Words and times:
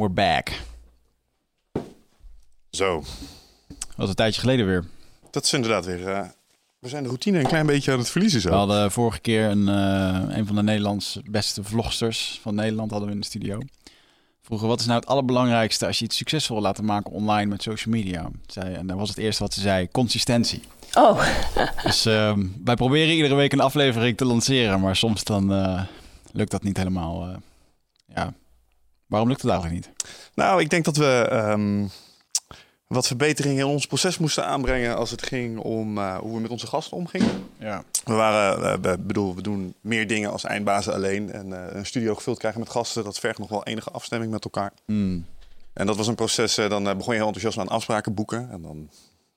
We're 0.00 0.12
back. 0.12 0.50
Zo. 2.70 3.02
Dat 3.68 3.96
was 3.96 4.08
een 4.08 4.14
tijdje 4.14 4.40
geleden 4.40 4.66
weer. 4.66 4.84
Dat 5.30 5.44
is 5.44 5.52
inderdaad 5.52 5.84
weer... 5.84 6.08
eh, 6.08 6.22
we 6.78 6.88
zijn 6.88 7.02
de 7.02 7.08
routine 7.08 7.38
een 7.38 7.46
klein 7.46 7.66
beetje 7.66 7.92
aan 7.92 7.98
het 7.98 8.10
verliezen 8.10 8.40
zo. 8.40 8.48
We 8.48 8.54
hadden 8.54 8.90
vorige 8.90 9.20
keer 9.20 9.44
een, 9.44 9.68
eh, 9.68 10.36
een 10.36 10.46
van 10.46 10.56
de 10.56 10.62
Nederlands 10.62 11.18
beste 11.24 11.64
vlogsters 11.64 12.38
van 12.42 12.54
Nederland 12.54 12.90
hadden 12.90 13.08
we 13.08 13.14
in 13.14 13.20
de 13.20 13.26
studio. 13.26 13.58
Vroegen, 14.42 14.68
wat 14.68 14.80
is 14.80 14.86
nou 14.86 14.98
het 15.00 15.08
allerbelangrijkste 15.08 15.86
als 15.86 15.98
je 15.98 16.04
iets 16.04 16.16
succesvol 16.16 16.56
wil 16.56 16.64
laten 16.64 16.84
maken 16.84 17.12
online 17.12 17.50
met 17.50 17.62
social 17.62 17.94
media? 17.94 18.30
Zei, 18.46 18.74
en 18.74 18.86
dat 18.86 18.96
was 18.96 19.08
het 19.08 19.18
eerste 19.18 19.42
wat 19.42 19.54
ze 19.54 19.60
zei, 19.60 19.88
consistentie. 19.90 20.62
Oh, 20.94 21.26
Dus 21.84 22.06
ehm, 22.06 22.46
wij 22.64 22.74
proberen 22.74 23.14
iedere 23.14 23.34
week 23.34 23.52
een 23.52 23.60
aflevering 23.60 24.16
te 24.16 24.24
lanceren, 24.24 24.80
maar 24.80 24.96
soms 24.96 25.24
dan 25.24 25.52
eh, 25.52 25.82
lukt 26.32 26.50
dat 26.50 26.62
niet 26.62 26.76
helemaal. 26.76 27.40
Waarom 29.10 29.28
lukt 29.28 29.42
het 29.42 29.50
eigenlijk 29.50 29.86
niet? 29.86 30.08
Nou, 30.34 30.60
ik 30.60 30.70
denk 30.70 30.84
dat 30.84 30.96
we 30.96 31.26
ehm, 31.30 31.86
wat 32.86 33.06
verbeteringen 33.06 33.58
in 33.58 33.70
ons 33.72 33.86
proces 33.86 34.18
moesten 34.18 34.44
aanbrengen 34.46 34.96
als 34.96 35.10
het 35.10 35.22
ging 35.22 35.58
om 35.58 35.98
eh, 35.98 36.18
hoe 36.18 36.34
we 36.34 36.40
met 36.40 36.50
onze 36.50 36.66
gasten 36.66 36.96
omgingen. 36.96 37.48
Ja. 37.58 37.82
We 38.04 38.12
waren, 38.12 38.72
eh, 38.72 38.78
we, 38.90 38.98
bedoel, 38.98 39.34
we 39.34 39.42
doen 39.42 39.74
meer 39.80 40.06
dingen 40.06 40.30
als 40.30 40.44
eindbazen 40.44 40.94
alleen. 40.94 41.32
En 41.32 41.52
eh, 41.52 41.76
een 41.76 41.86
studio 41.86 42.14
gevuld 42.14 42.38
krijgen 42.38 42.60
met 42.60 42.70
gasten, 42.70 43.04
dat 43.04 43.18
vergt 43.18 43.38
nog 43.38 43.48
wel 43.48 43.64
enige 43.64 43.90
afstemming 43.90 44.32
met 44.32 44.44
elkaar. 44.44 44.72
Hmm. 44.86 45.26
En 45.72 45.86
dat 45.86 45.96
was 45.96 46.06
een 46.06 46.14
proces, 46.14 46.54
dan 46.54 46.84
begon 46.84 47.14
je 47.14 47.18
heel 47.18 47.26
enthousiast 47.26 47.58
aan 47.58 47.68
afspraken 47.68 48.14
boeken. 48.14 48.50
En 48.50 48.62
dan 48.62 48.90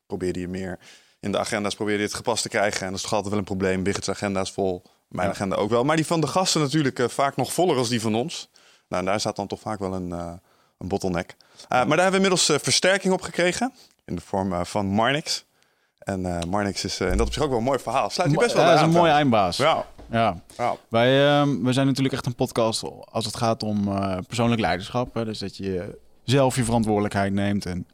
probeerde 0.07 0.39
je 0.39 0.47
meer 0.47 0.79
in 1.19 1.31
de 1.31 1.39
agenda's 1.39 1.75
probeerde 1.75 2.01
je 2.01 2.07
het 2.07 2.15
gepast 2.17 2.41
te 2.41 2.49
krijgen. 2.49 2.81
En 2.81 2.87
dat 2.87 2.95
is 2.95 3.01
toch 3.01 3.13
altijd 3.13 3.29
wel 3.29 3.39
een 3.39 3.45
probleem. 3.45 3.83
Wigget's 3.83 4.09
agenda 4.09 4.41
is 4.41 4.51
vol, 4.51 4.81
mijn 5.07 5.27
Ja. 5.27 5.33
agenda 5.33 5.55
ook 5.55 5.69
wel. 5.69 5.83
Maar 5.83 5.95
die 5.95 6.05
van 6.05 6.21
de 6.21 6.27
gasten 6.27 6.61
natuurlijk 6.61 7.05
vaak 7.07 7.35
nog 7.35 7.53
voller 7.53 7.77
als 7.77 7.89
die 7.89 8.01
van 8.01 8.15
ons. 8.15 8.49
Nou, 8.93 9.05
en 9.05 9.11
daar 9.11 9.19
staat 9.19 9.35
dan 9.35 9.47
toch 9.47 9.59
vaak 9.59 9.79
wel 9.79 9.93
een, 9.93 10.11
eh, 10.11 10.31
een 10.77 10.87
bottleneck. 10.87 11.35
Eh, 11.37 11.69
maar 11.69 11.77
daar 11.77 11.87
hebben 11.87 12.09
we 12.09 12.15
inmiddels 12.15 12.49
eh, 12.49 12.57
versterking 12.59 13.13
op 13.13 13.21
gekregen. 13.21 13.73
In 14.05 14.15
de 14.15 14.21
vorm 14.21 14.65
van 14.65 14.85
Marnix. 14.85 15.45
En 15.99 16.21
Marnix 16.49 16.83
is, 16.83 16.99
en 16.99 17.17
dat 17.17 17.27
op 17.27 17.33
zich 17.33 17.43
ook 17.43 17.49
wel 17.49 17.57
een 17.57 17.63
mooi 17.63 17.79
verhaal. 17.79 18.09
Sluit 18.09 18.29
hier 18.29 18.39
best 18.39 18.53
wel 18.53 18.61
Ja, 18.61 18.67
bij 18.67 18.77
dat 18.77 18.85
is 18.85 18.89
een 18.91 18.95
aan, 18.95 19.03
mooie 19.03 19.17
eindbaas. 19.17 19.57
Ja, 19.57 19.85
Ja. 20.11 20.41
ja. 20.57 20.75
Wij, 20.87 21.09
we 21.45 21.73
zijn 21.73 21.87
natuurlijk 21.87 22.13
echt 22.15 22.25
een 22.25 22.35
podcast 22.35 22.83
als 23.11 23.25
het 23.25 23.37
gaat 23.37 23.63
om 23.63 23.83
persoonlijk 24.27 24.61
leiderschap. 24.61 25.13
Hè? 25.13 25.25
Dus 25.25 25.39
dat 25.39 25.57
je 25.57 25.99
zelf 26.23 26.55
je 26.55 26.63
verantwoordelijkheid 26.63 27.33
neemt. 27.33 27.65
En 27.65 27.87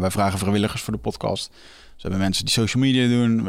wij 0.00 0.10
vragen 0.10 0.38
vrijwilligers 0.38 0.82
voor 0.82 0.92
de 0.92 0.98
podcast. 0.98 1.48
Dus 1.48 1.56
we 1.94 2.00
hebben 2.00 2.18
mensen 2.18 2.44
die 2.44 2.54
social 2.54 2.82
media 2.82 3.08
doen. 3.08 3.48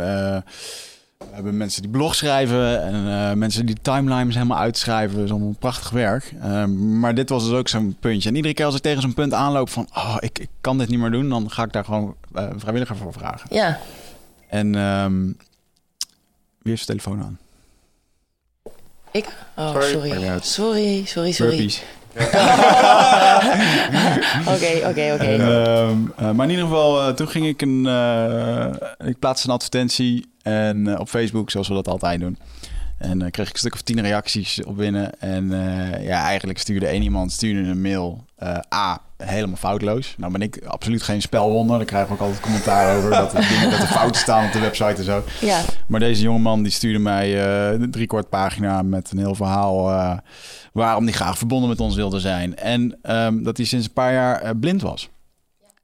We 1.17 1.25
hebben 1.31 1.57
mensen 1.57 1.81
die 1.81 1.91
blog 1.91 2.15
schrijven. 2.15 2.83
En 2.83 2.93
eh, 3.29 3.33
mensen 3.35 3.65
die 3.65 3.75
timelines 3.81 4.33
helemaal 4.35 4.57
uitschrijven. 4.57 5.15
Dat 5.15 5.25
is 5.25 5.31
allemaal 5.31 5.55
prachtig 5.59 5.89
werk. 5.89 6.33
Ehm, 6.41 6.99
maar 6.99 7.15
dit 7.15 7.29
was 7.29 7.43
dus 7.43 7.53
ook 7.53 7.67
zo'n 7.67 7.97
puntje. 7.99 8.29
En 8.29 8.35
iedere 8.35 8.53
keer 8.53 8.65
als 8.65 8.75
ik 8.75 8.81
tegen 8.81 9.01
zo'n 9.01 9.13
punt 9.13 9.33
aanloop 9.33 9.69
van... 9.69 9.87
Oh, 9.95 10.17
ik, 10.19 10.39
ik 10.39 10.49
kan 10.61 10.77
dit 10.77 10.89
niet 10.89 10.99
meer 10.99 11.11
doen. 11.11 11.29
Dan 11.29 11.51
ga 11.51 11.63
ik 11.63 11.71
daar 11.73 11.85
gewoon 11.85 12.15
eh, 12.33 12.43
een 12.51 12.59
vrijwilliger 12.59 12.95
voor 12.95 13.13
vragen. 13.13 13.47
ja. 13.55 13.79
En 14.49 14.75
ehm, 14.75 15.23
wie 16.61 16.73
heeft 16.73 16.85
zijn 16.85 16.97
telefoon 16.97 17.23
aan? 17.23 17.37
Ik? 19.11 19.25
Oh, 19.55 19.81
Sorry. 19.81 20.39
Sorry, 20.41 21.05
sorry, 21.05 21.31
sorry. 21.31 21.71
Oké, 24.53 24.87
oké, 24.87 25.11
oké. 25.13 25.25
Ehm, 25.25 25.97
eh, 26.17 26.31
maar 26.31 26.45
in 26.45 26.49
ieder 26.51 26.65
geval, 26.65 27.01
eh, 27.07 27.13
toen 27.13 27.27
ging 27.27 27.45
ik 27.45 27.61
een. 27.61 27.85
eh, 27.85 29.07
ik 29.07 29.19
plaatste 29.19 29.47
een 29.47 29.53
advertentie 29.53 30.25
en, 30.41 30.87
eh, 30.87 30.99
op 30.99 31.09
Facebook, 31.09 31.51
zoals 31.51 31.67
we 31.67 31.73
dat 31.73 31.87
altijd 31.87 32.19
doen. 32.19 32.37
En 32.97 33.19
dan 33.19 33.31
kreeg 33.31 33.47
ik 33.47 33.53
een 33.53 33.59
stuk 33.59 33.73
of 33.73 33.81
tien 33.81 34.01
reacties 34.01 34.63
op 34.63 34.77
binnen. 34.77 35.19
En 35.19 35.53
eh, 35.53 36.05
ja, 36.05 36.23
eigenlijk 36.23 36.59
stuurde 36.59 36.87
één 36.87 37.01
iemand 37.01 37.31
stuurde 37.31 37.69
een 37.69 37.81
mail. 37.81 38.23
eh, 38.35 38.57
A, 38.73 39.01
helemaal 39.17 39.55
foutloos. 39.55 40.15
Nou 40.17 40.31
ben 40.31 40.41
ik 40.41 40.65
absoluut 40.65 41.01
geen 41.03 41.21
spelwonder. 41.21 41.77
Daar 41.77 41.85
krijg 41.85 42.05
ik 42.05 42.11
ook 42.11 42.19
altijd 42.19 42.39
commentaar 42.39 42.97
over. 42.97 43.09
dat, 43.09 43.33
er 43.33 43.47
dingen- 43.49 43.69
dat 43.71 43.79
er 43.79 43.87
fouten 43.87 44.21
staan 44.21 44.45
op 44.45 44.51
de 44.51 44.59
website 44.59 44.95
en 44.95 45.03
zo. 45.03 45.23
Ja, 45.41 45.61
Maar 45.87 45.99
deze 45.99 46.21
jongeman 46.21 46.63
die 46.63 46.71
stuurde 46.71 46.99
mij 46.99 47.43
eh 47.45 47.79
een 47.81 47.91
driekwart 47.91 48.29
pagina 48.29 48.81
met 48.81 49.11
een 49.11 49.17
heel 49.17 49.35
verhaal 49.35 49.91
eh, 49.91 50.17
waarom 50.73 51.03
hij 51.03 51.13
graag 51.13 51.37
verbonden 51.37 51.69
met 51.69 51.79
ons 51.79 51.95
wilde 51.95 52.19
zijn. 52.19 52.55
En 52.57 52.97
ehm, 53.01 53.43
dat 53.43 53.57
hij 53.57 53.65
sinds 53.65 53.85
een 53.85 53.93
paar 53.93 54.13
jaar 54.13 54.41
eh, 54.41 54.49
blind 54.59 54.81
was. 54.81 55.09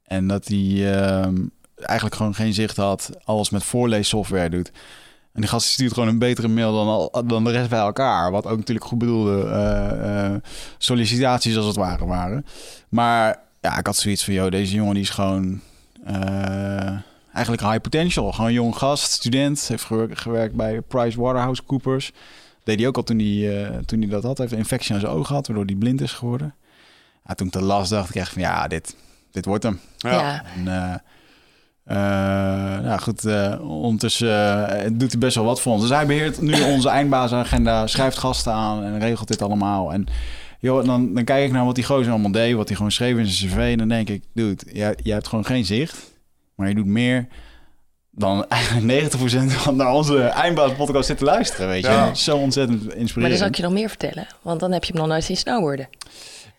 En 0.03 0.27
dat 0.27 0.47
hij 0.47 0.93
ehm, 0.95 1.35
eigenlijk 1.75 2.15
gewoon 2.15 2.35
geen 2.35 2.53
zicht 2.53 2.77
had, 2.77 3.09
alles 3.23 3.49
met 3.49 3.63
voorleessoftware 3.63 4.49
doet. 4.49 4.71
En 5.33 5.41
die 5.41 5.49
gast 5.49 5.67
stuurt 5.67 5.93
gewoon 5.93 6.09
een 6.09 6.19
betere 6.19 6.47
mail 6.47 6.73
dan, 6.73 6.87
al, 6.87 7.27
dan 7.27 7.43
de 7.43 7.51
rest 7.51 7.69
bij 7.69 7.79
elkaar. 7.79 8.31
Wat 8.31 8.45
ook 8.45 8.57
natuurlijk 8.57 8.87
goed 8.87 8.97
bedoelde 8.97 9.43
eh, 9.43 10.25
eh, 10.25 10.35
sollicitaties 10.77 11.57
als 11.57 11.65
het 11.65 11.75
ware 11.75 12.05
waren. 12.05 12.45
Maar 12.89 13.39
ja, 13.61 13.77
ik 13.77 13.85
had 13.85 13.95
zoiets 13.95 14.23
van, 14.23 14.33
joh, 14.33 14.51
deze 14.51 14.75
jongen 14.75 14.93
die 14.93 15.03
is 15.03 15.09
gewoon... 15.09 15.61
eh, 16.05 16.97
eigenlijk 17.33 17.63
high 17.63 17.81
potential. 17.81 18.31
Gewoon 18.31 18.47
een 18.47 18.53
jong 18.55 18.75
gast, 18.75 19.11
student. 19.11 19.67
Heeft 19.67 19.83
gewerkt, 20.11 20.55
bij 20.55 20.81
PricewaterhouseCoopers. 20.81 22.11
Deed 22.63 22.79
hij 22.79 22.87
ook 22.87 22.97
al 22.97 23.03
toen 23.03 23.19
hij, 23.19 23.63
eh, 23.65 23.77
toen 23.77 23.99
hij 23.99 24.09
dat 24.09 24.23
had. 24.23 24.37
Hij 24.37 24.45
heeft 24.45 24.51
een 24.51 24.57
infectie 24.63 24.93
aan 24.93 24.99
zijn 24.99 25.11
oog 25.11 25.27
gehad, 25.27 25.47
waardoor 25.47 25.65
hij 25.65 25.75
blind 25.75 26.01
is 26.01 26.11
geworden. 26.11 26.55
Ja, 27.27 27.33
toen 27.33 27.47
ik 27.47 27.53
dat 27.53 27.61
las, 27.61 27.89
dacht 27.89 28.09
ik 28.09 28.15
echt 28.15 28.31
van 28.31 28.41
ja, 28.41 28.67
dit, 28.67 28.95
dit 29.31 29.45
wordt 29.45 29.63
hem. 29.63 29.79
ja. 29.97 30.11
Ja. 30.11 30.43
En, 30.55 31.01
eh, 31.83 32.75
eh, 32.81 32.83
nou 32.83 32.99
goed, 32.99 33.25
eh, 33.25 33.55
ondertussen 33.81 34.67
eh, 34.69 34.89
doet 34.93 35.11
hij 35.11 35.19
best 35.19 35.35
wel 35.35 35.45
wat 35.45 35.61
voor 35.61 35.71
ons. 35.71 35.81
Dus 35.81 35.89
hij 35.91 36.05
beheert 36.05 36.41
nu 36.41 36.61
onze 36.73 36.89
eindbazenagenda, 36.89 37.87
schrijft 37.87 38.17
gasten 38.17 38.53
aan 38.53 38.83
en 38.83 38.99
regelt 38.99 39.27
dit 39.27 39.41
allemaal. 39.41 39.93
En 39.93 40.05
joh, 40.59 40.85
dan, 40.85 41.13
dan 41.13 41.23
kijk 41.23 41.45
ik 41.45 41.51
naar 41.51 41.65
wat 41.65 41.75
die 41.75 41.83
gozer 41.83 42.11
allemaal 42.11 42.31
deed, 42.31 42.55
wat 42.55 42.67
hij 42.67 42.75
gewoon 42.75 42.91
schreef 42.91 43.17
in 43.17 43.27
zijn 43.27 43.51
cv. 43.51 43.57
En 43.57 43.77
dan 43.77 43.87
denk 43.87 44.09
ik, 44.09 44.23
dude, 44.33 44.63
jij, 44.73 44.95
jij 45.03 45.13
hebt 45.13 45.27
gewoon 45.27 45.45
geen 45.45 45.65
zicht, 45.65 46.11
maar 46.55 46.67
je 46.67 46.75
doet 46.75 46.85
meer 46.85 47.27
dan 48.11 48.45
eigenlijk 48.49 49.13
90% 49.13 49.15
van 49.45 49.75
naar 49.75 49.93
onze 49.93 50.21
eindbaaspodcast 50.21 51.07
zit 51.07 51.17
te 51.17 51.23
luisteren, 51.23 51.67
weet 51.67 51.83
je. 51.83 51.91
Ja. 51.91 52.13
Zo 52.13 52.37
ontzettend 52.37 52.79
Maar 52.79 52.89
dan 52.89 52.97
inspirerend. 52.97 53.37
zal 53.37 53.47
ik 53.47 53.55
je 53.55 53.63
nog 53.63 53.71
meer 53.71 53.89
vertellen. 53.89 54.27
Want 54.41 54.59
dan 54.59 54.71
heb 54.71 54.83
je 54.83 54.91
hem 54.91 55.01
nog 55.01 55.09
nooit 55.09 55.23
zien 55.23 55.37
snowboarden. 55.37 55.87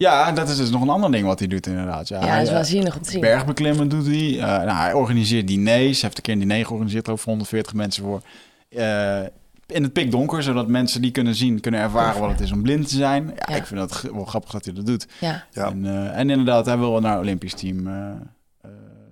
Ja, 0.03 0.33
dat 0.33 0.49
is 0.49 0.57
dus 0.57 0.71
nog 0.71 0.83
een 0.83 0.89
ander 0.89 1.11
ding 1.11 1.27
wat 1.27 1.39
hij 1.39 1.49
doet 1.49 1.67
inderdaad. 1.67 2.09
Ja, 2.09 2.21
Ja, 2.21 2.27
hij, 2.27 2.33
dat 2.35 2.43
is 2.43 2.49
eh, 2.49 2.55
waanzinnig 2.55 2.97
om 2.97 3.03
te 3.03 3.11
zien. 3.11 3.21
Bergbeklimmen 3.21 3.89
doet 3.89 4.07
hij. 4.07 4.31
Eh, 4.33 4.39
nou, 4.47 4.71
hij 4.71 4.93
organiseert 4.93 5.47
diners. 5.49 5.75
Hij 5.77 5.85
heeft 6.01 6.17
een 6.17 6.23
keer 6.23 6.33
een 6.35 6.39
diner 6.41 6.67
georganiseerd 6.67 7.09
over 7.09 7.29
140 7.29 7.75
mensen 7.75 8.03
voor. 8.05 8.23
eh, 8.69 9.21
in 9.67 9.83
het 9.83 9.93
pikdonker, 9.93 10.43
zodat 10.43 10.69
mensen 10.69 11.03
die 11.03 11.11
kunnen 11.11 11.35
zien, 11.35 11.61
kunnen 11.61 11.81
ervaren 11.81 12.21
wat 12.21 12.31
het 12.31 12.41
is 12.41 12.53
om 12.53 12.63
blind 12.63 12.89
te 12.89 12.97
zijn. 12.97 13.27
Ja, 13.27 13.33
Ja. 13.49 13.55
Ik 13.57 13.67
vind 13.67 13.81
dat 13.81 14.03
wel 14.13 14.25
grappig 14.25 14.51
dat 14.51 14.65
hij 14.65 14.75
dat 14.75 14.87
doet. 14.87 15.07
Ja, 15.21 15.45
Ja. 15.53 15.67
En, 15.67 15.87
eh, 15.87 16.19
en 16.19 16.31
inderdaad, 16.31 16.67
hij 16.67 16.79
wil 16.79 17.01
naar 17.01 17.13
het 17.13 17.21
Olympisch 17.21 17.55
team 17.55 17.89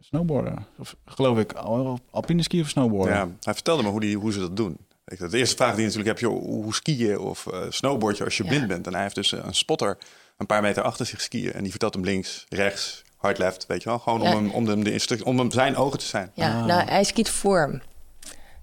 snowboarden. 0.00 0.66
Of 0.78 0.96
geloof 1.04 1.38
ik, 1.38 1.52
al- 1.52 1.98
alpine 2.10 2.42
ski 2.42 2.60
of 2.60 2.69
snowboarden. 2.69 3.14
Ja, 3.14 3.28
hij 3.40 3.54
vertelde 3.54 3.82
me 3.82 3.88
hoe, 3.88 4.00
die, 4.00 4.16
hoe 4.16 4.32
ze 4.32 4.38
dat 4.38 4.56
doen. 4.56 4.76
Ik, 5.06 5.31
de 5.31 5.38
eerste 5.38 5.56
vraag 5.56 5.70
die 5.75 5.81
je 5.81 5.87
natuurlijk 5.87 6.20
heb, 6.20 6.31
joh, 6.31 6.42
hoe 6.42 6.75
ski 6.75 6.98
je 7.06 7.20
of 7.20 7.46
snowboard 7.69 8.16
je 8.16 8.25
als 8.25 8.37
je 8.37 8.42
Ja. 8.44 8.48
blind 8.48 8.66
bent? 8.66 8.87
En 8.87 8.92
hij 8.92 9.02
heeft 9.02 9.14
dus 9.14 9.32
een 9.32 9.54
spotter 9.54 9.98
een 10.40 10.46
paar 10.46 10.62
meter 10.62 10.82
achter 10.82 11.06
zich 11.06 11.20
skiën. 11.20 11.52
En 11.52 11.60
die 11.62 11.70
vertelt 11.70 11.94
hem 11.94 12.04
links, 12.04 12.46
rechts, 12.48 13.02
hard 13.16 13.38
left, 13.38 13.64
weet 13.69 13.82
je 13.82 13.88
wel. 13.88 13.98
Gewoon 13.98 14.22
Ja. 14.22 14.28
om, 14.31 14.37
hem, 14.37 14.50
om, 14.50 14.66
hem 14.66 14.84
de 14.84 14.92
instructie, 14.92 15.26
om 15.26 15.38
hem 15.38 15.50
zijn 15.50 15.76
ogen 15.76 15.98
te 15.98 16.04
zijn. 16.04 16.31
ja. 16.34 16.58
Ah. 16.58 16.64
nou 16.64 16.88
hij 16.88 17.04
skiet 17.04 17.28
voor 17.28 17.58
hem. 17.60 17.82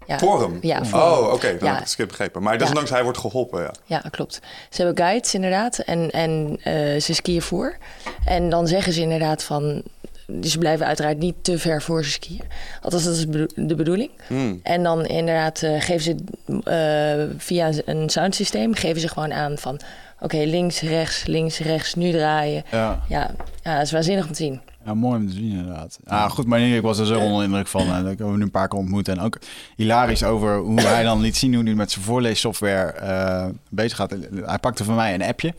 Ja. 0.07 0.17
Voor 0.19 0.41
hem? 0.41 0.57
Ja, 0.61 0.85
voor 0.85 0.99
Oh, 0.99 1.33
oké. 1.33 1.47
dan 1.47 1.57
Ja. 1.59 1.65
heb 1.65 1.73
ik 1.73 1.79
het 1.79 1.89
skip 1.89 2.07
begrepen. 2.07 2.43
Maar 2.43 2.57
desondanks, 2.57 2.89
hij 2.89 3.03
wordt 3.03 3.17
geholpen, 3.17 3.61
ja. 3.61 3.71
Ja, 3.85 3.99
klopt. 4.11 4.39
Ze 4.69 4.81
hebben 4.83 5.03
guides 5.05 5.33
inderdaad 5.33 5.77
en, 5.77 6.09
en 6.11 6.57
eh, 6.63 7.01
ze 7.01 7.13
skiën 7.13 7.41
voor. 7.41 7.77
En 8.25 8.49
dan 8.49 8.67
zeggen 8.67 8.93
ze 8.93 9.01
inderdaad 9.01 9.43
van... 9.43 9.81
dus 10.27 10.51
ze 10.51 10.57
blijven 10.57 10.85
uiteraard 10.85 11.17
niet 11.17 11.35
te 11.41 11.59
ver 11.59 11.81
voor 11.81 12.03
ze 12.03 12.11
skiën. 12.11 12.41
Althans, 12.81 13.03
dat 13.03 13.13
is 13.15 13.25
de 13.55 13.75
bedoeling. 13.75 14.09
Hmm. 14.27 14.59
En 14.63 14.83
dan 14.83 15.05
inderdaad 15.05 15.61
eh, 15.61 15.81
geven 15.81 16.01
ze 16.03 16.15
eh, 16.63 17.35
via 17.37 17.71
een 17.85 18.09
soundsysteem 18.09 18.73
geven 18.75 19.01
ze 19.01 19.07
gewoon 19.07 19.33
aan 19.33 19.57
van... 19.57 19.79
Oké, 20.19 20.37
links, 20.37 20.81
rechts, 20.81 21.25
links, 21.25 21.59
rechts, 21.59 21.93
nu 21.93 22.11
draaien. 22.11 22.63
Ja. 22.71 23.03
Ja, 23.09 23.31
ja, 23.63 23.73
dat 23.73 23.85
is 23.85 23.91
waanzinnig 23.91 24.25
om 24.25 24.31
te 24.31 24.43
zien. 24.43 24.61
Ja, 24.85 24.93
mooi 24.93 25.19
om 25.19 25.27
te 25.27 25.33
zien 25.33 25.51
inderdaad. 25.51 25.99
Ja, 26.05 26.27
goed, 26.29 26.45
maar 26.45 26.59
ik 26.59 26.81
was 26.81 26.99
er 26.99 27.05
zo 27.05 27.19
onder 27.19 27.37
de 27.37 27.43
indruk 27.43 27.67
van. 27.67 27.93
En 27.93 28.01
ik 28.01 28.17
heb 28.17 28.27
hem 28.27 28.37
nu 28.37 28.43
een 28.43 28.51
paar 28.51 28.67
keer 28.67 28.79
ontmoet. 28.79 29.07
En 29.07 29.19
ook 29.19 29.39
hilarisch 29.75 30.23
over 30.23 30.57
hoe 30.57 30.81
hij 30.81 31.03
dan 31.03 31.21
liet 31.21 31.37
zien 31.37 31.53
hoe 31.55 31.63
hij 31.63 31.73
met 31.73 31.91
zijn 31.91 32.05
voorleessoftware 32.05 32.91
eh, 32.91 33.45
bezig 33.69 33.97
gaat. 33.97 34.15
Hij 34.45 34.57
pakte 34.57 34.83
van 34.83 34.95
mij 34.95 35.13
een 35.13 35.23
appje. 35.23 35.53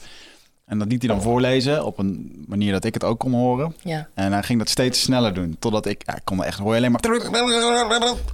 En 0.69 0.79
dat 0.79 0.88
liet 0.88 1.03
hij 1.03 1.11
dan 1.15 1.23
voorlezen 1.23 1.85
op 1.85 1.99
een 1.99 2.44
manier 2.49 2.73
dat 2.73 2.85
ik 2.85 2.94
het 2.94 3.05
ook 3.05 3.19
kon 3.19 3.32
horen. 3.32 3.75
Ja, 3.82 4.09
En 4.15 4.32
hij 4.32 4.43
ging 4.43 4.59
dat 4.59 4.69
steeds 4.69 5.00
sneller 5.03 5.35
doen. 5.35 5.56
Totdat 5.59 5.87
ik, 5.87 6.03
ja, 6.06 6.17
ik 6.17 6.20
kon 6.25 6.44
echt 6.44 6.59
hoor 6.59 6.70
je 6.70 6.76
alleen 6.76 6.91
maar... 6.91 7.00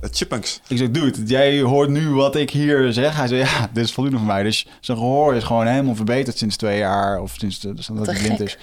Het 0.01 0.17
chipmunks. 0.17 0.61
Ik 0.69 0.77
zei, 0.77 0.91
dude, 0.91 1.23
jij 1.25 1.61
hoort 1.61 1.89
nu 1.89 2.09
wat 2.11 2.37
ik 2.37 2.51
hier 2.51 2.93
zeg. 2.93 3.17
Hij 3.17 3.27
zei, 3.29 3.41
ja, 3.41 3.69
dit 3.73 3.85
is 3.85 3.93
voldoende 3.93 4.19
voor 4.19 4.27
mij. 4.27 4.43
Dus 4.43 4.67
zijn 4.81 4.99
gehoor 4.99 5.35
is 5.35 5.45
gewoon 5.45 5.67
helemaal 5.67 5.95
verbeterd 5.95 6.39
sinds 6.39 6.57
twee 6.57 6.79
jaar. 6.79 7.21
Of 7.21 7.35
sinds 7.39 7.61
de, 7.61 7.75
dus 7.75 7.87
dat 7.87 8.07
hij 8.07 8.19
blind 8.19 8.41
is. 8.41 8.59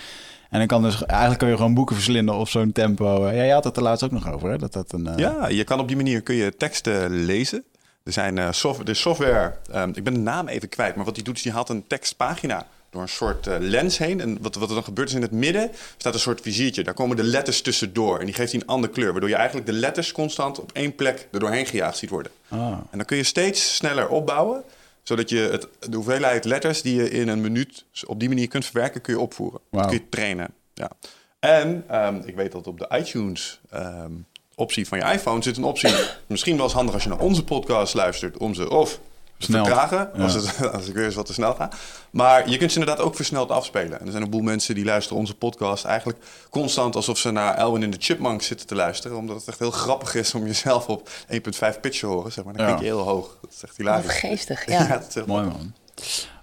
En 0.49 0.57
dan 0.57 0.67
kan 0.67 0.81
dus, 0.81 1.05
eigenlijk 1.05 1.39
kun 1.39 1.49
je 1.49 1.55
gewoon 1.55 1.73
boeken 1.73 1.95
verslinden 1.95 2.35
op 2.35 2.47
zo'n 2.49 2.71
tempo. 2.71 3.25
Ja, 3.27 3.33
jij 3.33 3.49
had 3.49 3.63
het 3.63 3.77
er 3.77 3.83
laatst 3.83 4.03
ook 4.03 4.11
nog 4.11 4.31
over, 4.31 4.49
hè? 4.49 4.57
Dat 4.57 4.73
dat 4.73 4.91
een... 4.93 5.07
eh, 5.07 5.17
Ja, 5.17 5.47
je 5.47 5.63
kan 5.63 5.79
op 5.79 5.87
die 5.87 5.95
manier 5.97 6.21
kun 6.21 6.35
je 6.35 6.55
teksten 6.57 7.09
lezen. 7.25 7.63
Er 8.03 8.11
zijn 8.11 8.37
eh, 8.37 8.47
software, 8.51 8.85
de 8.89 8.93
software, 8.97 9.53
ehm, 9.71 9.89
ik 9.93 10.03
ben 10.03 10.13
de 10.13 10.19
naam 10.19 10.47
even 10.47 10.69
kwijt, 10.69 10.95
maar 10.95 11.05
wat 11.05 11.15
die 11.15 11.23
doet 11.23 11.35
is 11.35 11.41
die 11.41 11.51
haalt 11.51 11.69
een 11.69 11.83
tekstpagina 11.87 12.65
door 12.91 13.01
een 13.01 13.09
soort 13.09 13.47
eh, 13.47 13.55
lens 13.59 13.97
heen. 13.97 14.19
En 14.19 14.37
wat, 14.41 14.55
wat 14.55 14.69
er 14.69 14.75
dan 14.75 14.83
gebeurt 14.83 15.09
is 15.09 15.15
in 15.15 15.21
het 15.21 15.31
midden 15.31 15.71
staat 15.97 16.13
een 16.13 16.19
soort 16.19 16.41
viziertje. 16.41 16.83
Daar 16.83 16.93
komen 16.93 17.17
de 17.17 17.23
letters 17.23 17.61
tussendoor 17.61 18.19
en 18.19 18.25
die 18.25 18.35
geeft 18.35 18.51
die 18.51 18.61
een 18.61 18.67
andere 18.67 18.93
kleur. 18.93 19.11
Waardoor 19.11 19.29
je 19.29 19.35
eigenlijk 19.35 19.65
de 19.65 19.73
letters 19.73 20.11
constant 20.11 20.59
op 20.59 20.71
één 20.73 20.95
plek 20.95 21.27
er 21.31 21.39
doorheen 21.39 21.65
gejaagd 21.65 21.97
ziet 21.97 22.09
worden. 22.09 22.31
Ah, 22.47 22.59
En 22.59 22.97
dan 22.97 23.05
kun 23.05 23.17
je 23.17 23.23
steeds 23.23 23.75
sneller 23.75 24.07
opbouwen, 24.07 24.63
zodat 25.03 25.29
je 25.29 25.37
het, 25.37 25.67
de 25.89 25.95
hoeveelheid 25.95 26.45
letters 26.45 26.81
die 26.81 26.95
je 26.95 27.09
in 27.09 27.27
een 27.27 27.41
minuut 27.41 27.85
op 28.05 28.19
die 28.19 28.29
manier 28.29 28.47
kunt 28.47 28.65
verwerken, 28.65 29.01
kun 29.01 29.13
je 29.13 29.19
opvoeren. 29.19 29.59
Wauw. 29.69 29.81
Dat 29.81 29.91
kun 29.91 30.01
je 30.03 30.09
trainen. 30.09 30.53
Ja. 30.73 30.91
En 31.39 31.83
ehm, 31.87 32.21
ik 32.25 32.35
weet 32.35 32.51
dat 32.51 32.67
op 32.67 32.79
de 32.79 32.89
iTunes 32.97 33.59
ehm, 33.69 34.11
optie 34.55 34.87
van 34.87 34.97
je 34.97 35.03
iPhone 35.03 35.43
zit 35.43 35.57
een 35.57 35.63
optie. 35.63 35.93
misschien 36.27 36.55
wel 36.55 36.65
eens 36.65 36.73
handig 36.73 36.93
als 36.93 37.03
je 37.03 37.09
naar 37.09 37.19
onze 37.19 37.43
podcast 37.43 37.93
luistert, 37.93 38.37
om 38.37 38.53
ze 38.53 38.69
of 38.69 38.99
Snel. 39.43 39.65
vertragen, 39.65 40.09
Ja. 40.15 40.23
als, 40.23 40.33
het, 40.33 40.71
als 40.75 40.87
ik 40.87 40.93
weer 40.93 41.05
eens 41.05 41.15
wat 41.15 41.25
te 41.25 41.33
snel 41.33 41.53
ga. 41.53 41.69
Maar 42.11 42.49
je 42.49 42.57
kunt 42.57 42.71
ze 42.71 42.79
inderdaad 42.79 43.05
ook 43.05 43.15
versneld 43.15 43.51
afspelen. 43.51 43.99
En 43.99 44.05
er 44.05 44.11
zijn 44.11 44.23
een 44.23 44.29
boel 44.29 44.41
mensen 44.41 44.75
die 44.75 44.85
luisteren 44.85 45.19
onze 45.19 45.35
podcast 45.35 45.85
eigenlijk 45.85 46.19
constant 46.49 46.95
alsof 46.95 47.17
ze 47.17 47.31
naar 47.31 47.55
Elwin 47.57 47.83
in 47.83 47.91
de 47.91 47.97
Chipmunks 47.99 48.45
zitten 48.47 48.67
te 48.67 48.75
luisteren. 48.75 49.17
Omdat 49.17 49.35
het 49.39 49.47
echt 49.47 49.59
heel 49.59 49.71
grappig 49.71 50.15
is 50.15 50.33
om 50.35 50.45
jezelf 50.45 50.87
op 50.87 51.09
1.5 51.09 51.79
pitch 51.81 51.99
te 51.99 52.05
horen. 52.05 52.31
Zeg 52.31 52.43
maar. 52.43 52.53
Dan 52.53 52.61
Ja. 52.61 52.67
klink 52.75 52.83
je 52.87 52.95
heel 52.95 53.05
hoog. 53.07 53.37
Dat 53.41 53.49
is 53.51 53.63
echt 53.63 53.77
Wat 53.77 53.87
hilarisch. 53.87 54.19
geestig, 54.19 54.65
ja. 54.71 54.87
dat 54.87 55.05
is 55.07 55.13
heel 55.13 55.25
mooi 55.27 55.45
man. 55.45 55.73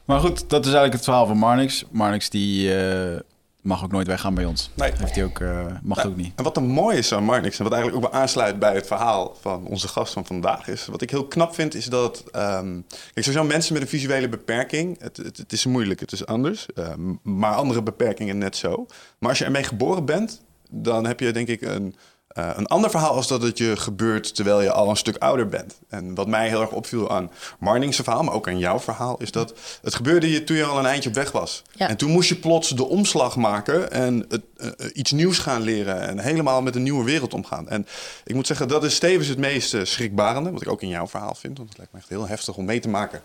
Maar 0.04 0.20
goed, 0.20 0.38
dat 0.50 0.60
is 0.60 0.66
eigenlijk 0.66 0.94
het 0.94 1.04
verhaal 1.04 1.26
van 1.26 1.36
Marnix. 1.38 1.84
Marnix 1.90 2.30
die 2.30 2.76
eh, 2.82 3.20
mag 3.68 3.84
ook 3.84 3.92
nooit 3.92 4.06
weggaan 4.06 4.34
bij 4.34 4.44
ons. 4.44 4.70
Nee. 4.74 4.92
Heeft 4.96 5.14
hij 5.14 5.24
ook, 5.24 5.40
eh, 5.40 5.66
mag 5.82 6.06
ook 6.06 6.16
niet. 6.16 6.32
En 6.36 6.44
wat 6.44 6.56
er 6.56 6.62
mooi 6.62 6.96
is 6.96 7.12
aan 7.12 7.24
Marnix, 7.24 7.58
en 7.58 7.64
wat 7.64 7.72
eigenlijk 7.72 8.04
ook 8.04 8.10
wel 8.12 8.20
aansluit 8.20 8.58
bij 8.58 8.74
het 8.74 8.86
verhaal 8.86 9.36
van 9.40 9.66
onze 9.66 9.88
gast 9.88 10.12
van 10.12 10.26
vandaag 10.26 10.68
is, 10.68 10.86
wat 10.86 11.02
ik 11.02 11.10
heel 11.10 11.26
knap 11.26 11.54
vind, 11.54 11.74
is 11.74 11.86
dat, 11.86 12.24
ehm 12.32 12.80
kijk, 12.88 13.26
sowieso 13.26 13.44
mensen 13.44 13.72
met 13.72 13.82
een 13.82 13.88
visuele 13.88 14.28
beperking, 14.28 15.00
het, 15.00 15.16
het, 15.16 15.36
het 15.36 15.52
is 15.52 15.66
moeilijk, 15.66 16.00
het 16.00 16.12
is 16.12 16.26
anders, 16.26 16.66
ehm, 16.74 17.14
maar 17.22 17.54
andere 17.54 17.82
beperkingen 17.82 18.38
net 18.38 18.56
zo. 18.56 18.86
Maar 19.18 19.28
als 19.28 19.38
je 19.38 19.44
ermee 19.44 19.64
geboren 19.64 20.04
bent, 20.04 20.42
dan 20.70 21.06
heb 21.06 21.20
je 21.20 21.32
denk 21.32 21.48
ik 21.48 21.62
een, 21.62 21.94
eh, 22.38 22.50
een 22.56 22.66
ander 22.66 22.90
verhaal 22.90 23.14
als 23.14 23.28
dat 23.28 23.42
het 23.42 23.58
je 23.58 23.76
gebeurt 23.76 24.34
terwijl 24.34 24.60
je 24.62 24.72
al 24.72 24.90
een 24.90 24.96
stuk 24.96 25.16
ouder 25.16 25.48
bent. 25.48 25.78
En 25.88 26.14
wat 26.14 26.26
mij 26.26 26.48
heel 26.48 26.60
erg 26.60 26.70
opviel 26.70 27.10
aan 27.10 27.30
Marnix' 27.58 27.96
verhaal, 27.96 28.22
maar 28.22 28.34
ook 28.34 28.48
aan 28.48 28.58
jouw 28.58 28.80
verhaal, 28.80 29.16
is 29.20 29.32
dat 29.32 29.54
het 29.82 29.94
gebeurde 29.94 30.30
je 30.30 30.44
toen 30.44 30.56
je 30.56 30.64
al 30.64 30.78
een 30.78 30.86
eindje 30.86 31.08
op 31.08 31.14
weg 31.14 31.32
was. 31.32 31.62
Ja. 31.74 31.88
En 31.88 31.96
toen 31.96 32.10
moest 32.10 32.28
je 32.28 32.36
plots 32.36 32.68
de 32.68 32.84
omslag 32.84 33.36
maken 33.36 33.90
en 33.92 34.24
het, 34.28 34.42
eh, 34.56 34.66
eh, 34.68 34.74
iets 34.92 35.12
nieuws 35.12 35.38
gaan 35.38 35.62
leren 35.62 36.00
en 36.00 36.18
helemaal 36.18 36.62
met 36.62 36.74
een 36.76 36.82
nieuwe 36.82 37.04
wereld 37.04 37.34
omgaan. 37.34 37.68
En 37.68 37.86
ik 38.24 38.34
moet 38.34 38.46
zeggen, 38.46 38.68
dat 38.68 38.84
is 38.84 38.98
tevens 38.98 39.28
het 39.28 39.38
meest 39.38 39.76
schrikbarende, 39.82 40.50
wat 40.50 40.62
ik 40.62 40.68
ook 40.68 40.82
in 40.82 40.88
jouw 40.88 41.06
verhaal 41.06 41.34
vind. 41.34 41.56
Want 41.56 41.68
het 41.68 41.78
lijkt 41.78 41.92
me 41.92 41.98
echt 41.98 42.08
heel 42.08 42.26
heftig 42.28 42.56
om 42.56 42.64
mee 42.64 42.80
te 42.80 42.88
maken. 42.88 43.20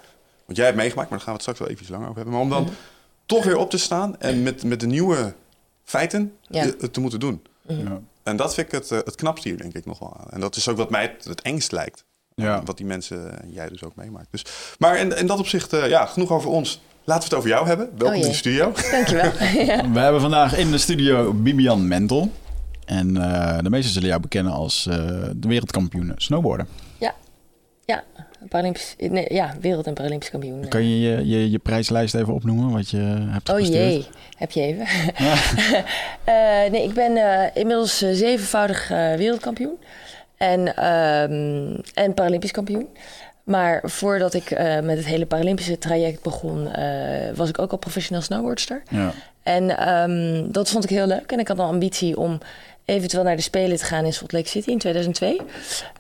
Want 0.45 0.57
jij 0.57 0.65
hebt 0.65 0.77
meegemaakt, 0.77 1.10
maar 1.10 1.18
daar 1.19 1.27
gaan 1.27 1.38
we 1.38 1.44
het 1.44 1.50
straks 1.56 1.60
wel 1.60 1.69
even 1.69 1.86
langer 1.89 2.06
over 2.10 2.15
hebben. 2.15 2.33
Maar 2.33 2.44
om 2.44 2.50
dan 2.50 2.63
Mhm. 2.63 2.71
toch 3.25 3.44
weer 3.44 3.57
op 3.57 3.69
te 3.69 3.77
staan 3.77 4.19
en 4.19 4.44
met, 4.44 4.63
met 4.63 4.80
de 4.80 4.88
nieuwe 4.88 5.33
feiten 5.83 6.33
Ja. 6.50 6.65
te 6.92 7.00
moeten 7.00 7.19
doen. 7.19 7.42
Ja. 7.68 8.01
En 8.23 8.35
dat 8.35 8.53
vind 8.53 8.67
ik 8.67 8.73
het, 8.73 8.91
eh, 8.91 8.97
het 8.97 9.15
knapste 9.15 9.47
hier, 9.47 9.57
denk 9.57 9.73
ik, 9.73 9.85
nog 9.85 9.99
wel 9.99 10.17
aan. 10.19 10.29
En 10.29 10.39
dat 10.39 10.55
is 10.55 10.67
ook 10.67 10.77
wat 10.77 10.89
mij 10.89 11.01
het, 11.01 11.23
het 11.23 11.41
engst 11.41 11.71
lijkt. 11.71 12.05
Ja. 12.35 12.63
Wat 12.63 12.77
die 12.77 12.85
mensen, 12.85 13.41
en 13.41 13.51
jij 13.51 13.69
dus 13.69 13.83
ook 13.83 13.95
meemaakt. 13.95 14.27
Dus, 14.31 14.45
maar 14.79 14.97
in, 14.97 15.17
in 15.17 15.27
dat 15.27 15.39
opzicht, 15.39 15.73
eh, 15.73 15.89
ja, 15.89 16.05
genoeg 16.05 16.31
over 16.31 16.49
ons. 16.49 16.81
Laten 17.03 17.23
we 17.23 17.29
het 17.29 17.33
over 17.33 17.49
jou 17.49 17.67
hebben. 17.67 17.85
Welkom 17.97 18.07
Oh 18.07 18.13
in 18.15 18.19
jee. 18.21 18.29
de 18.29 18.35
studio. 18.35 18.71
Dankjewel. 18.91 19.31
ja. 19.65 19.91
We 19.91 19.99
hebben 19.99 20.21
vandaag 20.21 20.57
in 20.57 20.71
de 20.71 20.77
studio 20.77 21.33
Bibian 21.33 21.87
Mentel. 21.87 22.31
En 22.85 23.17
eh, 23.17 23.57
de 23.61 23.69
meesten 23.69 23.93
zullen 23.93 24.07
jou 24.09 24.21
bekennen 24.21 24.53
als 24.53 24.87
eh, 24.87 24.95
de 25.35 25.47
wereldkampioen 25.47 26.11
snowboarden. 26.15 26.67
ja, 26.97 27.13
ja, 27.85 28.03
Paralympisch, 28.49 28.95
nee, 28.97 29.25
ja, 29.33 29.53
wereld- 29.61 29.87
en 29.87 29.93
Paralympisch 29.93 30.29
kampioen. 30.29 30.67
Kan 30.67 30.89
je 30.89 30.99
je, 30.99 31.27
je 31.27 31.51
je 31.51 31.59
prijslijst 31.59 32.15
even 32.15 32.33
opnoemen, 32.33 32.71
wat 32.71 32.89
je 32.89 32.97
hebt 33.29 33.49
Oh 33.49 33.55
gestuurd? 33.55 33.77
jee, 33.93 34.05
heb 34.37 34.51
je 34.51 34.61
even. 34.61 34.85
Eh, 36.23 36.71
nee, 36.71 36.83
ik 36.83 36.93
ben 36.93 37.17
eh, 37.17 37.49
inmiddels 37.53 38.01
eh, 38.01 38.09
zevenvoudig 38.13 38.91
eh, 38.91 39.13
wereldkampioen 39.13 39.77
en, 40.37 40.75
ehm, 40.75 41.79
en 41.93 42.13
Paralympisch 42.13 42.51
kampioen. 42.51 42.87
Maar 43.43 43.81
voordat 43.85 44.33
ik 44.33 44.51
eh, 44.51 44.79
met 44.79 44.97
het 44.97 45.05
hele 45.05 45.25
Paralympische 45.25 45.77
traject 45.77 46.21
begon, 46.23 46.67
eh, 46.71 47.35
was 47.35 47.49
ik 47.49 47.59
ook 47.59 47.71
al 47.71 47.77
professioneel 47.77 48.21
snowboardster. 48.23 48.83
Ja. 48.89 49.11
En 49.43 49.77
ehm, 49.77 50.51
dat 50.51 50.69
vond 50.69 50.83
ik 50.83 50.89
heel 50.89 51.07
leuk. 51.07 51.31
En 51.31 51.39
ik 51.39 51.47
had 51.47 51.59
een 51.59 51.65
ambitie 51.65 52.17
om 52.17 52.39
eventueel 52.85 53.24
naar 53.24 53.35
de 53.35 53.41
Spelen 53.41 53.77
te 53.77 53.85
gaan 53.85 54.06
in 54.06 54.13
Salt 54.13 54.31
Lake 54.31 54.47
City 54.47 54.69
in 54.69 54.77
2002. 54.77 55.41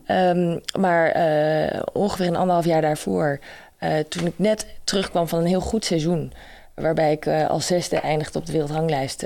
Ehm, 0.05 0.59
maar 0.79 1.11
eh, 1.11 1.81
ongeveer 1.93 2.27
een 2.27 2.35
anderhalf 2.35 2.65
jaar 2.65 2.81
daarvoor, 2.81 3.39
eh, 3.83 3.99
toen 4.09 4.25
ik 4.25 4.33
net 4.35 4.65
terugkwam 4.83 5.27
van 5.27 5.39
een 5.39 5.45
heel 5.45 5.61
goed 5.61 5.85
seizoen... 5.85 6.33
waarbij 6.73 7.11
ik 7.11 7.25
eh, 7.25 7.49
als 7.49 7.65
zesde 7.65 7.99
eindigde 7.99 8.39
op 8.39 8.45
de 8.45 8.51
wereldranglijst... 8.51 9.25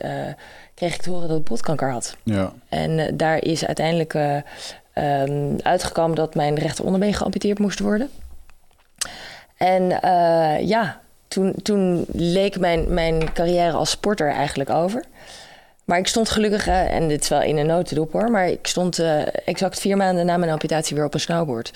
kreeg 0.74 0.96
ik 0.96 1.02
te 1.02 1.10
horen 1.10 1.28
dat 1.28 1.38
ik 1.38 1.44
botkanker 1.44 1.92
had. 1.92 2.18
Ja. 2.24 2.54
En 2.70 3.18
daar 3.18 3.44
is 3.44 3.66
uiteindelijk 3.66 4.14
eh, 4.14 4.38
ehm, 4.94 5.58
uitgekomen 5.62 6.16
dat 6.16 6.36
mijn 6.36 6.56
rechteronderbeen 6.56 7.14
geamputeerd 7.14 7.60
moest 7.60 7.80
worden. 7.80 8.10
En 9.58 9.90
ja, 10.68 11.00
toen, 11.28 11.54
toen 11.64 12.06
leek 12.12 12.60
mijn, 12.60 12.94
mijn 12.94 13.34
carrière 13.34 13.72
als 13.72 13.90
sporter 13.90 14.32
eigenlijk 14.32 14.70
over. 14.70 15.04
Maar 15.88 15.98
ik 15.98 16.08
stond 16.08 16.30
gelukkig, 16.30 16.68
eh, 16.68 16.94
en 16.94 17.08
dit 17.08 17.22
is 17.22 17.30
wel 17.30 17.42
in 17.42 17.58
een 17.58 17.66
notendop 17.66 18.12
hoor, 18.12 18.32
maar 18.32 18.50
ik 18.50 18.68
stond 18.68 19.00
eh, 19.00 19.22
exact 19.46 19.80
vier 19.80 19.98
maanden 19.98 20.26
na 20.26 20.38
mijn 20.38 20.52
amputatie 20.52 20.96
weer 20.96 21.06
op 21.06 21.14
een 21.14 21.20
snowboard. 21.20 21.72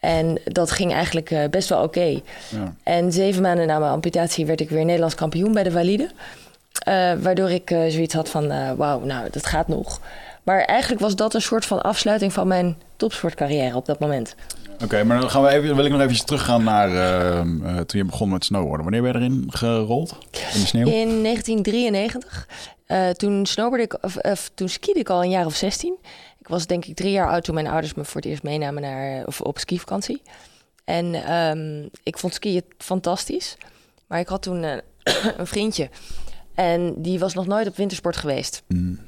En 0.00 0.38
dat 0.44 0.70
ging 0.70 0.92
eigenlijk 0.92 1.30
eh, 1.30 1.48
best 1.50 1.68
wel 1.68 1.82
oké. 1.82 2.20
Ja. 2.48 2.74
En 2.82 3.12
zeven 3.12 3.42
maanden 3.42 3.66
na 3.66 3.78
mijn 3.78 3.92
amputatie 3.92 4.46
werd 4.46 4.60
ik 4.60 4.70
weer 4.70 4.84
Nederlands 4.84 5.14
kampioen 5.14 5.52
bij 5.52 5.62
de 5.62 5.70
valide. 5.70 6.10
Waardoor 7.20 7.50
ik 7.50 7.68
zoiets 7.88 8.14
had 8.14 8.28
van, 8.28 8.76
wauw, 8.76 9.00
nou, 9.00 9.28
dat 9.30 9.46
gaat 9.46 9.68
nog. 9.68 10.00
Maar 10.42 10.60
eigenlijk 10.60 11.00
was 11.00 11.16
dat 11.16 11.34
een 11.34 11.42
soort 11.42 11.64
van 11.64 11.82
afsluiting 11.82 12.32
van 12.32 12.48
mijn 12.48 12.76
topsportcarrière 12.96 13.76
op 13.76 13.86
dat 13.86 13.98
moment. 13.98 14.34
Oké, 14.82 15.04
maar 15.04 15.20
dan 15.20 15.30
gaan 15.30 15.42
we 15.42 15.48
even, 15.48 15.76
wil 15.76 15.84
ik 15.84 15.92
nog 15.92 16.00
even 16.00 16.26
teruggaan 16.26 16.64
naar 16.64 16.88
eh, 16.88 17.40
eh, 17.40 17.76
toen 17.76 18.00
je 18.00 18.04
begon 18.04 18.28
met 18.28 18.44
snowboarden. 18.44 18.82
Wanneer 18.82 19.02
ben 19.02 19.12
je 19.12 19.18
erin 19.18 19.44
gerold? 19.48 20.16
In 20.30 20.60
de 20.60 20.66
sneeuw? 20.66 20.86
In 20.86 21.22
1993, 21.22 22.48
eh, 22.86 23.10
toen 23.10 23.46
snowboardde 23.46 23.84
ik, 23.84 24.04
of, 24.04 24.16
of 24.16 24.50
toen 24.54 24.68
skiede 24.68 25.00
ik 25.00 25.10
al 25.10 25.22
een 25.22 25.30
jaar 25.30 25.46
of 25.46 25.54
16. 25.54 25.96
Ik 26.38 26.48
was 26.48 26.66
denk 26.66 26.84
ik 26.84 26.96
drie 26.96 27.10
jaar 27.10 27.28
oud 27.28 27.44
toen 27.44 27.54
mijn 27.54 27.66
ouders 27.66 27.94
me 27.94 28.04
voor 28.04 28.20
het 28.20 28.30
eerst 28.30 28.42
meenamen 28.42 28.82
naar, 28.82 29.26
of 29.26 29.40
op 29.40 29.58
skivakantie. 29.58 30.22
En 30.84 31.14
ehm, 31.14 31.88
ik 32.02 32.18
vond 32.18 32.34
skiën 32.34 32.64
fantastisch. 32.78 33.56
Maar 34.06 34.20
ik 34.20 34.28
had 34.28 34.42
toen 34.42 34.64
eh, 34.64 34.76
een 35.38 35.46
vriendje. 35.46 35.90
En 36.54 36.94
die 36.96 37.18
was 37.18 37.34
nog 37.34 37.46
nooit 37.46 37.68
op 37.68 37.76
wintersport 37.76 38.16
geweest. 38.16 38.62
Mm. 38.66 38.98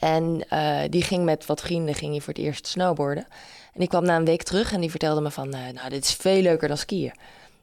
En 0.00 0.44
die 0.90 1.02
ging 1.02 1.24
met 1.24 1.46
wat 1.46 1.60
vrienden 1.60 1.94
ging 1.94 2.10
hij 2.12 2.20
voor 2.20 2.32
het 2.34 2.42
eerst 2.42 2.66
snowboarden. 2.66 3.26
En 3.74 3.80
ik 3.80 3.88
kwam 3.88 4.04
na 4.04 4.16
een 4.16 4.24
week 4.24 4.42
terug 4.42 4.72
en 4.72 4.80
die 4.80 4.90
vertelde 4.90 5.20
me 5.20 5.30
van... 5.30 5.52
eh, 5.54 5.60
nou, 5.74 5.88
dit 5.88 6.04
is 6.04 6.12
veel 6.12 6.42
leuker 6.42 6.68
dan 6.68 6.76
skiën. 6.78 7.12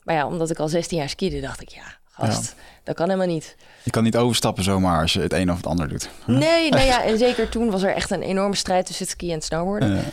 Maar 0.04 0.16
ja, 0.16 0.28
omdat 0.28 0.50
ik 0.50 0.60
al 0.60 0.68
16 0.68 0.98
jaar 0.98 1.10
skiede, 1.10 1.40
dacht 1.42 1.62
ik... 1.62 1.70
ja, 1.70 1.84
gast, 2.12 2.56
dat 2.84 2.96
kan 2.96 3.06
helemaal 3.10 3.34
niet. 3.34 3.56
Je 3.84 3.92
kan 3.92 4.04
niet 4.04 4.18
overstappen 4.18 4.64
zomaar 4.64 5.02
als 5.02 5.14
je 5.14 5.20
het 5.22 5.34
een 5.34 5.52
of 5.52 5.58
het 5.58 5.66
ander 5.68 5.88
doet. 5.90 6.10
Nee, 6.26 6.70
nou 6.72 6.86
ja, 6.86 7.04
en 7.04 7.18
zeker 7.18 7.50
toen 7.50 7.72
was 7.72 7.84
er 7.84 7.94
echt 7.94 8.12
een 8.12 8.22
enorme 8.22 8.56
strijd 8.56 8.86
tussen 8.86 9.06
het 9.06 9.14
skiën 9.14 9.30
en 9.32 9.36
het 9.36 9.46
snowboarden. 9.46 9.98
Eh, 9.98 10.04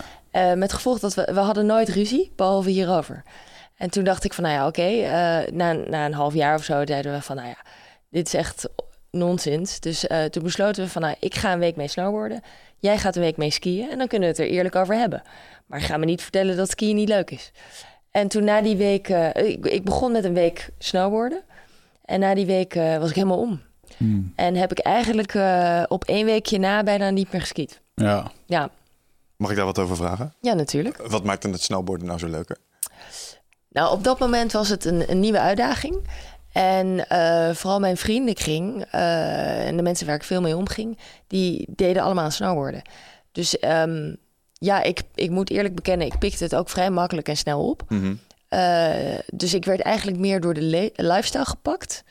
Eh, 0.51 0.53
met 0.53 0.73
gevolg 0.73 0.99
dat 0.99 1.15
we, 1.15 1.31
we 1.35 1.41
hadden 1.41 1.67
nooit 1.67 1.89
ruzie, 1.89 2.33
behalve 2.37 2.71
hierover. 2.71 3.23
En 3.77 3.91
toen 3.91 4.05
dacht 4.05 4.25
ik 4.25 4.33
van, 4.33 4.45
nou 4.45 4.57
ja, 4.57 4.67
oké. 4.67 4.83
eh, 4.83 5.53
na, 5.53 5.73
na 5.73 6.05
een 6.07 6.15
half 6.15 6.35
jaar 6.35 6.55
of 6.57 6.65
zo 6.65 6.83
zeiden 6.87 7.13
we 7.13 7.23
van, 7.23 7.37
nou 7.37 7.49
ja, 7.49 7.57
dit 8.11 8.27
is 8.27 8.35
echt 8.35 8.69
nonsens. 9.15 9.81
Dus 9.81 10.07
eh, 10.07 10.25
toen 10.25 10.43
besloten 10.43 10.85
we 10.85 10.91
van, 10.91 11.03
nou, 11.03 11.15
ik 11.21 11.35
ga 11.35 11.53
een 11.53 11.59
week 11.59 11.77
mee 11.77 11.89
snowboarden. 11.89 12.43
Jij 12.79 12.99
gaat 12.99 13.17
een 13.17 13.23
week 13.23 13.37
mee 13.37 13.51
skiën 13.51 13.91
en 13.91 13.99
dan 13.99 14.07
kunnen 14.07 14.29
we 14.29 14.35
het 14.35 14.45
er 14.45 14.55
eerlijk 14.55 14.77
over 14.77 14.97
hebben. 14.97 15.23
Maar 15.67 15.81
ga 15.81 15.97
me 15.97 16.05
niet 16.05 16.23
vertellen 16.23 16.57
dat 16.57 16.71
skiën 16.71 16.97
niet 16.97 17.09
leuk 17.09 17.31
is. 17.31 17.53
En 18.11 18.29
toen 18.29 18.45
na 18.45 18.61
die 18.61 18.77
week, 18.77 19.09
eh, 19.09 19.49
ik, 19.49 19.67
ik 19.67 19.85
begon 19.85 20.13
met 20.13 20.25
een 20.25 20.35
week 20.35 20.71
snowboarden. 20.79 21.43
En 22.05 22.21
na 22.21 22.35
die 22.35 22.47
week 22.47 22.75
eh, 22.75 22.99
was 22.99 23.09
ik 23.09 23.15
helemaal 23.15 23.39
om. 23.39 23.63
Hmm. 23.97 24.33
En 24.37 24.55
heb 24.55 24.71
ik 24.71 24.79
eigenlijk 24.79 25.35
eh, 25.35 25.83
op 25.89 26.05
één 26.05 26.27
weekje 26.27 26.59
na 26.59 26.83
bijna 26.83 27.11
niet 27.11 27.33
meer 27.33 27.41
geskiet. 27.41 27.81
Ja. 27.95 28.31
Ja, 28.47 28.71
Mag 29.37 29.51
ik 29.51 29.57
daar 29.57 29.65
wat 29.65 29.79
over 29.79 29.97
vragen? 29.97 30.35
ja 30.41 30.55
natuurlijk. 30.55 30.97
Wat 30.97 31.25
maakt 31.25 31.43
dan 31.43 31.53
het 31.53 31.63
snowboarden 31.63 32.07
nou 32.07 32.19
zo 32.19 32.29
leuker? 32.29 32.57
Nou, 33.69 33.93
op 33.93 34.05
dat 34.05 34.19
moment 34.19 34.53
was 34.53 34.69
het 34.69 34.85
een, 34.85 35.11
een 35.11 35.21
nieuwe 35.21 35.41
uitdaging. 35.41 36.09
En 36.55 37.09
eh, 37.09 37.55
vooral 37.55 37.81
mijn 37.81 37.97
vriendenkring 37.97 38.85
eh 38.91 39.67
en 39.67 39.77
de 39.77 39.83
mensen 39.83 40.07
waar 40.07 40.15
ik 40.15 40.23
veel 40.23 40.41
mee 40.41 40.57
omging, 40.57 40.99
die 41.27 41.65
deden 41.69 42.03
allemaal 42.03 42.31
snowboarden. 42.31 42.83
Dus 43.33 43.59
ehm, 43.59 44.15
ja, 44.53 44.83
ik, 44.83 45.03
ik 45.15 45.31
moet 45.31 45.51
eerlijk 45.51 45.75
bekennen, 45.75 46.07
ik 46.07 46.19
pikte 46.19 46.45
het 46.45 46.55
ook 46.55 46.69
vrij 46.69 46.91
makkelijk 46.91 47.29
en 47.29 47.37
snel 47.37 47.69
op. 47.69 47.83
Mhm. 47.89 48.15
Eh, 48.49 49.19
dus 49.33 49.55
ik 49.55 49.65
werd 49.65 49.81
eigenlijk 49.81 50.19
meer 50.19 50.41
door 50.41 50.55
de 50.55 50.63
le- 50.63 50.91
lifestyle 50.97 51.45
gepakt 51.45 52.05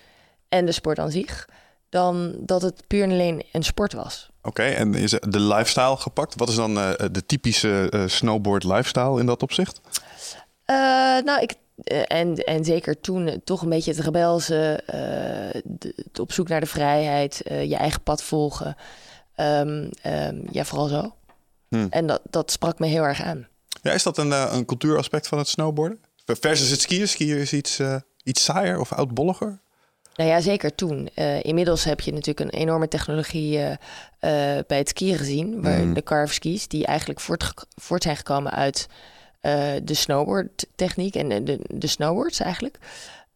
en 0.50 0.66
de 0.66 0.72
sport 0.72 1.00
aan 1.00 1.12
zich, 1.12 1.50
dan 1.90 2.34
dat 2.40 2.62
het 2.62 2.84
puur 2.88 3.04
en 3.04 3.12
alleen 3.12 3.44
een 3.52 3.64
sport 3.64 3.94
was. 3.94 4.30
Oké, 4.42 4.64
en 4.64 4.94
is 4.94 5.12
de 5.12 5.40
lifestyle 5.40 5.98
gepakt? 5.98 6.34
Wat 6.38 6.50
is 6.50 6.56
dan 6.56 6.74
de 7.12 7.24
typische 7.26 8.04
snowboard 8.08 8.64
lifestyle 8.64 9.20
in 9.20 9.26
dat 9.26 9.44
opzicht? 9.44 9.82
Nou, 11.26 11.42
ik, 11.42 11.54
en, 12.08 12.36
en 12.36 12.66
zeker 12.66 13.00
toen 13.02 13.28
eh, 13.28 13.38
toch 13.44 13.62
een 13.62 13.70
beetje 13.70 13.92
het 13.92 14.00
rebelse, 14.00 14.84
eh, 14.86 15.62
de- 15.64 15.94
het 15.96 16.20
op 16.20 16.32
zoek 16.32 16.48
naar 16.48 16.60
de 16.60 16.66
vrijheid, 16.66 17.42
eh, 17.42 17.64
je 17.70 17.76
eigen 17.76 18.02
pad 18.04 18.24
volgen. 18.24 18.76
Ehm, 19.36 19.90
ehm, 20.02 20.36
ja, 20.52 20.64
vooral 20.66 20.88
zo. 20.88 21.14
Hmm. 21.68 21.88
En 21.90 22.08
dat, 22.08 22.22
dat 22.30 22.52
sprak 22.52 22.80
me 22.80 22.88
heel 22.88 23.04
erg 23.04 23.22
aan. 23.22 23.48
Ja, 23.82 23.92
is 23.92 24.04
dat 24.04 24.18
een, 24.18 24.32
eh, 24.32 24.50
een 24.54 24.66
cultuuraspect 24.66 25.28
van 25.28 25.38
het 25.38 25.48
snowboarden? 25.48 26.00
Versus 26.26 26.70
het 26.70 26.82
skiën? 26.82 27.08
Skiën 27.08 27.38
is 27.38 27.54
iets, 27.54 27.80
eh, 27.80 27.96
iets 28.24 28.44
saaier 28.44 28.80
of 28.80 28.94
oudbolliger? 28.94 29.60
Nou 30.16 30.30
ja, 30.30 30.40
zeker 30.42 30.76
toen. 30.76 31.10
Eh, 31.14 31.44
inmiddels 31.44 31.84
heb 31.84 32.00
je 32.00 32.12
natuurlijk 32.14 32.40
een 32.54 32.60
enorme 32.60 32.88
technologie 32.88 33.58
eh, 33.58 33.72
eh, 34.58 34.64
bij 34.68 34.78
het 34.78 34.90
skiën 34.90 35.18
gezien. 35.18 35.62
Waar 35.62 35.80
Mhm. 35.80 35.94
de 35.94 36.04
carve 36.04 36.34
skis, 36.34 36.68
die 36.68 36.86
eigenlijk 36.86 37.20
voort, 37.20 37.54
voort 37.76 38.04
zijn 38.04 38.16
gekomen 38.18 38.52
uit 38.52 38.88
eh, 39.44 39.72
de 39.84 39.94
snowboardtechniek 39.94 41.16
en 41.16 41.46
de, 41.46 41.60
de, 41.70 41.88
snowboards 41.88 42.40
eigenlijk. 42.40 42.78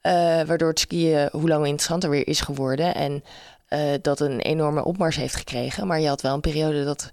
Eh, 0.02 0.14
waardoor 0.42 0.70
het 0.70 0.80
skiën 0.80 1.30
hoe 1.32 1.48
langer 1.48 1.68
interessanter 1.68 2.10
weer 2.10 2.28
is 2.28 2.42
geworden. 2.42 2.96
En 2.96 3.24
eh, 3.68 3.94
dat 4.02 4.20
een 4.20 4.40
enorme 4.40 4.84
opmars 4.84 5.16
heeft 5.16 5.36
gekregen. 5.36 5.88
Maar 5.88 6.00
je 6.00 6.08
had 6.08 6.22
wel 6.22 6.34
een 6.34 6.42
periode 6.42 6.84
dat 6.84 7.10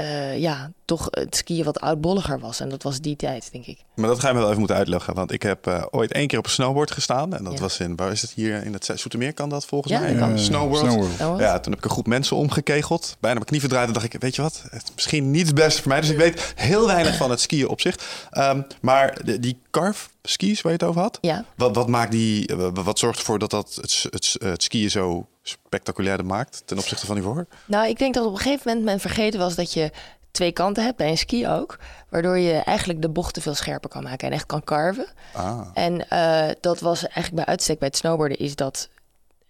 eh, 0.00 0.38
ja, 0.38 0.70
toch 0.84 1.06
het 1.10 1.36
skiën 1.36 1.64
wat 1.64 1.80
oudbolliger 1.80 2.38
was. 2.40 2.60
En 2.60 2.68
dat 2.68 2.82
was 2.82 3.00
die 3.00 3.16
tijd, 3.16 3.48
denk 3.52 3.66
ik. 3.66 3.78
Maar 3.94 4.08
dat 4.08 4.20
ga 4.20 4.28
je 4.28 4.32
me 4.32 4.38
wel 4.38 4.46
even 4.48 4.58
moeten 4.58 4.76
uitleggen. 4.76 5.14
Want 5.14 5.32
ik 5.32 5.42
heb 5.42 5.66
eh, 5.66 5.82
ooit 5.90 6.12
één 6.12 6.26
keer 6.26 6.38
op 6.38 6.44
een 6.44 6.50
snowboard 6.50 6.90
gestaan. 6.90 7.34
En 7.36 7.44
dat 7.44 7.52
Ja. 7.52 7.60
was 7.60 7.78
in, 7.80 7.96
waar 7.96 8.10
is 8.12 8.22
het 8.22 8.30
hier? 8.30 8.64
In 8.64 8.72
het 8.72 8.90
Zoetermeer 8.94 9.34
kan 9.34 9.48
dat 9.48 9.66
volgens 9.66 9.92
Ja, 9.92 10.00
mij? 10.00 10.16
Eh, 10.16 10.36
Snowworld. 10.36 10.90
Snowworld. 10.90 11.18
Nou, 11.18 11.40
Ja, 11.42 11.60
toen 11.60 11.70
heb 11.72 11.78
ik 11.80 11.84
een 11.84 11.90
groep 11.90 12.06
mensen 12.06 12.36
omgekegeld. 12.36 13.16
Bijna 13.20 13.34
mijn 13.36 13.46
knie 13.48 13.60
verdraaid. 13.60 13.86
En 13.86 13.92
dacht 13.92 14.14
ik, 14.14 14.20
weet 14.20 14.34
je 14.34 14.42
wat? 14.42 14.62
Het 14.70 14.82
is 14.82 14.90
misschien 14.94 15.30
niet 15.30 15.46
het 15.46 15.54
beste 15.54 15.80
voor 15.82 15.90
mij. 15.90 16.00
Dus 16.00 16.10
ik 16.10 16.16
weet 16.16 16.52
heel 16.56 16.86
weinig 16.86 17.16
van 17.16 17.30
het 17.30 17.40
skiën 17.40 17.68
op 17.68 17.80
zich. 17.80 17.94
Ehm, 18.30 18.62
maar 18.80 19.18
de- 19.24 19.38
die 19.40 19.58
carve 19.70 20.08
skis 20.22 20.60
waar 20.60 20.72
je 20.72 20.78
het 20.78 20.86
over 20.88 21.00
had. 21.00 21.18
ja. 21.20 21.44
Wat, 21.56 21.74
wat, 21.76 21.88
maakt 21.88 22.10
die, 22.12 22.50
wat 22.72 22.98
zorgt 22.98 23.18
ervoor 23.18 23.38
dat 23.38 23.50
dat 23.50 23.74
het, 23.80 24.06
het, 24.10 24.36
het 24.38 24.62
skiën 24.62 24.90
zo 24.90 25.26
spectaculair 25.42 26.24
maakt 26.24 26.62
ten 26.64 26.78
opzichte 26.78 27.06
van 27.06 27.16
hiervoor? 27.16 27.46
Nou, 27.64 27.88
ik 27.88 27.98
denk 27.98 28.14
dat 28.14 28.26
op 28.26 28.32
een 28.32 28.38
gegeven 28.38 28.62
moment 28.66 28.84
men 28.84 29.00
vergeten 29.00 29.40
was 29.40 29.54
dat 29.54 29.72
je 29.72 29.90
twee 30.30 30.52
kanten 30.52 30.84
hebt, 30.84 30.96
bij 30.96 31.10
een 31.10 31.18
ski 31.18 31.48
ook. 31.48 31.78
Waardoor 32.08 32.38
je 32.38 32.52
eigenlijk 32.52 33.02
de 33.02 33.08
bochten 33.08 33.42
veel 33.42 33.54
scherper 33.54 33.90
kan 33.90 34.02
maken 34.02 34.28
en 34.28 34.34
echt 34.34 34.46
kan 34.46 34.64
carven. 34.64 35.06
Ah. 35.32 35.68
En 35.74 36.08
eh, 36.08 36.48
dat 36.60 36.80
was 36.80 37.02
eigenlijk 37.02 37.34
bij 37.34 37.44
uitstek 37.44 37.78
bij 37.78 37.88
het 37.88 37.96
snowboarden 37.96 38.38
is 38.38 38.56
dat 38.56 38.88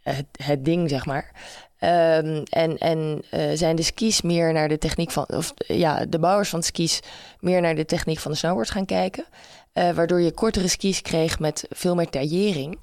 het, 0.03 0.27
het 0.43 0.65
ding, 0.65 0.91
zeg 0.91 1.07
maar. 1.07 1.31
Ehm, 1.79 2.43
en 2.49 2.79
en 2.79 3.23
eh, 3.31 3.51
zijn 3.55 3.77
de 3.77 3.83
skis 3.83 4.23
meer 4.23 4.53
naar 4.53 4.69
de 4.69 4.79
techniek 4.79 5.11
van, 5.11 5.27
of 5.29 5.55
ja, 5.57 6.05
de 6.07 6.19
bouwers 6.19 6.49
van 6.49 6.61
de 6.61 6.67
skis 6.67 7.01
meer 7.41 7.61
naar 7.61 7.75
de 7.75 7.85
techniek 7.85 8.19
van 8.19 8.31
de 8.31 8.37
snowboards 8.37 8.71
gaan 8.71 8.85
kijken. 8.85 9.25
Eh, 9.73 9.91
waardoor 9.91 10.21
je 10.21 10.33
kortere 10.33 10.69
skis 10.69 11.03
kreeg 11.03 11.39
met 11.39 11.65
veel 11.71 11.95
meer 11.95 12.09
taillering. 12.09 12.79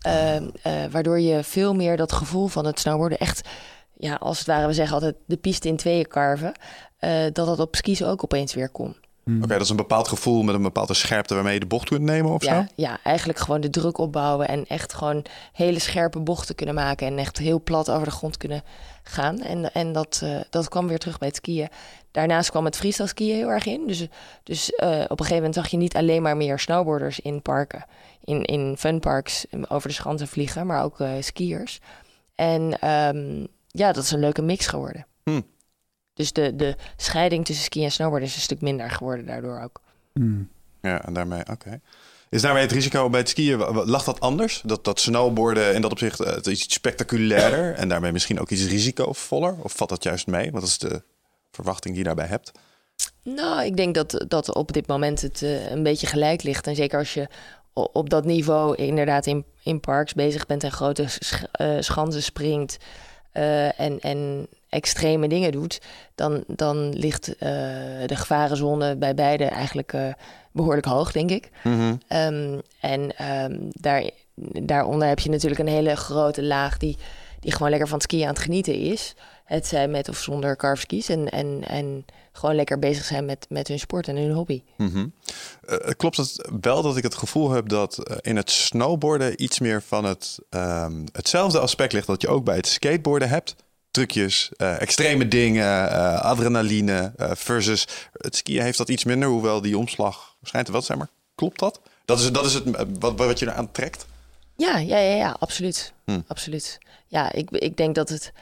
Ehm, 0.00 0.48
eh, 0.62 0.72
waardoor 0.90 1.20
je 1.20 1.42
veel 1.44 1.74
meer 1.74 1.96
dat 1.96 2.12
gevoel 2.12 2.46
van 2.46 2.64
het 2.66 2.80
snowboarden 2.80 3.18
echt, 3.18 3.48
ja, 3.96 4.14
als 4.14 4.38
het 4.38 4.46
ware, 4.46 4.66
we 4.66 4.72
zeggen 4.72 4.94
altijd 4.94 5.14
de 5.26 5.36
piste 5.36 5.68
in 5.68 5.76
tweeën 5.76 6.08
carven. 6.08 6.52
eh, 6.98 7.10
dat 7.32 7.46
dat 7.46 7.58
op 7.60 7.76
skis 7.76 8.02
ook 8.04 8.24
opeens 8.24 8.54
weer 8.54 8.68
kon. 8.68 8.96
Oké, 9.38 9.46
dat 9.46 9.60
is 9.60 9.68
een 9.68 9.76
bepaald 9.76 10.08
gevoel 10.08 10.42
met 10.42 10.54
een 10.54 10.62
bepaalde 10.62 10.94
scherpte 10.94 11.34
waarmee 11.34 11.54
je 11.54 11.60
de 11.60 11.66
bocht 11.66 11.88
kunt 11.88 12.00
nemen 12.02 12.30
of 12.32 12.44
Ja, 12.44 12.60
zo? 12.60 12.66
ja, 12.76 12.98
eigenlijk 13.04 13.38
gewoon 13.38 13.60
de 13.60 13.70
druk 13.70 13.98
opbouwen 13.98 14.48
en 14.48 14.64
echt 14.66 14.94
gewoon 14.94 15.24
hele 15.52 15.78
scherpe 15.78 16.20
bochten 16.20 16.54
kunnen 16.54 16.74
maken 16.74 17.06
en 17.06 17.18
echt 17.18 17.38
heel 17.38 17.62
plat 17.62 17.90
over 17.90 18.04
de 18.04 18.10
grond 18.10 18.36
kunnen 18.36 18.62
gaan. 19.02 19.40
En, 19.42 19.72
en 19.72 19.92
dat, 19.92 20.20
eh, 20.24 20.40
dat 20.50 20.68
kwam 20.68 20.86
weer 20.88 20.98
terug 20.98 21.18
bij 21.18 21.28
het 21.28 21.36
skiën. 21.36 21.68
Daarnaast 22.10 22.50
kwam 22.50 22.64
het 22.64 22.76
freestyle 22.76 23.08
skiën 23.08 23.36
heel 23.36 23.48
erg 23.50 23.66
in. 23.66 23.86
Dus, 23.86 24.06
dus 24.42 24.70
eh, 24.74 24.88
op 24.88 25.10
een 25.10 25.16
gegeven 25.16 25.34
moment 25.36 25.54
zag 25.54 25.68
je 25.68 25.76
niet 25.76 25.96
alleen 25.96 26.22
maar 26.22 26.36
meer 26.36 26.58
snowboarders 26.58 27.20
in 27.20 27.42
parken, 27.42 27.84
in, 28.24 28.44
in 28.44 28.76
funparks 28.78 29.46
eh, 29.46 29.62
over 29.68 29.88
de 29.88 29.94
schansen 29.94 30.28
vliegen, 30.28 30.66
maar 30.66 30.84
ook 30.84 31.00
eh, 31.00 31.12
skiers. 31.20 31.80
En 32.34 32.80
ehm, 32.80 33.46
ja, 33.66 33.92
dat 33.92 34.04
is 34.04 34.10
een 34.10 34.20
leuke 34.20 34.42
mix 34.42 34.66
geworden. 34.66 35.06
Hm. 35.22 35.40
Dus 36.14 36.32
de, 36.32 36.56
de 36.56 36.76
scheiding 36.96 37.44
tussen 37.44 37.64
ski 37.64 37.84
en 37.84 37.92
snowboarden 37.92 38.28
is 38.28 38.34
een 38.34 38.40
stuk 38.40 38.60
minder 38.60 38.90
geworden 38.90 39.26
daardoor 39.26 39.60
ook. 39.60 39.80
Hmm. 40.12 40.48
Ja, 40.80 41.04
en 41.04 41.12
daarmee, 41.12 41.42
oké. 41.50 41.80
Is 42.30 42.42
daarmee 42.42 42.62
het 42.62 42.72
risico 42.72 43.10
bij 43.10 43.20
het 43.20 43.28
skiën, 43.28 43.58
lag 43.84 44.04
dat 44.04 44.20
anders? 44.20 44.62
Dat, 44.64 44.84
dat 44.84 45.00
snowboarden 45.00 45.74
in 45.74 45.80
dat 45.80 45.90
opzicht 45.90 46.20
eh, 46.20 46.34
het 46.34 46.46
is 46.46 46.64
iets 46.64 46.74
spectaculairder 46.74 47.74
en 47.74 47.88
daarmee 47.88 48.12
misschien 48.12 48.40
ook 48.40 48.50
iets 48.50 48.66
risicovoller? 48.66 49.56
Of 49.62 49.72
valt 49.72 49.90
dat 49.90 50.02
juist 50.02 50.26
mee? 50.26 50.50
Wat 50.50 50.62
is 50.62 50.78
de 50.78 51.02
verwachting 51.50 51.94
die 51.94 52.02
je 52.02 52.08
daarbij 52.08 52.26
hebt? 52.26 52.52
Nou, 53.22 53.64
ik 53.64 53.76
denk 53.76 53.94
dat, 53.94 54.24
dat 54.28 54.54
op 54.54 54.72
dit 54.72 54.86
moment 54.86 55.20
het 55.20 55.42
eh, 55.42 55.70
een 55.70 55.82
beetje 55.82 56.06
gelijk 56.06 56.42
ligt. 56.42 56.66
En 56.66 56.76
zeker 56.76 56.98
als 56.98 57.14
je 57.14 57.28
op 57.72 58.10
dat 58.10 58.24
niveau 58.24 58.74
inderdaad 58.74 59.26
in, 59.26 59.44
in 59.62 59.80
parks 59.80 60.14
bezig 60.14 60.46
bent 60.46 60.64
en 60.64 60.72
grote 60.72 61.04
sch 61.08 61.42
eh, 61.52 61.76
schansen 61.80 62.22
springt 62.22 62.78
eh, 63.32 63.80
en, 63.80 64.00
en 64.00 64.46
extreme 64.68 65.28
dingen 65.28 65.52
doet, 65.52 65.80
dan, 66.14 66.44
dan 66.46 66.88
ligt 66.88 67.36
eh, 67.36 67.48
de 68.06 68.16
gevarenzone 68.16 68.96
bij 68.96 69.14
beide 69.14 69.44
eigenlijk 69.44 69.92
eh, 69.92 70.12
behoorlijk 70.52 70.86
hoog, 70.86 71.12
denk 71.12 71.30
ik. 71.30 71.50
Ehm, 72.08 72.58
en 72.80 73.16
ehm, 73.16 73.56
daar, 73.70 74.10
daaronder 74.62 75.08
heb 75.08 75.18
je 75.18 75.30
natuurlijk 75.30 75.60
een 75.60 75.66
hele 75.66 75.96
grote 75.96 76.42
laag 76.42 76.76
die, 76.76 76.96
die 77.40 77.52
gewoon 77.52 77.70
lekker 77.70 77.88
van 77.88 77.98
het 77.98 78.06
skiën 78.06 78.22
aan 78.26 78.34
het 78.34 78.42
genieten 78.42 78.74
is. 78.74 79.14
Het 79.50 79.66
zij 79.66 79.88
met 79.88 80.08
of 80.08 80.18
zonder 80.18 80.56
carveskis. 80.56 81.08
En, 81.08 81.28
en, 81.28 81.64
en 81.66 82.04
gewoon 82.32 82.54
lekker 82.54 82.78
bezig 82.78 83.04
zijn 83.04 83.24
met, 83.24 83.46
met 83.48 83.68
hun 83.68 83.78
sport 83.78 84.08
en 84.08 84.16
hun 84.16 84.32
hobby. 84.32 84.62
Mhm. 84.76 85.06
Eh, 85.66 85.76
klopt 85.96 86.16
het 86.16 86.48
wel 86.60 86.82
dat 86.82 86.96
ik 86.96 87.02
het 87.02 87.14
gevoel 87.14 87.50
heb 87.50 87.68
dat 87.68 87.98
eh, 87.98 88.16
in 88.20 88.36
het 88.36 88.50
snowboarden 88.50 89.42
iets 89.42 89.58
meer 89.58 89.82
van 89.82 90.04
het, 90.04 90.38
ehm, 90.50 91.04
hetzelfde 91.12 91.58
aspect 91.58 91.92
ligt 91.92 92.06
dat 92.06 92.22
je 92.22 92.28
ook 92.28 92.44
bij 92.44 92.56
het 92.56 92.66
skateboarden 92.66 93.28
hebt? 93.28 93.54
Trucjes, 93.90 94.50
eh, 94.56 94.80
extreme 94.80 95.28
dingen, 95.28 95.90
eh, 95.90 96.20
adrenaline 96.20 97.12
eh, 97.16 97.30
versus 97.34 97.86
het 98.12 98.36
skiën 98.36 98.62
heeft 98.62 98.78
dat 98.78 98.88
iets 98.88 99.04
minder, 99.04 99.28
hoewel 99.28 99.60
die 99.60 99.78
omslag 99.78 100.36
schijnt 100.42 100.66
er 100.66 100.72
wel 100.72 100.82
zijn. 100.82 100.98
Maar 100.98 101.10
klopt 101.34 101.58
dat? 101.58 101.80
Dat 102.04 102.18
is, 102.20 102.32
dat 102.32 102.44
is 102.44 102.54
het 102.54 102.76
eh, 102.76 102.84
wat, 102.98 103.18
wat 103.18 103.38
je 103.38 103.46
eraan 103.46 103.72
trekt? 103.72 104.06
Ja, 104.56 104.78
ja, 104.78 104.98
ja, 104.98 105.14
ja 105.14 105.36
absoluut. 105.38 105.92
Hm. 106.04 106.20
Absoluut. 106.26 106.78
Ja, 107.06 107.32
ik, 107.32 107.50
ik 107.50 107.76
denk 107.76 107.94
dat 107.94 108.08
het... 108.08 108.32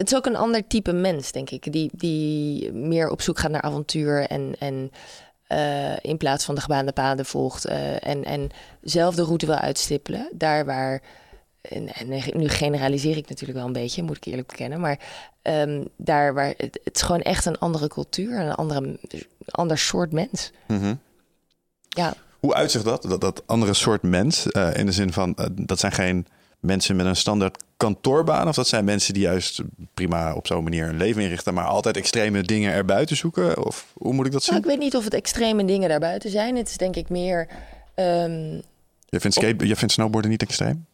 Het 0.00 0.10
is 0.10 0.16
ook 0.16 0.26
een 0.26 0.36
ander 0.36 0.66
type 0.66 0.92
mens, 0.92 1.32
denk 1.32 1.50
ik. 1.50 1.72
Die, 1.72 1.90
die 1.92 2.72
meer 2.72 3.10
op 3.10 3.20
zoek 3.20 3.38
gaat 3.38 3.50
naar 3.50 3.62
avontuur 3.62 4.26
en... 4.26 4.54
en 4.58 4.90
eh, 5.46 5.96
in 6.00 6.16
plaats 6.16 6.44
van 6.44 6.54
de 6.54 6.60
gebaande 6.60 6.92
paden 6.92 7.24
volgt 7.24 7.64
eh, 7.64 8.06
en, 8.06 8.24
en 8.24 8.50
zelf 8.82 9.14
de 9.14 9.22
route 9.22 9.46
wil 9.46 9.54
uitstippelen. 9.54 10.30
Daar 10.32 10.64
waar, 10.64 11.02
en, 11.60 11.92
en 11.94 12.08
nu 12.32 12.48
generaliseer 12.48 13.16
ik 13.16 13.28
natuurlijk 13.28 13.58
wel 13.58 13.66
een 13.66 13.72
beetje, 13.72 14.02
moet 14.02 14.16
ik 14.16 14.24
eerlijk 14.24 14.48
bekennen, 14.48 14.80
maar 14.80 14.98
ehm, 15.42 15.84
daar 15.96 16.34
waar 16.34 16.54
het, 16.56 16.80
het 16.84 16.94
is 16.94 17.02
gewoon 17.02 17.20
echt 17.20 17.44
een 17.44 17.58
andere 17.58 17.88
cultuur, 17.88 18.40
een 18.40 18.54
andere, 18.54 18.98
ander 19.44 19.78
soort 19.78 20.12
mens. 20.12 20.52
Mhm. 20.66 20.94
Ja, 21.88 22.14
Hoe 22.40 22.54
uitzicht 22.54 22.84
dat? 22.84 23.02
Dat, 23.02 23.20
dat 23.20 23.42
andere 23.46 23.74
soort 23.74 24.02
mens, 24.02 24.50
eh, 24.50 24.76
in 24.76 24.86
de 24.86 24.92
zin 24.92 25.12
van, 25.12 25.36
dat 25.52 25.78
zijn 25.78 25.92
geen 25.92 26.26
mensen 26.60 26.96
met 26.96 27.06
een 27.06 27.16
standaard 27.16 27.62
kantoorbaan, 27.80 28.48
of 28.48 28.54
dat 28.54 28.68
zijn 28.68 28.84
mensen 28.84 29.14
die 29.14 29.22
juist 29.22 29.60
prima 29.94 30.34
op 30.34 30.46
zo'n 30.46 30.62
manier 30.62 30.88
een 30.88 30.96
leven 30.96 31.22
inrichten, 31.22 31.54
maar 31.54 31.64
altijd 31.64 31.96
extreme 31.96 32.42
dingen 32.42 32.72
erbuiten 32.72 33.16
zoeken? 33.16 33.64
Of 33.66 33.86
hoe 33.94 34.12
moet 34.12 34.26
ik 34.26 34.32
dat 34.32 34.42
zien? 34.42 34.54
nou, 34.54 34.64
ik 34.66 34.70
weet 34.72 34.82
niet 34.84 34.96
of 34.96 35.04
het 35.04 35.14
extreme 35.14 35.64
dingen 35.64 35.88
daarbuiten 35.88 36.30
zijn. 36.30 36.56
Het 36.56 36.68
is 36.68 36.76
denk 36.76 36.96
ik 36.96 37.08
meer. 37.08 37.48
ehm, 37.94 38.54
Je 39.08 39.20
vindt, 39.20 39.36
skate, 39.36 39.66
je 39.66 39.76
vindt 39.76 39.92
snowboarden 39.94 40.30
niet 40.30 40.42
extreem? 40.42 40.86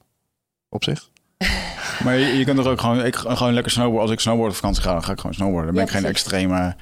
Op 0.69 0.85
zich? 0.85 1.09
Maar 2.05 2.17
je, 2.17 2.39
je 2.39 2.45
kunt 2.45 2.59
er 2.59 2.69
ook 2.69 2.81
gewoon, 2.81 3.05
ik, 3.05 3.17
gewoon 3.17 3.53
lekker 3.55 3.73
snowboarden. 3.73 4.03
Als 4.03 4.11
ik 4.11 4.21
snowboard 4.21 4.51
op 4.51 4.57
vakantie 4.57 4.83
ga, 4.83 4.93
dan 4.93 5.05
ga 5.05 5.13
ik 5.13 5.19
gewoon 5.21 5.35
snowboarden. 5.35 5.67
Dan 5.67 5.75
ben 5.75 5.85
Ja, 5.85 5.89
ik 5.91 5.95
geen 6.03 6.13
precies. 6.13 6.23
extreme... 6.33 6.75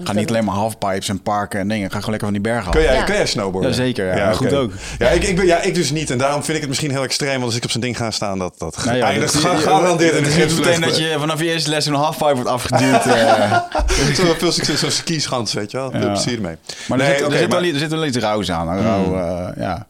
Ik 0.00 0.06
ga 0.06 0.12
niet 0.12 0.28
alleen 0.28 0.44
maar 0.44 0.54
halfpipes 0.54 1.08
en 1.08 1.22
parken 1.22 1.60
en 1.60 1.68
dingen. 1.68 1.84
Ik 1.86 1.92
ga 1.92 1.96
gewoon 1.98 2.10
lekker 2.10 2.28
van 2.32 2.42
die 2.42 2.52
bergen 2.52 2.66
af. 2.68 2.72
Kun 2.74 2.82
jij, 2.82 2.94
Ja. 2.94 3.02
kun 3.02 3.14
jij 3.14 3.26
snowboarden? 3.26 3.70
Ja, 3.70 3.76
zeker, 3.76 4.16
ja. 4.16 4.32
Goed 4.32 4.52
ook. 4.52 4.72
Ja 4.98 5.08
ik, 5.08 5.22
ik 5.24 5.36
ben, 5.36 5.46
ja, 5.46 5.60
ik 5.60 5.74
dus 5.74 5.90
niet. 5.90 6.10
En 6.10 6.18
daarom 6.18 6.42
vind 6.42 6.52
ik 6.54 6.60
het 6.60 6.68
misschien 6.68 6.90
heel 6.90 7.02
extreem. 7.02 7.32
Want 7.32 7.44
als 7.44 7.56
ik 7.56 7.64
op 7.64 7.70
zijn 7.70 7.82
ding 7.82 7.96
ga 7.96 8.10
staan, 8.10 8.38
dat, 8.38 8.54
dat 8.58 8.84
Nou 8.84 8.96
ja, 8.96 9.06
eindigt 9.06 9.34
gegarandeerd 9.34 10.14
in 10.14 10.22
de 10.24 10.30
gidsvlees. 10.30 10.66
meteen 10.66 10.80
dat 10.80 10.98
je 10.98 11.16
vanaf 11.18 11.40
je 11.40 11.44
eerste 11.52 11.70
les 11.70 11.86
een 11.86 11.94
halfpipe 11.94 12.34
wordt 12.34 12.48
afgeduwd. 12.50 13.06
eh. 13.06 13.58
Zo 14.14 14.34
veel 14.38 14.52
succes, 14.52 14.80
zo'n 14.80 14.90
skischans, 14.90 15.52
weet 15.52 15.70
je 15.70 15.76
wel. 15.76 15.90
Veel 15.90 16.00
Ja. 16.00 16.06
plezier 16.06 16.34
ermee. 16.36 16.56
Maar 16.88 17.00
er, 17.00 17.06
zit, 17.18 17.20
er, 17.42 17.48
wel, 17.48 17.62
er 17.62 17.78
zit 17.78 17.90
wel 17.90 18.04
iets 18.06 18.16
rauws 18.16 18.50
aan. 18.50 18.68
Een 18.68 18.82
rauw, 18.82 19.16
eh, 19.16 19.62
ja. 19.62 19.86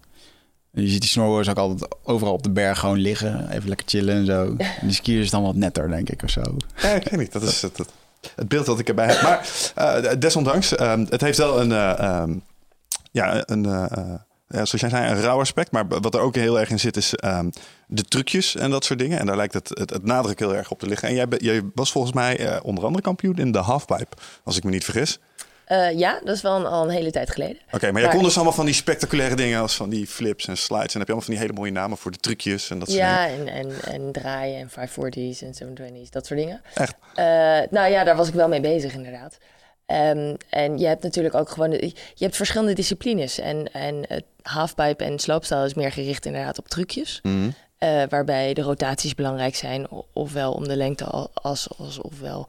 Je 0.74 0.88
ziet 0.88 1.00
die 1.00 1.10
snowboarders 1.10 1.48
ook 1.48 1.56
altijd 1.56 1.96
overal 2.02 2.32
op 2.32 2.42
de 2.42 2.50
berg 2.50 2.78
gewoon 2.78 2.98
liggen. 2.98 3.50
Even 3.50 3.68
lekker 3.68 3.86
chillen 3.88 4.14
en 4.14 4.26
zo. 4.26 4.54
En 4.56 4.86
die 4.86 4.92
skiers 4.92 5.24
is 5.24 5.30
dan 5.30 5.42
wat 5.42 5.54
netter, 5.54 5.88
denk 5.88 6.08
ik, 6.08 6.22
of 6.22 6.30
zo. 6.30 6.56
Ja, 6.76 6.88
ik 6.88 7.08
weet 7.08 7.20
niet. 7.20 7.32
Dat 7.32 7.42
is 7.42 7.62
het, 7.62 7.78
het, 8.36 8.48
beeld 8.48 8.66
dat 8.66 8.78
ik 8.78 8.88
erbij 8.88 9.06
heb. 9.06 9.22
Maar 9.22 9.46
eh, 9.74 10.18
desondanks, 10.18 10.74
ehm, 10.74 11.06
het 11.08 11.20
heeft 11.20 11.38
wel 11.38 11.60
een, 11.60 11.72
eh, 11.72 11.98
ehm, 11.98 12.34
ja, 13.10 13.42
een, 13.46 13.66
eh, 13.66 14.14
ja, 14.48 14.64
zoals 14.64 14.80
jij 14.80 14.90
zei, 14.90 15.10
een 15.10 15.20
rauw 15.20 15.40
aspect. 15.40 15.70
Maar 15.70 15.88
wat 15.88 16.14
er 16.14 16.20
ook 16.20 16.34
heel 16.34 16.60
erg 16.60 16.70
in 16.70 16.80
zit, 16.80 16.96
is 16.96 17.14
ehm, 17.14 17.50
de 17.86 18.02
trucjes 18.02 18.56
en 18.56 18.70
dat 18.70 18.84
soort 18.84 18.98
dingen. 18.98 19.18
En 19.18 19.26
daar 19.26 19.36
lijkt 19.36 19.54
het, 19.54 19.68
het, 19.68 20.04
nadruk 20.04 20.38
heel 20.38 20.54
erg 20.54 20.70
op 20.70 20.78
te 20.78 20.86
liggen. 20.86 21.08
En 21.08 21.14
jij, 21.14 21.26
jij 21.38 21.62
was 21.74 21.92
volgens 21.92 22.14
mij 22.14 22.60
onder 22.60 22.84
andere 22.84 23.02
kampioen 23.02 23.36
in 23.36 23.52
de 23.52 23.58
halfpipe, 23.58 24.16
als 24.44 24.56
ik 24.56 24.64
me 24.64 24.70
niet 24.70 24.84
vergis. 24.84 25.18
Eh, 25.72 25.98
ja, 25.98 26.20
dat 26.24 26.34
is 26.36 26.42
wel 26.42 26.56
een, 26.56 26.66
al 26.66 26.84
een 26.84 26.90
hele 26.90 27.10
tijd 27.10 27.30
geleden. 27.30 27.58
Oké, 27.70 27.84
maar 27.86 27.92
jij 28.00 28.02
Maar- 28.02 28.14
kon 28.14 28.22
dus 28.22 28.34
allemaal 28.34 28.52
van 28.52 28.64
die 28.64 28.74
spectaculaire 28.74 29.36
dingen 29.36 29.60
als 29.60 29.76
van 29.76 29.88
die 29.90 30.06
flips 30.06 30.46
en 30.46 30.56
slides. 30.56 30.82
En 30.82 30.90
dan 30.90 30.98
heb 31.00 31.06
je 31.08 31.12
allemaal 31.12 31.20
van 31.24 31.34
die 31.34 31.42
hele 31.42 31.52
mooie 31.58 31.72
namen 31.72 31.98
voor 31.98 32.10
de 32.10 32.18
trucjes 32.18 32.70
en 32.70 32.78
dat 32.78 32.90
soort 32.90 33.00
dingen. 33.00 33.14
Ja, 33.14 33.28
en, 33.28 33.48
en, 33.48 33.92
en 33.92 34.12
draaien 34.12 34.58
en 34.60 34.70
540's 34.70 35.42
en 35.42 35.54
720's, 35.54 36.10
dat 36.10 36.26
soort 36.26 36.40
dingen. 36.40 36.60
Echt? 36.74 36.94
Eh, 37.14 37.24
nou 37.70 37.90
ja, 37.90 38.04
daar 38.04 38.16
was 38.16 38.28
ik 38.28 38.34
wel 38.34 38.48
mee 38.48 38.60
bezig 38.60 38.94
inderdaad. 38.94 39.38
Ehm, 39.86 40.34
en 40.50 40.78
je 40.78 40.86
hebt 40.86 41.02
natuurlijk 41.02 41.34
ook 41.34 41.48
gewoon... 41.48 41.70
Je 41.70 41.94
hebt 42.24 42.36
verschillende 42.36 42.72
disciplines. 42.74 43.38
En, 43.38 43.72
en 43.72 44.04
het 44.08 44.24
halfpipe 44.42 45.04
en 45.04 45.18
slopestyle 45.18 45.64
is 45.64 45.74
meer 45.74 45.92
gericht 45.92 46.26
inderdaad 46.26 46.58
op 46.58 46.68
trucjes. 46.68 47.20
Mhm. 47.22 47.50
eh, 47.78 48.02
waarbij 48.08 48.54
de 48.54 48.62
rotaties 48.62 49.14
belangrijk 49.14 49.54
zijn. 49.54 49.86
Ofwel 50.12 50.52
om 50.52 50.68
de 50.68 50.76
lengteas, 50.76 51.28
als, 51.34 51.68
ofwel 52.00 52.48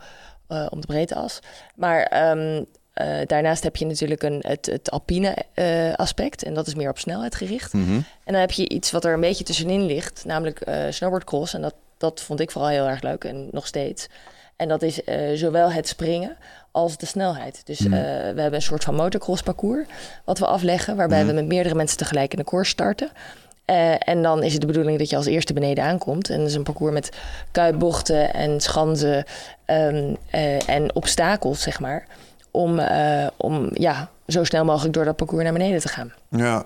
om 0.70 0.82
de 0.82 0.88
breedteas. 0.88 1.40
Maar 1.76 2.02
ehm, 2.04 2.64
eh, 2.94 3.18
daarnaast 3.26 3.64
heb 3.64 3.76
je 3.76 3.86
natuurlijk 3.86 4.24
een, 4.24 4.44
het, 4.48 4.66
het 4.66 4.92
alpine 4.92 5.36
eh, 5.54 5.94
aspect. 5.94 6.44
En 6.44 6.54
dat 6.54 6.68
is 6.68 6.76
meer 6.76 6.90
op 6.90 7.00
snelheid 7.00 7.36
gericht. 7.36 7.74
Mhm. 7.74 7.94
En 7.94 8.34
dan 8.34 8.36
heb 8.36 8.52
je 8.52 8.70
iets 8.70 8.92
wat 8.92 9.06
er 9.06 9.14
een 9.14 9.20
beetje 9.20 9.44
tussenin 9.44 9.86
ligt, 9.86 10.26
namelijk 10.26 10.60
eh 10.62 10.84
snowboardcross. 10.90 11.54
En 11.54 11.62
dat, 11.62 11.76
dat 11.98 12.22
vond 12.22 12.40
ik 12.40 12.52
vooral 12.52 12.70
heel 12.70 12.88
erg 12.88 13.02
leuk 13.02 13.24
en 13.24 13.48
nog 13.52 13.68
steeds. 13.68 14.08
En 14.56 14.68
dat 14.68 14.82
is 14.82 15.02
zowel 15.34 15.72
het 15.72 15.88
springen 15.88 16.38
als 16.72 16.98
de 16.98 17.06
snelheid. 17.06 17.62
Dus 17.66 17.80
eh, 17.80 17.90
we 17.90 17.98
hebben 18.42 18.54
een 18.54 18.62
soort 18.62 18.84
van 18.84 18.96
motocross 18.96 19.42
parcours 19.42 19.88
wat 20.24 20.40
we 20.40 20.46
afleggen, 20.46 20.96
waarbij 20.96 21.26
we 21.26 21.34
met 21.34 21.46
meerdere 21.46 21.76
mensen 21.76 21.98
tegelijk 21.98 22.32
in 22.32 22.38
de 22.38 22.44
course 22.44 22.72
starten. 22.72 23.10
En 24.00 24.22
dan 24.22 24.44
is 24.44 24.52
het 24.52 24.62
de 24.62 24.68
bedoeling 24.68 24.98
dat 24.98 25.10
je 25.10 25.16
als 25.16 25.26
eerste 25.26 25.54
beneden 25.54 25.84
aankomt. 25.84 26.30
En 26.30 26.38
dat 26.38 26.48
is 26.48 26.56
een 26.56 26.64
parcours 26.64 26.94
met 26.94 27.12
kuitbochten 27.52 28.34
en 28.34 28.62
schansen 28.62 29.24
ehm, 29.66 30.16
eh, 30.30 30.70
en 30.70 30.96
obstakels, 30.96 31.62
zeg 31.62 31.80
maar. 31.80 32.08
Om, 32.54 32.80
eh, 32.80 33.28
om 33.38 33.70
ja, 33.74 34.10
zo 34.28 34.44
snel 34.44 34.66
mogelijk 34.66 34.94
door 34.94 35.06
dat 35.06 35.16
parcours 35.16 35.44
naar 35.44 35.54
beneden 35.54 35.80
te 35.80 35.88
gaan. 35.88 36.14
Ja. 36.30 36.66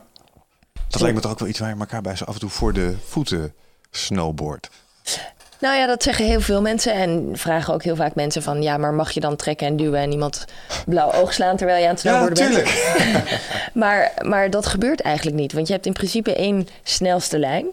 Dat 0.88 1.01
lijkt 1.01 1.15
me 1.15 1.22
toch 1.22 1.32
ook 1.32 1.39
wel 1.39 1.48
iets 1.48 1.60
waar 1.60 1.70
je 1.70 1.79
elkaar 1.79 2.01
bij 2.01 2.15
zo 2.15 2.24
af 2.24 2.34
en 2.34 2.39
toe 2.39 2.50
voor 2.50 2.74
de 2.74 2.96
voeten 3.06 3.53
snowboard. 3.91 4.70
Nou 5.60 5.77
ja, 5.77 5.86
dat 5.86 6.03
zeggen 6.03 6.25
heel 6.25 6.41
veel 6.41 6.62
mensen. 6.62 6.94
En 6.94 7.29
vragen 7.34 7.74
ook 7.74 7.84
heel 7.84 7.96
vaak 7.96 8.15
mensen 8.15 8.44
van... 8.44 8.62
ja, 8.62 8.77
maar 8.77 8.94
mag 8.94 9.12
je 9.12 9.20
dan 9.20 9.36
trekken 9.36 9.67
en 9.67 9.77
duwen... 9.77 10.00
en 10.00 10.12
iemand 10.12 10.46
blauw 10.86 11.12
oog 11.12 11.34
slaan 11.34 11.58
terwijl 11.58 11.79
je 11.79 11.86
aan 11.86 11.91
het 11.91 12.00
snowboarden 12.00 12.53
bent? 12.53 12.70
Maar, 13.74 14.12
maar 14.22 14.50
dat 14.50 14.65
gebeurt 14.65 15.01
eigenlijk 15.01 15.38
niet. 15.38 15.53
Want 15.53 15.67
je 15.67 15.73
hebt 15.73 15.86
in 15.86 15.93
principe 15.93 16.36
één 16.36 16.67
snelste 16.84 17.39
lijn... 17.39 17.65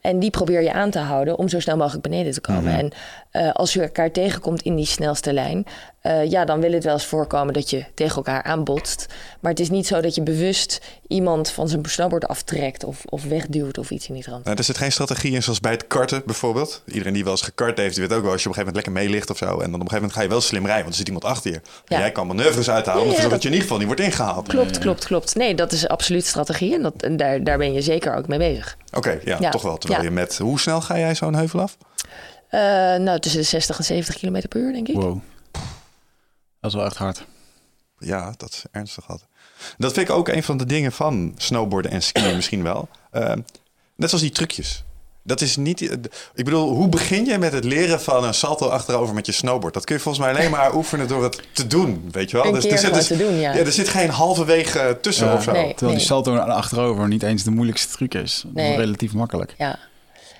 en 0.00 0.18
die 0.18 0.30
probeer 0.30 0.62
je 0.62 0.72
aan 0.72 0.90
te 0.90 0.98
houden 0.98 1.38
om 1.38 1.48
zo 1.48 1.60
snel 1.60 1.76
mogelijk 1.76 2.02
beneden 2.02 2.32
te 2.32 2.40
komen. 2.40 2.78
En 2.78 2.92
eh, 3.38 3.50
als 3.52 3.72
je 3.72 3.82
elkaar 3.82 4.10
tegenkomt 4.12 4.62
in 4.62 4.74
die 4.76 4.86
snelste 4.86 5.32
lijn... 5.32 5.64
eh, 6.00 6.30
ja, 6.30 6.44
dan 6.44 6.60
wil 6.60 6.72
het 6.72 6.84
wel 6.84 6.92
eens 6.92 7.04
voorkomen 7.06 7.54
dat 7.54 7.70
je 7.70 7.84
tegen 7.94 8.16
elkaar 8.16 8.42
aanbotst. 8.42 9.06
Maar 9.40 9.50
het 9.50 9.60
is 9.60 9.70
niet 9.70 9.86
zo 9.86 10.00
dat 10.00 10.14
je 10.14 10.22
bewust 10.22 10.80
iemand 11.06 11.50
van 11.50 11.68
zijn 11.68 11.84
snowboard 11.86 12.26
aftrekt... 12.28 12.84
of, 12.84 13.02
of 13.04 13.24
wegduwt 13.24 13.78
of 13.78 13.90
iets 13.90 14.08
in 14.08 14.14
die 14.14 14.22
trant. 14.22 14.44
Nou, 14.44 14.56
er 14.56 14.64
zit 14.64 14.76
geen 14.78 14.92
strategie 14.92 15.32
in, 15.34 15.42
zoals 15.42 15.60
bij 15.60 15.72
het 15.72 15.86
karten 15.86 16.22
bijvoorbeeld. 16.26 16.82
Iedereen 16.86 17.12
die 17.12 17.22
wel 17.24 17.32
eens 17.32 17.42
gekart 17.42 17.78
heeft, 17.78 17.94
die 17.96 18.06
weet 18.08 18.16
ook 18.16 18.22
wel 18.22 18.32
als 18.32 18.42
je 18.42 18.48
op 18.48 18.56
een 18.56 18.62
gegeven 18.62 18.82
moment 18.84 18.96
lekker 18.96 19.20
meelicht 19.20 19.30
of 19.30 19.36
zo. 19.36 19.44
En 19.44 19.50
dan 19.50 19.58
op 19.58 19.66
een 19.72 19.72
gegeven 19.90 19.94
moment 19.96 20.12
ga 20.12 20.22
je 20.22 20.28
wel 20.28 20.40
slim 20.40 20.64
rijden, 20.64 20.82
want 20.82 20.90
er 20.92 20.98
zit 20.98 21.06
iemand 21.06 21.24
achter 21.24 21.50
je. 21.50 21.60
Ja. 21.86 21.98
jij 21.98 22.12
kan 22.12 22.26
manoeuvres 22.26 22.70
uithalen, 22.70 23.06
Ja, 23.06 23.12
ja, 23.12 23.20
dat 23.20 23.30
dat- 23.30 23.42
je 23.42 23.48
in 23.48 23.54
ieder 23.54 23.60
geval 23.68 23.78
niet 23.78 23.86
wordt 23.86 24.02
ingehaald. 24.02 24.48
Klopt, 24.48 24.78
klopt, 24.78 25.04
klopt. 25.04 25.34
Nee, 25.34 25.54
dat 25.54 25.72
is 25.72 25.88
absoluut 25.88 26.26
strategie 26.26 26.74
en, 26.74 26.82
dat, 26.82 27.02
en 27.02 27.16
daar, 27.16 27.44
daar 27.44 27.58
ben 27.58 27.72
je 27.72 27.82
zeker 27.82 28.14
ook 28.14 28.28
mee 28.28 28.38
bezig. 28.38 28.76
Oké, 28.92 29.18
ja, 29.24 29.36
Ja. 29.40 29.50
toch 29.50 29.62
wel. 29.62 29.76
Terwijl 29.78 30.02
Ja. 30.02 30.08
je 30.08 30.14
met, 30.14 30.38
hoe 30.38 30.60
snel 30.60 30.80
ga 30.80 30.98
jij 30.98 31.14
zo'n 31.14 31.34
heuvel 31.34 31.60
af? 31.60 31.76
Eh, 32.48 32.60
nou, 33.04 33.18
tussen 33.20 33.40
de 33.40 33.46
60 33.46 33.78
en 33.78 33.84
70 33.84 34.16
km 34.18 34.48
per 34.48 34.60
uur, 34.60 34.72
denk 34.72 34.88
ik. 34.88 34.94
Wow. 34.94 35.20
Dat 36.60 36.70
is 36.70 36.74
wel 36.74 36.84
echt 36.84 36.96
hard. 36.96 37.24
Ja, 37.98 38.34
dat 38.36 38.50
is 38.50 38.62
ernstig 38.70 39.04
had. 39.06 39.26
Dat 39.78 39.92
vind 39.92 40.08
ik 40.08 40.14
ook 40.14 40.28
een 40.28 40.42
van 40.42 40.56
de 40.56 40.66
dingen 40.66 40.92
van 40.92 41.34
snowboarden 41.36 41.90
en 41.90 42.02
skiën 42.02 42.36
misschien 42.40 42.62
wel. 42.62 42.88
Eh, 43.10 43.32
net 43.96 44.08
zoals 44.08 44.20
die 44.24 44.30
trucjes. 44.30 44.82
Dat 45.22 45.40
is 45.40 45.56
niet. 45.56 45.80
Ik 46.34 46.44
bedoel, 46.44 46.68
hoe 46.74 46.88
begin 46.88 47.24
je 47.24 47.38
met 47.38 47.52
het 47.52 47.64
leren 47.64 48.00
van 48.00 48.24
een 48.24 48.34
salto 48.34 48.68
achterover 48.68 49.14
met 49.14 49.26
je 49.26 49.32
snowboard? 49.32 49.74
Dat 49.74 49.84
kun 49.84 49.94
je 49.96 50.00
volgens 50.02 50.24
mij 50.24 50.34
alleen 50.34 50.50
maar 50.50 50.74
oefenen 50.74 51.08
door 51.08 51.22
het 51.22 51.42
te 51.52 51.66
doen, 51.66 52.08
weet 52.12 52.30
je 52.30 52.36
wel? 52.36 52.46
Een 52.46 52.52
Dus 52.52 52.64
er 52.66 52.78
zit 52.78 52.94
dus- 52.94 53.06
te 53.06 53.16
doen, 53.16 53.34
ja. 53.34 53.54
er 53.56 53.72
zit 53.72 53.88
geen 53.88 54.10
halverwege 54.10 54.98
tussen 55.02 55.26
Ja. 55.26 55.34
of 55.34 55.42
zo. 55.42 55.52
Nee. 55.52 55.74
Terwijl 55.74 55.98
die 55.98 56.06
salto 56.06 56.32
naar 56.34 56.50
achterover 56.50 57.08
niet 57.08 57.22
eens 57.22 57.42
de 57.44 57.50
moeilijkste 57.50 57.96
truc 57.96 58.14
is. 58.14 58.42
Dat 58.46 58.56
is 58.56 58.68
Nee. 58.68 58.76
relatief 58.76 59.12
makkelijk. 59.12 59.54
Ja. 59.58 59.78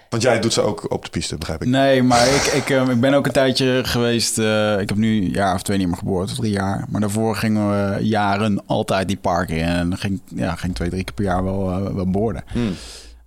Want 0.09 0.23
jij 0.23 0.40
doet 0.40 0.53
ze 0.53 0.61
ook 0.61 0.92
op 0.92 1.05
de 1.05 1.11
piste, 1.11 1.37
begrijp 1.37 1.62
ik. 1.62 1.68
Nee, 1.68 2.03
maar 2.03 2.27
ik, 2.27 2.42
ik, 2.42 2.71
eh, 2.71 2.88
ik 2.88 3.01
ben 3.01 3.14
ook 3.14 3.27
een 3.27 3.33
tijdje 3.33 3.81
geweest. 3.85 4.38
eh, 4.38 4.81
ik 4.81 4.88
heb 4.88 4.99
nu 4.99 5.16
een 5.23 5.31
jaar 5.31 5.55
of 5.55 5.62
twee 5.62 5.79
niet 5.79 5.87
meer 5.88 5.97
geboord, 5.97 6.31
of 6.31 6.37
drie 6.37 6.51
jaar. 6.53 6.85
Maar 6.88 7.01
daarvoor 7.01 7.37
gingen 7.37 7.68
we 7.71 8.05
jaren 8.05 8.62
altijd 8.66 9.09
die 9.09 9.16
parken 9.16 9.57
in. 9.57 9.64
En 9.64 9.88
dan 9.88 9.99
ging, 9.99 10.21
ja, 10.35 10.55
ging 10.55 10.75
twee, 10.75 10.88
drie 10.90 11.05
keer 11.05 11.14
per 11.14 11.25
jaar 11.25 11.44
wel, 11.44 11.71
eh, 11.71 11.94
wel 11.94 12.11
boorden. 12.11 12.44
Hmm. 12.53 12.75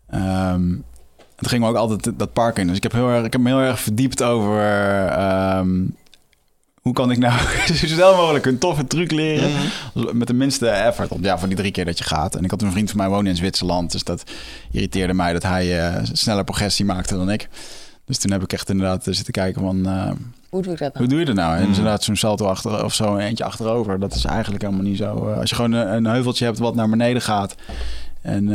Ehm, 0.10 0.68
toen 1.36 1.50
gingen 1.50 1.68
we 1.68 1.74
ook 1.74 1.80
altijd 1.80 2.20
dat 2.20 2.34
park 2.34 2.58
in. 2.58 2.68
Dus 2.68 2.78
ik 2.78 2.84
heb, 2.84 2.92
heel 2.92 3.10
erg, 3.10 3.26
ik 3.26 3.32
heb 3.32 3.42
me 3.42 3.50
heel 3.50 3.60
erg 3.60 3.80
verdiept 3.80 4.24
over... 4.24 4.60
ehm, 5.08 5.80
hoe 6.82 6.94
kan 6.94 7.12
ik 7.12 7.18
nou 7.18 7.40
zo 7.68 7.88
snel 7.88 8.16
mogelijk 8.16 8.46
een 8.46 8.58
toffe 8.58 8.88
truc 8.88 9.12
leren 9.12 9.52
met 10.12 10.28
de 10.28 10.34
minste 10.34 10.68
effort? 10.70 11.10
Want 11.10 11.24
ja, 11.26 11.38
van 11.40 11.48
die 11.48 11.58
drie 11.58 11.72
keer 11.72 11.86
dat 11.86 11.98
je 11.98 12.04
gaat. 12.04 12.36
En 12.36 12.44
ik 12.44 12.50
had 12.52 12.62
een 12.62 12.72
vriend 12.72 12.90
van 12.90 12.98
mij 12.98 13.10
wonen 13.10 13.32
in 13.32 13.36
Zwitserland. 13.38 13.92
Dus 13.92 14.04
dat 14.04 14.24
irriteerde 14.72 15.14
mij 15.14 15.34
dat 15.34 15.44
hij 15.44 15.80
eh, 15.88 16.04
sneller 16.12 16.44
progressie 16.44 16.86
maakte 16.86 17.16
dan 17.16 17.30
ik. 17.32 17.48
Dus 18.06 18.18
toen 18.18 18.32
heb 18.32 18.44
ik 18.44 18.54
echt 18.54 18.70
inderdaad 18.70 19.08
eh, 19.08 19.14
zitten 19.14 19.34
kijken 19.34 19.62
van... 19.62 19.86
eh, 19.88 20.12
Hoe 20.50 20.62
doe 20.62 20.74
ik 20.74 20.80
dat 20.80 20.94
nou? 20.94 20.98
hoe 20.98 21.08
doe 21.08 21.20
je 21.20 21.26
dat 21.26 21.36
nou? 21.36 21.58
En 21.58 21.64
inderdaad, 21.64 22.04
zo'n 22.04 22.16
salto 22.16 22.46
achter 22.46 22.84
of 22.84 22.94
zo, 22.94 23.14
een 23.16 23.20
eentje 23.20 23.44
achterover. 23.44 24.00
Dat 24.00 24.14
is 24.16 24.26
eigenlijk 24.26 24.62
helemaal 24.64 24.84
niet 24.86 24.98
zo. 24.98 25.34
als 25.40 25.50
je 25.50 25.56
gewoon 25.56 25.72
een, 25.72 25.94
een 25.94 26.06
heuveltje 26.06 26.46
hebt 26.46 26.60
wat 26.60 26.76
naar 26.76 26.90
beneden 26.90 27.22
gaat. 27.22 27.56
En 28.22 28.48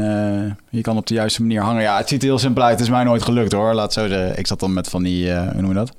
je 0.71 0.81
kan 0.81 0.97
op 0.97 1.07
de 1.07 1.15
juiste 1.15 1.43
manier 1.43 1.63
hangen. 1.63 1.83
Ja, 1.83 1.97
het 1.97 2.09
ziet 2.09 2.23
er 2.23 2.29
heel 2.29 2.39
simpel 2.39 2.63
uit. 2.63 2.73
Het 2.73 2.81
is 2.81 2.89
mij 2.91 3.05
nooit 3.05 3.23
gelukt 3.23 3.53
hoor. 3.53 3.75
Laat 3.75 3.93
zo 3.93 4.07
zeggen. 4.09 4.39
Ik 4.39 4.47
zat 4.47 4.61
dan 4.61 4.73
met 4.73 4.89
van 4.89 5.03
die, 5.03 5.33
hoe 5.35 5.61
noem 5.61 5.69
je 5.69 5.75
dat? 5.75 5.93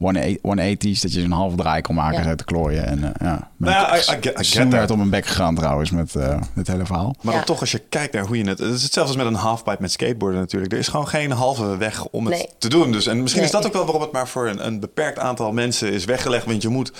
180's, 0.00 1.00
dat 1.00 1.12
je 1.12 1.20
zo'n 1.20 1.30
halve 1.30 1.56
draai 1.56 1.80
kon 1.82 1.94
maken 1.94 2.22
Ja. 2.22 2.28
uit 2.28 2.38
te 2.38 2.44
klooien. 2.44 2.86
En 2.86 3.04
eh, 3.04 3.10
ja, 3.26 3.50
ben 3.56 3.70
Nou 3.70 3.86
ja, 3.86 3.94
ik 3.94 4.00
I- 4.02 4.12
I 4.12 4.20
get- 4.32 4.40
I 4.40 4.70
get 4.78 4.90
op 4.90 4.96
mijn 4.96 5.10
bek 5.10 5.26
gegaan 5.26 5.54
trouwens 5.54 5.90
met 5.90 6.14
eh, 6.14 6.40
dit 6.54 6.66
hele 6.66 6.86
verhaal. 6.86 7.14
Maar 7.20 7.32
Ja. 7.32 7.38
dan 7.38 7.46
toch, 7.46 7.60
als 7.60 7.70
je 7.70 7.78
kijkt 7.78 8.12
naar 8.12 8.26
hoe 8.26 8.38
je 8.38 8.48
het... 8.48 8.58
Het 8.58 8.72
is 8.74 8.82
hetzelfde 8.82 9.12
als 9.14 9.22
met 9.24 9.34
een 9.34 9.40
halfpipe 9.40 9.76
met 9.82 9.92
skateboarden 9.92 10.40
natuurlijk. 10.40 10.72
Er 10.72 10.78
is 10.78 10.88
gewoon 10.88 11.08
geen 11.08 11.30
halve 11.30 11.76
weg 11.76 12.04
om 12.06 12.26
het 12.26 12.34
Nee. 12.34 12.48
te 12.58 12.68
doen. 12.68 12.92
Dus, 12.92 13.06
en 13.06 13.22
misschien 13.22 13.42
is 13.42 13.50
dat 13.50 13.66
ook 13.66 13.72
wel 13.72 13.82
waarom 13.84 14.02
het 14.02 14.12
maar 14.12 14.28
voor 14.28 14.48
een, 14.48 14.66
een 14.66 14.80
beperkt 14.80 15.18
aantal 15.18 15.52
mensen 15.52 15.92
is 15.92 16.04
weggelegd. 16.04 16.44
Want 16.46 16.62
je 16.62 16.68
moet 16.68 16.92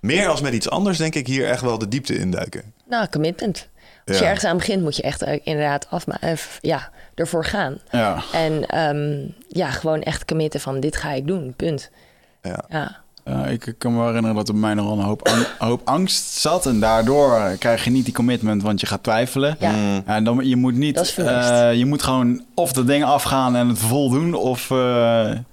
meer 0.00 0.28
als 0.28 0.40
met 0.40 0.52
iets 0.52 0.70
anders, 0.70 0.98
denk 0.98 1.14
ik, 1.14 1.26
hier 1.26 1.46
echt 1.48 1.62
wel 1.62 1.78
de 1.78 1.88
diepte 1.88 2.18
induiken. 2.18 2.62
Nou, 2.88 3.06
commitment. 3.08 3.68
Als 4.06 4.16
Ja. 4.18 4.22
je 4.22 4.28
ergens 4.28 4.44
aan 4.50 4.56
begint, 4.56 4.82
moet 4.82 4.96
je 4.96 5.02
echt 5.02 5.22
eh, 5.22 5.38
inderdaad 5.44 5.86
afma 5.90 6.20
eh, 6.20 6.32
ja, 6.60 6.90
ervoor 7.14 7.44
gaan. 7.44 7.78
Ja. 7.90 8.22
En 8.32 8.66
ehm, 8.66 9.26
ja, 9.48 9.70
gewoon 9.70 10.02
echt 10.02 10.24
committen 10.24 10.60
van 10.60 10.80
dit 10.80 10.96
ga 10.96 11.12
ik 11.12 11.26
doen, 11.26 11.54
punt. 11.56 11.90
Ja. 12.42 12.98
Ja, 13.24 13.46
ik 13.46 13.66
ik 13.66 13.74
kan 13.78 13.96
me 13.96 14.04
herinneren 14.04 14.36
dat 14.36 14.48
er 14.48 14.52
bij 14.54 14.62
mij 14.62 14.74
nogal 14.74 14.98
een 14.98 15.04
hoop, 15.04 15.28
ang- 15.28 15.46
hoop 15.58 15.80
angst 15.84 16.32
zat. 16.32 16.66
En 16.66 16.80
daardoor 16.80 17.56
krijg 17.58 17.84
je 17.84 17.90
niet 17.90 18.04
die 18.04 18.14
commitment, 18.14 18.62
want 18.62 18.80
je 18.80 18.86
gaat 18.86 19.02
twijfelen. 19.02 19.56
ja. 19.58 20.02
En 20.04 20.24
dan, 20.24 20.46
je 20.48 20.56
moet 20.56 20.74
niet. 20.76 20.94
Dat 20.94 21.04
is 21.04 21.10
funest. 21.10 21.50
eh, 21.50 21.74
je 21.74 21.86
moet 21.86 22.02
gewoon 22.02 22.44
of 22.54 22.72
dat 22.72 22.86
ding 22.86 23.04
afgaan 23.04 23.56
en 23.56 23.68
het 23.68 23.78
vol 23.78 24.10
doen. 24.10 24.34
Of 24.34 24.70
eh, 24.70 24.76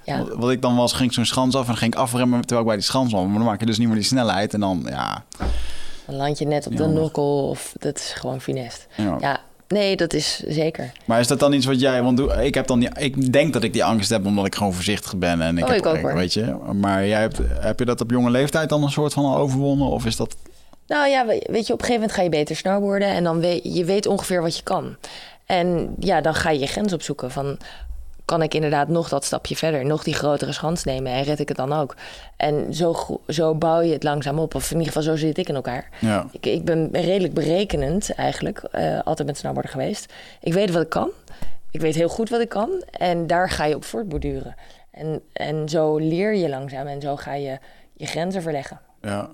Ja. 0.03 0.17
wat, 0.17 0.29
wat 0.35 0.51
ik 0.51 0.61
dan 0.61 0.75
was, 0.75 0.93
ging 0.93 1.09
ik 1.09 1.15
zo'n 1.15 1.25
schans 1.25 1.55
af 1.55 1.61
en 1.61 1.67
dan 1.67 1.77
ging 1.77 1.93
ik 1.93 1.99
afremmen 1.99 2.39
terwijl 2.39 2.59
ik 2.61 2.67
bij 2.67 2.75
die 2.75 2.85
schans 2.85 3.11
was. 3.11 3.23
Maar 3.25 3.33
dan 3.37 3.43
maak 3.43 3.59
je 3.59 3.65
dus 3.65 3.77
niet 3.77 3.87
meer 3.87 3.95
die 3.95 4.05
snelheid. 4.05 4.53
En 4.53 4.59
dan, 4.59 4.85
ja. 4.89 5.23
dan 6.05 6.15
land 6.15 6.37
je 6.39 6.45
net 6.45 6.67
op 6.67 6.77
de 6.77 6.87
nokkel 6.87 7.49
of 7.49 7.73
dat 7.79 7.95
is 7.97 8.13
gewoon 8.17 8.41
finest. 8.41 8.87
ja. 8.95 9.15
Ja, 9.19 9.39
nee, 9.67 9.95
dat 9.95 10.13
is 10.13 10.39
zeker. 10.47 10.91
Maar 11.05 11.19
is 11.19 11.27
dat 11.27 11.39
dan 11.39 11.53
iets 11.53 11.65
wat 11.65 11.79
jij... 11.79 12.03
Want 12.03 12.19
ik 12.39 12.53
heb 12.53 12.67
dan 12.67 12.79
die, 12.79 12.89
ik 12.99 13.33
denk 13.33 13.53
dat 13.53 13.63
ik 13.63 13.73
die 13.73 13.83
angst 13.83 14.09
heb 14.09 14.25
omdat 14.25 14.45
ik 14.45 14.55
gewoon 14.55 14.73
voorzichtig 14.73 15.17
ben. 15.17 15.41
En 15.41 15.57
ik 15.57 15.63
Oh, 15.63 15.69
heb, 15.69 15.77
ik 15.77 15.85
ook, 15.85 15.97
hoor. 15.97 16.15
weet 16.15 16.33
je. 16.33 16.55
Maar 16.73 17.07
jij 17.07 17.19
hebt, 17.19 17.39
heb 17.59 17.79
je 17.79 17.85
dat 17.85 18.01
op 18.01 18.11
jonge 18.11 18.29
leeftijd 18.29 18.69
dan 18.69 18.83
een 18.83 18.89
soort 18.89 19.13
van 19.13 19.25
al 19.25 19.35
overwonnen? 19.37 19.87
Of 19.87 20.05
is 20.05 20.15
dat... 20.15 20.35
Nou 20.87 21.09
ja, 21.09 21.25
we- 21.25 21.45
weet 21.51 21.67
je, 21.67 21.73
op 21.73 21.79
een 21.79 21.85
gegeven 21.85 21.93
moment 21.93 22.11
ga 22.11 22.21
je 22.21 22.29
beter 22.29 22.55
snowboarden 22.55 23.07
en 23.07 23.23
dan 23.23 23.39
weet 23.39 23.75
je 23.75 23.85
weet 23.85 24.05
ongeveer 24.05 24.41
wat 24.41 24.57
je 24.57 24.63
kan. 24.63 24.95
En 25.45 25.95
ja, 25.99 26.21
dan 26.21 26.33
ga 26.35 26.49
je 26.49 26.59
je 26.59 26.67
grens 26.67 26.93
opzoeken 26.93 27.31
van 27.31 27.57
kan 28.27 28.41
ik 28.41 28.53
inderdaad 28.53 28.87
nog 28.87 29.09
dat 29.09 29.25
stapje 29.25 29.55
verder, 29.55 29.85
nog 29.85 30.03
die 30.03 30.13
grotere 30.13 30.51
schans 30.51 30.83
nemen 30.83 31.11
en 31.11 31.23
red 31.23 31.39
ik 31.39 31.47
het 31.47 31.57
dan 31.57 31.73
ook. 31.73 31.95
En 32.37 32.73
zo, 32.73 33.19
zo 33.27 33.55
bouw 33.55 33.81
je 33.81 33.93
het 33.93 34.03
langzaam 34.03 34.39
op, 34.39 34.55
of 34.55 34.71
in 34.71 34.77
ieder 34.77 34.93
geval 34.93 35.01
zo 35.01 35.15
zit 35.15 35.37
ik 35.37 35.49
in 35.49 35.55
elkaar. 35.55 35.89
Ja. 35.99 36.27
Ik, 36.31 36.45
ik 36.45 36.65
ben 36.65 36.89
redelijk 36.91 37.33
berekenend 37.33 38.13
eigenlijk, 38.13 38.57
eh, 38.57 38.99
altijd 39.03 39.27
met 39.27 39.37
snowboarden 39.37 39.71
geweest. 39.71 40.13
Ik 40.41 40.53
weet 40.53 40.71
wat 40.71 40.81
ik 40.81 40.89
kan, 40.89 41.09
ik 41.71 41.81
weet 41.81 41.95
heel 41.95 42.09
goed 42.09 42.29
wat 42.29 42.41
ik 42.41 42.49
kan 42.49 42.83
en 42.91 43.27
daar 43.27 43.49
ga 43.49 43.65
je 43.65 43.75
op 43.75 43.83
voortborduren. 43.83 44.55
En, 44.91 45.21
en 45.33 45.69
zo 45.69 45.97
leer 45.97 46.35
je 46.35 46.49
langzaam 46.49 46.87
en 46.87 47.01
zo 47.01 47.15
ga 47.15 47.33
je 47.33 47.59
je 47.93 48.05
grenzen 48.05 48.41
verleggen. 48.41 48.79
ja. 49.01 49.29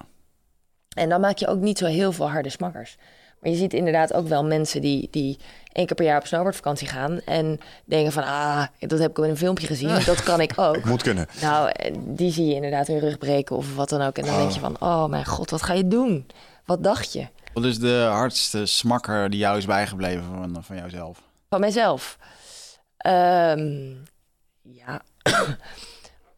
En 0.94 1.10
dan 1.10 1.22
maak 1.22 1.38
je 1.38 1.48
ook 1.48 1.60
niet 1.60 1.78
zo 1.78 1.86
heel 1.86 2.12
veel 2.12 2.30
harde 2.30 2.50
smakkers. 2.50 2.98
Maar 3.44 3.52
je 3.52 3.58
ziet 3.58 3.74
inderdaad 3.74 4.14
ook 4.14 4.28
wel 4.28 4.44
mensen 4.46 4.82
die, 4.82 5.08
die 5.12 5.38
één 5.72 5.86
keer 5.86 5.96
per 5.96 6.06
jaar 6.06 6.20
op 6.20 6.26
snowboardvakantie 6.28 6.88
gaan... 6.88 7.20
en 7.26 7.60
denken 7.86 8.12
van, 8.12 8.24
ah, 8.24 8.66
dat 8.80 9.00
heb 9.00 9.10
ik 9.10 9.18
al 9.18 9.24
in 9.24 9.30
een 9.30 9.38
filmpje 9.38 9.68
gezien, 9.68 10.06
dat 10.06 10.24
kan 10.24 10.42
ik 10.42 10.54
ook. 10.60 10.84
Moet 10.84 11.02
kunnen. 11.04 11.28
Nou, 11.42 11.70
eh, 11.70 11.94
die 12.00 12.32
zie 12.32 12.46
je 12.46 12.54
inderdaad 12.56 12.88
hun 12.88 13.00
rug 13.00 13.18
breken 13.18 13.56
of 13.56 13.76
wat 13.76 13.90
dan 13.90 14.02
ook. 14.02 14.18
En 14.18 14.26
dan 14.26 14.38
denk 14.38 14.52
je 14.52 14.60
van, 14.60 14.76
oh 14.80 15.06
mijn 15.06 15.26
god, 15.26 15.50
wat 15.50 15.62
ga 15.64 15.74
je 15.74 15.88
doen? 15.88 16.28
Wat 16.66 16.84
dacht 16.84 17.14
je? 17.14 17.28
Wat 17.54 17.64
is 17.66 17.80
de 17.80 18.08
hardste 18.12 18.66
smakker 18.66 19.30
die 19.30 19.40
jou 19.40 19.58
is 19.58 19.66
bijgebleven 19.66 20.24
van, 20.24 20.64
van 20.64 20.76
jouzelf? 20.76 21.22
Van 21.50 21.60
mijzelf? 21.60 22.18
Ehm, 22.98 23.92
ja... 24.62 25.02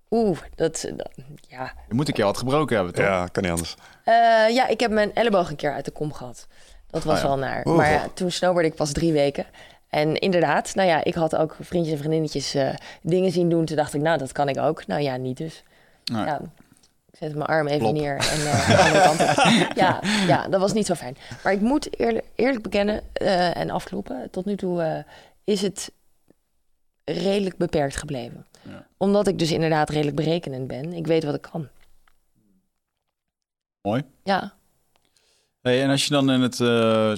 Oeh, 0.10 0.38
dat, 0.56 0.86
dat- 0.96 1.12
ja, 1.48 1.74
Je 1.88 1.94
moet 1.94 2.08
een 2.08 2.14
keer 2.14 2.26
wat 2.26 2.38
gebroken 2.38 2.76
hebben, 2.76 2.94
toch? 2.94 3.06
Ja, 3.06 3.28
kan 3.28 3.44
niet 3.44 3.52
anders. 3.52 3.76
Eh, 4.04 4.14
ja, 4.56 4.68
ik 4.68 4.80
heb 4.80 4.92
mijn 4.92 5.14
elleboog 5.14 5.50
een 5.50 5.56
keer 5.56 5.74
uit 5.74 5.86
de 5.86 5.92
kom 5.92 6.14
gehad. 6.14 6.48
Dat 6.90 7.04
was 7.04 7.16
Ah, 7.16 7.22
ja. 7.22 7.28
wel 7.28 7.38
naar. 7.38 7.66
Oeh. 7.68 7.78
Maar 7.78 7.92
ja, 7.92 8.08
toen 8.14 8.32
snowboardde 8.32 8.70
ik 8.72 8.76
pas 8.78 8.92
drie 8.92 9.12
weken. 9.14 9.46
En 9.90 10.16
inderdaad, 10.16 10.76
nou 10.76 10.88
ja, 10.88 11.04
ik 11.04 11.14
had 11.14 11.36
ook 11.36 11.56
vriendjes 11.60 11.94
en 11.94 12.00
vriendinnetjes 12.00 12.54
eh, 12.54 12.74
dingen 13.02 13.32
zien 13.32 13.50
doen. 13.50 13.66
Toen 13.66 13.76
dacht 13.76 13.94
ik, 13.94 14.02
nou, 14.02 14.18
dat 14.18 14.32
kan 14.32 14.50
ik 14.50 14.58
ook. 14.58 14.88
Nou 14.88 15.02
ja, 15.02 15.16
niet 15.16 15.38
dus. 15.38 15.64
Nee. 16.12 16.26
Ja, 16.26 16.42
ik 17.12 17.18
zet 17.18 17.34
mijn 17.36 17.46
arm 17.50 17.68
even 17.68 17.94
neer 17.94 18.16
en 18.16 18.48
eh, 18.48 18.68
de 18.68 18.78
andere 18.78 19.04
kant 19.04 19.20
op. 19.22 19.76
Ja, 19.84 20.00
ja, 20.28 20.48
dat 20.48 20.60
was 20.60 20.74
niet 20.74 20.86
zo 20.86 20.94
fijn. 20.94 21.18
Maar 21.44 21.54
ik 21.54 21.62
moet 21.62 22.00
eerlijk, 22.00 22.26
eerlijk 22.36 22.62
bekennen 22.64 23.02
eh, 23.14 23.58
en 23.58 23.70
afkloppen. 23.70 24.28
Tot 24.32 24.46
nu 24.46 24.56
toe 24.56 25.06
is 25.44 25.62
het 25.62 25.92
redelijk 27.04 27.58
beperkt 27.58 27.96
gebleven. 27.98 28.46
Ja. 28.62 28.86
Omdat 28.98 29.28
ik 29.28 29.40
dus 29.40 29.52
inderdaad 29.52 29.90
redelijk 29.90 30.16
berekenend 30.16 30.68
ben. 30.68 30.94
Ik 30.94 31.08
weet 31.08 31.24
wat 31.24 31.36
ik 31.36 31.42
kan. 31.42 31.68
Mooi. 33.82 34.04
Ja. 34.24 34.54
En 35.74 35.90
als 35.90 36.04
je 36.04 36.10
dan 36.10 36.32
in 36.32 36.42
het... 36.42 36.60
eh, 36.60 37.16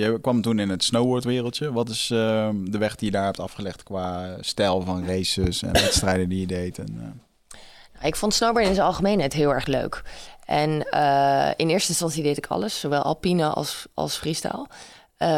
je, 0.00 0.18
kwam 0.20 0.42
toen 0.42 0.58
in 0.58 0.68
het 0.68 0.84
snowboardwereldje. 0.84 1.72
Wat 1.72 1.88
is 1.88 2.10
eh, 2.10 2.48
de 2.64 2.78
weg 2.78 2.96
die 2.96 3.06
je 3.06 3.16
daar 3.16 3.24
hebt 3.24 3.40
afgelegd 3.40 3.82
qua 3.82 4.36
stijl 4.40 4.80
van 4.80 5.06
races 5.06 5.62
en 5.62 5.72
wedstrijden 5.72 6.28
die 6.28 6.40
je 6.40 6.46
deed? 6.46 6.78
En, 6.78 6.86
eh, 6.98 7.58
Nou, 7.92 8.06
Ik 8.06 8.16
vond 8.16 8.34
snowboarden 8.34 8.68
in 8.68 8.74
zijn 8.74 8.86
algemeenheid 8.86 9.32
heel 9.32 9.50
erg 9.54 9.66
leuk. 9.66 10.02
En 10.44 10.90
eh, 10.90 11.50
in 11.56 11.68
eerste 11.68 11.88
instantie 11.88 12.22
deed 12.22 12.36
ik 12.36 12.46
alles, 12.46 12.80
zowel 12.80 13.02
alpine 13.02 13.46
als, 13.46 13.86
als 13.94 14.16
freestyle. 14.16 14.66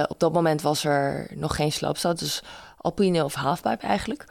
Op 0.08 0.20
dat 0.20 0.32
moment 0.32 0.62
was 0.62 0.84
er 0.84 1.30
nog 1.34 1.56
geen 1.56 1.72
sloopstad, 1.72 2.18
dus 2.18 2.42
alpine 2.76 3.24
of 3.24 3.34
halfpipe 3.34 3.86
eigenlijk. 3.86 4.24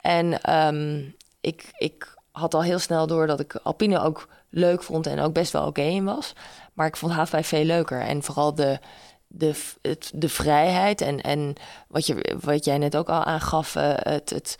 En 0.00 0.40
ehm, 0.40 1.02
ik, 1.40 1.70
ik 1.78 2.14
had 2.30 2.54
al 2.54 2.62
heel 2.62 2.78
snel 2.78 3.06
door 3.06 3.26
dat 3.26 3.40
ik 3.40 3.54
alpine 3.62 4.00
ook 4.00 4.28
leuk 4.54 4.82
vond 4.82 5.06
en 5.06 5.20
ook 5.20 5.32
best 5.32 5.52
wel 5.52 5.66
oké 5.66 5.82
in 5.82 6.04
was. 6.04 6.32
Maar 6.72 6.86
ik 6.86 6.96
vond 6.96 7.12
halfpipe 7.12 7.42
veel 7.42 7.64
leuker. 7.64 8.00
En 8.00 8.22
vooral 8.22 8.54
de, 8.54 8.78
de, 9.26 9.54
het, 9.82 10.10
de 10.14 10.28
vrijheid 10.28 11.00
en, 11.00 11.20
en 11.20 11.54
wat, 11.88 12.06
je, 12.06 12.36
wat 12.40 12.64
jij 12.64 12.78
net 12.78 12.96
ook 12.96 13.08
al 13.08 13.24
aangaf, 13.24 13.76
eh, 13.76 13.92
het, 13.94 14.30
het, 14.30 14.56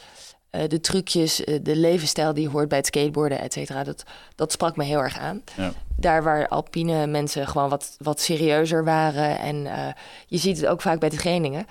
eh, 0.50 0.68
de 0.68 0.80
trucjes, 0.80 1.44
eh, 1.44 1.58
de 1.62 1.76
levensstijl 1.76 2.34
die 2.34 2.48
hoort 2.48 2.68
bij 2.68 2.78
het 2.78 2.86
skateboarden, 2.86 3.40
et 3.40 3.52
cetera. 3.52 3.84
Dat, 3.84 4.02
dat 4.34 4.52
sprak 4.52 4.76
me 4.76 4.84
heel 4.84 5.02
erg 5.02 5.18
aan. 5.18 5.42
Ja. 5.56 5.72
Daar 5.96 6.22
waar 6.22 6.48
alpine 6.48 7.06
mensen 7.06 7.46
gewoon 7.46 7.68
wat, 7.68 7.96
wat 7.98 8.20
serieuzer 8.20 8.84
waren. 8.84 9.38
En 9.38 9.56
je 10.26 10.38
ziet 10.38 10.56
het 10.56 10.66
ook 10.66 10.82
vaak 10.82 10.98
bij 11.00 11.08
de 11.08 11.16
trainingen. 11.16 11.66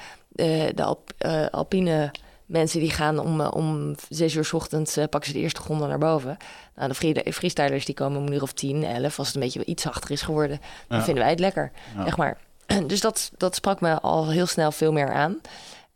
De 0.75 0.83
alp, 0.83 1.11
alpine 1.51 2.11
mensen 2.53 2.79
die 2.79 2.91
gaan 2.91 3.19
om, 3.19 3.41
eh, 3.41 3.51
om 3.53 3.95
zes 4.09 4.35
uur 4.35 4.45
's 4.45 4.53
ochtends 4.53 4.97
eh, 4.97 5.03
pakken 5.09 5.29
ze 5.29 5.35
de 5.37 5.43
eerste 5.43 5.61
gronden 5.61 5.89
naar 5.89 5.97
boven. 5.97 6.37
Nou, 6.75 6.87
de 6.89 6.95
free- 6.95 7.31
freestylers 7.33 7.85
die 7.85 7.95
komen 7.95 8.19
om 8.19 8.25
een 8.27 8.33
uur 8.33 8.41
of 8.41 8.51
tien, 8.53 8.83
elf. 8.83 9.17
Als 9.19 9.27
het 9.27 9.35
een 9.35 9.41
beetje 9.41 9.65
iets 9.65 9.83
zachter 9.83 10.11
is 10.11 10.21
geworden, 10.21 10.59
dan 10.87 10.97
Ja. 10.97 11.03
vinden 11.03 11.23
wij 11.23 11.31
het 11.31 11.39
lekker, 11.39 11.71
Ja. 11.95 12.03
zeg 12.03 12.17
maar. 12.17 12.37
Dus 12.87 13.01
dat, 13.01 13.31
dat 13.37 13.55
sprak 13.55 13.81
me 13.81 14.01
al 14.01 14.29
heel 14.29 14.45
snel 14.45 14.71
veel 14.71 14.91
meer 14.91 15.11
aan. 15.13 15.41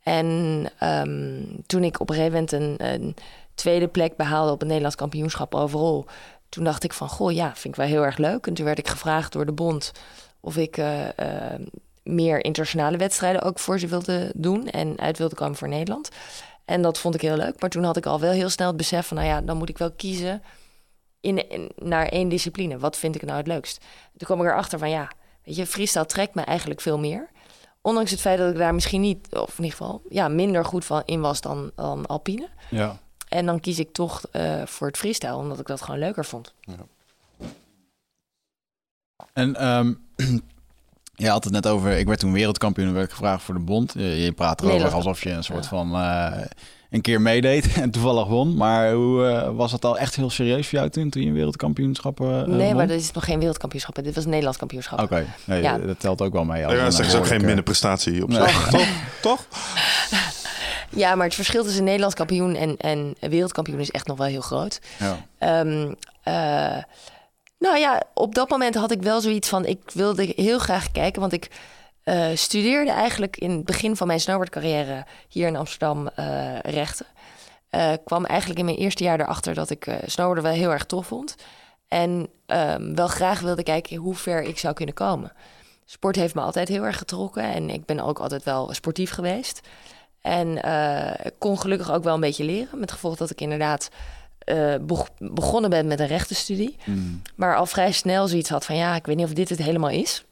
En 0.03 0.65
ehm, 0.79 1.41
toen 1.65 1.83
ik 1.83 1.99
op 1.99 2.09
een 2.09 2.15
gegeven 2.15 2.33
moment 2.33 2.51
een, 2.51 2.93
een 2.93 3.15
tweede 3.55 3.87
plek 3.87 4.15
behaalde 4.15 4.51
op 4.51 4.57
het 4.57 4.67
Nederlands 4.67 4.95
kampioenschap 4.97 5.55
overal, 5.55 6.05
toen 6.49 6.63
dacht 6.63 6.83
ik 6.83 6.93
van, 6.93 7.09
goh, 7.09 7.31
ja, 7.31 7.51
vind 7.55 7.73
ik 7.73 7.75
wel 7.79 7.89
heel 7.89 8.05
erg 8.05 8.17
leuk. 8.17 8.47
En 8.47 8.53
toen 8.53 8.65
werd 8.65 8.77
ik 8.77 8.87
gevraagd 8.87 9.31
door 9.33 9.45
de 9.45 9.51
bond 9.51 9.91
of 10.39 10.57
ik 10.57 10.77
eh, 10.77 11.05
meer 12.03 12.43
internationale 12.45 12.97
wedstrijden 12.97 13.41
ook 13.41 13.59
voor 13.59 13.79
ze 13.79 13.87
wilde 13.87 14.31
doen 14.35 14.69
en 14.69 14.99
uit 14.99 15.17
wilde 15.17 15.35
komen 15.35 15.55
voor 15.57 15.67
Nederland. 15.67 16.09
En 16.67 16.81
dat 16.81 16.97
vond 16.97 17.15
ik 17.15 17.21
heel 17.21 17.35
leuk. 17.35 17.61
Maar 17.61 17.69
toen 17.69 17.83
had 17.83 17.97
ik 17.97 18.05
al 18.05 18.19
wel 18.19 18.31
heel 18.31 18.49
snel 18.49 18.67
het 18.67 18.77
besef 18.77 19.07
van, 19.07 19.17
nou 19.17 19.29
ja, 19.29 19.41
dan 19.41 19.57
moet 19.57 19.69
ik 19.69 19.77
wel 19.77 19.91
kiezen 19.91 20.41
in, 21.19 21.49
in- 21.49 21.71
naar 21.75 22.05
één 22.07 22.29
discipline. 22.29 22.77
Wat 22.79 22.97
vind 22.97 23.15
ik 23.15 23.21
nou 23.21 23.37
het 23.37 23.47
leukst? 23.47 23.77
Toen 24.17 24.27
kwam 24.27 24.41
ik 24.41 24.45
erachter 24.45 24.79
van, 24.79 24.89
ja, 24.89 25.11
weet 25.43 25.55
je, 25.55 25.65
freestyle 25.65 26.05
trekt 26.05 26.35
me 26.35 26.41
eigenlijk 26.41 26.81
veel 26.81 26.99
meer. 26.99 27.29
Ondanks 27.81 28.11
het 28.11 28.21
feit 28.21 28.37
dat 28.37 28.51
ik 28.51 28.57
daar 28.57 28.73
misschien 28.73 29.01
niet, 29.01 29.27
of 29.35 29.57
in 29.57 29.63
ieder 29.63 29.77
geval, 29.77 30.01
ja, 30.09 30.27
minder 30.27 30.65
goed 30.65 30.85
van 30.85 31.01
in 31.05 31.21
was 31.21 31.41
dan, 31.41 31.71
dan 31.75 32.05
alpine. 32.05 32.49
ja. 32.69 32.97
En 33.27 33.45
dan 33.45 33.59
kies 33.59 33.79
ik 33.79 33.91
toch 33.91 34.25
eh, 34.31 34.65
voor 34.65 34.87
het 34.87 34.97
freestyle, 34.97 35.35
omdat 35.35 35.59
ik 35.59 35.65
dat 35.67 35.81
gewoon 35.81 35.99
leuker 35.99 36.25
vond. 36.25 36.53
En 39.33 39.55
ehm, 39.55 39.93
je 41.19 41.29
had 41.29 41.43
het 41.43 41.53
net 41.53 41.67
over, 41.67 41.91
ik 41.91 42.07
werd 42.07 42.19
toen 42.19 42.33
wereldkampioen 42.33 42.87
en 42.87 42.93
werd 42.93 43.05
ik 43.05 43.11
gevraagd 43.11 43.43
voor 43.43 43.53
de 43.55 43.59
bond. 43.61 43.93
Je, 43.97 44.01
je 44.23 44.31
praat 44.31 44.59
erover 44.61 44.77
Nederland. 44.77 45.05
alsof 45.05 45.23
je 45.23 45.29
een 45.29 45.43
soort 45.43 45.63
Ja. 45.63 45.69
van 45.69 45.95
eh, 45.95 46.41
een 46.89 47.01
keer 47.01 47.21
meedeed 47.21 47.73
en 47.81 47.91
toevallig 47.91 48.27
won. 48.27 48.55
Maar 48.55 48.91
hoe 48.93 49.27
eh, 49.27 49.49
was 49.55 49.71
het 49.71 49.85
al 49.85 49.97
echt 49.97 50.15
heel 50.15 50.29
serieus 50.29 50.67
voor 50.67 50.77
jou 50.79 50.89
toen, 50.91 51.09
toen 51.09 51.21
je 51.23 51.31
wereldkampioenschap 51.31 52.19
eh 52.21 52.27
nee, 52.27 52.67
won? 52.67 52.75
maar 52.75 52.87
dit 52.87 53.01
is 53.01 53.11
nog 53.11 53.25
geen 53.25 53.39
wereldkampioenschap. 53.39 53.95
Dit 53.95 54.15
was 54.15 54.23
een 54.23 54.29
Nederlands 54.29 54.57
kampioenschap. 54.59 54.99
Oké, 54.99 55.25
nee, 55.45 55.61
Ja. 55.61 55.77
dat 55.77 55.99
telt 55.99 56.21
ook 56.21 56.33
wel 56.33 56.43
mee. 56.43 56.61
Ja, 56.61 56.69
een 56.69 56.77
dat 56.91 56.99
is 56.99 57.15
ook 57.15 57.27
geen 57.27 57.45
minder 57.45 57.63
prestatie 57.63 58.23
op 58.23 58.29
Nee. 58.29 58.41
zich. 58.47 58.67
Toch? 58.77 58.87
Toch? 59.21 59.45
Ja, 60.89 61.15
maar 61.15 61.25
het 61.25 61.35
verschil 61.35 61.63
tussen 61.63 61.83
Nederlands 61.83 62.15
kampioen 62.15 62.55
en, 62.55 62.77
en 62.77 63.15
wereldkampioen 63.19 63.79
is 63.79 63.91
echt 63.91 64.07
nog 64.07 64.17
wel 64.17 64.27
heel 64.27 64.41
groot. 64.41 64.79
Ja. 64.99 65.25
Ehm, 65.37 65.93
eh, 66.23 66.83
nou 67.59 67.77
ja, 67.77 68.03
op 68.13 68.35
dat 68.35 68.49
moment 68.49 68.75
had 68.75 68.91
ik 68.91 69.01
wel 69.01 69.21
zoiets 69.21 69.49
van... 69.49 69.65
ik 69.65 69.91
wilde 69.93 70.33
heel 70.35 70.59
graag 70.59 70.91
kijken, 70.91 71.21
want 71.21 71.33
ik 71.33 71.49
eh, 72.03 72.27
studeerde 72.33 72.91
eigenlijk... 72.91 73.37
in 73.37 73.51
het 73.51 73.65
begin 73.65 73.95
van 73.95 74.07
mijn 74.07 74.19
snowboardcarrière 74.19 75.05
hier 75.27 75.47
in 75.47 75.55
Amsterdam 75.55 76.07
eh, 76.07 76.59
rechten. 76.59 77.05
Eh, 77.69 77.93
kwam 78.03 78.25
eigenlijk 78.25 78.59
in 78.59 78.65
mijn 78.65 78.77
eerste 78.77 79.03
jaar 79.03 79.19
erachter 79.19 79.53
dat 79.53 79.69
ik 79.69 79.87
snowboarden 80.05 80.43
wel 80.43 80.53
heel 80.53 80.71
erg 80.71 80.85
tof 80.85 81.07
vond. 81.07 81.35
En 81.87 82.29
ehm, 82.45 82.95
wel 82.95 83.07
graag 83.07 83.39
wilde 83.39 83.63
kijken 83.63 83.97
hoe 83.97 84.15
ver 84.15 84.41
ik 84.41 84.59
zou 84.59 84.73
kunnen 84.73 84.95
komen. 84.95 85.31
Sport 85.85 86.15
heeft 86.15 86.35
me 86.35 86.41
altijd 86.41 86.67
heel 86.67 86.83
erg 86.83 86.97
getrokken 86.97 87.43
en 87.43 87.69
ik 87.69 87.85
ben 87.85 87.99
ook 87.99 88.19
altijd 88.19 88.43
wel 88.43 88.73
sportief 88.73 89.11
geweest. 89.11 89.67
En 90.21 90.59
kon 91.37 91.59
gelukkig 91.59 91.91
ook 91.91 92.03
wel 92.03 92.13
een 92.13 92.19
beetje 92.19 92.43
leren. 92.43 92.79
Met 92.79 92.91
gevolg 92.91 93.15
dat 93.15 93.29
ik 93.29 93.41
inderdaad 93.41 93.89
eh, 94.47 94.75
beg- 94.81 95.09
begonnen 95.17 95.69
ben 95.69 95.87
met 95.87 95.99
een 95.99 96.07
rechtenstudie. 96.07 96.75
Mm. 96.83 97.21
Maar 97.35 97.55
al 97.55 97.65
vrij 97.65 97.91
snel 97.91 98.27
zoiets 98.27 98.49
had 98.49 98.65
van 98.65 98.75
ja, 98.75 98.95
ik 98.95 99.05
weet 99.05 99.15
niet 99.15 99.25
of 99.25 99.33
dit 99.33 99.49
het 99.49 99.59
helemaal 99.59 99.89
is. 99.89 100.23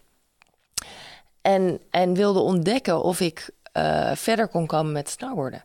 En, 1.41 1.79
en 1.89 2.13
wilde 2.13 2.39
ontdekken 2.39 3.01
of 3.03 3.19
ik 3.19 3.49
eh, 3.71 4.11
verder 4.15 4.47
kon 4.47 4.65
komen 4.65 4.91
met 4.91 5.09
snowboarden. 5.09 5.63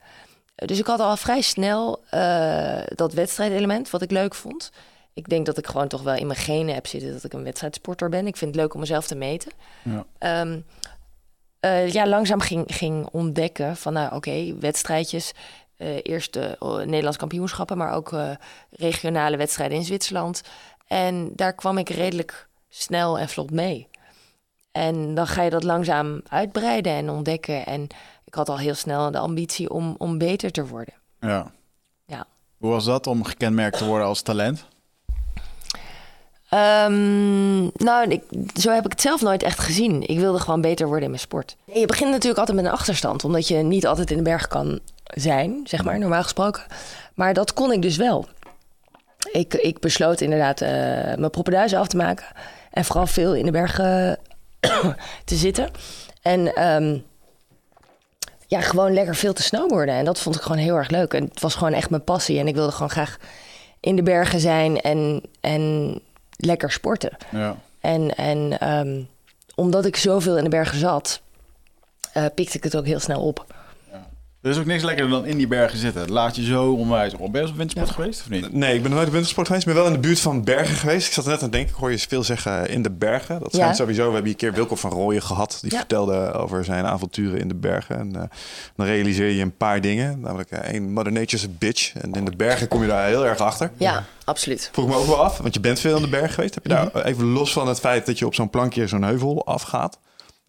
Dus 0.55 0.79
ik 0.79 0.87
had 0.87 1.01
al 1.01 1.17
vrij 1.17 1.41
snel 1.41 2.03
eh, 2.11 2.81
dat 2.95 3.13
wedstrijdelement, 3.13 3.91
wat 3.91 4.03
ik 4.03 4.11
leuk 4.11 4.35
vond. 4.35 4.71
Ik 5.15 5.29
denk 5.29 5.47
dat 5.47 5.59
ik 5.59 5.67
gewoon 5.67 5.89
toch 5.89 6.03
wel 6.03 6.15
in 6.15 6.27
mijn 6.27 6.39
genen 6.39 6.75
heb 6.75 6.87
zitten 6.87 7.13
dat 7.13 7.25
ik 7.25 7.33
een 7.33 7.45
wedstrijdsporter 7.45 8.09
ben. 8.09 8.27
Ik 8.27 8.37
vind 8.37 8.51
het 8.55 8.61
leuk 8.61 8.75
om 8.75 8.81
mezelf 8.81 9.07
te 9.07 9.15
meten. 9.15 9.53
Ja. 9.83 10.05
Ehm, 10.19 10.61
eh, 11.61 11.93
ja, 11.93 12.07
langzaam 12.07 12.41
ging, 12.41 12.65
ging 12.67 13.07
ontdekken 13.13 13.77
van, 13.77 13.93
nou 13.93 14.15
oké, 14.15 14.55
wedstrijdjes. 14.61 15.33
Eh, 15.81 15.99
eerst 16.03 16.33
de 16.33 16.57
oh, 16.59 16.79
Nederlands 16.79 17.17
kampioenschappen, 17.17 17.77
maar 17.77 17.95
ook 17.95 18.13
eh, 18.13 18.31
regionale 18.71 19.37
wedstrijden 19.37 19.77
in 19.77 19.85
Zwitserland. 19.85 20.43
En 20.87 21.31
daar 21.35 21.53
kwam 21.53 21.79
ik 21.79 21.89
redelijk 21.89 22.49
snel 22.69 23.19
en 23.19 23.29
vlot 23.29 23.51
mee. 23.51 23.89
En 24.73 25.15
dan 25.15 25.27
ga 25.27 25.43
je 25.43 25.51
dat 25.51 25.63
langzaam 25.63 26.23
uitbreiden 26.29 26.93
en 26.93 27.11
ontdekken. 27.11 27.67
En 27.67 27.87
ik 28.25 28.35
had 28.35 28.49
al 28.49 28.59
heel 28.59 28.75
snel 28.75 29.11
de 29.11 29.19
ambitie 29.19 29.71
om, 29.71 29.95
om 29.99 30.19
beter 30.19 30.51
te 30.51 30.67
worden. 30.67 30.95
Ja. 31.21 31.51
Ja. 32.07 32.27
Hoe 32.59 32.71
was 32.71 32.85
dat 32.85 33.07
om 33.07 33.25
gekenmerkt 33.25 33.79
te 33.79 33.85
worden 33.85 34.07
als 34.07 34.23
talent? 34.23 34.65
Ehm, 36.49 37.63
nou, 37.63 38.09
ik, 38.09 38.23
zo 38.55 38.71
heb 38.71 38.85
ik 38.85 38.91
het 38.91 39.01
zelf 39.01 39.21
nooit 39.21 39.43
echt 39.43 39.59
gezien. 39.59 40.09
Ik 40.09 40.19
wilde 40.19 40.39
gewoon 40.39 40.61
beter 40.61 40.87
worden 40.87 41.05
in 41.05 41.11
mijn 41.11 41.23
sport. 41.23 41.57
Je 41.65 41.87
begint 41.87 42.11
natuurlijk 42.11 42.39
altijd 42.39 42.57
met 42.57 42.67
een 42.67 42.79
achterstand, 42.79 43.25
omdat 43.25 43.49
je 43.49 43.57
niet 43.57 43.87
altijd 43.87 44.11
in 44.11 44.17
de 44.17 44.23
berg 44.23 44.49
kan 44.49 44.81
zijn, 45.15 45.61
zeg 45.65 45.85
maar, 45.85 45.99
normaal 45.99 46.23
gesproken. 46.23 46.63
Maar 47.15 47.35
dat 47.35 47.53
kon 47.53 47.73
ik 47.73 47.83
dus 47.83 47.97
wel. 47.97 48.27
Ik, 49.33 49.55
ik 49.55 49.81
besloot 49.81 50.21
inderdaad 50.21 50.61
uh, 50.61 50.69
mijn 50.69 51.31
proppenduizen 51.31 51.79
af 51.79 51.87
te 51.87 51.97
maken 51.97 52.27
en 52.71 52.85
vooral 52.85 53.07
veel 53.07 53.35
in 53.35 53.45
de 53.45 53.51
bergen 53.51 54.19
te 55.25 55.35
zitten. 55.35 55.71
En 56.23 56.65
um, 56.65 57.05
ja, 58.47 58.61
gewoon 58.61 58.93
lekker 58.93 59.15
veel 59.15 59.33
te 59.33 59.43
snowboarden. 59.43 59.95
En 59.95 60.05
dat 60.05 60.21
vond 60.21 60.37
ik 60.37 60.43
gewoon 60.43 60.59
heel 60.59 60.77
erg 60.77 60.91
leuk. 60.91 61.15
En 61.15 61.25
het 61.25 61.41
was 61.41 61.55
gewoon 61.55 61.73
echt 61.73 61.91
mijn 61.91 62.05
passie. 62.05 62.39
En 62.39 62.49
ik 62.49 62.55
wilde 62.55 62.73
gewoon 62.73 62.91
graag 62.91 63.19
in 63.81 63.97
de 63.97 64.03
bergen 64.03 64.41
zijn 64.41 64.81
en, 64.81 65.23
en 65.41 65.95
lekker 66.37 66.73
sporten. 66.73 67.17
Ja. 67.31 67.57
En, 67.81 68.15
en 68.15 68.69
um, 68.79 69.09
omdat 69.55 69.85
ik 69.85 69.97
zoveel 69.97 70.37
in 70.37 70.45
de 70.45 70.51
bergen 70.51 70.79
zat, 70.79 71.21
uh, 72.17 72.25
pikte 72.35 72.57
ik 72.57 72.65
het 72.65 72.77
ook 72.77 72.87
heel 72.87 73.01
snel 73.01 73.23
op. 73.23 73.55
Er 74.43 74.51
is 74.51 74.59
ook 74.59 74.65
niks 74.65 74.83
lekkerder 74.83 75.11
dan 75.13 75.27
in 75.27 75.37
die 75.37 75.47
bergen 75.47 75.79
zitten. 75.79 76.11
Laat 76.11 76.37
je 76.37 76.45
zo 76.45 76.73
onwijs 76.73 77.15
op. 77.15 77.33
Ben 77.33 77.43
je 77.43 77.49
op 77.49 77.57
wintersport 77.57 77.89
ja. 77.89 77.95
geweest 77.95 78.21
of 78.21 78.29
niet? 78.29 78.53
Nee, 78.53 78.75
ik 78.75 78.83
ben 78.83 78.91
nooit 78.91 79.07
op 79.07 79.13
wintersport 79.13 79.47
geweest. 79.47 79.67
Ik 79.67 79.73
ben 79.73 79.83
wel 79.83 79.93
in 79.93 80.01
de 80.01 80.07
buurt 80.09 80.21
van 80.21 80.45
bergen 80.45 80.77
geweest. 80.77 81.07
Ik 81.07 81.13
zat 81.13 81.27
net 81.27 81.43
aan 81.43 81.51
denken, 81.51 81.71
ik 81.71 81.77
hoor 81.77 81.91
je 81.91 81.99
veel 81.99 82.23
zeggen 82.23 82.69
in 82.69 82.83
de 82.83 82.91
bergen. 82.91 83.41
Dat 83.41 83.53
schijnt 83.53 83.71
ja. 83.71 83.77
sowieso. 83.77 84.07
We 84.07 84.13
hebben 84.13 84.31
een 84.31 84.37
keer 84.37 84.53
Wilco 84.53 84.75
van 84.75 84.91
Rooyen 84.91 85.23
gehad. 85.23 85.59
Die 85.63 85.73
ja. 85.73 85.79
vertelde 85.79 86.33
over 86.33 86.65
zijn 86.65 86.85
avonturen 86.85 87.41
in 87.41 87.49
de 87.49 87.55
bergen. 87.55 87.99
En 87.99 88.09
uh, 88.17 88.23
dan 88.77 88.87
realiseer 88.87 89.31
je 89.31 89.43
een 89.43 89.57
paar 89.57 89.81
dingen. 89.81 90.21
Namelijk 90.21 90.53
uh, 90.53 90.59
één, 90.59 90.93
Mother 90.93 91.13
Nature's 91.13 91.45
a 91.45 91.49
bitch. 91.59 91.93
En 91.95 92.13
in 92.13 92.25
de 92.25 92.37
bergen 92.37 92.69
kom 92.69 92.83
je 92.83 92.89
daar 92.89 93.07
heel 93.07 93.27
erg 93.27 93.39
achter. 93.39 93.71
Ja, 93.77 94.05
absoluut. 94.25 94.69
Vroeg 94.73 94.89
me 94.89 94.95
ook 94.95 95.07
wel 95.07 95.25
af, 95.25 95.39
want 95.39 95.55
je 95.55 95.61
bent 95.61 95.81
veel 95.81 95.97
in 95.97 96.03
de 96.03 96.09
berg 96.09 96.35
geweest. 96.35 96.55
Heb 96.55 96.63
je 96.63 96.69
daar, 96.69 96.85
mm 96.85 96.91
-hmm. 96.93 97.03
even 97.03 97.25
los 97.25 97.53
van 97.53 97.69
het 97.69 97.81
feit 97.81 98.07
dat 98.07 98.19
je 98.19 98.27
op 98.27 98.35
zo'n 98.35 98.51
plankje 98.51 98.87
zo'n 98.87 99.03
heuvel 99.03 99.47
afgaat... 99.47 99.99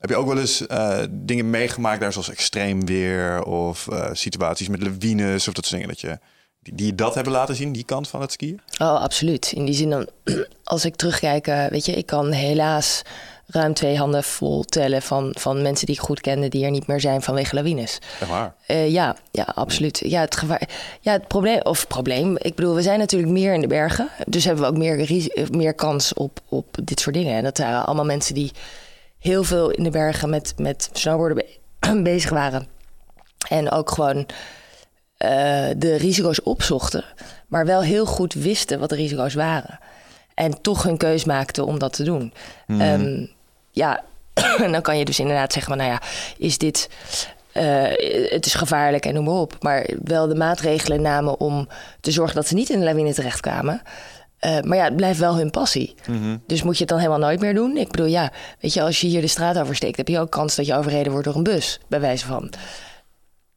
Heb 0.02 0.10
je 0.10 0.16
ook 0.16 0.28
wel 0.28 0.40
eens 0.40 0.62
uh, 0.62 1.00
dingen 1.10 1.50
meegemaakt 1.50 2.02
daar, 2.02 2.12
zoals 2.12 2.30
extreem 2.30 2.86
weer 2.86 3.44
of 3.44 3.88
uh, 3.92 4.10
situaties 4.12 4.68
met 4.68 4.84
lawines 4.84 5.48
of 5.48 5.54
dat 5.54 5.66
soort 5.66 5.82
dingen, 5.82 5.88
dat 5.88 6.02
je, 6.02 6.20
die, 6.60 6.96
dat 6.96 7.16
hebben 7.16 7.34
laten 7.34 7.56
zien, 7.56 7.72
die 7.72 7.84
kant 7.84 8.08
van 8.08 8.22
het 8.22 8.32
skiën? 8.32 8.62
Oh, 8.78 9.02
absoluut. 9.02 9.52
In 9.52 9.66
die 9.66 9.74
zin 9.74 9.90
dan, 9.90 10.08
als 10.64 10.86
ik 10.86 10.96
terugkijk, 10.96 11.48
uh, 11.48 11.66
weet 11.66 11.86
je, 11.86 11.92
ik 11.92 12.06
kan 12.06 12.32
helaas 12.32 13.02
ruim 13.48 13.74
twee 13.74 13.98
handen 13.98 14.24
vol 14.24 14.64
tellen 14.64 15.02
van, 15.02 15.36
van 15.40 15.62
mensen 15.62 15.86
die 15.86 15.96
ik 15.96 16.02
goed 16.02 16.22
kende, 16.22 16.48
die 16.48 16.66
er 16.66 16.72
niet 16.72 16.88
meer 16.88 17.00
zijn 17.00 17.22
vanwege 17.22 17.56
lawines. 17.56 18.00
Echt 18.20 18.30
waar? 18.30 18.56
ja, 18.88 19.16
ja, 19.32 19.44
absoluut. 19.56 20.02
Ja, 20.06 20.22
het 20.22 20.36
gevaar. 20.36 20.70
Ja, 21.02 21.12
het 21.12 21.28
probleem, 21.28 21.62
of 21.62 21.88
probleem. 21.88 22.38
Ik 22.38 22.56
bedoel, 22.56 22.76
we 22.76 22.82
zijn 22.82 23.00
natuurlijk 23.00 23.32
meer 23.32 23.54
in 23.54 23.62
de 23.62 23.68
bergen, 23.68 24.10
dus 24.28 24.46
hebben 24.46 24.64
we 24.64 24.70
ook 24.70 24.78
meer, 24.78 25.28
meer 25.52 25.74
kans 25.74 26.14
op, 26.14 26.40
op 26.50 26.78
dit 26.84 27.00
soort 27.00 27.16
dingen. 27.16 27.36
En 27.36 27.44
dat 27.44 27.58
zijn 27.58 27.74
allemaal 27.74 28.06
mensen 28.06 28.34
die 28.34 28.52
heel 29.22 29.44
veel 29.44 29.70
in 29.70 29.84
de 29.84 29.90
bergen 29.90 30.30
met, 30.30 30.54
met 30.58 30.90
snowboarden 30.94 31.46
be 31.80 32.02
bezig 32.12 32.30
waren. 32.30 32.68
En 33.50 33.72
ook 33.72 33.92
gewoon 33.92 34.18
uh, 34.18 34.28
de 35.78 35.96
risico's 35.98 36.44
opzochten. 36.44 37.06
Maar 37.48 37.66
wel 37.66 37.82
heel 37.82 38.06
goed 38.06 38.34
wisten 38.34 38.80
wat 38.80 38.90
de 38.90 38.96
risico's 38.96 39.34
waren. 39.34 39.80
En 40.34 40.62
toch 40.62 40.84
hun 40.84 40.98
keus 40.98 41.24
maakten 41.24 41.66
om 41.66 41.80
dat 41.80 41.94
te 41.94 42.04
doen. 42.04 42.34
Mm. 42.68 42.82
Um, 42.82 43.32
ja, 43.72 44.04
en 44.64 44.72
dan 44.72 44.82
kan 44.82 44.98
je 44.98 45.06
dus 45.06 45.20
inderdaad 45.20 45.54
zeggen: 45.54 45.78
maar, 45.78 45.86
nou 45.88 46.00
ja, 46.00 46.08
is 46.38 46.58
dit. 46.58 46.90
Uh, 47.54 47.84
het 48.30 48.46
is 48.46 48.54
gevaarlijk 48.54 49.06
en 49.06 49.14
noem 49.14 49.24
maar 49.24 49.34
op. 49.34 49.56
Maar 49.60 49.90
wel 50.04 50.28
de 50.28 50.36
maatregelen 50.36 51.02
namen 51.02 51.40
om 51.40 51.68
te 52.02 52.12
zorgen 52.12 52.36
dat 52.36 52.48
ze 52.48 52.54
niet 52.54 52.70
in 52.70 52.80
de 52.80 52.86
lawine 52.86 53.14
terechtkwamen. 53.14 53.82
Uh, 54.46 54.60
maar 54.62 54.78
ja, 54.78 54.84
het 54.84 54.96
blijft 54.96 55.20
wel 55.20 55.36
hun 55.38 55.50
passie. 55.52 55.96
Mhm. 56.02 56.12
Mm 56.12 56.22
-hmm. 56.24 56.42
Dus 56.48 56.64
moet 56.64 56.74
je 56.74 56.80
het 56.80 56.90
dan 56.90 56.98
helemaal 57.00 57.20
nooit 57.20 57.40
meer 57.40 57.54
doen? 57.54 57.78
Ik 57.78 57.92
bedoel, 57.92 58.06
ja, 58.06 58.32
weet 58.60 58.74
je, 58.74 58.82
als 58.82 59.02
je 59.02 59.08
hier 59.08 59.22
de 59.22 59.28
straat 59.28 59.58
oversteekt, 59.60 59.98
heb 59.98 60.08
je 60.08 60.20
ook 60.20 60.32
kans 60.32 60.56
dat 60.56 60.66
je 60.66 60.76
overreden 60.76 61.12
wordt 61.12 61.28
door 61.28 61.36
een 61.36 61.44
bus, 61.44 61.80
bij 61.88 62.00
wijze 62.00 62.26
van. 62.26 62.54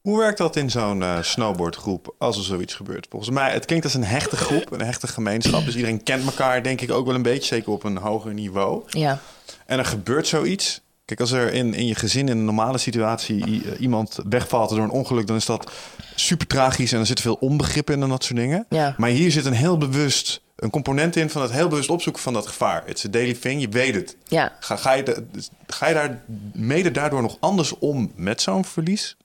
Hoe 0.01 0.18
werkt 0.18 0.38
dat 0.38 0.57
in 0.57 0.70
zo'n 0.70 1.01
uh, 1.01 1.23
snowboardgroep 1.23 2.14
als 2.18 2.37
er 2.37 2.44
zoiets 2.44 2.75
gebeurt? 2.75 3.07
Volgens 3.11 3.31
mij, 3.31 3.53
het 3.53 3.64
klinkt 3.64 3.85
als 3.85 3.94
een 3.94 4.05
hechte 4.05 4.37
groep, 4.37 4.73
een 4.73 4.81
hechte 4.83 5.07
gemeenschap. 5.07 5.64
Dus 5.64 5.75
iedereen 5.75 6.03
kent 6.03 6.25
elkaar, 6.25 6.62
denk 6.62 6.81
ik, 6.81 6.90
ook 6.90 7.07
wel 7.07 7.14
een 7.14 7.23
beetje, 7.23 7.55
zeker 7.55 7.73
op 7.73 7.85
een 7.85 7.97
hoger 7.97 8.35
niveau. 8.35 8.83
Ja. 8.88 9.18
En 9.66 9.79
er 9.79 9.85
gebeurt 9.85 10.27
zoiets. 10.27 10.81
Kijk, 11.05 11.20
als 11.20 11.31
er 11.33 11.53
in, 11.53 11.75
in 11.75 11.87
je 11.87 11.94
gezin 11.94 12.29
in 12.29 12.38
een 12.38 12.44
normale 12.44 12.79
situatie 12.79 13.47
i- 13.47 13.62
iemand 13.79 14.18
wegvalt 14.29 14.70
door 14.70 14.79
een 14.79 14.90
ongeluk, 14.90 15.27
dan 15.27 15.37
is 15.37 15.47
dat 15.47 15.70
super 16.14 16.47
tragisch 16.47 16.92
en 16.92 16.99
er 17.01 17.07
zit 17.07 17.20
veel 17.20 17.35
onbegrip 17.40 17.90
in 17.90 18.03
en 18.03 18.09
dat 18.09 18.25
soort 18.25 18.38
dingen. 18.38 18.66
Ja. 18.68 18.94
Maar 18.99 19.11
hier 19.11 19.31
zit 19.31 19.44
een 19.44 19.53
heel 19.53 19.79
bewust 19.79 20.40
een 20.57 20.71
component 20.71 21.17
in 21.17 21.31
van 21.31 21.43
het 21.43 21.51
heel 21.51 21.69
bewust 21.69 21.90
opzoeken 21.90 22.23
van 22.23 22.33
dat 22.33 22.47
gevaar. 22.47 22.83
Het 22.87 22.97
is 22.99 23.05
a 23.05 23.09
daily 23.09 23.35
thing, 23.35 23.61
je 23.61 23.69
weet 23.69 23.95
het. 23.95 24.17
Ja. 24.25 24.53
Ga, 24.61 24.77
ga, 24.77 24.93
je, 24.93 25.03
de, 25.03 25.25
ga 25.67 25.88
je 25.88 25.95
daar 25.95 26.23
mede 26.53 26.90
daardoor 26.90 27.23
nog 27.23 27.37
anders 27.40 27.79
om 27.79 28.12
met 28.17 28.43
zo'n 28.43 28.64
verlies? 28.64 29.17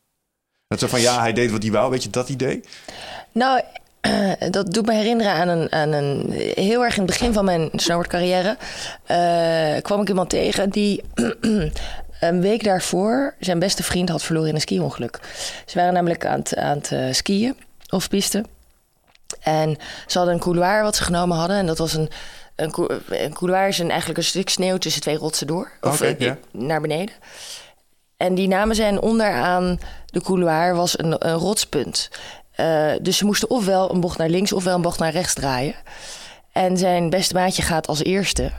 Dat 0.67 0.79
zo 0.79 0.87
van 0.87 1.01
ja, 1.01 1.19
hij 1.19 1.33
deed 1.33 1.51
wat 1.51 1.63
hij 1.63 1.71
wou, 1.71 1.91
weet 1.91 2.03
je 2.03 2.09
dat 2.09 2.29
idee? 2.29 2.63
Nou, 3.31 3.61
dat 4.51 4.73
doet 4.73 4.85
me 4.85 4.93
herinneren 4.93 5.33
aan 5.33 5.47
een, 5.47 5.71
aan 5.71 5.91
een 5.91 6.31
heel 6.55 6.83
erg 6.83 6.93
in 6.93 7.01
het 7.01 7.11
begin 7.11 7.33
van 7.33 7.45
mijn 7.45 7.69
snowboardcarrière. 7.73 8.57
Uh, 9.11 9.81
kwam 9.81 10.01
ik 10.01 10.07
iemand 10.07 10.29
tegen 10.29 10.69
die 10.69 11.03
een 12.19 12.41
week 12.41 12.63
daarvoor 12.63 13.35
zijn 13.39 13.59
beste 13.59 13.83
vriend 13.83 14.09
had 14.09 14.23
verloren 14.23 14.49
in 14.49 14.55
een 14.55 14.61
ski-ongeluk. 14.61 15.19
Ze 15.65 15.77
waren 15.77 15.93
namelijk 15.93 16.25
aan 16.25 16.39
het, 16.39 16.55
aan 16.55 16.77
het 16.77 16.91
uh, 16.91 17.13
skiën, 17.13 17.55
of 17.89 18.09
pisten. 18.09 18.45
En 19.39 19.77
ze 20.07 20.17
hadden 20.17 20.35
een 20.35 20.41
couloir 20.41 20.83
wat 20.83 20.95
ze 20.95 21.03
genomen 21.03 21.37
hadden. 21.37 21.57
En 21.57 21.65
dat 21.65 21.77
was 21.77 21.93
een, 21.93 22.09
een, 22.55 22.73
een 23.09 23.33
couloir 23.33 23.67
is 23.67 23.79
een, 23.79 23.89
eigenlijk 23.89 24.19
een 24.19 24.25
stuk 24.25 24.49
sneeuw 24.49 24.77
tussen 24.77 25.01
twee 25.01 25.17
rotsen 25.17 25.47
door. 25.47 25.71
Of 25.81 26.01
okay, 26.01 26.15
yeah. 26.19 26.35
naar 26.51 26.81
beneden. 26.81 27.15
En 28.17 28.35
die 28.35 28.47
namen 28.47 28.75
ze 28.75 28.83
en 28.83 29.01
onderaan 29.01 29.79
de 30.05 30.21
couloir 30.21 30.75
was 30.75 30.99
een, 30.99 31.27
een 31.27 31.37
rotspunt. 31.37 32.09
Uh, 32.59 32.91
dus 33.01 33.17
ze 33.17 33.25
moesten 33.25 33.49
ofwel 33.49 33.91
een 33.91 33.99
bocht 33.99 34.17
naar 34.17 34.29
links 34.29 34.53
ofwel 34.53 34.75
een 34.75 34.81
bocht 34.81 34.99
naar 34.99 35.11
rechts 35.11 35.33
draaien. 35.33 35.75
En 36.51 36.77
zijn 36.77 37.09
beste 37.09 37.33
maatje 37.33 37.61
gaat 37.61 37.87
als 37.87 38.03
eerste. 38.03 38.51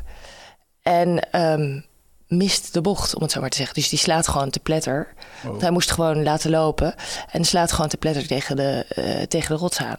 En 0.83 1.41
um, 1.41 1.85
mist 2.27 2.73
de 2.75 2.81
bocht, 2.81 3.15
om 3.15 3.23
het 3.23 3.33
zo 3.33 3.41
maar 3.41 3.51
te 3.51 3.57
zeggen. 3.57 3.75
Dus 3.75 3.89
die 3.89 3.99
slaat 3.99 4.29
gewoon 4.29 4.51
te 4.51 4.61
pletter. 4.61 5.15
Oh. 5.43 5.51
Want 5.51 5.61
hij 5.61 5.71
moest 5.71 5.91
gewoon 5.91 6.23
laten 6.23 6.51
lopen. 6.51 6.95
En 7.31 7.45
slaat 7.45 7.73
gewoon 7.73 7.89
te 7.89 7.97
pletter 7.97 8.27
tegen 8.27 8.57
de, 8.57 8.87
uh, 8.97 9.23
tegen 9.23 9.55
de 9.55 9.61
rots 9.61 9.79
aan. 9.79 9.99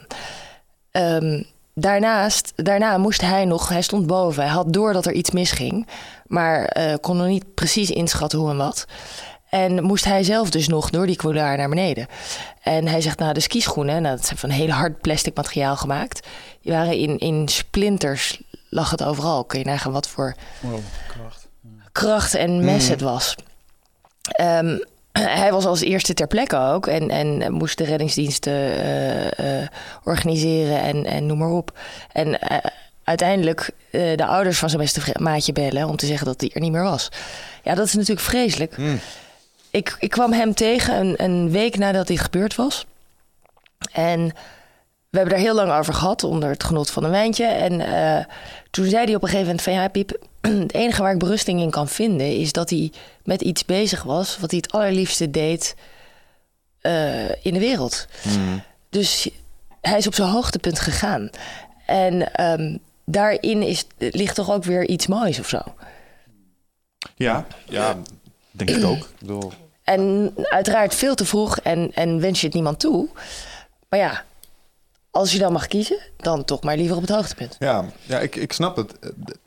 Um, 0.92 1.46
daarnaast, 1.74 2.54
daarna 2.56 2.98
moest 2.98 3.22
hij 3.22 3.46
nog, 3.46 3.70
hij 3.70 3.82
stond 3.82 4.08
boven. 4.08 4.44
Hij 4.44 4.52
had 4.52 4.74
door 4.74 4.94
dat 4.94 5.06
er 5.06 5.14
iets 5.14 5.32
misging, 5.32 5.88
maar 6.26 6.78
uh, 6.78 6.94
kon 7.02 7.18
nog 7.18 7.28
niet 7.28 7.54
precies 7.54 7.90
inschatten 7.90 8.40
hoe 8.40 8.50
en 8.50 8.58
wat. 8.58 8.86
En 9.50 9.84
moest 9.84 10.06
hij 10.06 10.24
zelf 10.24 10.50
dus 10.50 10.68
nog 10.68 10.90
door 10.90 11.08
die 11.08 11.16
couloir 11.16 11.58
naar 11.58 11.70
beneden. 11.70 12.08
En 12.62 12.88
hij 12.88 13.02
zegt, 13.02 13.20
nou, 13.20 13.34
de 13.34 13.40
skischoenen, 13.40 14.02
nou, 14.02 14.16
dat 14.16 14.26
zijn 14.26 14.40
van 14.40 14.50
heel 14.50 14.70
hard 14.70 15.02
plastic 15.02 15.36
materiaal 15.36 15.76
gemaakt. 15.76 16.28
Die 16.62 16.72
waren 16.72 16.98
in, 16.98 17.18
in 17.18 17.48
splinters, 17.48 18.42
lag 18.70 18.92
het 18.92 19.04
overal. 19.04 19.44
Kun 19.44 19.60
je 19.60 19.66
nagaan 19.66 19.92
wat 19.92 20.08
voor 20.08 20.36
wow, 20.60 20.80
kracht. 21.08 21.48
kracht 21.92 22.34
en 22.34 22.66
mes 22.66 22.86
mm. 22.86 22.90
het 22.90 23.02
was. 23.02 23.36
Um, 24.42 24.84
hij 25.42 25.52
was 25.52 25.66
als 25.66 25.82
eerste 25.82 26.14
ter 26.14 26.28
plekke 26.28 26.58
ook 26.58 26.88
en, 26.88 27.10
en 27.10 27.54
moest 27.54 27.78
de 27.78 27.84
reddingsdiensten 27.84 28.54
uh, 28.54 29.26
uh, 29.26 29.68
organiseren 30.04 30.82
en, 30.82 31.06
en 31.06 31.26
noem 31.26 31.38
maar 31.38 31.50
op. 31.50 31.80
En 32.12 32.28
uh, 32.28 32.58
uiteindelijk 33.04 33.70
de 33.92 34.26
ouders 34.26 34.60
van 34.60 34.70
zijn 34.70 34.82
beste 34.82 35.16
maatje 35.20 35.54
bellen 35.54 35.88
om 35.88 35.96
te 35.96 36.06
zeggen 36.06 36.26
dat 36.26 36.42
hij 36.42 36.50
er 36.54 36.62
niet 36.62 36.72
meer 36.72 36.84
was. 36.84 37.10
Ja, 37.64 37.76
dat 37.76 37.86
is 37.86 37.94
natuurlijk 37.94 38.28
vreselijk. 38.28 38.78
Mm. 38.78 39.00
Ik, 39.72 39.96
ik 40.00 40.10
kwam 40.10 40.34
hem 40.34 40.54
tegen 40.54 41.00
een, 41.00 41.24
een 41.24 41.52
week 41.52 41.78
nadat 41.78 42.08
dit 42.08 42.20
gebeurd 42.20 42.56
was. 42.56 42.86
En 43.92 44.32
we 45.12 45.18
hebben 45.18 45.36
daar 45.36 45.46
heel 45.46 45.56
lang 45.56 45.72
over 45.72 45.94
gehad 45.94 46.24
onder 46.24 46.50
het 46.50 46.64
genot 46.64 46.92
van 46.92 47.04
een 47.04 47.12
wijntje. 47.12 47.46
En 47.46 47.82
toen 48.72 48.86
zei 48.86 49.06
hij 49.06 49.16
op 49.16 49.22
een 49.22 49.30
gegeven 49.30 49.46
moment 49.46 49.62
van 49.62 49.74
ja, 49.74 49.88
Piep, 49.88 50.20
het 50.42 50.74
enige 50.74 51.02
waar 51.02 51.14
ik 51.14 51.20
berusting 51.20 51.62
in 51.62 51.70
kan 51.70 51.88
vinden 51.88 52.38
is 52.38 52.52
dat 52.52 52.70
hij 52.70 52.92
met 53.24 53.42
iets 53.42 53.66
bezig 53.66 54.04
was 54.04 54.38
wat 54.40 54.52
hij 54.52 54.60
het 54.64 54.72
allerliefste 54.72 55.32
deed 55.32 55.76
uh, 56.82 57.30
in 57.30 57.54
de 57.54 57.60
wereld. 57.60 58.08
Mm. 58.24 58.64
Dus 58.90 59.30
hij 59.82 59.98
is 59.98 60.08
op 60.08 60.14
zijn 60.14 60.30
hoogtepunt 60.30 60.80
gegaan. 60.80 61.30
En 61.86 62.44
um, 62.46 62.80
daarin 63.06 63.62
is, 63.62 63.86
ligt 63.98 64.36
toch 64.36 64.52
ook 64.52 64.64
weer 64.64 64.88
iets 64.88 65.08
moois 65.08 65.40
of 65.40 65.48
zo. 65.48 65.62
Ja, 67.16 67.46
ja 67.66 67.98
denk 68.52 68.70
ik 68.70 68.84
ook. 68.84 68.98
Ik 68.98 69.20
bedoel... 69.20 69.52
En 69.84 70.34
uiteraard 70.36 70.96
veel 70.96 71.16
te 71.16 71.26
vroeg 71.26 71.60
en, 71.60 71.92
en 71.94 72.20
wens 72.20 72.40
je 72.40 72.46
het 72.46 72.56
niemand 72.56 72.80
toe. 72.80 73.10
Maar 73.90 74.00
ja, 74.00 74.24
als 75.12 75.32
je 75.32 75.40
dan 75.40 75.52
mag 75.54 75.68
kiezen, 75.68 75.98
dan 76.18 76.46
toch 76.46 76.64
maar 76.64 76.78
liever 76.78 76.96
op 76.96 77.02
het 77.02 77.12
hoogtepunt. 77.12 77.56
Ja, 77.60 77.86
ja 78.06 78.20
ik, 78.20 78.36
ik 78.36 78.54
snap 78.54 78.76
het. 78.76 78.94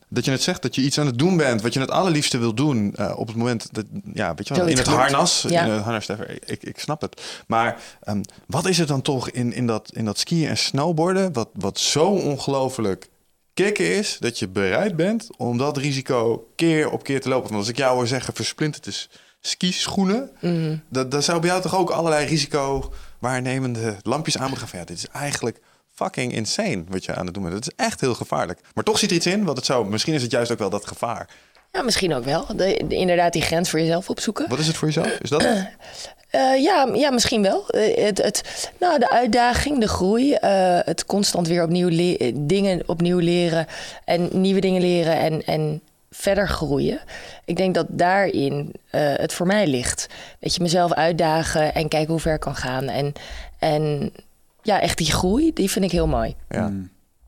dat 0.09 0.25
je 0.25 0.31
het 0.31 0.43
zegt, 0.43 0.63
dat 0.63 0.75
je 0.75 0.81
iets 0.83 0.99
aan 0.99 1.07
het 1.07 1.19
doen 1.19 1.37
bent 1.37 1.63
wat 1.63 1.75
je 1.75 1.81
het 1.81 1.91
allerliefste 1.91 2.39
wil 2.39 2.55
doen 2.55 2.95
eh, 2.95 3.13
op 3.19 3.27
het 3.27 3.37
moment 3.37 3.69
dat, 3.75 3.85
ja, 4.15 4.35
weet 4.35 4.49
je 4.49 4.55
wel, 4.55 4.67
in 4.67 4.77
het 4.77 4.87
harnas, 4.87 5.45
Ja. 5.49 5.65
in 5.65 5.71
het 5.71 5.83
harnas, 5.83 6.09
ik, 6.45 6.63
ik 6.63 6.79
snap 6.79 7.01
het. 7.01 7.23
Maar 7.47 7.83
ehm, 8.03 8.21
wat 8.47 8.67
is 8.67 8.79
het 8.79 8.89
dan 8.89 9.03
toch 9.03 9.31
in, 9.31 9.53
in, 9.53 9.67
dat, 9.67 9.91
in 9.95 10.05
dat 10.05 10.19
skiën 10.19 10.49
en 10.49 10.59
snowboarden, 10.59 11.33
wat, 11.33 11.49
wat 11.55 11.79
zo 11.79 12.05
ongelooflijk 12.07 13.09
kicken 13.55 13.97
is, 13.97 14.17
dat 14.21 14.39
je 14.39 14.49
bereid 14.49 14.97
bent 14.97 15.29
om 15.37 15.59
dat 15.59 15.77
risico 15.77 16.49
keer 16.57 16.91
op 16.91 17.03
keer 17.05 17.21
te 17.21 17.29
lopen? 17.29 17.49
Want 17.49 17.61
als 17.61 17.69
ik 17.71 17.77
jou 17.77 17.95
hoor 17.95 18.07
zeggen, 18.07 18.35
versplinterd 18.35 18.87
is 18.87 19.09
skischoenen, 19.41 20.31
Mhm. 20.41 20.77
dat, 20.89 21.11
dat 21.11 21.25
zou 21.25 21.41
bij 21.41 21.49
jou 21.49 21.63
toch 21.63 21.77
ook 21.77 21.91
allerlei 21.91 22.27
risico 22.27 22.93
waarnemende 23.25 23.97
lampjes 24.03 24.39
aan 24.39 24.57
gaan 24.57 24.69
van, 24.69 24.79
ja, 24.79 24.85
dit 24.85 24.97
is 24.97 25.09
eigenlijk 25.09 25.61
fucking 25.95 26.33
insane 26.33 26.85
wat 26.89 27.05
je 27.05 27.15
aan 27.15 27.25
het 27.25 27.35
doen 27.35 27.43
bent. 27.43 27.55
Het 27.55 27.67
is 27.67 27.85
echt 27.85 28.01
heel 28.01 28.15
gevaarlijk. 28.15 28.61
Maar 28.75 28.85
toch 28.85 28.99
zit 28.99 29.11
er 29.11 29.17
iets 29.17 29.27
in, 29.27 29.45
want 29.45 29.57
het 29.57 29.67
zou, 29.67 29.89
misschien 29.89 30.15
is 30.15 30.23
het 30.23 30.31
juist 30.31 30.53
ook 30.53 30.59
wel 30.59 30.71
dat 30.71 30.87
gevaar. 30.87 31.29
Ja, 31.73 31.83
misschien 31.83 32.15
ook 32.15 32.25
wel. 32.25 32.47
De, 32.47 32.85
de- 32.89 32.95
inderdaad, 32.95 33.33
die 33.33 33.43
grens 33.43 33.71
voor 33.71 33.79
jezelf 33.81 34.11
opzoeken. 34.11 34.49
Wat 34.49 34.59
is 34.59 34.67
het 34.67 34.77
voor 34.77 34.89
jezelf? 34.89 35.19
Is 35.21 35.31
dat 35.31 35.43
het? 35.43 35.69
Eh, 36.35 36.63
ja, 36.63 36.89
ja, 36.93 37.11
misschien 37.11 37.43
wel. 37.43 37.69
Eh, 37.69 38.05
het, 38.05 38.23
het, 38.23 38.71
nou, 38.81 38.99
de 38.99 39.11
uitdaging, 39.11 39.81
de 39.81 39.89
groei, 39.89 40.33
eh, 40.33 40.79
het 40.85 41.07
constant 41.07 41.49
weer 41.49 41.63
opnieuw 41.63 42.19
dingen 42.35 42.83
opnieuw 42.87 43.19
leren 43.19 43.67
en 44.05 44.29
nieuwe 44.33 44.61
dingen 44.61 44.81
leren 44.81 45.19
en, 45.19 45.45
en 45.45 45.83
verder 46.15 46.49
groeien. 46.49 47.01
Ik 47.45 47.57
denk 47.57 47.75
dat 47.75 47.87
daarin 47.89 48.75
eh, 48.91 49.01
het 49.15 49.33
voor 49.33 49.47
mij 49.47 49.67
ligt. 49.67 50.07
Weet 50.41 50.55
je, 50.55 50.63
mezelf 50.63 50.93
uitdagen 50.93 51.75
en 51.75 51.89
kijken 51.89 52.11
hoe 52.11 52.21
ver 52.21 52.35
ik 52.35 52.41
kan 52.41 52.57
gaan. 52.57 52.89
En, 52.89 53.13
en 53.59 54.13
ja, 54.63 54.81
echt 54.81 54.99
die 54.99 55.13
groei, 55.13 55.53
die 55.53 55.71
vind 55.71 55.85
ik 55.85 55.91
heel 55.91 56.07
mooi. 56.07 56.35
Ja. 56.49 56.73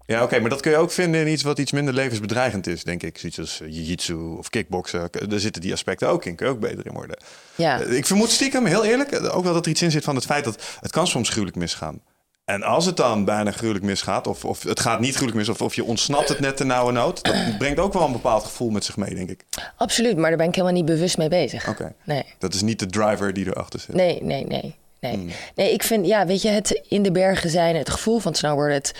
Ja, 0.07 0.22
oké, 0.22 0.40
maar 0.40 0.51
dat 0.51 0.61
kun 0.61 0.70
je 0.70 0.77
ook 0.77 0.90
vinden 0.90 1.20
in 1.20 1.29
iets 1.33 1.42
wat 1.42 1.59
iets 1.59 1.72
minder 1.72 1.94
levensbedreigend 1.94 2.66
is, 2.66 2.85
denk 2.85 3.03
ik. 3.03 3.18
Zoiets 3.18 3.38
als 3.38 3.61
eh, 3.61 3.68
jiu-jitsu 3.68 4.14
of 4.14 4.51
kickboksen. 4.51 5.09
Daar 5.29 5.38
zitten 5.38 5.62
die 5.62 5.72
aspecten 5.72 6.09
ook 6.09 6.25
in. 6.25 6.35
Kun 6.37 6.46
je 6.46 6.53
ook 6.53 6.61
beter 6.61 6.87
in 6.87 6.92
worden. 6.92 7.16
Ja. 7.55 7.81
Eh, 7.81 7.96
Ik 7.96 8.07
vermoed 8.07 8.31
stiekem, 8.31 8.66
heel 8.66 8.85
eerlijk, 8.85 9.14
ook 9.35 9.44
wel 9.44 9.53
dat 9.53 9.64
er 9.64 9.70
iets 9.70 9.83
in 9.83 9.90
zit 9.90 10.05
van 10.05 10.14
het 10.14 10.25
feit 10.25 10.44
dat 10.44 10.62
het 10.81 10.90
kan 10.90 11.07
soms 11.07 11.29
gruwelijk 11.29 11.57
misgaan. 11.57 12.01
En 12.47 12.63
als 12.63 12.87
het 12.87 12.97
dan 12.97 13.25
bijna 13.25 13.51
gruwelijk 13.51 13.85
misgaat, 13.85 14.27
of, 14.27 14.45
of 14.45 14.63
het 14.63 14.81
gaat 14.81 15.01
niet 15.01 15.15
gruwelijk 15.15 15.37
mis, 15.37 15.49
of, 15.49 15.61
of 15.61 15.75
je 15.75 15.85
ontsnapt 15.85 16.29
het 16.29 16.41
net 16.41 16.57
te 16.57 16.65
nauwe 16.65 16.93
nood, 16.93 17.25
dat 17.25 17.35
brengt 17.59 17.79
ook 17.79 17.93
wel 17.93 18.07
een 18.07 18.13
bepaald 18.13 18.45
gevoel 18.45 18.71
met 18.71 18.85
zich 18.85 18.97
mee, 18.97 19.15
denk 19.15 19.31
ik. 19.31 19.45
Absoluut, 19.77 20.17
maar 20.17 20.29
daar 20.29 20.39
ben 20.39 20.49
ik 20.49 20.55
helemaal 20.55 20.77
niet 20.77 20.85
bewust 20.85 21.19
mee 21.19 21.29
bezig. 21.29 21.69
Oké. 21.69 21.95
Nee. 22.05 22.25
Dat 22.39 22.55
is 22.55 22.63
niet 22.63 22.79
de 22.79 22.87
driver 22.87 23.33
die 23.33 23.47
erachter 23.47 23.81
zit. 23.81 23.95
Nee, 23.95 24.23
nee, 24.23 24.47
nee. 24.47 24.75
Nee. 25.01 25.13
Hmm. 25.13 25.29
nee, 25.55 25.73
ik 25.73 25.83
vind, 25.83 26.07
ja, 26.07 26.27
weet 26.27 26.43
je, 26.43 26.49
het 26.49 26.83
in 26.89 27.03
de 27.03 27.13
bergen 27.13 27.51
zijn, 27.51 27.77
het 27.77 27.91
gevoel 27.91 28.19
van 28.19 28.31
het 28.31 28.41
snowboarden, 28.41 28.77
het, 28.77 28.95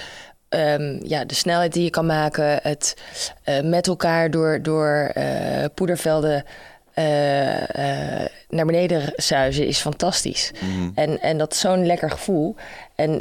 ehm, 0.49 0.99
ja, 1.03 1.25
de 1.25 1.35
snelheid 1.35 1.73
die 1.73 1.83
je 1.83 1.91
kan 1.91 2.07
maken, 2.07 2.59
het 2.63 2.97
eh, 3.43 3.63
met 3.63 3.87
elkaar 3.87 4.31
door, 4.31 4.63
door 4.63 5.11
eh, 5.15 5.65
poedervelden 5.75 6.45
naar 8.49 8.67
beneden 8.67 9.13
zuizen 9.17 9.67
is 9.67 9.79
fantastisch. 9.79 10.53
Mhm. 10.61 10.91
En, 10.95 11.21
en 11.21 11.39
dat 11.39 11.53
is 11.53 11.61
zo'n 11.61 11.87
lekker 11.87 12.11
gevoel. 12.11 12.55
En 12.95 13.19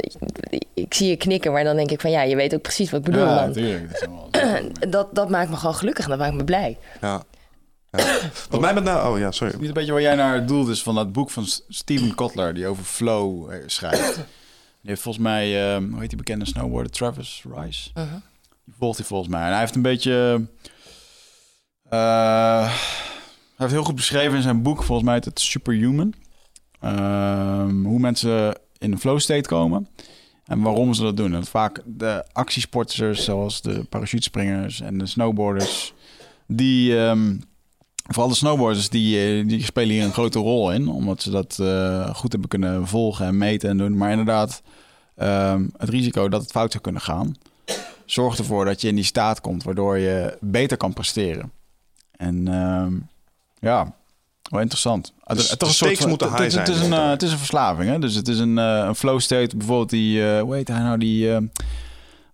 ik, 0.48 0.62
ik 0.74 0.94
zie 0.94 1.08
je 1.08 1.16
knikken, 1.16 1.52
maar 1.52 1.64
dan 1.64 1.76
denk 1.76 1.90
ik 1.90 2.00
van 2.00 2.10
ja, 2.10 2.22
je 2.22 2.36
weet 2.36 2.54
ook 2.54 2.62
precies 2.62 2.90
wat 2.90 3.00
ik 3.00 3.06
bedoel 3.06 3.26
ja, 3.26 3.46
natuurlijk. 3.46 3.92
Dat 3.92 4.00
is 4.02 4.06
wel- 4.08 4.70
Dat, 4.90 5.14
dat 5.14 5.28
maakt 5.28 5.50
me 5.50 5.56
gewoon 5.56 5.74
gelukkig 5.74 6.04
en 6.04 6.10
dat 6.10 6.18
maakt 6.18 6.34
me 6.34 6.44
blij. 6.44 6.78
Ja. 7.00 7.22
ja. 7.90 8.18
Wat 8.50 8.60
mij 8.60 8.74
met 8.74 8.84
nou... 8.84 9.12
Oh 9.12 9.18
ja, 9.18 9.30
sorry. 9.30 9.54
Niet 9.58 9.68
een 9.68 9.74
beetje 9.74 9.92
waar 9.92 10.00
jij 10.00 10.14
naar 10.14 10.46
doelt 10.46 10.68
is 10.68 10.82
van 10.82 10.94
dat 10.94 11.12
boek 11.12 11.30
van 11.30 11.46
Steven 11.68 12.14
Kotler, 12.14 12.54
die 12.54 12.66
over 12.66 12.84
flow 12.84 13.50
eh, 13.50 13.58
schrijft. 13.66 14.14
Die 14.80 14.94
heeft 14.94 15.04
volgens 15.04 15.24
mij, 15.24 15.72
ehm, 15.74 15.90
hoe 15.90 16.00
heet 16.00 16.08
die 16.08 16.18
bekende 16.18 16.46
snowboarder, 16.46 16.92
Travis 16.92 17.44
Rice? 17.54 17.90
Die 18.64 18.74
volgt 18.78 18.98
hij 18.98 19.06
volgens 19.06 19.30
mij. 19.30 19.42
En 19.42 19.50
hij 19.50 19.58
heeft 19.60 19.74
een 19.74 19.82
beetje, 19.82 20.46
eh, 21.88 22.64
hij 22.64 22.70
heeft 23.56 23.72
heel 23.72 23.84
goed 23.84 23.94
beschreven 23.94 24.36
in 24.36 24.42
zijn 24.42 24.62
boek, 24.62 24.82
volgens 24.82 25.06
mij 25.06 25.14
heet 25.14 25.24
het 25.24 25.40
Superhuman, 25.40 26.14
ehm, 26.80 27.84
hoe 27.84 27.98
mensen 27.98 28.58
in 28.78 28.92
een 28.92 29.00
flow 29.00 29.18
state 29.18 29.48
komen. 29.48 29.88
En 30.44 30.60
waarom 30.60 30.94
ze 30.94 31.02
dat 31.02 31.16
doen. 31.16 31.34
En 31.34 31.44
vaak 31.44 31.82
de 31.84 32.24
actiesporters, 32.32 33.24
zoals 33.24 33.62
de 33.62 33.84
parachutespringers 33.84 34.80
en 34.80 34.98
de 34.98 35.06
snowboarders, 35.06 35.94
die, 36.46 36.98
ehm, 36.98 37.36
vooral 38.06 38.28
de 38.28 38.34
snowboarders, 38.34 38.88
die, 38.88 39.18
eh, 39.18 39.48
die 39.48 39.64
spelen 39.64 39.94
hier 39.94 40.04
een 40.04 40.12
grote 40.12 40.38
rol 40.38 40.72
in. 40.72 40.88
Omdat 40.88 41.22
ze 41.22 41.30
dat 41.30 41.58
eh, 41.60 42.14
goed 42.14 42.32
hebben 42.32 42.48
kunnen 42.48 42.86
volgen 42.86 43.26
en 43.26 43.38
meten 43.38 43.70
en 43.70 43.76
doen. 43.76 43.96
Maar 43.96 44.10
inderdaad, 44.10 44.62
ehm, 45.16 45.66
het 45.76 45.88
risico 45.88 46.28
dat 46.28 46.40
het 46.40 46.50
fout 46.50 46.70
zou 46.70 46.82
kunnen 46.82 47.02
gaan, 47.02 47.34
zorgt 48.04 48.38
ervoor 48.38 48.64
dat 48.64 48.80
je 48.80 48.88
in 48.88 48.94
die 48.94 49.04
staat 49.04 49.40
komt, 49.40 49.62
waardoor 49.62 49.98
je 49.98 50.38
beter 50.40 50.76
kan 50.76 50.92
presteren. 50.92 51.52
En 52.16 52.48
ja, 53.58 53.94
wel 54.50 54.60
interessant. 54.60 55.12
Het- 55.24 55.36
Dus 55.36 55.44
is 55.44 55.50
een 55.50 55.58
soort 55.58 55.72
stakes 55.72 55.98
van- 55.98 56.08
moeten 56.08 56.28
het- 56.32 56.38
high 56.38 56.50
het, 56.56 56.66
het, 56.66 56.76
is 56.76 56.80
zijn. 56.80 56.92
een, 56.92 57.08
het 57.10 57.22
is 57.22 57.32
een 57.32 57.38
verslaving, 57.38 57.90
hè? 57.90 57.98
Dus 57.98 58.14
het 58.14 58.28
is 58.28 58.38
een, 58.38 58.58
eh, 58.58 58.84
een 58.86 58.94
flow 58.94 59.20
state. 59.20 59.56
Bijvoorbeeld 59.56 59.90
die, 59.90 60.30
eh, 60.30 60.40
hoe 60.40 60.54
heet 60.54 60.68
hij 60.68 60.78
nou, 60.78 60.98
die, 60.98 61.36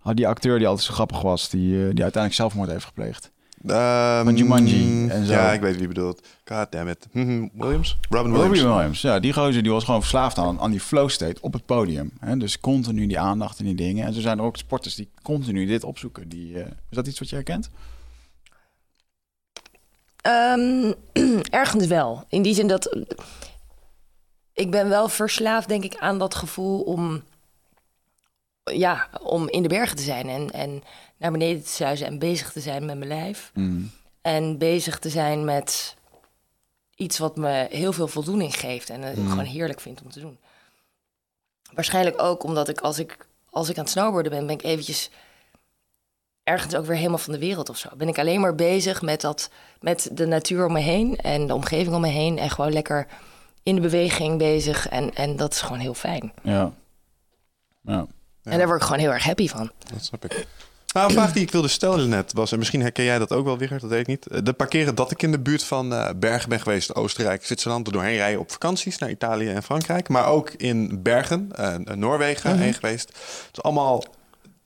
oh, 0.04 0.14
die 0.14 0.28
acteur 0.28 0.58
die 0.58 0.66
altijd 0.66 0.86
zo 0.86 0.92
grappig 0.94 1.22
was, 1.22 1.48
die, 1.48 1.68
die 1.70 2.02
uiteindelijk 2.02 2.34
zelfmoord 2.34 2.70
heeft 2.70 2.84
gepleegd. 2.84 3.30
Ehm, 3.66 4.24
Van 4.24 4.36
Jumanji 4.36 5.08
en 5.08 5.26
zo. 5.26 5.32
Ja, 5.32 5.52
ik 5.52 5.60
weet 5.60 5.72
wie 5.72 5.80
je 5.82 5.88
bedoelt. 5.88 6.26
God 6.44 6.66
damn 6.72 6.88
it. 6.88 7.06
Mhm, 7.12 7.46
Williams? 7.52 7.98
Robin 8.10 8.32
Williams. 8.32 8.60
Williams, 8.60 9.00
ja, 9.00 9.20
die 9.20 9.32
gozer 9.32 9.62
die 9.62 9.72
was 9.72 9.84
gewoon 9.84 10.00
verslaafd 10.00 10.38
aan, 10.38 10.60
aan 10.60 10.70
die 10.70 10.80
flow 10.80 11.08
state 11.08 11.40
op 11.40 11.52
het 11.52 11.66
podium. 11.66 12.10
Hè? 12.20 12.36
Dus 12.36 12.60
continu 12.60 13.06
die 13.06 13.18
aandacht 13.18 13.58
en 13.58 13.64
die 13.64 13.74
dingen. 13.74 14.06
En 14.06 14.12
zo 14.14 14.20
zijn 14.20 14.38
er 14.38 14.44
ook 14.44 14.56
sporters 14.56 14.94
die 14.94 15.08
continu 15.22 15.66
dit 15.66 15.84
opzoeken. 15.84 16.28
Die, 16.28 16.52
is 16.58 16.64
dat 16.90 17.06
iets 17.06 17.18
wat 17.18 17.28
je 17.28 17.34
herkent? 17.34 17.70
Ehm, 20.22 20.92
ergens 21.50 21.86
wel. 21.86 22.24
In 22.28 22.42
die 22.42 22.54
zin 22.54 22.66
dat. 22.66 22.96
Ik 24.52 24.70
ben 24.70 24.88
wel 24.88 25.08
verslaafd, 25.08 25.68
denk 25.68 25.84
ik, 25.84 25.96
aan 25.96 26.18
dat 26.18 26.34
gevoel 26.34 26.80
om. 26.80 27.22
Ja, 28.64 29.08
om 29.22 29.48
in 29.48 29.62
de 29.62 29.68
bergen 29.68 29.96
te 29.96 30.02
zijn 30.02 30.28
en, 30.28 30.50
en 30.50 30.82
naar 31.16 31.32
beneden 31.32 31.62
te 31.62 31.70
zuizen 31.70 32.06
en 32.06 32.18
bezig 32.18 32.52
te 32.52 32.60
zijn 32.60 32.84
met 32.84 32.98
mijn 32.98 33.10
lijf. 33.10 33.50
En 34.22 34.58
bezig 34.58 34.98
te 34.98 35.08
zijn 35.08 35.44
met 35.44 35.96
iets 36.94 37.18
wat 37.18 37.36
me 37.36 37.66
heel 37.70 37.92
veel 37.92 38.08
voldoening 38.08 38.56
geeft 38.56 38.90
en 38.90 39.00
dat 39.00 39.10
ik 39.10 39.28
gewoon 39.28 39.44
heerlijk 39.44 39.80
vind 39.80 40.02
om 40.02 40.10
te 40.10 40.20
doen. 40.20 40.38
Waarschijnlijk 41.72 42.22
ook 42.22 42.42
omdat 42.42 42.68
ik 42.68 42.80
als 42.80 42.98
ik, 42.98 43.26
als 43.50 43.68
ik 43.68 43.76
aan 43.76 43.82
het 43.82 43.92
snowboarden 43.92 44.32
ben, 44.32 44.46
ben 44.46 44.54
ik 44.56 44.62
eventjes 44.62 45.10
ergens 46.44 46.74
ook 46.74 46.86
weer 46.86 46.96
helemaal 46.96 47.18
van 47.18 47.32
de 47.32 47.38
wereld 47.38 47.68
of 47.68 47.76
zo. 47.76 47.88
Ben 47.96 48.08
ik 48.08 48.18
alleen 48.18 48.40
maar 48.40 48.54
bezig 48.54 49.02
met, 49.02 49.20
dat, 49.20 49.50
met 49.80 50.08
de 50.12 50.26
natuur 50.26 50.66
om 50.66 50.72
me 50.72 50.80
heen 50.80 51.16
en 51.16 51.46
de 51.46 51.54
omgeving 51.54 51.94
om 51.94 52.00
me 52.00 52.08
heen. 52.08 52.38
En 52.38 52.50
gewoon 52.50 52.72
lekker 52.72 53.06
in 53.62 53.74
de 53.74 53.80
beweging 53.80 54.38
bezig. 54.38 54.88
En, 54.88 55.14
en 55.14 55.36
dat 55.36 55.52
is 55.52 55.60
gewoon 55.60 55.78
heel 55.78 55.94
fijn. 55.94 56.32
Ja. 56.42 56.72
Ja. 57.82 58.06
En 58.42 58.58
daar 58.58 58.66
word 58.66 58.80
ik 58.80 58.86
gewoon 58.86 59.00
heel 59.00 59.12
erg 59.12 59.24
happy 59.24 59.48
van. 59.48 59.70
Dat 59.92 60.04
snap 60.04 60.24
ik. 60.24 60.46
Nou, 60.92 61.06
een 61.06 61.12
vraag 61.12 61.32
die 61.32 61.42
ik 61.42 61.50
wilde 61.50 61.68
stellen 61.68 62.08
net 62.08 62.32
was, 62.32 62.52
en 62.52 62.58
misschien 62.58 62.80
herken 62.80 63.04
jij 63.04 63.18
dat 63.18 63.32
ook 63.32 63.44
wel, 63.44 63.58
Wigert, 63.58 63.80
dat 63.80 63.90
weet 63.90 64.00
ik 64.00 64.06
niet. 64.06 64.26
Eh, 64.26 64.38
De 64.42 64.52
paar 64.52 64.66
keren 64.66 64.94
dat 64.94 65.10
ik 65.10 65.22
in 65.22 65.30
de 65.30 65.38
buurt 65.38 65.64
van 65.64 65.94
eh, 65.94 66.10
Bergen 66.16 66.48
ben 66.48 66.60
geweest, 66.60 66.94
Oostenrijk, 66.94 67.44
Zwitserland, 67.44 67.86
er 67.86 67.92
doorheen 67.92 68.16
rijden 68.16 68.40
op 68.40 68.52
vakanties 68.52 68.98
naar 68.98 69.10
Italië 69.10 69.48
en 69.48 69.62
Frankrijk. 69.62 70.08
Maar 70.08 70.26
ook 70.26 70.50
in 70.50 71.02
Bergen, 71.02 71.48
eh, 71.54 71.74
Noorwegen 71.76 72.58
heen 72.58 72.74
geweest. 72.74 73.08
Het 73.08 73.48
is 73.52 73.62
allemaal, 73.62 74.04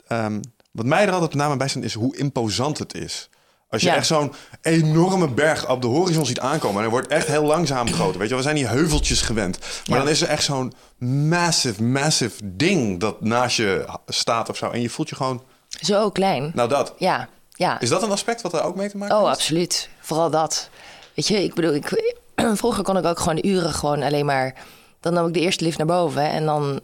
ehm, 0.07 0.39
wat 0.77 0.85
mij 0.85 1.05
er 1.07 1.11
altijd 1.11 1.33
met 1.33 1.41
name 1.43 1.57
bij 1.57 1.67
staat, 1.67 1.83
is 1.83 1.93
hoe 1.93 2.17
imposant 2.17 2.77
het 2.77 2.93
is. 2.93 3.29
Als 3.69 3.81
je 3.81 3.87
Ja. 3.87 3.95
echt 3.95 4.07
zo'n 4.07 4.33
enorme 4.61 5.27
berg 5.29 5.69
op 5.69 5.81
de 5.81 5.87
horizon 5.87 6.25
ziet 6.25 6.39
aankomen... 6.39 6.77
en 6.77 6.83
er 6.83 6.89
wordt 6.89 7.07
echt 7.07 7.27
heel 7.27 7.43
langzaam 7.43 7.93
groter. 7.93 8.19
Weet 8.19 8.29
je, 8.29 8.35
we 8.35 8.41
zijn 8.41 8.55
die 8.55 8.67
heuveltjes 8.67 9.21
gewend. 9.21 9.59
Maar 9.59 9.97
Ja. 9.97 10.03
dan 10.03 10.11
is 10.13 10.21
er 10.21 10.27
echt 10.27 10.43
zo'n 10.43 10.73
massive, 10.97 11.83
massive 11.83 12.35
ding 12.43 12.99
dat 12.99 13.21
naast 13.21 13.57
je 13.57 13.85
staat 14.07 14.49
of 14.49 14.57
zo. 14.57 14.69
En 14.69 14.81
je 14.81 14.89
voelt 14.89 15.09
je 15.09 15.15
gewoon... 15.15 15.43
Zo 15.69 16.09
klein. 16.09 16.51
Nou, 16.53 16.69
dat. 16.69 16.93
Ja, 16.97 17.27
ja. 17.51 17.79
Is 17.79 17.89
dat 17.89 18.03
een 18.03 18.11
aspect 18.11 18.41
wat 18.41 18.53
er 18.53 18.63
ook 18.63 18.75
mee 18.75 18.89
te 18.89 18.97
maken 18.97 19.15
Oh, 19.15 19.21
heeft? 19.23 19.35
absoluut. 19.35 19.89
Vooral 19.99 20.29
dat. 20.29 20.69
Weet 21.13 21.27
je, 21.27 21.43
ik 21.43 21.53
bedoel, 21.53 21.73
ik, 21.73 22.13
vroeger 22.53 22.83
kon 22.83 22.97
ik 22.97 23.05
ook 23.05 23.19
gewoon 23.19 23.39
uren 23.45 23.73
gewoon 23.73 24.03
alleen 24.03 24.25
maar... 24.25 24.53
Dan 24.99 25.13
nam 25.13 25.27
ik 25.27 25.33
de 25.33 25.39
eerste 25.39 25.63
lift 25.63 25.77
naar 25.77 25.87
boven 25.87 26.29
en 26.29 26.45
dan 26.45 26.79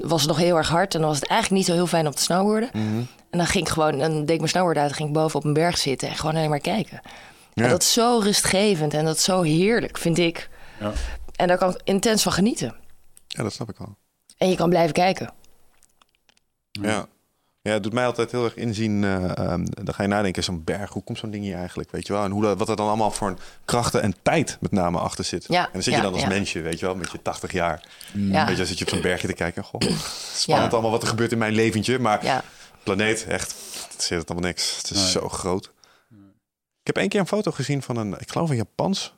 was 0.00 0.20
het 0.20 0.30
nog 0.30 0.38
heel 0.38 0.56
erg 0.56 0.68
hard. 0.68 0.94
En 0.94 1.00
dan 1.00 1.08
was 1.10 1.18
het 1.20 1.28
eigenlijk 1.28 1.60
niet 1.60 1.70
zo 1.70 1.74
heel 1.76 1.86
fijn 1.86 2.06
om 2.06 2.14
te 2.14 2.22
snowboarden. 2.22 2.70
Mhm. 2.72 3.02
En 3.30 3.38
dan 3.38 3.46
ging 3.46 3.66
ik 3.66 3.72
gewoon, 3.72 3.98
dan 3.98 4.12
deed 4.18 4.30
ik 4.30 4.38
mijn 4.38 4.48
snowboard 4.48 4.76
uit 4.76 4.92
ging 4.92 5.08
ik 5.08 5.14
boven 5.14 5.38
op 5.38 5.44
een 5.44 5.52
berg 5.52 5.78
zitten 5.78 6.08
en 6.08 6.16
gewoon 6.16 6.36
alleen 6.36 6.50
maar 6.50 6.60
kijken. 6.60 7.00
Ja. 7.52 7.64
En 7.64 7.70
dat 7.70 7.82
is 7.82 7.92
zo 7.92 8.18
rustgevend 8.22 8.94
en 8.94 9.04
dat 9.04 9.16
is 9.16 9.24
zo 9.24 9.42
heerlijk, 9.42 9.98
vind 9.98 10.18
ik. 10.18 10.48
Ja. 10.80 10.92
En 11.36 11.48
daar 11.48 11.58
kan 11.58 11.70
ik 11.70 11.80
intens 11.84 12.22
van 12.22 12.32
genieten. 12.32 12.74
Ja, 13.28 13.42
dat 13.42 13.52
snap 13.52 13.68
ik 13.70 13.76
wel. 13.78 13.96
En 14.38 14.48
je 14.48 14.56
kan 14.56 14.68
blijven 14.68 14.92
kijken. 14.92 15.32
Ja. 16.70 17.06
Ja, 17.62 17.72
het 17.72 17.82
doet 17.82 17.92
mij 17.92 18.06
altijd 18.06 18.30
heel 18.30 18.44
erg 18.44 18.54
inzien. 18.56 19.04
eh, 19.04 19.36
ehm, 19.38 19.64
dan 19.64 19.94
ga 19.94 20.02
je 20.02 20.08
nadenken, 20.08 20.44
zo'n 20.44 20.64
berg, 20.64 20.92
hoe 20.92 21.02
komt 21.02 21.18
zo'n 21.18 21.30
ding 21.30 21.44
hier 21.44 21.56
eigenlijk? 21.56 21.90
Weet 21.90 22.06
je 22.06 22.12
wel? 22.12 22.24
En 22.24 22.30
hoe 22.30 22.42
dat, 22.42 22.58
wat 22.58 22.68
er 22.68 22.76
dan 22.76 22.86
allemaal 22.86 23.10
voor 23.10 23.28
een 23.28 23.38
krachten 23.64 24.02
en 24.02 24.14
tijd 24.22 24.56
met 24.60 24.70
name 24.72 24.98
achter 24.98 25.24
zit. 25.24 25.44
Ja, 25.48 25.64
en 25.64 25.68
dan 25.72 25.82
zit 25.82 25.94
je 25.94 26.00
dan 26.00 26.12
als 26.12 26.22
ja. 26.22 26.28
mensje, 26.28 26.60
weet 26.60 26.78
je 26.80 26.86
wel, 26.86 26.94
met 26.94 27.10
je 27.12 27.22
80 27.22 27.52
jaar. 27.52 27.84
Ja. 28.12 28.40
Weet 28.40 28.48
je, 28.50 28.56
dan 28.56 28.66
zit 28.66 28.78
je 28.78 28.84
op 28.84 28.90
zo'n 28.90 29.00
bergje 29.00 29.26
te 29.26 29.32
kijken. 29.32 29.64
Goh, 29.64 29.80
spannend 30.34 30.46
Ja. 30.46 30.72
allemaal 30.72 30.90
wat 30.90 31.02
er 31.02 31.08
gebeurt 31.08 31.32
in 31.32 31.38
mijn 31.38 31.52
leventje. 31.52 31.98
Maar 31.98 32.24
Ja. 32.24 32.42
Planeet, 32.82 33.26
echt, 33.26 33.54
het 33.92 34.02
zit 34.02 34.18
het 34.18 34.30
allemaal 34.30 34.48
niks. 34.48 34.76
Het 34.76 34.90
is 34.90 35.12
zo 35.12 35.28
groot. 35.28 35.72
heb 36.82 36.96
één 36.96 37.08
keer 37.08 37.20
een 37.20 37.26
foto 37.26 37.50
gezien 37.50 37.82
van 37.82 37.96
een, 37.96 38.14
ik 38.18 38.30
geloof 38.30 38.50
een 38.50 38.56
Japans 38.56 39.14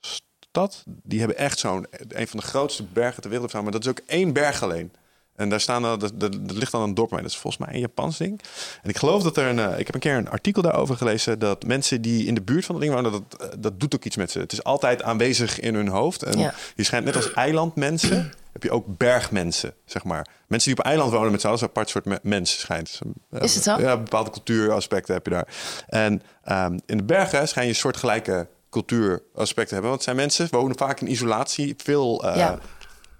stad. 0.00 0.82
Die 0.86 1.18
hebben 1.18 1.36
echt 1.38 1.58
zo'n, 1.58 1.86
een 2.08 2.28
van 2.28 2.38
de 2.40 2.46
grootste 2.46 2.82
bergen 2.82 3.22
ter 3.22 3.30
wereld. 3.30 3.52
Maar 3.52 3.70
dat 3.70 3.84
is 3.84 3.90
ook 3.90 4.00
één 4.06 4.32
berg 4.32 4.62
alleen. 4.62 4.92
En 5.34 5.48
daar 5.48 5.60
staan, 5.60 5.82
dat, 5.82 6.00
dat, 6.00 6.14
dat 6.18 6.56
ligt 6.56 6.72
dan 6.72 6.82
een 6.82 6.94
dorp 6.94 7.10
mee. 7.10 7.22
Dat 7.22 7.30
is 7.30 7.36
volgens 7.36 7.66
mij 7.66 7.74
een 7.74 7.80
Japans 7.80 8.18
ding. 8.18 8.40
En 8.82 8.90
ik 8.90 8.96
geloof 8.96 9.22
dat 9.22 9.36
er 9.36 9.46
een, 9.46 9.58
eh, 9.58 9.78
ik 9.78 9.86
heb 9.86 9.94
een 9.94 10.00
keer 10.00 10.16
een 10.16 10.28
artikel 10.30 10.62
daarover 10.62 10.96
gelezen 10.96 11.38
dat 11.38 11.64
mensen 11.66 12.02
die 12.02 12.26
in 12.26 12.34
de 12.34 12.42
buurt 12.42 12.64
van 12.64 12.74
dat 12.74 12.84
ding 12.84 12.94
wonen, 12.94 13.12
dat, 13.12 13.40
eh, 13.40 13.48
dat 13.58 13.80
doet 13.80 13.94
ook 13.94 14.04
iets 14.04 14.16
met 14.16 14.30
ze. 14.30 14.38
Het 14.38 14.52
is 14.52 14.64
altijd 14.64 15.02
aanwezig 15.02 15.60
in 15.60 15.74
hun 15.74 15.88
hoofd. 15.88 16.22
En 16.22 16.38
Ja. 16.38 16.54
je 16.74 16.82
schijnt 16.82 17.04
net 17.04 17.16
als 17.16 17.32
eilandmensen, 17.32 18.32
heb 18.54 18.62
je 18.62 18.70
ook 18.70 18.84
bergmensen, 18.98 19.74
zeg 19.84 20.04
maar. 20.04 20.26
Mensen 20.46 20.70
die 20.70 20.78
op 20.78 20.84
eiland 20.86 21.12
wonen 21.12 21.30
met 21.30 21.40
z'n 21.40 21.46
allen, 21.46 21.58
een 21.62 21.68
apart 21.68 21.88
soort 21.88 22.04
me- 22.04 22.18
mens 22.22 22.58
schijnt. 22.60 22.98
Is 23.30 23.54
het 23.54 23.64
zo? 23.64 23.80
Ja, 23.80 23.96
bepaalde 23.96 24.30
cultuuraspecten 24.30 25.14
heb 25.14 25.24
je 25.26 25.30
daar. 25.32 25.46
En 25.86 26.22
ehm, 26.44 26.78
in 26.86 26.96
de 26.96 27.02
bergen 27.02 27.48
schijn 27.48 27.66
je 27.66 27.72
een 27.72 27.78
soort 27.78 27.96
gelijke 27.96 28.46
cultuuraspecten 28.70 29.66
te 29.66 29.72
hebben. 29.72 29.82
Want 29.90 29.94
het 29.94 30.02
zijn 30.02 30.16
mensen, 30.16 30.48
wonen 30.50 30.76
vaak 30.76 31.00
in 31.00 31.10
isolatie, 31.10 31.74
veel... 31.76 32.24
eh, 32.24 32.36
Ja. 32.36 32.58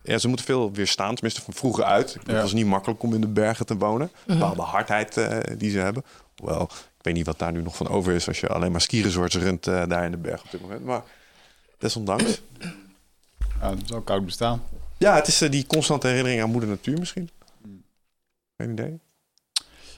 ja, 0.03 0.18
ze 0.18 0.28
moeten 0.28 0.47
veel 0.47 0.72
weerstaan, 0.72 1.14
tenminste 1.14 1.43
van 1.43 1.55
vroeger 1.55 1.85
uit. 1.85 2.07
Bedoel, 2.12 2.24
Ja. 2.26 2.32
Het 2.32 2.43
was 2.43 2.53
niet 2.53 2.66
makkelijk 2.66 3.03
om 3.03 3.14
in 3.14 3.20
de 3.20 3.28
bergen 3.28 3.66
te 3.66 3.76
wonen. 3.76 4.11
Mhm. 4.12 4.30
Een 4.32 4.39
bepaalde 4.39 4.62
hardheid 4.62 5.16
eh, 5.16 5.39
die 5.59 5.70
ze 5.70 5.78
hebben. 5.78 6.05
Hoewel, 6.37 6.62
ik 6.62 7.03
weet 7.11 7.14
niet 7.14 7.26
wat 7.26 7.39
daar 7.39 7.53
nu 7.53 7.62
nog 7.62 7.76
van 7.76 7.89
over 7.89 8.12
is... 8.12 8.28
als 8.28 8.41
je 8.41 8.49
alleen 8.49 8.72
maar 8.72 8.80
skiresorts 8.80 9.37
runt 9.37 9.66
eh, 9.66 9.82
daar 9.89 10.05
in 10.05 10.11
de 10.11 10.16
bergen 10.16 10.45
op 10.45 10.51
dit 10.51 10.61
moment. 10.61 10.85
Maar 10.85 11.03
desondanks. 11.78 12.41
Ja, 13.61 13.70
het 13.70 13.82
is 13.85 13.93
ook 13.93 14.05
koud 14.07 14.24
bestaan. 14.24 14.62
Ja, 15.05 15.15
het 15.15 15.27
is 15.27 15.41
eh, 15.41 15.51
die 15.51 15.67
constante 15.67 16.07
herinnering 16.07 16.43
aan 16.43 16.51
moeder 16.51 16.69
natuur 16.69 16.99
misschien. 16.99 17.31
Geen 18.57 18.71
idee. 18.71 19.01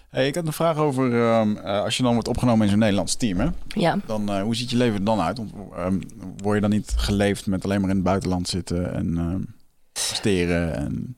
Hey, 0.09 0.27
ik 0.27 0.35
had 0.35 0.47
een 0.47 0.53
vraag 0.53 0.77
over 0.77 1.23
ehm, 1.23 1.57
eh, 1.57 1.83
als 1.83 1.97
je 1.97 2.03
dan 2.03 2.13
wordt 2.13 2.29
opgenomen 2.29 2.65
in 2.65 2.71
zo'n 2.71 2.79
Nederlands 2.79 3.15
team, 3.15 3.41
hè? 3.41 3.49
Ja. 3.69 3.99
Dan, 4.07 4.29
eh, 4.29 4.43
hoe 4.43 4.57
ziet 4.57 4.71
je 4.71 4.77
leven 4.77 4.95
er 4.95 5.05
dan 5.05 5.21
uit? 5.21 5.37
Want, 5.39 5.53
ehm, 5.77 6.01
word 6.37 6.55
je 6.55 6.61
dan 6.61 6.71
niet 6.71 6.93
geleefd 6.97 7.47
met 7.47 7.65
alleen 7.65 7.81
maar 7.81 7.91
in 7.91 7.97
het 7.97 8.05
buitenland 8.05 8.49
zitten 8.49 8.95
en 8.95 9.19
ehm 9.19 9.43
steren? 9.93 10.75
En... 10.75 11.17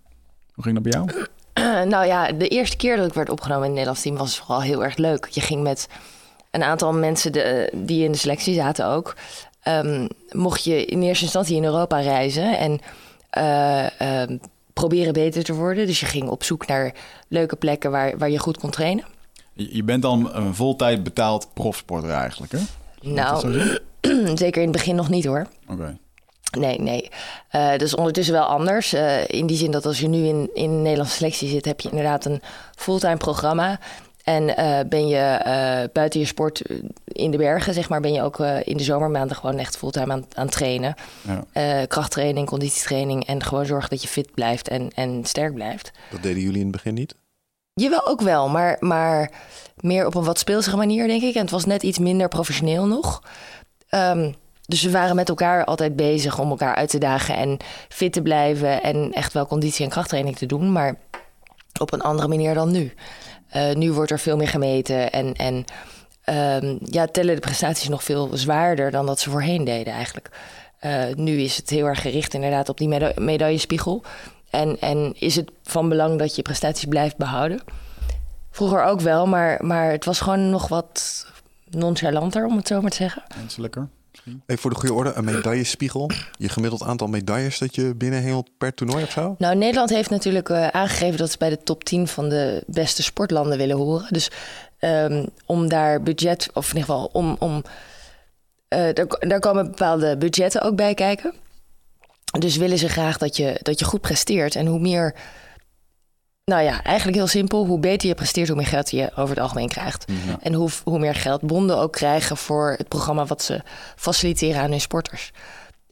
Hoe 0.55 0.65
ging 0.65 0.75
dat 0.75 0.83
bij 0.83 0.93
jou? 0.93 1.27
nou 1.93 2.07
ja, 2.07 2.33
de 2.33 2.49
eerste 2.49 2.77
keer 2.77 2.97
dat 2.97 3.07
ik 3.07 3.15
werd 3.15 3.31
opgenomen 3.31 3.63
in 3.63 3.69
het 3.69 3.75
Nederlands 3.75 4.03
team 4.03 4.17
was 4.17 4.39
vooral 4.39 4.63
heel 4.63 4.85
erg 4.85 4.97
leuk. 4.97 5.27
Je 5.27 5.41
ging 5.41 5.63
met 5.63 5.89
een 6.51 6.63
aantal 6.63 6.93
mensen 6.93 7.33
de, 7.33 7.73
die 7.75 8.05
in 8.05 8.13
de 8.13 8.19
selectie 8.19 8.55
zaten 8.55 8.87
ook. 8.87 9.17
ehm, 9.63 10.07
mocht 10.31 10.65
je 10.65 10.85
in 10.85 11.03
eerste 11.03 11.25
instantie 11.25 11.57
in 11.57 11.65
Europa 11.65 12.01
reizen 12.01 12.59
en 12.59 12.81
eh, 13.39 14.21
ehm, 14.21 14.37
proberen 14.73 15.13
beter 15.13 15.45
te 15.45 15.55
worden. 15.55 15.87
Dus 15.87 16.01
je 16.01 16.07
ging 16.07 16.29
op 16.29 16.45
zoek 16.45 16.67
naar 16.67 16.95
leuke 17.29 17.57
plekken 17.57 17.91
waar, 17.91 18.19
waar 18.19 18.31
je 18.31 18.39
goed 18.39 18.59
kon 18.59 18.71
trainen. 18.71 19.05
Je, 19.53 19.85
bent 19.85 20.03
dan 20.03 20.35
een 20.35 20.55
voltijd 20.55 21.03
betaald 21.03 21.49
profsporter 21.55 22.11
eigenlijk, 22.11 22.53
hè? 22.53 22.59
Nou, 23.01 23.51
zeker 24.35 24.63
in 24.63 24.69
het 24.69 24.77
begin 24.77 24.95
nog 24.95 25.09
niet 25.09 25.25
hoor. 25.25 25.47
Oké. 25.69 25.99
Nee, 26.59 26.81
nee. 26.81 27.09
Eh 27.49 27.71
dat 27.71 27.83
is 27.83 27.95
ondertussen 27.95 28.35
wel 28.35 28.45
anders. 28.45 28.93
Eh, 28.93 29.29
in 29.29 29.47
die 29.47 29.57
zin 29.57 29.71
dat 29.71 29.87
als 29.87 30.01
je 30.01 30.09
nu 30.09 30.27
in, 30.27 30.51
in 30.55 30.83
Nederlandse 30.83 31.17
selectie 31.17 31.49
zit, 31.49 31.65
heb 31.65 31.81
je 31.81 31.89
inderdaad 31.89 32.25
een 32.25 32.43
fulltime 32.75 33.17
programma. 33.17 33.79
En 34.29 34.57
eh, 34.57 34.79
ben 34.89 35.09
je 35.09 35.17
eh, 35.17 35.89
buiten 35.93 36.21
je 36.21 36.27
sport 36.27 36.61
eh, 36.61 36.77
in 37.05 37.31
de 37.31 37.37
bergen, 37.37 37.75
zeg 37.75 37.89
maar, 37.89 38.01
ben 38.01 38.13
je 38.13 38.23
ook 38.23 38.39
in 38.39 38.77
de 38.77 38.83
zomermaanden 38.83 39.37
gewoon 39.37 39.59
echt 39.59 39.77
fulltime 39.77 40.13
aan, 40.13 40.25
aan 40.35 40.49
trainen. 40.49 40.95
Ja. 41.53 41.87
Krachttraining, 41.87 42.47
conditietraining 42.47 43.27
en 43.27 43.43
gewoon 43.43 43.67
zorgen 43.67 43.91
dat 43.91 44.03
je 44.03 44.09
fit 44.09 44.35
blijft 44.35 44.69
en, 44.69 44.91
en 44.95 45.25
sterk 45.25 45.55
blijft. 45.55 45.91
Dat 46.11 46.23
deden 46.23 46.43
jullie 46.43 46.59
in 46.59 46.67
het 46.67 46.73
begin 46.73 46.95
niet? 46.95 47.15
Jawel, 47.73 48.07
ook 48.07 48.21
wel, 48.21 48.49
maar, 48.49 48.77
maar 48.81 49.31
meer 49.77 50.07
op 50.07 50.15
een 50.15 50.25
wat 50.25 50.39
speelsige 50.39 50.77
manier, 50.77 51.07
denk 51.07 51.23
ik. 51.23 51.35
En 51.35 51.41
het 51.41 51.51
was 51.51 51.65
net 51.65 51.83
iets 51.83 51.99
minder 51.99 52.29
professioneel 52.29 52.87
nog. 52.87 53.23
Ehm, 53.89 54.33
dus 54.67 54.83
we 54.83 54.91
waren 54.91 55.17
met 55.17 55.29
elkaar 55.29 55.65
altijd 55.65 55.97
bezig 55.97 56.39
om 56.39 56.51
elkaar 56.51 56.75
uit 56.75 56.91
te 56.91 56.99
dagen 56.99 57.37
en 57.37 57.57
fit 57.89 58.13
te 58.13 58.23
blijven 58.23 58.83
en 58.83 59.13
echt 59.13 59.33
wel 59.33 59.47
conditie- 59.47 59.85
en 59.85 59.91
krachttraining 59.91 60.37
te 60.37 60.47
doen, 60.47 60.73
maar 60.73 60.97
op 61.81 61.93
een 61.93 62.01
andere 62.03 62.29
manier 62.29 62.55
dan 62.55 62.71
nu. 62.71 62.93
Eh, 63.49 63.75
nu 63.75 63.93
wordt 63.93 64.11
er 64.11 64.19
veel 64.19 64.37
meer 64.37 64.49
gemeten 64.49 65.13
en, 65.13 65.35
en 65.35 65.65
ehm, 66.25 66.77
ja, 66.85 67.07
tellen 67.07 67.35
de 67.35 67.41
prestaties 67.41 67.89
nog 67.89 68.05
veel 68.05 68.31
zwaarder 68.33 68.91
dan 68.91 69.07
dat 69.07 69.21
ze 69.21 69.31
voorheen 69.31 69.65
deden 69.65 69.93
eigenlijk. 69.93 70.31
Eh, 70.79 71.05
nu 71.15 71.41
is 71.41 71.57
het 71.57 71.71
heel 71.71 71.87
erg 71.87 72.01
gericht 72.01 72.35
inderdaad 72.35 72.69
op 72.69 72.79
die 72.79 72.89
meda- 72.89 73.13
medaillespiegel. 73.17 74.03
En, 74.51 74.81
en 74.81 75.15
is 75.19 75.37
het 75.37 75.51
van 75.63 75.89
belang 75.89 76.19
dat 76.19 76.37
je 76.37 76.43
prestaties 76.43 76.85
blijft 76.89 77.17
behouden. 77.17 77.61
Vroeger 78.51 78.85
ook 78.85 79.01
wel, 79.01 79.27
maar, 79.27 79.65
maar 79.65 79.91
het 79.91 80.05
was 80.05 80.21
gewoon 80.21 80.51
nog 80.51 80.69
wat 80.69 81.27
nonchalanter, 81.71 82.47
om 82.47 82.57
het 82.57 82.67
zo 82.67 82.81
maar 82.81 82.91
te 82.91 82.97
zeggen. 82.97 83.23
Menselijker. 83.37 83.89
Even 84.47 84.63
voor 84.63 84.71
de 84.71 84.77
goede 84.77 84.95
orde, 84.95 85.13
een 85.15 85.25
medaillespiegel. 85.25 86.11
Je 86.39 86.49
gemiddeld 86.49 86.83
aantal 86.83 87.07
medailles 87.07 87.59
dat 87.59 87.75
je 87.75 87.95
binnenhengelt 87.95 88.51
per 88.59 88.75
toernooi 88.75 89.03
of 89.03 89.11
zo? 89.11 89.35
Nou, 89.39 89.57
Nederland 89.57 89.91
heeft 89.91 90.11
natuurlijk 90.11 90.49
eh, 90.49 90.67
aangegeven 90.67 91.19
dat 91.19 91.31
ze 91.31 91.39
bij 91.39 91.49
de 91.49 91.63
top 91.63 91.85
10 91.85 92.09
van 92.09 92.29
de 92.29 92.63
beste 92.67 93.03
sportlanden 93.03 93.59
willen 93.59 93.77
horen. 93.77 94.07
Dus 94.11 94.31
ehm, 94.79 95.27
om 95.47 95.69
daar 95.69 96.03
budget, 96.03 96.49
of 96.53 96.71
in 96.71 96.77
ieder 96.77 96.95
geval 96.95 97.11
om. 97.13 97.37
om 97.39 97.63
eh, 98.69 98.95
daar, 99.21 99.41
komen 99.41 99.65
bepaalde 99.65 100.17
budgetten 100.17 100.63
ook 100.63 100.77
bij 100.77 100.95
kijken. 100.95 101.35
Dus 102.39 102.57
willen 102.57 102.79
ze 102.79 102.89
graag 102.89 103.19
dat 103.19 103.37
je, 103.37 103.59
dat 103.63 103.79
je 103.79 103.85
goed 103.85 104.01
presteert. 104.01 104.55
En 104.55 104.67
hoe 104.67 104.81
meer. 104.81 105.15
Nou 106.49 106.63
ja, 106.63 106.83
eigenlijk 106.83 107.17
heel 107.17 107.27
simpel. 107.27 107.67
Hoe 107.67 107.79
beter 107.79 108.09
je 108.09 108.15
presteert, 108.15 108.49
hoe 108.49 108.57
meer 108.57 108.67
geld 108.67 108.91
je 108.91 109.11
over 109.17 109.29
het 109.29 109.39
algemeen 109.39 109.69
krijgt. 109.69 110.05
En 110.41 110.53
hoe, 110.53 110.71
hoe 110.85 110.99
meer 110.99 111.15
geld 111.15 111.41
bonden 111.41 111.79
ook 111.79 111.93
krijgen 111.93 112.37
voor 112.37 112.75
het 112.79 112.89
programma 112.89 113.27
wat 113.27 113.43
ze 113.43 113.61
faciliteren 113.97 114.63
aan 114.63 114.71
hun 114.71 114.81
sporters. 114.81 115.31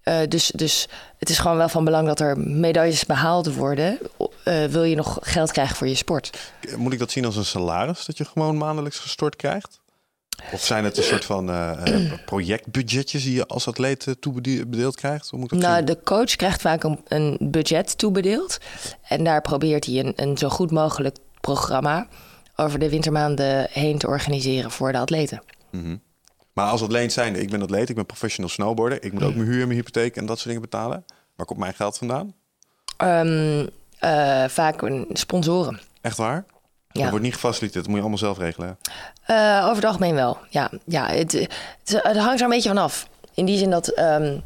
Eh, 0.02 0.18
dus, 0.28 0.52
dus 0.54 0.88
het 1.18 1.28
is 1.28 1.38
gewoon 1.38 1.56
wel 1.56 1.68
van 1.68 1.84
belang 1.84 2.06
dat 2.06 2.20
er 2.20 2.38
medailles 2.38 3.04
behaald 3.04 3.54
worden. 3.54 3.98
eh, 4.44 4.64
wil 4.64 4.82
je 4.82 4.96
nog 4.96 5.18
geld 5.20 5.52
krijgen 5.52 5.76
voor 5.76 5.88
je 5.88 5.94
sport? 5.94 6.52
Moet 6.76 6.92
ik 6.92 6.98
dat 6.98 7.10
zien 7.10 7.24
als 7.24 7.36
een 7.36 7.44
salaris 7.44 8.04
dat 8.04 8.18
je 8.18 8.24
gewoon 8.24 8.56
maandelijks 8.56 8.98
gestort 8.98 9.36
krijgt? 9.36 9.80
Of 10.52 10.64
zijn 10.64 10.84
het 10.84 10.96
een 10.96 11.02
soort 11.02 11.24
van 11.24 11.50
eh, 11.50 11.94
eh, 11.94 12.12
projectbudgetjes 12.24 13.22
die 13.22 13.34
je 13.34 13.46
als 13.46 13.68
atleet 13.68 14.06
eh, 14.06 14.14
toebedeeld 14.20 14.96
krijgt? 14.96 15.28
Hoe 15.30 15.38
moet 15.38 15.50
dat 15.50 15.58
Nou, 15.58 15.76
zien? 15.76 15.84
de 15.84 15.98
coach 16.04 16.36
krijgt 16.36 16.60
vaak 16.60 16.82
een, 16.84 17.00
een 17.08 17.36
budget 17.40 17.98
toebedeeld. 17.98 18.58
En 19.02 19.24
daar 19.24 19.40
probeert 19.40 19.84
hij 19.86 19.98
een, 19.98 20.12
een 20.16 20.38
zo 20.38 20.48
goed 20.48 20.70
mogelijk 20.70 21.16
programma 21.40 22.06
over 22.56 22.78
de 22.78 22.88
wintermaanden 22.90 23.66
heen 23.70 23.98
te 23.98 24.06
organiseren 24.06 24.70
voor 24.70 24.92
de 24.92 24.98
atleten. 24.98 25.42
Mhm. 25.70 25.96
Maar 26.52 26.70
als 26.70 26.82
atleet 26.82 27.12
zijnde, 27.12 27.40
ik 27.40 27.50
ben 27.50 27.62
atleet, 27.62 27.88
ik 27.88 27.94
ben 27.94 28.06
professional 28.06 28.50
snowboarder. 28.50 29.02
Ik 29.04 29.12
moet 29.12 29.22
ook 29.22 29.34
mijn 29.34 29.48
huur, 29.48 29.66
mijn 29.66 29.78
hypotheek 29.78 30.16
en 30.16 30.26
dat 30.26 30.36
soort 30.36 30.46
dingen 30.48 30.62
betalen. 30.62 31.04
Waar 31.36 31.46
komt 31.46 31.58
mijn 31.58 31.74
geld 31.74 31.98
vandaan? 31.98 32.34
Ehm, 32.96 33.66
eh, 33.98 34.44
vaak 34.48 34.82
een 34.82 35.06
sponsoren. 35.12 35.80
Echt 36.00 36.16
waar? 36.16 36.44
Dat 36.96 37.04
Ja. 37.04 37.10
wordt 37.10 37.24
niet 37.24 37.34
gefaciliteerd, 37.34 37.74
dat 37.74 37.86
moet 37.86 37.94
je 37.94 38.00
allemaal 38.00 38.18
zelf 38.18 38.38
regelen. 38.38 38.78
Eh, 39.26 39.60
over 39.64 39.74
het 39.76 39.84
algemeen 39.84 40.14
wel. 40.14 40.38
Ja, 40.50 40.70
ja 40.84 41.06
het, 41.06 41.32
het, 41.32 41.52
het 41.84 42.16
hangt 42.16 42.38
er 42.38 42.44
een 42.44 42.48
beetje 42.50 42.68
van 42.68 42.78
af. 42.78 43.08
In 43.34 43.44
die 43.44 43.58
zin 43.58 43.70
dat. 43.70 43.88
ehm, 43.88 44.36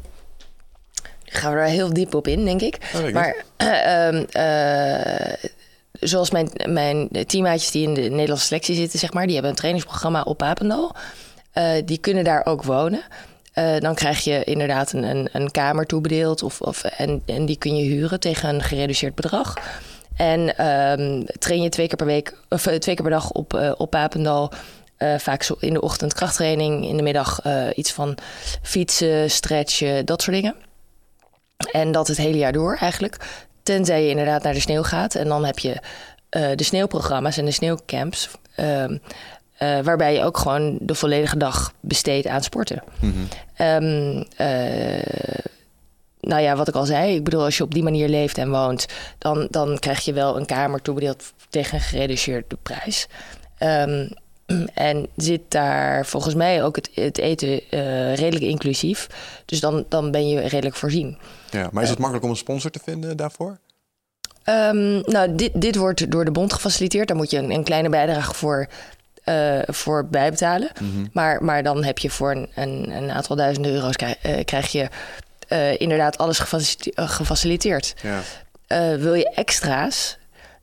gaan 1.25 1.53
we 1.53 1.59
er 1.59 1.65
heel 1.65 1.93
diep 1.93 2.13
op 2.13 2.27
in, 2.27 2.45
denk 2.45 2.61
ik. 2.61 2.75
ik 3.05 3.13
maar 3.13 3.35
eh, 3.57 4.07
ehm, 4.07 4.23
eh, 4.31 5.33
zoals 5.91 6.31
mijn, 6.31 6.49
mijn 6.69 7.09
teammaatjes 7.27 7.71
die 7.71 7.87
in 7.87 7.93
de 7.93 8.01
Nederlandse 8.01 8.45
selectie 8.45 8.75
zitten, 8.75 8.99
zeg 8.99 9.13
maar, 9.13 9.23
die 9.23 9.33
hebben 9.33 9.51
een 9.51 9.57
trainingsprogramma 9.57 10.21
op 10.21 10.37
Papendal. 10.37 10.95
Eh, 11.51 11.71
die 11.85 11.97
kunnen 11.97 12.23
daar 12.23 12.45
ook 12.45 12.63
wonen. 12.63 13.01
Dan 13.79 13.95
krijg 13.95 14.23
je 14.23 14.43
inderdaad 14.43 14.93
een, 14.93 15.03
een, 15.03 15.29
een 15.31 15.51
kamer 15.51 15.85
toebedeeld. 15.85 16.43
Of, 16.43 16.61
of, 16.61 16.83
en, 16.83 17.21
en 17.25 17.45
die 17.45 17.57
kun 17.57 17.75
je 17.75 17.83
huren 17.83 18.19
tegen 18.19 18.49
een 18.49 18.61
gereduceerd 18.61 19.15
bedrag. 19.15 19.53
En 20.21 20.57
ehm, 20.57 21.23
train 21.39 21.61
je 21.61 21.69
twee 21.69 21.87
keer 21.87 21.95
per 21.97 22.05
week, 22.05 22.37
of 22.49 22.65
eh, 22.65 22.75
twee 22.75 22.95
keer 22.95 23.03
per 23.03 23.13
dag 23.13 23.31
op, 23.31 23.53
eh, 23.53 23.71
op 23.77 23.89
Papendal. 23.89 24.51
Eh, 24.97 25.17
vaak 25.17 25.43
zo 25.43 25.55
in 25.59 25.73
de 25.73 25.81
ochtend 25.81 26.13
krachttraining, 26.13 26.87
in 26.87 26.97
de 26.97 27.03
middag 27.03 27.41
iets 27.75 27.91
van 27.91 28.17
fietsen, 28.61 29.31
stretchen, 29.31 30.05
dat 30.05 30.21
soort 30.21 30.35
dingen. 30.35 30.55
En 31.71 31.91
dat 31.91 32.07
het 32.07 32.17
hele 32.17 32.37
jaar 32.37 32.51
door 32.51 32.77
eigenlijk. 32.79 33.17
Tenzij 33.63 34.03
je 34.03 34.09
inderdaad 34.09 34.43
naar 34.43 34.53
de 34.53 34.59
sneeuw 34.59 34.83
gaat. 34.83 35.15
En 35.15 35.27
dan 35.27 35.45
heb 35.45 35.59
je 35.59 35.75
de 36.29 36.63
sneeuwprogramma's 36.63 37.37
en 37.37 37.45
de 37.45 37.51
sneeuwcamps. 37.51 38.29
ehm, 38.55 38.97
eh, 39.61 39.79
waarbij 39.79 40.13
je 40.13 40.23
ook 40.23 40.37
gewoon 40.37 40.77
de 40.79 40.95
volledige 40.95 41.37
dag 41.37 41.73
besteedt 41.79 42.27
aan 42.27 42.43
sporten. 42.43 42.83
Ehm, 43.55 44.23
eh, 44.37 45.03
nou 46.21 46.41
ja, 46.41 46.55
wat 46.55 46.67
ik 46.67 46.75
al 46.75 46.85
zei. 46.85 47.15
Ik 47.15 47.23
bedoel, 47.23 47.43
als 47.43 47.57
je 47.57 47.63
op 47.63 47.73
die 47.73 47.83
manier 47.83 48.09
leeft 48.09 48.37
en 48.37 48.49
woont... 48.49 48.85
dan, 49.17 49.47
dan 49.49 49.79
krijg 49.79 49.99
je 49.99 50.13
wel 50.13 50.37
een 50.37 50.45
kamer 50.45 50.81
toebedeeld 50.81 51.33
tegen 51.49 51.75
een 51.75 51.83
gereduceerde 51.83 52.57
prijs. 52.63 53.07
Ehm, 53.57 54.07
en 54.73 55.07
zit 55.15 55.41
daar 55.47 56.05
volgens 56.05 56.35
mij 56.35 56.63
ook 56.63 56.75
het, 56.75 56.89
het 56.93 57.17
eten 57.17 57.61
eh, 57.69 58.15
redelijk 58.15 58.45
inclusief. 58.45 59.07
Dus 59.45 59.59
dan, 59.59 59.85
dan 59.89 60.11
ben 60.11 60.27
je 60.27 60.39
redelijk 60.39 60.75
voorzien. 60.75 61.17
Ja, 61.49 61.69
maar 61.71 61.83
is 61.83 61.89
het 61.89 61.99
makkelijk 61.99 62.25
om 62.25 62.31
een 62.31 62.37
sponsor 62.37 62.71
te 62.71 62.79
vinden 62.83 63.17
daarvoor? 63.17 63.57
Ehm, 64.43 64.99
nou, 64.99 65.35
dit, 65.35 65.61
dit 65.61 65.75
wordt 65.75 66.11
door 66.11 66.25
de 66.25 66.31
bond 66.31 66.53
gefaciliteerd. 66.53 67.07
Daar 67.07 67.17
moet 67.17 67.31
je 67.31 67.37
een, 67.37 67.51
een 67.51 67.63
kleine 67.63 67.89
bijdrage 67.89 68.33
voor 68.33 68.67
eh, 69.23 69.59
voor 69.65 70.07
bijbetalen. 70.07 70.69
maar, 71.13 71.43
maar 71.43 71.63
dan 71.63 71.83
heb 71.83 71.97
je 71.97 72.09
voor 72.09 72.31
een, 72.31 72.49
een, 72.55 72.89
een 72.89 73.11
aantal 73.11 73.35
duizenden 73.35 73.71
euro's 73.71 73.95
krijg, 73.95 74.17
eh, 74.21 74.45
krijg 74.45 74.71
je 74.71 74.89
eh, 75.51 75.79
inderdaad 75.79 76.17
alles 76.17 76.39
gefacilite- 76.39 76.91
eh, 76.93 77.09
gefaciliteerd. 77.09 77.93
Ja. 78.01 78.21
Eh, 78.67 78.95
wil 78.95 79.13
je 79.13 79.29
extra's, 79.29 80.17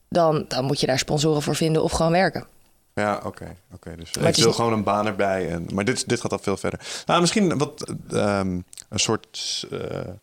dan, 0.09 0.45
dan 0.49 0.65
moet 0.65 0.81
je 0.81 0.87
daar 0.87 0.99
sponsoren 0.99 1.43
voor 1.43 1.57
vinden 1.57 1.83
of 1.83 1.93
gewoon 1.93 2.13
werken. 2.13 2.47
Ja, 2.95 3.21
oké. 3.25 3.57
oké. 3.75 3.97
Dus 3.97 4.11
het 4.11 4.37
ik 4.37 4.45
wil 4.45 4.53
gewoon 4.53 4.73
een 4.73 4.83
baan 4.83 5.07
erbij. 5.07 5.49
En, 5.51 5.67
maar 5.73 5.85
dit, 5.85 6.09
dit 6.09 6.21
gaat 6.21 6.33
al 6.33 6.39
veel 6.39 6.57
verder. 6.57 6.81
Nou, 7.07 7.21
misschien 7.21 7.59
wat 7.59 7.95
ehm, 8.13 8.61
een 8.89 8.99
soort... 8.99 9.67
hoe 9.71 10.19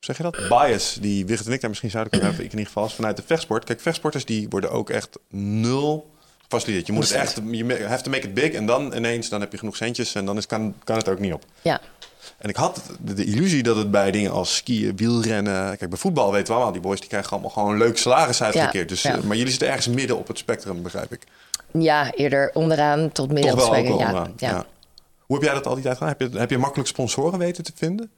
zeg 0.00 0.16
je 0.16 0.22
dat? 0.22 0.48
Bias 0.48 0.98
die 1.00 1.26
Wigert 1.26 1.46
en 1.46 1.52
ik 1.52 1.60
daar 1.60 1.70
misschien 1.70 1.90
zouden 1.90 2.12
kunnen 2.12 2.28
hebben. 2.28 2.46
Ik 2.46 2.52
in 2.52 2.58
ieder 2.58 2.72
geval 2.72 2.88
vanuit 2.88 3.16
de 3.16 3.22
vechtsport. 3.26 3.64
Kijk, 3.64 3.80
vechtsporters 3.80 4.24
die 4.24 4.48
worden 4.48 4.70
ook 4.70 4.90
echt 4.90 5.18
nul 5.30 6.10
gefaciliteerd. 6.42 6.86
Je 6.86 6.92
moet 6.92 7.08
het 7.08 7.12
echt... 7.12 7.40
Je 7.50 7.86
have 7.86 8.02
to 8.02 8.10
make 8.10 8.26
it 8.26 8.34
big. 8.34 8.52
En 8.52 8.66
dan 8.66 8.94
ineens, 8.94 9.28
dan 9.28 9.40
heb 9.40 9.52
je 9.52 9.58
genoeg 9.58 9.76
centjes. 9.76 10.14
En 10.14 10.24
dan 10.24 10.36
is, 10.36 10.46
kan, 10.46 10.74
kan 10.84 10.96
het 10.96 11.08
ook 11.08 11.18
niet 11.18 11.32
op. 11.32 11.44
Ja, 11.62 11.80
En 12.38 12.48
ik 12.48 12.56
had 12.56 12.82
de, 13.00 13.14
de 13.14 13.24
illusie 13.24 13.62
dat 13.62 13.76
het 13.76 13.90
bij 13.90 14.10
dingen 14.10 14.32
als 14.32 14.56
skiën, 14.56 14.96
wielrennen... 14.96 15.76
Kijk, 15.76 15.90
bij 15.90 15.98
voetbal 15.98 16.32
weten 16.32 16.46
we 16.46 16.52
allemaal, 16.52 16.72
die 16.72 16.80
boys 16.80 17.00
die 17.00 17.08
krijgen 17.08 17.30
allemaal 17.30 17.50
gewoon 17.50 17.72
een 17.72 17.78
leuk 17.78 17.98
salaris 17.98 18.42
uitgekeerd. 18.42 18.88
dus, 18.88 19.02
ja. 19.02 19.16
eh, 19.16 19.22
maar 19.22 19.36
jullie 19.36 19.50
zitten 19.50 19.68
ergens 19.68 19.88
midden 19.88 20.18
op 20.18 20.28
het 20.28 20.38
spectrum, 20.38 20.82
begrijp 20.82 21.12
ik. 21.12 21.22
ja 21.72 22.12
eerder 22.12 22.50
onderaan 22.54 23.12
tot 23.12 23.32
midden 23.32 23.52
op 23.52 23.58
het 23.58 23.66
spectrum. 23.66 23.98
Ja, 23.98 24.26
ja. 24.36 24.66
Hoe 25.18 25.36
heb 25.36 25.44
jij 25.44 25.54
dat 25.54 25.66
al 25.66 25.74
die 25.74 25.82
tijd 25.82 25.96
gedaan? 25.96 26.14
Heb 26.18 26.32
je, 26.32 26.38
heb 26.38 26.50
je 26.50 26.58
makkelijk 26.58 26.88
sponsoren 26.88 27.38
weten 27.38 27.64
te 27.64 27.72
vinden? 27.74 28.10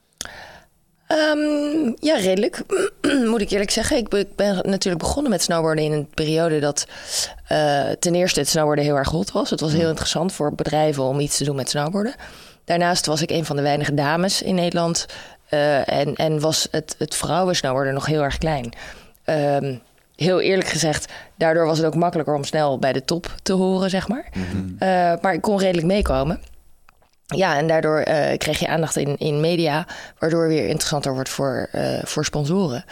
Ehm, 1.08 1.92
ja, 1.98 2.16
redelijk. 2.16 2.62
Moet 3.30 3.40
ik 3.40 3.50
eerlijk 3.50 3.70
zeggen. 3.70 3.96
Ik 3.96 4.08
ben, 4.08 4.20
ik 4.20 4.36
ben 4.36 4.60
natuurlijk 4.62 5.04
begonnen 5.04 5.30
met 5.30 5.42
snowboarden 5.42 5.84
in 5.84 5.92
een 5.92 6.08
periode 6.14 6.58
dat 6.58 6.86
eh, 7.46 7.90
ten 7.98 8.14
eerste 8.14 8.40
het 8.40 8.48
snowboarden 8.48 8.84
heel 8.84 8.96
erg 8.96 9.10
hot 9.10 9.32
was. 9.32 9.50
Het 9.50 9.60
was 9.60 9.72
heel 9.72 9.88
interessant 9.88 10.32
voor 10.32 10.54
bedrijven 10.54 11.02
om 11.02 11.20
iets 11.20 11.36
te 11.36 11.44
doen 11.44 11.56
met 11.56 11.70
snowboarden. 11.70 12.14
Daarnaast 12.68 13.06
was 13.06 13.22
ik 13.22 13.30
een 13.30 13.44
van 13.44 13.56
de 13.56 13.62
weinige 13.62 13.94
dames 13.94 14.42
in 14.42 14.54
Nederland. 14.54 15.06
eh, 15.48 15.92
en, 15.92 16.14
en 16.14 16.40
was 16.40 16.68
het, 16.70 16.94
het 16.98 17.14
vrouwensnowboarden 17.14 17.94
nog 17.94 18.06
heel 18.06 18.22
erg 18.22 18.38
klein. 18.38 18.72
Ehm, 19.24 19.76
heel 20.16 20.40
eerlijk 20.40 20.68
gezegd, 20.68 21.12
daardoor 21.36 21.66
was 21.66 21.78
het 21.78 21.86
ook 21.86 21.94
makkelijker 21.94 22.34
om 22.34 22.44
snel 22.44 22.78
bij 22.78 22.92
de 22.92 23.04
top 23.04 23.34
te 23.42 23.52
horen, 23.52 23.90
zeg 23.90 24.08
maar. 24.08 24.28
Eh, 24.78 24.88
maar 25.22 25.32
ik 25.32 25.40
kon 25.40 25.58
redelijk 25.58 25.86
meekomen. 25.86 26.40
Ja, 27.26 27.56
en 27.56 27.66
daardoor 27.66 27.98
eh, 27.98 28.36
kreeg 28.38 28.58
je 28.58 28.68
aandacht 28.68 28.96
in, 28.96 29.16
in 29.16 29.40
media, 29.40 29.86
waardoor 30.18 30.48
weer 30.48 30.68
interessanter 30.68 31.14
wordt 31.14 31.28
voor, 31.28 31.68
eh, 31.72 31.98
voor 32.04 32.24
sponsoren. 32.24 32.84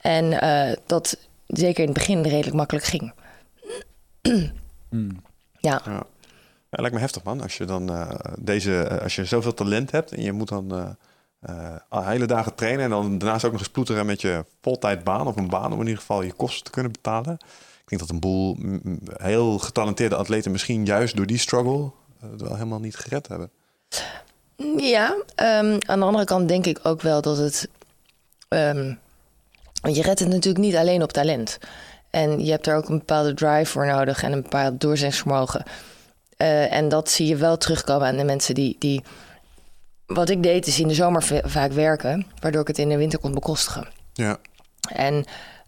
En 0.00 0.40
eh, 0.40 0.76
dat 0.86 1.16
zeker 1.46 1.80
in 1.80 1.88
het 1.90 1.98
begin 1.98 2.22
redelijk 2.22 2.56
makkelijk 2.56 2.86
ging. 2.86 3.12
Ja, 5.60 5.80
Ja. 5.84 6.02
Ja, 6.70 6.80
lijkt 6.80 6.94
me 6.94 7.00
heftig 7.00 7.22
man. 7.22 7.40
Als 7.40 7.56
je 7.56 7.64
dan 7.64 7.90
eh, 7.90 8.10
deze, 8.38 8.82
eh, 8.82 9.02
als 9.02 9.14
je 9.14 9.24
zoveel 9.24 9.54
talent 9.54 9.90
hebt 9.90 10.12
en 10.12 10.22
je 10.22 10.32
moet 10.32 10.48
dan 10.48 10.96
al 11.88 12.04
hele 12.04 12.26
dagen 12.26 12.54
trainen 12.54 12.84
en 12.84 12.90
dan 12.90 13.18
daarnaast 13.18 13.44
ook 13.44 13.52
nog 13.52 13.60
eens 13.60 13.70
ploeteren 13.70 14.06
met 14.06 14.20
je 14.20 14.44
voltijdbaan 14.60 15.26
of 15.26 15.36
een 15.36 15.48
baan 15.48 15.72
om 15.72 15.80
in 15.80 15.86
ieder 15.86 16.00
geval 16.00 16.22
je 16.22 16.32
kosten 16.32 16.64
te 16.64 16.70
kunnen 16.70 16.92
betalen. 16.92 17.32
Ik 17.82 17.88
denk 17.88 18.00
dat 18.00 18.10
een 18.10 18.20
boel 18.20 18.56
heel 19.16 19.58
getalenteerde 19.58 20.16
atleten 20.16 20.50
misschien 20.50 20.84
juist 20.84 21.16
door 21.16 21.26
die 21.26 21.38
struggle 21.38 21.90
het 22.30 22.40
wel 22.40 22.54
helemaal 22.54 22.80
niet 22.80 22.96
gered 22.96 23.28
hebben. 23.28 23.50
ja 24.76 25.16
ehm, 25.34 25.78
aan 25.86 25.98
de 25.98 26.04
andere 26.04 26.24
kant 26.24 26.48
denk 26.48 26.66
ik 26.66 26.78
ook 26.82 27.00
wel 27.02 27.22
dat 27.22 27.36
het. 27.36 27.68
want 29.80 29.96
je 29.96 30.02
redt 30.02 30.18
het 30.18 30.28
natuurlijk 30.28 30.64
niet 30.64 30.76
alleen 30.76 31.02
op 31.02 31.12
talent. 31.12 31.58
En 32.10 32.44
je 32.44 32.50
hebt 32.50 32.66
er 32.66 32.76
ook 32.76 32.88
een 32.88 32.98
bepaalde 32.98 33.34
drive 33.34 33.70
voor 33.70 33.86
nodig 33.86 34.22
en 34.22 34.32
een 34.32 34.42
bepaald 34.42 34.80
doorzettingsvermogen. 34.80 35.64
Eh, 36.38 36.72
en 36.72 36.88
dat 36.88 37.10
zie 37.10 37.26
je 37.26 37.36
wel 37.36 37.56
terugkomen 37.56 38.06
aan 38.06 38.16
de 38.16 38.24
mensen 38.24 38.54
die, 38.54 38.76
die. 38.78 39.02
Wat 40.06 40.28
ik 40.28 40.42
deed 40.42 40.66
is 40.66 40.80
in 40.80 40.88
de 40.88 40.94
zomer 40.94 41.22
va- 41.22 41.40
vaak 41.44 41.72
werken, 41.72 42.26
waardoor 42.40 42.60
ik 42.60 42.66
het 42.66 42.78
in 42.78 42.88
de 42.88 42.96
winter 42.96 43.18
kon 43.18 43.32
bekostigen. 43.32 43.86
Ja, 44.12 44.36
En 44.92 45.24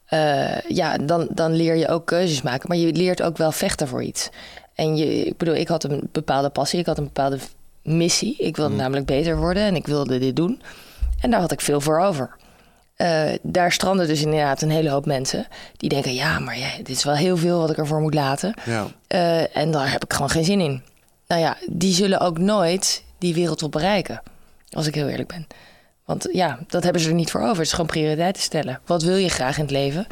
eh, 0.06 0.60
ja, 0.60 0.96
dan, 0.98 1.28
dan 1.30 1.52
leer 1.52 1.74
je 1.74 1.88
ook 1.88 2.06
keuzes 2.06 2.42
maken. 2.42 2.68
Maar 2.68 2.76
je 2.76 2.92
leert 2.92 3.22
ook 3.22 3.36
wel 3.36 3.52
vechten 3.52 3.88
voor 3.88 4.02
iets. 4.02 4.28
En 4.74 4.96
je, 4.96 5.24
ik 5.26 5.36
bedoel, 5.36 5.54
ik 5.54 5.68
had 5.68 5.84
een 5.84 6.08
bepaalde 6.12 6.48
passie. 6.50 6.78
Ik 6.80 6.86
had 6.86 6.98
een 6.98 7.04
bepaalde 7.04 7.38
missie. 7.82 8.36
Ik 8.36 8.56
wilde 8.56 8.74
namelijk 8.74 9.06
beter 9.06 9.36
worden 9.36 9.62
en 9.62 9.74
ik 9.76 9.86
wilde 9.86 10.18
dit 10.18 10.36
doen. 10.36 10.62
En 11.20 11.30
daar 11.30 11.40
had 11.40 11.52
ik 11.52 11.60
veel 11.60 11.80
voor 11.80 12.00
over. 12.00 12.36
Eh, 13.00 13.34
daar 13.42 13.72
stranden 13.72 14.06
dus 14.06 14.22
inderdaad 14.22 14.62
een 14.62 14.70
hele 14.70 14.90
hoop 14.90 15.06
mensen 15.06 15.46
die 15.76 15.88
denken: 15.88 16.14
ja, 16.14 16.38
maar 16.38 16.58
ja, 16.58 16.76
dit 16.76 16.88
is 16.88 17.04
wel 17.04 17.14
heel 17.14 17.36
veel 17.36 17.58
wat 17.58 17.70
ik 17.70 17.76
ervoor 17.76 18.00
moet 18.00 18.14
laten. 18.14 18.54
ja. 18.64 18.86
Eh, 19.06 19.56
en 19.56 19.70
daar 19.70 19.92
heb 19.92 20.04
ik 20.04 20.12
gewoon 20.12 20.30
geen 20.30 20.44
zin 20.44 20.60
in. 20.60 20.82
Nou 21.26 21.40
ja, 21.40 21.56
die 21.70 21.94
zullen 21.94 22.20
ook 22.20 22.38
nooit 22.38 23.02
die 23.18 23.34
wereldtop 23.34 23.72
bereiken. 23.72 24.22
Als 24.70 24.86
ik 24.86 24.94
heel 24.94 25.08
eerlijk 25.08 25.28
ben. 25.28 25.46
Want 26.04 26.28
ja, 26.32 26.58
dat 26.66 26.82
hebben 26.82 27.02
ze 27.02 27.08
er 27.08 27.14
niet 27.14 27.30
voor 27.30 27.40
over. 27.40 27.56
Het 27.56 27.66
is 27.66 27.72
gewoon 27.72 27.86
prioriteiten 27.86 28.42
stellen. 28.42 28.80
Wat 28.86 29.02
wil 29.02 29.16
je 29.16 29.28
graag 29.28 29.56
in 29.56 29.62
het 29.62 29.72
leven? 29.72 30.06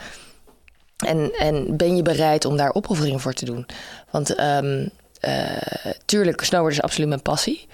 En, 1.06 1.32
en 1.38 1.76
ben 1.76 1.96
je 1.96 2.02
bereid 2.02 2.44
om 2.44 2.56
daar 2.56 2.74
opofferingen 2.74 3.20
voor 3.20 3.32
te 3.32 3.44
doen? 3.44 3.66
Want 4.10 4.34
eh, 4.34 4.60
tuurlijk, 6.04 6.44
snowboarden 6.44 6.78
is 6.78 6.84
absoluut 6.84 7.08
mijn 7.08 7.22
passie. 7.22 7.66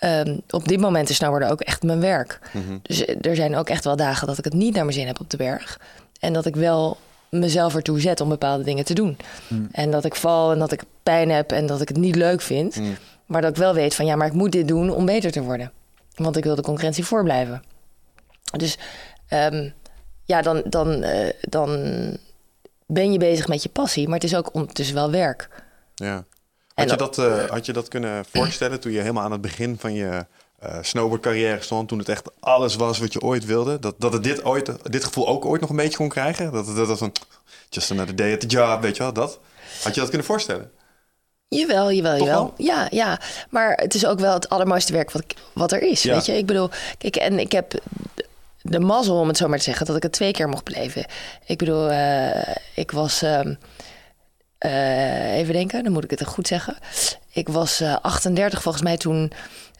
Ehm, 0.00 0.38
op 0.50 0.68
dit 0.68 0.80
moment 0.80 1.08
is 1.08 1.16
snowboarden 1.16 1.50
ook 1.50 1.60
echt 1.60 1.82
mijn 1.82 2.00
werk. 2.00 2.38
Dus 2.82 3.04
eh, 3.04 3.16
er 3.20 3.36
zijn 3.36 3.56
ook 3.56 3.68
echt 3.68 3.84
wel 3.84 3.96
dagen 3.96 4.26
dat 4.26 4.38
ik 4.38 4.44
het 4.44 4.52
niet 4.52 4.74
naar 4.74 4.84
mijn 4.84 4.96
zin 4.96 5.06
heb 5.06 5.20
op 5.20 5.30
de 5.30 5.36
berg. 5.36 5.80
En 6.20 6.32
dat 6.32 6.46
ik 6.46 6.56
wel 6.56 6.98
mezelf 7.30 7.74
ertoe 7.74 8.00
zet 8.00 8.20
om 8.20 8.28
bepaalde 8.28 8.64
dingen 8.64 8.84
te 8.84 8.94
doen. 8.94 9.16
En 9.72 9.90
dat 9.90 10.04
ik 10.04 10.14
val 10.14 10.52
en 10.52 10.58
dat 10.58 10.72
ik 10.72 10.82
pijn 11.02 11.30
heb 11.30 11.52
en 11.52 11.66
dat 11.66 11.80
ik 11.80 11.88
het 11.88 11.96
niet 11.96 12.16
leuk 12.16 12.40
vind. 12.40 12.80
Maar 13.26 13.40
dat 13.40 13.50
ik 13.50 13.56
wel 13.56 13.74
weet 13.74 13.94
van 13.94 14.06
ja, 14.06 14.16
maar 14.16 14.26
ik 14.26 14.32
moet 14.32 14.52
dit 14.52 14.68
doen 14.68 14.90
om 14.90 15.06
beter 15.06 15.30
te 15.30 15.42
worden. 15.42 15.72
Want 16.14 16.36
ik 16.36 16.44
wil 16.44 16.54
de 16.54 16.62
concurrentie 16.62 17.04
voorblijven. 17.04 17.62
Dus 18.56 18.78
ehm, 19.28 19.70
ja, 20.24 20.42
dan, 20.42 20.62
dan, 20.64 21.02
eh, 21.02 21.32
dan 21.40 21.78
ben 22.86 23.12
je 23.12 23.18
bezig 23.18 23.48
met 23.48 23.62
je 23.62 23.68
passie. 23.68 24.04
Maar 24.06 24.14
het 24.14 24.24
is 24.24 24.36
ook 24.36 24.54
ondertussen 24.54 24.94
wel 24.94 25.10
werk. 25.10 25.48
Ja. 25.94 26.24
Had 26.80 26.90
je, 26.90 26.96
dat, 26.96 27.18
eh, 27.18 27.44
had 27.50 27.66
je 27.66 27.72
dat 27.72 27.88
kunnen 27.88 28.24
voorstellen 28.32 28.80
toen 28.80 28.92
je 28.92 29.00
helemaal 29.00 29.24
aan 29.24 29.32
het 29.32 29.40
begin 29.40 29.76
van 29.80 29.94
je 29.94 30.26
eh 30.58 30.78
snowboardcarrière 30.80 31.62
stond? 31.62 31.88
Toen 31.88 31.98
het 31.98 32.08
echt 32.08 32.30
alles 32.40 32.76
was 32.76 32.98
wat 32.98 33.12
je 33.12 33.20
ooit 33.20 33.44
wilde? 33.44 33.78
Dat, 33.78 33.94
dat 33.98 34.12
het 34.12 34.22
dit, 34.24 34.44
ooit, 34.44 34.92
dit 34.92 35.04
gevoel 35.04 35.28
ook 35.28 35.44
ooit 35.44 35.60
nog 35.60 35.70
een 35.70 35.76
beetje 35.76 35.96
kon 35.96 36.08
krijgen? 36.08 36.52
Dat 36.52 36.66
het 36.66 36.76
dat, 36.76 36.88
dat 36.88 36.98
van, 36.98 37.12
just 37.68 37.90
another 37.90 38.16
day 38.16 38.32
at 38.32 38.40
the 38.40 38.46
job, 38.46 38.80
weet 38.82 38.96
je 38.96 39.02
wel, 39.02 39.12
dat? 39.12 39.38
Had 39.82 39.94
je 39.94 40.00
dat 40.00 40.08
kunnen 40.08 40.26
voorstellen? 40.26 40.70
Jawel, 41.48 41.92
jawel, 41.92 42.18
Toch 42.18 42.26
jawel. 42.26 42.42
wel? 42.42 42.66
Ja, 42.66 42.86
ja. 42.90 43.20
Maar 43.50 43.72
het 43.76 43.94
is 43.94 44.06
ook 44.06 44.18
wel 44.20 44.32
het 44.32 44.48
allermooiste 44.48 44.92
werk 44.92 45.10
wat, 45.10 45.24
wat 45.52 45.72
er 45.72 45.82
is. 45.82 46.02
Ja. 46.02 46.14
Weet 46.14 46.26
je, 46.26 46.36
ik 46.36 46.46
bedoel, 46.46 46.70
kijk, 46.98 47.16
en 47.16 47.38
ik 47.38 47.52
heb 47.52 47.72
de 48.62 48.80
mazzel, 48.80 49.20
om 49.20 49.28
het 49.28 49.36
zo 49.36 49.48
maar 49.48 49.58
te 49.58 49.64
zeggen, 49.64 49.86
dat 49.86 49.96
ik 49.96 50.02
het 50.02 50.12
twee 50.12 50.32
keer 50.32 50.48
mocht 50.48 50.64
beleven. 50.64 51.04
Ik 51.46 51.58
bedoel, 51.58 51.90
eh, 51.90 52.54
ik 52.74 52.90
was. 52.90 53.22
ehm, 53.22 53.54
eh, 54.60 55.36
even 55.36 55.54
denken, 55.54 55.84
dan 55.84 55.92
moet 55.92 56.04
ik 56.04 56.10
het 56.10 56.24
goed 56.24 56.46
zeggen. 56.46 56.76
Ik 57.32 57.48
was 57.48 57.80
eh, 57.80 57.96
38 58.02 58.62
volgens 58.62 58.84
mij 58.84 58.96
toen 58.96 59.32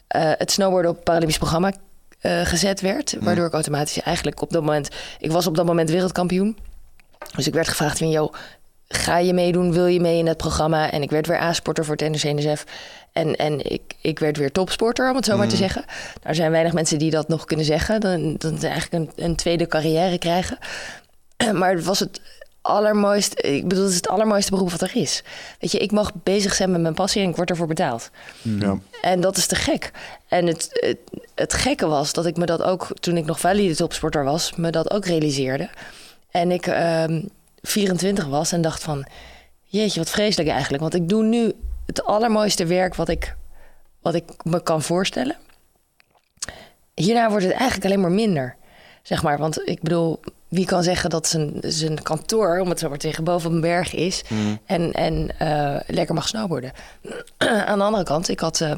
eh, 0.07 0.31
het 0.37 0.51
snowboarden 0.51 0.89
op 0.89 0.95
het 0.95 1.05
Paralympisch 1.05 1.37
programma 1.37 1.73
eh, 2.19 2.41
gezet 2.45 2.81
werd. 2.81 3.15
Waardoor 3.19 3.45
ik 3.45 3.53
automatisch 3.53 4.01
eigenlijk 4.01 4.41
op 4.41 4.51
dat 4.51 4.63
moment... 4.63 4.89
Ik 5.19 5.31
was 5.31 5.47
op 5.47 5.55
dat 5.55 5.65
moment 5.65 5.89
wereldkampioen. 5.89 6.57
Dus 7.35 7.47
ik 7.47 7.53
werd 7.53 7.67
gevraagd 7.67 7.97
van, 7.97 8.09
joh, 8.09 8.33
ga 8.87 9.17
je 9.17 9.33
meedoen? 9.33 9.73
Wil 9.73 9.85
je 9.85 9.99
mee 9.99 10.17
in 10.17 10.27
het 10.27 10.37
programma? 10.37 10.91
En 10.91 11.01
ik 11.01 11.09
werd 11.09 11.27
weer 11.27 11.41
A-sporter 11.41 11.85
voor 11.85 11.95
het 11.95 12.09
NRC-NSF. 12.09 12.65
En, 13.11 13.35
en 13.35 13.71
ik, 13.71 13.81
ik 14.01 14.19
werd 14.19 14.37
weer 14.37 14.51
topsporter, 14.51 15.09
om 15.09 15.15
het 15.15 15.25
zo 15.25 15.37
maar 15.37 15.47
te 15.47 15.55
zeggen. 15.55 15.83
Nou, 15.87 16.19
er 16.21 16.35
zijn 16.35 16.51
weinig 16.51 16.73
mensen 16.73 16.99
die 16.99 17.11
dat 17.11 17.27
nog 17.27 17.45
kunnen 17.45 17.65
zeggen. 17.65 17.99
Dan, 17.99 18.35
dan 18.37 18.63
eigenlijk 18.63 18.93
een, 18.93 19.25
een 19.25 19.35
tweede 19.35 19.67
carrière 19.67 20.17
krijgen. 20.17 20.57
Maar 21.59 21.75
het 21.75 21.83
was 21.83 21.99
het 21.99 22.21
allermooiste... 22.61 23.41
Ik 23.41 23.67
bedoel, 23.67 23.83
het 23.83 23.91
is 23.91 23.97
het 23.97 24.07
allermooiste 24.07 24.51
beroep 24.51 24.71
wat 24.71 24.81
er 24.81 24.95
is. 24.95 25.23
Weet 25.59 25.71
je, 25.71 25.77
ik 25.77 25.91
mag 25.91 26.11
bezig 26.23 26.53
zijn 26.53 26.71
met 26.71 26.81
mijn 26.81 26.93
passie 26.93 27.23
en 27.23 27.29
ik 27.29 27.35
word 27.35 27.49
ervoor 27.49 27.67
betaald. 27.67 28.09
Ja. 28.41 28.79
En 29.01 29.21
dat 29.21 29.37
is 29.37 29.45
te 29.45 29.55
gek. 29.55 29.91
En 30.27 30.47
het, 30.47 30.67
het, 30.71 30.97
het 31.35 31.53
gekke 31.53 31.87
was 31.87 32.13
dat 32.13 32.25
ik 32.25 32.37
me 32.37 32.45
dat 32.45 32.61
ook, 32.61 32.87
toen 32.99 33.17
ik 33.17 33.25
nog 33.25 33.39
valide 33.39 33.75
topsporter 33.75 34.23
was, 34.23 34.55
me 34.55 34.69
dat 34.69 34.91
ook 34.91 35.05
realiseerde. 35.05 35.69
En 36.31 36.51
ik 36.51 36.67
ehm 36.67 37.21
24 37.61 38.25
was 38.25 38.51
en 38.51 38.61
dacht 38.61 38.83
van, 38.83 39.05
jeetje, 39.63 39.99
wat 39.99 40.09
vreselijk 40.09 40.49
eigenlijk. 40.49 40.81
Want 40.81 40.95
ik 40.95 41.09
doe 41.09 41.23
nu 41.23 41.53
het 41.85 42.03
allermooiste 42.03 42.65
werk 42.65 42.95
wat 42.95 43.09
ik, 43.09 43.35
wat 44.01 44.13
ik 44.13 44.43
me 44.43 44.63
kan 44.63 44.81
voorstellen. 44.81 45.37
Hierna 46.95 47.29
wordt 47.29 47.45
het 47.45 47.53
eigenlijk 47.53 47.85
alleen 47.85 48.01
maar 48.01 48.11
minder, 48.11 48.55
zeg 49.01 49.23
maar. 49.23 49.37
Want 49.37 49.67
ik 49.67 49.81
bedoel, 49.81 50.19
wie 50.51 50.65
kan 50.65 50.83
zeggen 50.83 51.09
dat 51.09 51.27
zijn, 51.27 51.53
zijn 51.61 52.03
kantoor, 52.03 52.59
om 52.59 52.69
het 52.69 52.79
zo 52.79 52.89
maar 52.89 52.97
te 52.97 53.05
zeggen, 53.05 53.23
boven 53.23 53.51
een 53.51 53.61
berg 53.61 53.93
is 53.93 54.23
en, 54.65 54.91
en 54.91 55.39
eh, 55.39 55.79
lekker 55.87 56.15
mag 56.15 56.27
snowboarden. 56.27 56.71
Aan 57.67 57.77
de 57.77 57.83
andere 57.83 58.03
kant, 58.03 58.29
ik 58.29 58.39
had 58.39 58.61
eh, 58.61 58.71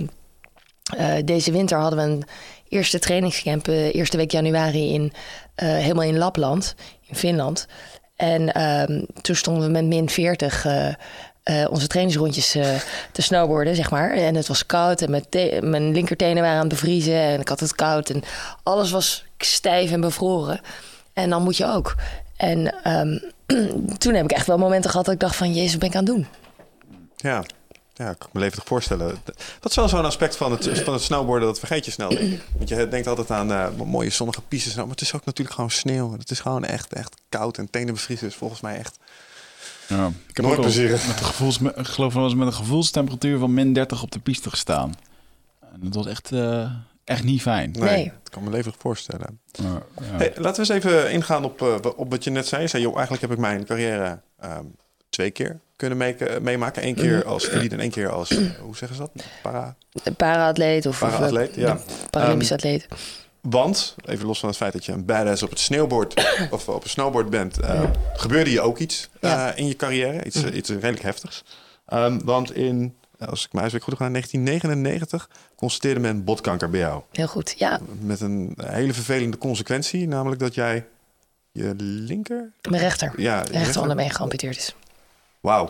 eh, 0.97 1.26
deze 1.26 1.51
winter 1.51 1.78
hadden 1.78 1.99
we 1.99 2.11
een 2.11 2.24
eerste 2.69 2.99
trainingscamp, 2.99 3.67
eh, 3.67 3.95
eerste 3.95 4.17
week 4.17 4.32
januari 4.32 4.93
in 4.93 5.13
helemaal 5.55 6.03
in 6.03 6.17
Lapland, 6.17 6.76
in 7.07 7.15
Finland. 7.15 7.67
En 8.15 8.53
ehm, 8.53 9.03
toen 9.21 9.36
stonden 9.36 9.65
we 9.65 9.71
met 9.71 9.86
min 9.86 10.09
40 10.09 10.65
eh, 10.65 10.88
eh, 11.43 11.71
onze 11.71 11.88
trainingsrondjes 11.88 12.51
te 13.11 13.21
snowboarden, 13.21 13.76
zeg 13.76 13.91
maar. 13.91 14.11
En 14.11 14.36
het 14.36 14.47
was 14.47 14.65
koud 14.65 15.01
en 15.01 15.09
mijn, 15.09 15.26
mijn 15.69 15.91
linkertenen 15.91 16.43
waren 16.43 16.55
aan 16.57 16.67
het 16.67 16.74
bevriezen 16.74 17.19
en 17.19 17.39
ik 17.39 17.47
had 17.47 17.59
het 17.59 17.76
koud 17.76 18.09
en 18.09 18.24
alles 18.63 18.91
was 18.91 19.26
stijf 19.38 19.91
en 19.91 20.01
bevroren. 20.01 20.61
En 21.14 21.30
dan 21.30 21.43
moet 21.43 21.57
je 21.57 21.66
ook. 21.66 21.95
En 22.36 22.84
ehm, 22.84 23.18
toen 23.97 24.14
heb 24.14 24.24
ik 24.24 24.32
echt 24.32 24.47
wel 24.47 24.57
momenten 24.57 24.89
gehad 24.89 25.05
dat 25.05 25.14
ik 25.14 25.20
dacht 25.20 25.36
van, 25.36 25.53
jezus, 25.53 25.72
wat 25.72 25.80
ben 25.80 25.89
ik 25.89 25.95
aan 25.95 26.05
het 26.05 26.14
doen? 26.14 26.28
Ja. 27.16 27.43
Ja, 27.95 28.09
ik 28.09 28.20
kan 28.20 28.30
me 28.34 28.39
levendig 28.39 28.68
voorstellen. 28.68 29.22
Dat 29.59 29.70
is 29.70 29.76
wel 29.76 29.89
zo'n 29.89 30.05
aspect 30.05 30.36
van 30.36 30.51
het, 30.51 30.80
van 30.84 30.93
het 30.93 31.01
snowboarden, 31.01 31.47
dat 31.47 31.59
vergeet 31.59 31.86
je 31.86 31.91
snel. 31.91 32.18
Want 32.57 32.70
je 32.70 32.88
denkt 32.88 33.07
altijd 33.07 33.32
aan 33.32 33.51
eh, 33.51 33.68
mooie 33.86 34.09
zonnige 34.09 34.41
pistes. 34.41 34.76
Maar 34.76 34.88
het 34.88 35.01
is 35.01 35.14
ook 35.14 35.26
natuurlijk 35.26 35.55
gewoon 35.55 35.72
sneeuw. 35.72 36.11
Het 36.11 36.32
is 36.32 36.39
gewoon 36.39 36.64
echt, 36.64 36.93
echt 36.93 37.16
koud 37.30 37.57
en 37.57 37.70
tenen 37.70 37.93
bevriezen 37.93 38.28
is 38.28 38.36
volgens 38.36 38.61
mij 38.61 38.78
echt... 38.78 38.99
Ja. 39.88 40.07
Ik 40.28 40.36
heb 40.36 40.45
Nooit 40.45 40.57
ook 40.57 40.64
plezierig. 40.64 41.07
met 41.07 41.20
een 41.20 41.26
gevoels, 41.26 41.59
ik 41.59 41.88
geloof 41.88 42.14
wel 42.14 42.24
eens 42.24 42.36
met 42.36 42.47
een 42.47 42.53
gevoelstemperatuur 42.53 43.39
van 43.39 43.53
min 43.53 43.74
30 43.74 44.01
op 44.03 44.11
de 44.11 44.20
piste 44.20 44.49
gestaan. 44.49 44.95
En 45.74 45.80
dat 45.82 45.95
was 45.95 46.05
echt, 46.05 46.32
eh, 46.32 46.72
echt 47.04 47.24
niet 47.24 47.41
fijn. 47.41 47.72
Nee, 47.72 47.89
Nee. 47.89 48.06
dat 48.24 48.30
kan 48.30 48.43
me 48.43 48.49
levendig 48.49 48.82
voorstellen. 48.82 49.39
Maar, 49.62 49.72
ja. 49.72 50.18
Hey, 50.18 50.34
laten 50.36 50.66
we 50.66 50.74
eens 50.74 50.84
even 50.86 51.12
ingaan 51.12 51.43
op, 51.43 51.62
eh, 51.62 51.76
op 51.95 52.10
wat 52.10 52.24
je 52.24 52.30
net 52.30 52.47
zei. 52.47 52.62
Je 52.62 52.68
zei, 52.68 52.84
joh, 52.84 52.91
eigenlijk 52.93 53.22
heb 53.22 53.32
ik 53.32 53.38
mijn 53.38 53.66
carrière 53.66 54.22
ehm, 54.39 54.66
twee 55.10 55.32
keer 55.32 55.60
kunnen 55.76 56.16
meemaken. 56.41 56.86
Eén 56.88 56.95
keer 56.95 57.26
als 57.26 57.47
elite 57.49 57.76
en 57.76 57.82
één 57.82 57.91
keer 57.91 58.10
als, 58.10 58.30
eh, 58.32 58.38
hoe 58.62 58.76
zeggen 58.78 58.97
ze 58.97 59.01
dat? 59.14 59.24
Para, 59.41 59.76
Para-atleet 60.18 60.86
of, 60.86 61.01
of, 61.04 61.10
para-atleet. 61.10 61.56
Ja. 61.56 61.80
Paralympisch 62.10 62.47
Ehm, 62.51 62.58
atleet. 62.58 62.88
Want, 63.41 63.95
even 64.06 64.26
los 64.26 64.39
van 64.39 64.49
het 64.49 64.58
feit 64.58 64.74
dat 64.74 64.86
je 64.86 64.91
een 64.91 65.06
badass 65.06 65.43
op 65.43 65.49
het 65.49 65.60
snowboard 65.60 66.14
of 66.51 66.70
op 66.70 66.84
een 66.84 66.89
snowboard 66.89 67.30
bent, 67.30 67.60
eh, 67.60 67.84
gebeurde 68.14 68.51
je 68.51 68.62
ook 68.62 68.78
iets 68.78 69.10
eh, 69.20 69.30
Ja. 69.30 69.54
in 69.56 69.68
je 69.68 69.76
carrière. 69.76 70.26
Iets, 70.26 70.43
iets 70.43 70.70
redelijk 70.70 71.01
heftigs. 71.01 71.43
Ehm, 71.86 72.20
want 72.24 72.56
in, 72.56 72.95
als 73.28 73.39
ik 73.39 73.51
mijn 73.51 73.59
huiswerk 73.59 73.84
goed 73.84 73.99
heb 73.99 74.07
gedaan, 74.07 74.21
1999 74.21 75.30
constateerde 75.55 75.99
men 75.99 76.24
botkanker 76.24 76.69
bij 76.69 76.80
jou. 76.80 77.01
Heel 77.11 77.28
goed, 77.28 77.55
ja. 77.57 77.80
Met 77.99 78.21
een 78.21 78.57
hele 78.63 78.93
vervelende 78.93 79.38
consequentie, 79.38 80.07
namelijk 80.07 80.41
dat 80.41 80.55
jij 80.55 80.86
je 81.51 81.74
linker... 81.78 82.51
Mijn 82.69 82.82
rechter. 82.82 83.13
Ja, 83.17 83.38
rechter 83.38 83.55
rechter- 83.55 83.82
onderbeen 83.82 84.11
geamputeerd 84.11 84.57
is. 84.57 84.76
Wauw. 85.39 85.69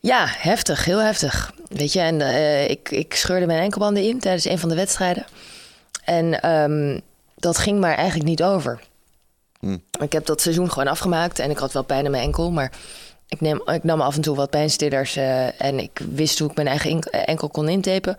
Ja, 0.00 0.26
heftig, 0.28 0.84
heel 0.84 1.02
heftig. 1.02 1.52
Weet 1.68 1.92
je, 1.92 2.00
en 2.00 2.20
eh, 2.20 2.70
ik, 2.70 2.90
ik 2.90 3.14
scheurde 3.14 3.46
mijn 3.46 3.62
enkelbanden 3.62 4.02
in 4.02 4.18
tijdens 4.18 4.44
een 4.44 4.58
van 4.58 4.68
de 4.68 4.74
wedstrijden. 4.74 5.26
En 6.04 6.40
ehm, 6.40 7.00
dat 7.36 7.58
ging 7.58 7.80
maar 7.80 7.94
eigenlijk 7.94 8.28
niet 8.28 8.42
over. 8.42 8.80
Hmm. 9.60 9.82
Ik 10.00 10.12
heb 10.12 10.26
dat 10.26 10.40
seizoen 10.40 10.70
gewoon 10.70 10.88
afgemaakt 10.88 11.38
en 11.38 11.50
ik 11.50 11.58
had 11.58 11.72
wel 11.72 11.82
pijn 11.82 12.04
in 12.04 12.10
mijn 12.10 12.22
enkel, 12.22 12.50
maar 12.50 12.72
ik, 13.28 13.40
neem, 13.40 13.62
ik 13.64 13.84
nam 13.84 14.00
af 14.00 14.14
en 14.14 14.20
toe 14.20 14.36
wat 14.36 14.50
pijnstillers 14.50 15.16
eh, 15.16 15.60
en 15.60 15.78
ik 15.78 16.00
wist 16.10 16.38
hoe 16.38 16.50
ik 16.50 16.56
mijn 16.56 16.68
eigen 16.68 16.90
enk- 16.90 17.04
enkel 17.04 17.48
kon 17.48 17.68
intapen. 17.68 18.16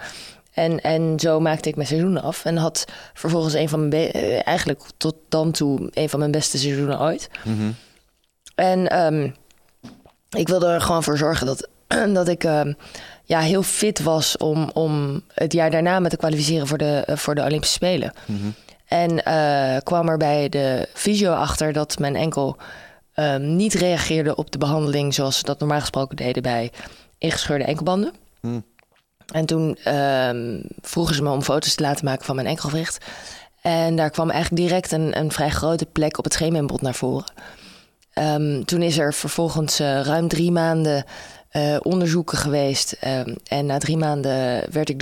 En, 0.54 0.82
en 0.82 1.20
zo 1.20 1.40
maakte 1.40 1.70
ik 1.70 1.76
mijn 1.76 1.88
seizoen 1.88 2.22
af 2.22 2.46
en 2.46 2.58
had 2.58 2.86
vervolgens 3.14 3.54
een 3.54 3.70
van 3.70 3.88
mijn, 3.88 4.12
eh, 4.12 4.48
eigenlijk 4.48 4.82
tot 4.98 5.16
dan 5.30 5.52
toe, 5.52 5.90
een 5.94 6.10
van 6.10 6.20
mijn 6.20 6.32
beste 6.32 6.58
seizoenen 6.58 7.00
ooit. 7.00 7.30
Mhm. 7.44 7.72
En 8.56 8.88
ehm, 8.88 9.30
ik 10.30 10.48
wilde 10.48 10.68
er 10.68 10.82
gewoon 10.82 11.04
voor 11.04 11.18
zorgen 11.18 11.46
dat, 11.46 11.68
dat 12.14 12.28
ik 12.28 12.44
ehm, 12.44 12.74
ja, 13.24 13.40
heel 13.40 13.64
fit 13.64 14.00
was 14.00 14.38
om, 14.38 14.70
om 14.74 15.22
het 15.34 15.54
jaar 15.54 15.72
daarna 15.72 16.00
me 16.00 16.10
te 16.10 16.18
kwalificeren 16.18 16.68
voor 16.68 16.78
de, 16.78 17.04
eh, 17.06 17.16
voor 17.16 17.36
de 17.36 17.44
Olympische 17.44 17.76
Spelen. 17.76 18.14
Mhm. 18.26 18.50
En 18.88 19.24
eh, 19.24 19.78
kwam 19.84 20.10
er 20.10 20.18
bij 20.18 20.50
de 20.50 20.88
fysio 20.94 21.32
achter 21.34 21.74
dat 21.74 22.00
mijn 22.00 22.16
enkel 22.16 22.58
ehm, 23.20 23.56
niet 23.56 23.74
reageerde 23.74 24.36
op 24.36 24.52
de 24.52 24.58
behandeling 24.58 25.14
zoals 25.14 25.38
ze 25.38 25.44
dat 25.44 25.60
normaal 25.60 25.80
gesproken 25.80 26.16
deden 26.16 26.44
bij 26.44 26.72
ingescheurde 27.18 27.64
enkelbanden. 27.64 28.14
Hmm. 28.40 28.64
En 29.34 29.46
toen 29.46 29.78
ehm, 29.84 30.62
vroegen 30.82 31.16
ze 31.16 31.24
me 31.24 31.30
om 31.30 31.42
foto's 31.42 31.76
te 31.76 31.84
laten 31.84 32.06
maken 32.06 32.26
van 32.26 32.36
mijn 32.36 32.48
enkelwricht. 32.48 33.06
En 33.62 33.96
daar 33.96 34.10
kwam 34.10 34.30
eigenlijk 34.30 34.62
direct 34.62 34.92
een, 34.92 35.18
een 35.18 35.32
vrij 35.32 35.50
grote 35.50 35.86
plek 35.86 36.18
op 36.18 36.24
het 36.24 36.34
scheenbeenbod 36.34 36.82
naar 36.82 36.96
voren. 36.96 37.34
Ehm, 38.14 38.64
toen 38.64 38.82
is 38.82 38.98
er 38.98 39.14
vervolgens 39.14 39.80
eh, 39.80 40.02
ruim 40.02 40.28
drie 40.28 40.52
maanden 40.52 41.04
eh, 41.50 41.78
onderzoeken 41.82 42.38
geweest. 42.38 42.92
En 43.44 43.66
na 43.66 43.78
drie 43.78 43.98
maanden 43.98 44.64
werd 44.72 44.90
ik 44.90 45.00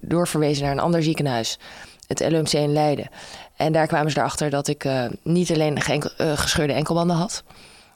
doorverwezen 0.00 0.64
naar 0.64 0.72
een 0.72 0.80
ander 0.80 1.02
ziekenhuis, 1.02 1.58
het 2.06 2.20
LUMC 2.20 2.52
in 2.52 2.72
Leiden. 2.72 3.08
En 3.56 3.72
daar 3.72 3.86
kwamen 3.86 4.10
ze 4.10 4.18
erachter 4.18 4.50
dat 4.50 4.68
ik 4.68 4.84
eh, 4.84 5.04
niet 5.22 5.52
alleen 5.52 5.80
geenkel- 5.80 6.10
eh, 6.16 6.38
gescheurde 6.38 6.72
enkelbanden 6.72 7.16
had, 7.16 7.44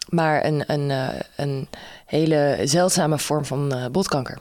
maar 0.09 0.45
een, 0.45 0.65
een, 0.67 0.91
eh, 0.91 1.21
een 1.37 1.69
hele 2.07 2.61
zeldzame 2.65 3.19
vorm 3.19 3.45
van 3.45 3.89
botkanker. 3.93 4.39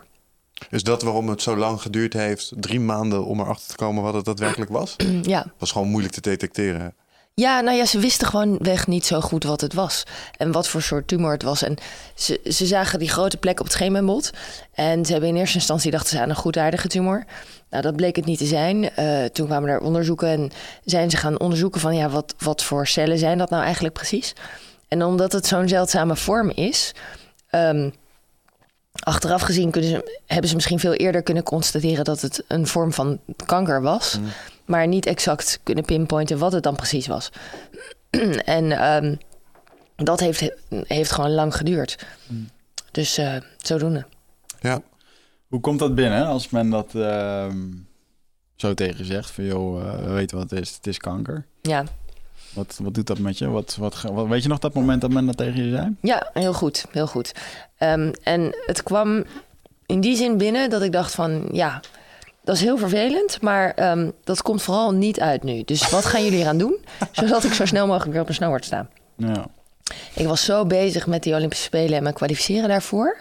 Is 0.69 0.83
dat 0.83 1.01
waarom 1.01 1.29
het 1.29 1.41
zo 1.41 1.57
lang 1.57 1.81
geduurd 1.81 2.13
heeft, 2.13 2.51
drie 2.55 2.79
maanden, 2.79 3.25
om 3.25 3.39
erachter 3.39 3.67
te 3.67 3.75
komen 3.75 4.03
wat 4.03 4.13
het 4.13 4.25
daadwerkelijk 4.25 4.71
was? 4.71 4.95
ja. 5.21 5.45
was 5.57 5.71
gewoon 5.71 5.87
moeilijk 5.87 6.13
te 6.13 6.21
detecteren. 6.21 6.93
Ja, 7.41 7.61
nou 7.61 7.77
ja, 7.77 7.85
ze 7.85 7.99
wisten 7.99 8.27
gewoon 8.27 8.57
weg 8.57 8.87
niet 8.87 9.05
zo 9.05 9.21
goed 9.21 9.43
wat 9.43 9.61
het 9.61 9.73
was. 9.73 10.03
En 10.37 10.51
wat 10.51 10.67
voor 10.67 10.81
soort 10.81 11.07
tumor 11.07 11.31
het 11.31 11.43
was. 11.43 11.63
En 11.63 11.75
ze, 12.15 12.39
ze 12.43 12.65
zagen 12.65 12.99
die 12.99 13.09
grote 13.09 13.37
plek 13.37 13.59
op 13.59 13.65
het 13.65 13.73
scheenbeenbod. 13.73 14.31
En 14.73 15.05
ze 15.05 15.11
hebben 15.11 15.29
in 15.29 15.35
eerste 15.35 15.57
instantie 15.57 15.91
dachten 15.91 16.09
ze 16.09 16.21
aan 16.21 16.29
een 16.29 16.35
goedaardige 16.35 16.87
tumor. 16.87 17.25
Nou, 17.69 17.83
dat 17.83 17.95
bleek 17.95 18.15
het 18.15 18.25
niet 18.25 18.37
te 18.37 18.45
zijn. 18.45 18.89
Eh, 18.89 19.25
toen 19.25 19.47
kwamen 19.47 19.69
er 19.69 19.79
onderzoeken 19.79 20.27
en 20.27 20.51
zijn 20.85 21.09
ze 21.09 21.17
gaan 21.17 21.39
onderzoeken 21.39 21.81
van... 21.81 21.95
ja, 21.95 22.09
wat, 22.09 22.35
wat 22.37 22.63
voor 22.63 22.87
cellen 22.87 23.17
zijn 23.17 23.37
dat 23.37 23.49
nou 23.49 23.63
eigenlijk 23.63 23.93
precies? 23.93 24.33
En 24.87 25.03
omdat 25.03 25.31
het 25.31 25.47
zo'n 25.47 25.67
zeldzame 25.67 26.15
vorm 26.15 26.49
is... 26.49 26.93
ehm, 27.49 27.89
achteraf 28.99 29.41
gezien 29.41 29.73
ze, 29.73 30.19
hebben 30.25 30.49
ze 30.49 30.55
misschien 30.55 30.79
veel 30.79 30.93
eerder 30.93 31.23
kunnen 31.23 31.43
constateren... 31.43 32.05
dat 32.05 32.21
het 32.21 32.43
een 32.47 32.67
vorm 32.67 32.93
van 32.93 33.19
kanker 33.45 33.81
was 33.81 34.19
maar 34.67 34.87
niet 34.87 35.05
exact 35.05 35.59
kunnen 35.63 35.85
pinpointen 35.85 36.37
wat 36.37 36.51
het 36.51 36.63
dan 36.63 36.75
precies 36.75 37.07
was. 37.07 37.29
en 38.45 38.71
ehm, 38.71 39.15
dat 39.95 40.19
heeft, 40.19 40.51
heeft 40.69 41.11
gewoon 41.11 41.33
lang 41.33 41.55
geduurd. 41.55 42.05
Dus 42.91 43.17
eh, 43.17 43.35
zodoende. 43.57 44.05
Ja, 44.59 44.81
Hoe 45.47 45.59
komt 45.59 45.79
dat 45.79 45.95
binnen 45.95 46.25
als 46.25 46.49
men 46.49 46.69
dat 46.69 46.95
ehm, 46.95 47.57
zo 48.55 48.73
tegen 48.73 49.05
zegt? 49.05 49.31
Van 49.31 49.43
joh, 49.43 49.81
eh, 49.81 49.99
we 50.05 50.11
weten 50.11 50.37
wat 50.37 50.49
het 50.49 50.59
is, 50.59 50.75
het 50.75 50.87
is 50.87 50.97
kanker. 50.97 51.45
Ja. 51.61 51.83
Wat, 52.53 52.79
wat 52.83 52.93
doet 52.93 53.07
dat 53.07 53.19
met 53.19 53.37
je? 53.37 53.49
Wat, 53.49 53.75
wat, 53.75 54.01
weet 54.27 54.43
je 54.43 54.49
nog 54.49 54.59
dat 54.59 54.73
moment 54.73 55.01
dat 55.01 55.11
men 55.11 55.25
dat 55.25 55.37
tegen 55.37 55.63
je 55.63 55.69
zei? 55.69 55.95
ja, 56.01 56.29
heel 56.33 56.53
goed. 56.53 56.85
Heel 56.91 57.07
goed. 57.07 57.31
Ehm, 57.77 58.11
en 58.23 58.55
het 58.65 58.83
kwam 58.83 59.23
in 59.85 60.01
die 60.01 60.15
zin 60.15 60.37
binnen 60.37 60.69
dat 60.69 60.81
ik 60.81 60.91
dacht 60.91 61.15
van... 61.15 61.49
ja, 61.51 61.81
dat 62.47 62.55
is 62.55 62.61
heel 62.61 62.77
vervelend, 62.77 63.41
maar 63.41 63.73
ehm, 63.73 64.11
dat 64.23 64.41
komt 64.41 64.61
vooral 64.61 64.91
niet 64.91 65.19
uit 65.19 65.43
nu. 65.43 65.63
Dus 65.63 65.89
wat 65.89 66.05
gaan 66.05 66.23
jullie 66.23 66.39
eraan 66.39 66.57
doen? 66.57 66.77
Zodat 67.11 67.43
ik 67.43 67.53
zo 67.53 67.65
snel 67.65 67.87
mogelijk 67.87 68.11
weer 68.11 68.21
op 68.21 68.27
een 68.27 68.33
snowboard 68.33 68.65
sta. 68.65 68.87
Ja. 69.15 69.47
Ik 70.13 70.27
was 70.27 70.45
zo 70.45 70.65
bezig 70.65 71.07
met 71.07 71.23
die 71.23 71.35
Olympische 71.35 71.63
Spelen 71.63 71.97
en 71.97 72.03
me 72.03 72.13
kwalificeren 72.13 72.69
daarvoor. 72.69 73.17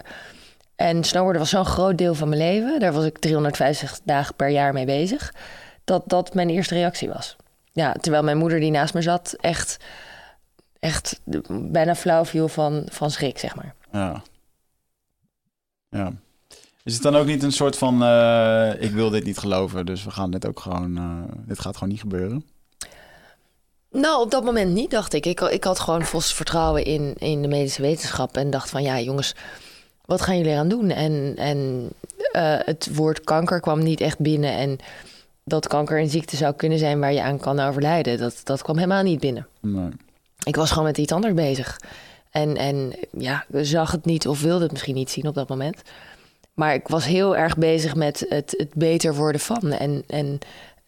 En 0.76 1.04
snowboarden 1.04 1.40
was 1.40 1.50
zo'n 1.50 1.64
groot 1.64 1.98
deel 1.98 2.14
van 2.14 2.28
mijn 2.28 2.40
leven. 2.40 2.80
Daar 2.80 2.92
was 2.92 3.04
ik 3.04 3.18
350 3.18 4.00
dagen 4.04 4.34
per 4.34 4.48
jaar 4.48 4.72
mee 4.72 4.86
bezig. 4.86 5.34
Dat 5.84 6.02
dat 6.06 6.34
mijn 6.34 6.50
eerste 6.50 6.74
reactie 6.74 7.08
was. 7.08 7.36
Ja, 7.72 7.92
terwijl 7.92 8.22
mijn 8.22 8.38
moeder 8.38 8.60
die 8.60 8.70
naast 8.70 8.94
me 8.94 9.02
zat 9.02 9.36
echt, 9.40 9.76
echt 10.78 11.20
bijna 11.48 11.94
flauw 11.94 12.24
viel 12.24 12.48
van, 12.48 12.82
van 12.90 13.10
schrik, 13.10 13.38
zeg 13.38 13.56
maar. 13.56 13.74
Ja. 13.92 14.22
Ja. 15.88 16.12
Is 16.86 16.94
het 16.94 17.02
dan 17.02 17.16
ook 17.16 17.26
niet 17.26 17.42
een 17.42 17.52
soort 17.52 17.78
van, 17.78 18.02
eh, 18.02 18.70
ik 18.78 18.90
wil 18.90 19.10
dit 19.10 19.24
niet 19.24 19.38
geloven, 19.38 19.86
dus 19.86 20.04
we 20.04 20.10
gaan 20.10 20.30
dit 20.30 20.46
ook 20.46 20.60
gewoon, 20.60 20.96
eh, 20.96 21.36
dit 21.46 21.60
gaat 21.60 21.74
gewoon 21.74 21.88
niet 21.88 22.00
gebeuren? 22.00 22.44
Nou, 23.90 24.20
op 24.22 24.30
dat 24.30 24.44
moment 24.44 24.72
niet, 24.72 24.90
dacht 24.90 25.12
ik. 25.12 25.26
Ik, 25.26 25.40
ik 25.40 25.64
had 25.64 25.80
gewoon 25.80 26.02
volst 26.02 26.34
vertrouwen 26.34 26.84
in, 26.84 27.14
in 27.18 27.42
de 27.42 27.48
medische 27.48 27.82
wetenschap. 27.82 28.36
En 28.36 28.50
dacht 28.50 28.70
van, 28.70 28.82
ja 28.82 29.00
jongens, 29.00 29.34
wat 30.04 30.20
gaan 30.20 30.36
jullie 30.36 30.52
eraan 30.52 30.68
doen? 30.68 30.90
En, 30.90 31.34
en 31.36 31.88
eh, 32.32 32.56
het 32.58 32.88
woord 32.94 33.20
kanker 33.20 33.60
kwam 33.60 33.82
niet 33.82 34.00
echt 34.00 34.18
binnen. 34.18 34.52
En 34.52 34.78
dat 35.44 35.68
kanker 35.68 36.00
een 36.00 36.10
ziekte 36.10 36.36
zou 36.36 36.54
kunnen 36.54 36.78
zijn 36.78 37.00
waar 37.00 37.12
je 37.12 37.22
aan 37.22 37.38
kan 37.38 37.60
overlijden. 37.60 38.18
Dat, 38.18 38.40
dat 38.44 38.62
kwam 38.62 38.76
helemaal 38.76 39.02
niet 39.02 39.20
binnen. 39.20 39.46
Nee. 39.60 39.88
Ik 40.44 40.56
was 40.56 40.70
gewoon 40.70 40.86
met 40.86 40.98
iets 40.98 41.12
anders 41.12 41.34
bezig. 41.34 41.80
En, 42.30 42.56
en 42.56 42.92
ja, 43.18 43.44
zag 43.50 43.90
het 43.90 44.04
niet 44.04 44.28
of 44.28 44.42
wilde 44.42 44.62
het 44.62 44.72
misschien 44.72 44.94
niet 44.94 45.10
zien 45.10 45.26
op 45.26 45.34
dat 45.34 45.48
moment. 45.48 45.82
Maar 46.56 46.74
ik 46.74 46.88
was 46.88 47.04
heel 47.04 47.36
erg 47.36 47.56
bezig 47.56 47.94
met 47.94 48.26
het, 48.28 48.54
het 48.56 48.74
beter 48.74 49.14
worden 49.14 49.40
van. 49.40 49.72
En, 49.72 50.02
en 50.06 50.38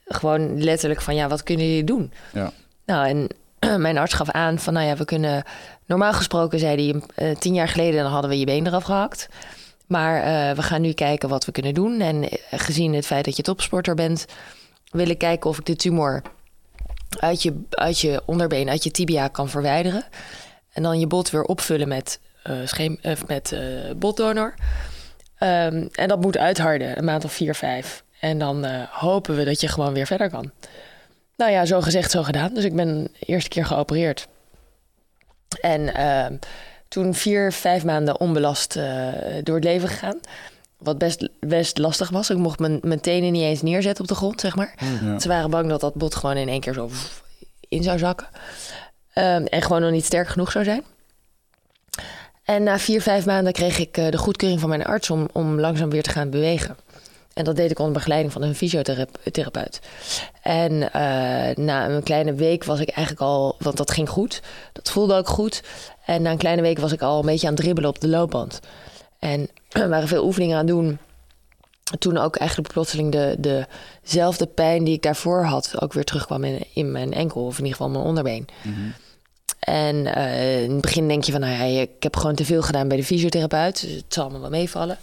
gewoon 0.05 0.63
letterlijk 0.63 1.01
van, 1.01 1.15
ja, 1.15 1.29
wat 1.29 1.43
kunnen 1.43 1.67
jullie 1.67 1.85
doen? 1.85 2.13
Ja. 2.33 2.53
Nou, 2.87 3.09
en 3.09 3.29
mijn 3.81 3.99
arts 3.99 4.15
gaf 4.15 4.31
aan 4.31 4.59
van, 4.59 4.73
nou 4.73 4.87
ja, 4.87 4.97
we 4.97 5.05
kunnen... 5.05 5.43
Normaal 5.87 6.13
gesproken 6.13 6.59
zei 6.59 6.91
hij, 6.91 7.03
eh, 7.15 7.37
tien 7.37 7.55
jaar 7.55 7.69
geleden 7.69 8.03
dan 8.03 8.13
hadden 8.13 8.31
we 8.31 8.39
je 8.39 8.45
been 8.47 8.67
eraf 8.67 8.85
gehakt. 8.85 9.29
Maar 9.87 10.23
eh, 10.23 10.57
we 10.57 10.63
gaan 10.63 10.81
nu 10.81 10.93
kijken 10.93 11.29
wat 11.29 11.45
we 11.45 11.53
kunnen 11.53 11.75
doen. 11.75 12.01
En 12.01 12.29
eh, 12.29 12.39
gezien 12.51 12.95
het 12.95 13.07
feit 13.07 13.25
dat 13.25 13.37
je 13.37 13.43
topsporter 13.43 13.95
bent... 13.95 14.27
wil 14.91 15.09
ik 15.09 15.19
kijken 15.19 15.51
of 15.51 15.59
ik 15.59 15.67
de 15.67 15.77
tumor 15.77 16.23
uit 17.19 17.43
je, 17.43 17.61
uit 17.71 18.01
je 18.01 18.23
onderbeen, 18.25 18.69
uit 18.69 18.85
je 18.85 18.91
tibia 18.91 19.29
kan 19.29 19.49
verwijderen. 19.49 20.05
En 20.73 20.83
dan 20.83 21.01
je 21.01 21.07
bot 21.07 21.31
weer 21.31 21.45
opvullen 21.45 21.89
met 21.89 22.21
eh 22.43 22.55
scheem, 22.65 22.99
met 23.27 23.57
botdonor. 23.97 24.55
Ehm, 25.39 25.87
en 25.93 26.09
dat 26.09 26.21
moet 26.21 26.39
uitharden, 26.39 26.99
een 26.99 27.05
maand 27.05 27.25
of 27.25 27.33
vier, 27.33 27.55
vijf. 27.55 28.05
En 28.21 28.39
dan 28.39 28.65
eh, 28.65 28.83
hopen 28.91 29.37
we 29.37 29.45
dat 29.45 29.61
je 29.61 29.69
gewoon 29.69 29.93
weer 29.93 30.07
verder 30.07 30.31
kan. 30.31 30.51
Nou 31.37 31.51
ja, 31.51 31.65
zo 31.67 31.81
gezegd, 31.81 32.11
zo 32.11 32.23
gedaan. 32.23 32.55
Dus 32.55 32.65
ik 32.65 32.75
ben 32.75 33.03
de 33.03 33.27
eerste 33.27 33.49
keer 33.49 33.67
geopereerd. 33.67 34.29
En 35.61 35.95
ehm, 35.95 36.37
toen 36.89 37.15
vier, 37.15 37.53
vijf 37.53 37.85
maanden 37.85 38.21
onbelast 38.21 38.77
eh, 38.77 39.13
door 39.43 39.55
het 39.55 39.65
leven 39.65 39.89
gegaan. 39.89 40.21
Wat 40.79 40.99
best, 40.99 41.29
best 41.41 41.79
lastig 41.79 42.11
was. 42.11 42.31
Ik 42.31 42.37
mocht 42.37 42.59
mijn, 42.59 42.79
mijn 42.83 43.01
tenen 43.01 43.33
niet 43.33 43.43
eens 43.43 43.63
neerzetten 43.63 44.03
op 44.03 44.09
de 44.09 44.15
grond, 44.15 44.41
zeg 44.41 44.57
maar. 44.57 44.75
Ja. 45.03 45.19
Ze 45.19 45.29
waren 45.29 45.51
bang 45.51 45.69
dat 45.69 45.81
dat 45.81 45.95
bot 45.95 46.15
gewoon 46.15 46.37
in 46.37 46.49
één 46.49 46.61
keer 46.61 46.73
zo 46.73 46.91
in 47.69 47.83
zou 47.83 47.99
zakken. 47.99 48.29
Ehm, 49.13 49.45
en 49.45 49.63
gewoon 49.63 49.81
nog 49.81 49.91
niet 49.91 50.05
sterk 50.05 50.29
genoeg 50.29 50.53
zou 50.53 50.65
zijn. 50.65 50.85
En 52.49 52.63
na 52.63 52.79
vier, 52.79 53.03
vijf 53.03 53.27
maanden 53.27 53.53
kreeg 53.53 53.79
ik 53.79 53.97
eh, 53.97 54.11
de 54.11 54.19
goedkeuring 54.19 54.61
van 54.61 54.69
mijn 54.69 54.85
arts 54.85 55.11
om, 55.11 55.29
om 55.33 55.61
langzaam 55.61 55.91
weer 55.91 56.03
te 56.03 56.11
gaan 56.11 56.31
bewegen. 56.31 56.77
En 57.35 57.45
dat 57.45 57.57
deed 57.57 57.71
ik 57.71 57.79
onder 57.79 57.93
begeleiding 57.93 58.33
van 58.33 58.43
een 58.43 58.55
fysiotherapeut. 58.55 59.81
En 60.43 60.93
eh, 60.93 61.57
na 61.57 61.89
een 61.89 62.03
kleine 62.03 62.35
week 62.35 62.65
was 62.65 62.81
ik 62.81 62.89
eigenlijk 62.89 63.27
al, 63.27 63.57
want 63.59 63.77
dat 63.77 63.91
ging 63.91 64.09
goed. 64.09 64.43
Dat 64.73 64.91
voelde 64.91 65.15
ook 65.15 65.29
goed. 65.29 65.63
En 66.05 66.23
na 66.23 66.31
een 66.31 66.39
kleine 66.39 66.63
week 66.63 66.79
was 66.79 66.93
ik 66.93 67.03
al 67.03 67.19
een 67.19 67.27
beetje 67.27 67.47
aan 67.47 67.53
het 67.53 67.63
dribbelen 67.63 67.91
op 67.91 68.01
de 68.01 68.09
loopband. 68.09 68.61
En 69.19 69.49
er 69.69 69.89
waren 69.89 70.09
veel 70.09 70.25
oefeningen 70.25 70.57
aan 70.59 70.67
het 70.67 70.75
doen. 70.75 70.99
Toen 71.99 72.19
ook 72.19 72.37
eigenlijk 72.37 72.73
plotseling 72.73 73.13
de, 73.13 73.67
dezelfde 74.03 74.47
pijn 74.47 74.85
die 74.85 74.95
ik 74.95 75.03
daarvoor 75.03 75.45
had, 75.45 75.81
ook 75.81 75.93
weer 75.93 76.05
terugkwam 76.05 76.45
in, 76.45 76.65
in 76.75 76.93
mijn 76.93 77.13
enkel, 77.13 77.45
of 77.45 77.59
in 77.59 77.65
ieder 77.65 77.77
geval 77.77 77.93
mijn 77.93 78.05
onderbeen. 78.05 78.49
En 79.69 80.15
eh, 80.15 80.63
in 80.63 80.71
het 80.71 80.81
begin 80.81 81.09
denk 81.09 81.25
je 81.25 81.33
van, 81.33 81.41
nou 81.41 81.53
ja, 81.53 81.81
ik 81.81 82.03
heb 82.03 82.17
gewoon 82.17 82.35
te 82.35 82.45
veel 82.45 82.63
gedaan 82.63 82.89
bij 82.89 82.97
de 82.97 83.05
fysiotherapeut. 83.05 83.81
Dus 83.81 83.91
het 83.91 84.05
zal 84.09 84.23
allemaal 84.23 84.41
wel 84.41 84.51
meevallen. 84.51 84.99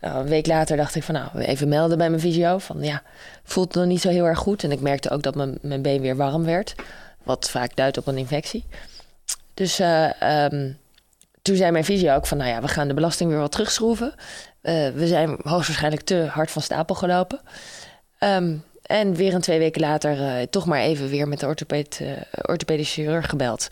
Nou, 0.00 0.20
een 0.20 0.28
week 0.28 0.46
later 0.46 0.76
dacht 0.76 0.94
ik 0.94 1.02
van, 1.02 1.14
nou, 1.14 1.38
even 1.38 1.68
melden 1.68 1.98
bij 1.98 2.08
mijn 2.08 2.20
fysio. 2.20 2.58
Van 2.58 2.82
ja, 2.82 3.02
voelt 3.44 3.74
nog 3.74 3.84
niet 3.84 4.00
zo 4.00 4.08
heel 4.08 4.24
erg 4.24 4.38
goed. 4.38 4.64
En 4.64 4.72
ik 4.72 4.80
merkte 4.80 5.10
ook 5.10 5.22
dat 5.22 5.34
mijn, 5.34 5.58
mijn 5.62 5.82
been 5.82 6.00
weer 6.00 6.16
warm 6.16 6.44
werd. 6.44 6.74
Wat 7.22 7.50
vaak 7.50 7.76
duidt 7.76 7.98
op 7.98 8.06
een 8.06 8.18
infectie. 8.18 8.64
Dus 9.54 9.78
eh, 9.78 10.22
ehm, 10.22 10.72
toen 11.42 11.56
zei 11.56 11.70
mijn 11.70 11.84
fysio 11.84 12.14
ook 12.14 12.26
van, 12.26 12.38
nou 12.38 12.50
ja, 12.50 12.60
we 12.60 12.68
gaan 12.68 12.88
de 12.88 12.94
belasting 12.94 13.30
weer 13.30 13.38
wat 13.38 13.52
terugschroeven. 13.52 14.14
Eh, 14.60 14.88
we 14.88 15.06
zijn 15.06 15.28
hoogstwaarschijnlijk 15.42 16.04
te 16.04 16.26
hard 16.30 16.50
van 16.50 16.62
stapel 16.62 16.94
gelopen. 16.94 17.40
Ehm, 18.18 18.56
en 18.88 19.14
weer 19.14 19.34
een 19.34 19.40
twee 19.40 19.58
weken 19.58 19.80
later 19.80 20.20
eh, 20.20 20.46
toch 20.50 20.66
maar 20.66 20.80
even 20.80 21.08
weer 21.08 21.28
met 21.28 21.40
de 21.40 21.46
orthopeed, 21.46 22.00
eh, 22.00 22.10
orthopedische 22.42 23.00
chirurg 23.00 23.28
gebeld. 23.28 23.68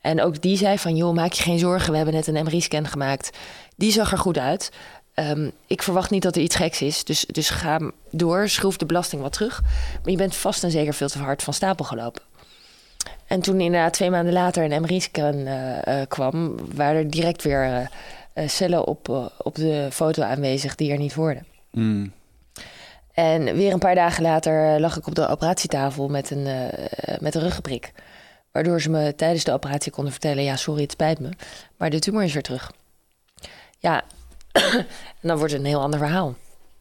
En 0.00 0.22
ook 0.22 0.42
die 0.42 0.56
zei 0.56 0.78
van, 0.78 0.96
joh, 0.96 1.14
maak 1.14 1.32
je 1.32 1.42
geen 1.42 1.58
zorgen. 1.58 1.90
We 1.90 1.96
hebben 1.96 2.14
net 2.14 2.26
een 2.26 2.44
MRI-scan 2.44 2.86
gemaakt. 2.86 3.30
Die 3.76 3.92
zag 3.92 4.12
er 4.12 4.18
goed 4.18 4.38
uit. 4.38 4.70
Ehm, 5.14 5.50
ik 5.66 5.82
verwacht 5.82 6.10
niet 6.10 6.22
dat 6.22 6.36
er 6.36 6.42
iets 6.42 6.56
geks 6.56 6.82
is. 6.82 7.04
Dus, 7.04 7.24
dus 7.26 7.50
ga 7.50 7.90
door, 8.10 8.48
schroef 8.48 8.76
de 8.76 8.86
belasting 8.86 9.22
wat 9.22 9.32
terug. 9.32 9.62
Maar 10.02 10.10
je 10.10 10.16
bent 10.16 10.36
vast 10.36 10.64
en 10.64 10.70
zeker 10.70 10.94
veel 10.94 11.08
te 11.08 11.18
hard 11.18 11.42
van 11.42 11.54
stapel 11.54 11.84
gelopen. 11.84 12.22
En 13.26 13.40
toen 13.40 13.60
inderdaad 13.60 13.92
twee 13.92 14.10
maanden 14.10 14.32
later 14.32 14.72
een 14.72 14.82
MRI-scan 14.82 15.46
eh, 15.46 16.00
kwam... 16.08 16.56
waren 16.74 16.96
er 16.96 17.10
direct 17.10 17.42
weer 17.42 17.90
cellen 18.46 18.86
op, 18.86 19.32
op 19.38 19.54
de 19.54 19.88
foto 19.92 20.22
aanwezig 20.22 20.74
die 20.74 20.92
er 20.92 20.98
niet 20.98 21.12
hoorden. 21.12 21.46
Mm. 21.70 22.12
En 23.16 23.54
weer 23.54 23.72
een 23.72 23.78
paar 23.78 23.94
dagen 23.94 24.22
later 24.22 24.80
lag 24.80 24.96
ik 24.96 25.06
op 25.06 25.14
de 25.14 25.28
operatietafel 25.28 26.08
met 26.08 26.30
een, 26.30 26.46
eh, 26.46 27.18
met 27.18 27.34
een 27.34 27.40
ruggenprik. 27.40 27.92
Waardoor 28.52 28.80
ze 28.80 28.90
me 28.90 29.14
tijdens 29.14 29.44
de 29.44 29.52
operatie 29.52 29.92
konden 29.92 30.12
vertellen... 30.12 30.42
ja, 30.42 30.56
sorry, 30.56 30.82
het 30.82 30.92
spijt 30.92 31.20
me, 31.20 31.28
maar 31.76 31.90
de 31.90 31.98
tumor 31.98 32.22
is 32.22 32.32
weer 32.32 32.42
terug. 32.42 32.72
Ja, 33.78 34.02
en 35.20 35.28
dan 35.28 35.36
wordt 35.36 35.52
het 35.52 35.60
een 35.60 35.66
heel 35.66 35.80
ander 35.80 35.98
verhaal. 35.98 36.34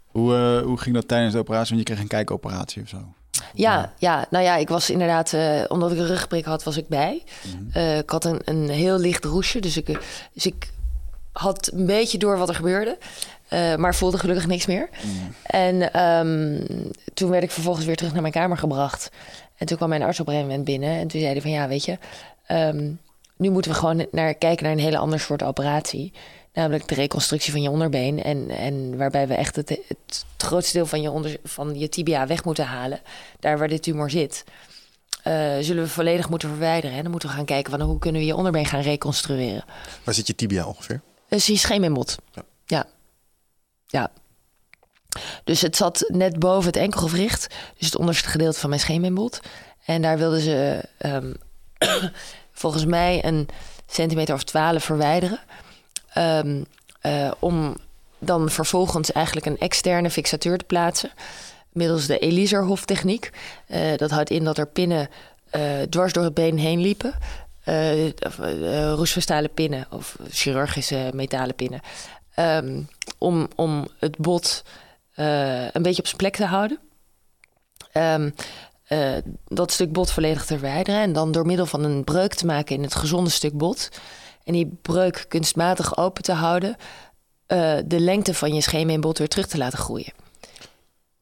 Hoe, 0.08 0.36
eh, 0.36 0.66
hoe 0.66 0.78
ging 0.78 0.96
dat 0.96 1.08
tijdens 1.08 1.34
de 1.34 1.40
operatie? 1.40 1.76
Want 1.76 1.88
je 1.88 1.94
kreeg 1.94 2.04
een 2.04 2.10
kijkoperatie 2.10 2.82
of 2.82 2.88
zo. 2.90 2.98
Ja, 3.54 3.94
ja, 3.98 4.26
nou 4.30 4.44
ja, 4.44 4.56
ik 4.56 4.70
was 4.70 4.90
inderdaad, 4.90 5.34
eh, 5.34 5.64
omdat 5.68 5.92
ik 5.92 5.98
een 5.98 6.08
ruggenprik 6.08 6.46
had, 6.46 6.64
was 6.64 6.78
ik 6.78 6.88
bij. 6.88 7.24
Eh, 7.72 7.98
ik 7.98 8.10
had 8.10 8.26
een, 8.26 8.42
een 8.46 8.70
heel 8.70 8.98
licht 8.98 9.26
roesje, 9.26 9.60
dus 9.60 9.78
ik, 9.78 9.86
dus 10.34 10.46
ik 10.46 10.74
had 11.38 11.72
een 11.74 11.86
beetje 11.86 12.18
door 12.18 12.38
wat 12.38 12.50
er 12.50 12.56
gebeurde. 12.56 12.98
eh, 13.48 13.76
maar 13.76 13.96
voelde 13.96 14.18
gelukkig 14.18 14.48
niks 14.48 14.66
meer. 14.66 14.90
En 15.44 15.94
ehm, 15.94 16.62
toen 17.14 17.30
werd 17.30 17.44
ik 17.44 17.52
vervolgens 17.52 17.86
weer 17.86 17.96
terug 17.96 18.12
naar 18.14 18.22
mijn 18.22 18.34
kamer 18.34 18.58
gebracht. 18.58 19.10
En 19.58 19.66
toen 19.66 19.78
kwam 19.78 19.90
mijn 19.90 20.04
arts 20.04 20.20
op 20.20 20.28
een 20.28 20.34
gegeven 20.34 20.52
moment 20.56 20.70
binnen. 20.70 21.00
En 21.00 21.08
toen 21.08 21.20
zei 21.20 21.32
hij 21.32 21.42
van, 21.42 21.52
ja, 21.52 21.68
weet 21.68 21.86
je... 21.86 21.98
ehm, 22.48 22.92
nu 23.38 23.50
moeten 23.50 23.72
we 23.72 23.78
gewoon 23.78 24.06
naar, 24.12 24.34
kijken 24.34 24.64
naar 24.64 24.74
een 24.74 24.80
hele 24.80 24.98
ander 24.98 25.20
soort 25.20 25.44
operatie. 25.44 26.14
Namelijk 26.54 26.88
de 26.88 26.96
reconstructie 26.96 27.52
van 27.52 27.62
je 27.62 27.70
onderbeen. 27.70 28.24
En, 28.24 28.50
en 28.50 28.98
waarbij 28.98 29.28
we 29.28 29.34
echt 29.34 29.56
het, 29.56 29.70
het 29.88 30.26
grootste 30.38 30.78
deel 30.78 30.86
van 30.86 31.02
je, 31.02 31.12
onder, 31.12 31.38
van 31.44 31.80
je 31.80 31.90
tibia 31.90 32.28
weg 32.28 32.44
moeten 32.44 32.66
halen. 32.66 33.00
Daar 33.40 33.58
waar 33.58 33.68
de 33.68 33.80
tumor 33.80 34.10
zit. 34.10 34.44
Eh, 35.24 35.52
zullen 35.62 35.84
we 35.84 35.90
volledig 35.90 36.30
moeten 36.30 36.50
verwijderen. 36.50 36.96
En 36.96 37.02
dan 37.02 37.12
moeten 37.12 37.30
we 37.30 37.36
gaan 37.36 37.46
kijken 37.46 37.72
van 37.72 37.82
hoe 37.82 38.00
kunnen 38.00 38.22
we 38.22 38.28
je 38.28 38.36
onderbeen 38.36 38.66
gaan 38.66 38.82
reconstrueren. 38.82 39.64
Waar 40.04 40.14
zit 40.14 40.28
je 40.28 40.36
tibia 40.36 40.66
ongeveer? 40.66 41.02
Dus 41.30 41.46
die 41.46 41.58
scheenbeenbot. 41.58 42.18
Ja. 42.34 42.44
Ja. 42.66 42.86
ja. 43.88 44.12
Dus 45.44 45.62
het 45.62 45.76
zat 45.76 46.06
net 46.08 46.40
boven 46.40 46.66
het 46.66 46.76
enkelgewricht. 46.76 47.56
Dus 47.78 47.88
het 47.88 47.98
onderste 47.98 48.30
gedeelte 48.30 48.60
van 48.60 48.70
mijn 48.70 48.82
scheenbeenbot. 48.82 49.40
En 49.86 50.02
daar 50.02 50.18
wilden 50.18 50.42
ze 50.42 50.84
ehm, 50.98 51.34
volgens 52.62 52.86
mij 52.86 53.26
een 53.26 53.48
centimeter 53.88 54.36
of 54.36 54.44
twaalf 54.44 54.84
verwijderen. 54.84 55.40
Ehm, 56.14 56.64
eh, 57.02 57.32
om 57.40 57.76
dan 58.20 58.50
vervolgens 58.50 59.12
eigenlijk 59.12 59.46
een 59.46 59.58
externe 59.58 60.10
fixateur 60.10 60.58
te 60.58 60.66
plaatsen. 60.66 61.12
Middels 61.72 62.06
de 62.06 62.20
Eliserhof 62.20 62.86
techniek. 62.86 63.30
Eh, 63.68 63.96
dat 63.96 64.12
houdt 64.12 64.30
in 64.30 64.44
dat 64.44 64.58
er 64.58 64.68
pinnen 64.68 65.10
eh, 65.50 65.82
dwars 65.90 66.14
door 66.14 66.24
het 66.24 66.34
been 66.34 66.58
heen 66.58 66.82
liepen. 66.82 67.14
Roestvestalen 68.96 69.54
pinnen 69.54 69.88
of 69.90 70.16
chirurgische 70.30 71.12
metalen 71.14 71.56
pinnen. 71.56 71.82
Ehm, 72.36 72.82
om, 73.18 73.48
om 73.56 73.88
het 74.00 74.18
bot 74.18 74.64
eh, 75.14 75.72
een 75.72 75.82
beetje 75.82 76.02
op 76.02 76.06
zijn 76.06 76.18
plek 76.18 76.36
te 76.36 76.46
houden. 76.46 76.80
Ehm, 77.92 78.30
eh, 78.84 79.18
dat 79.48 79.72
stuk 79.72 79.92
bot 79.92 80.12
volledig 80.12 80.46
te 80.46 80.58
verwijderen. 80.58 81.02
En 81.02 81.14
dan 81.14 81.32
door 81.32 81.46
middel 81.46 81.66
van 81.66 81.84
een 81.84 82.04
breuk 82.04 82.34
te 82.34 82.46
maken 82.46 82.76
in 82.76 82.84
het 82.84 82.96
gezonde 82.96 83.30
stuk 83.30 83.54
bot. 83.54 83.90
En 84.44 84.54
die 84.54 84.78
breuk 84.82 85.26
kunstmatig 85.28 85.98
open 85.98 86.24
te 86.24 86.34
houden. 86.34 86.76
de 87.86 88.00
lengte 88.00 88.34
van 88.34 88.54
je 88.54 88.62
scheenbeenbot 88.62 89.18
weer 89.18 89.28
terug 89.28 89.48
te 89.48 89.58
laten 89.58 89.78
groeien. 89.78 90.14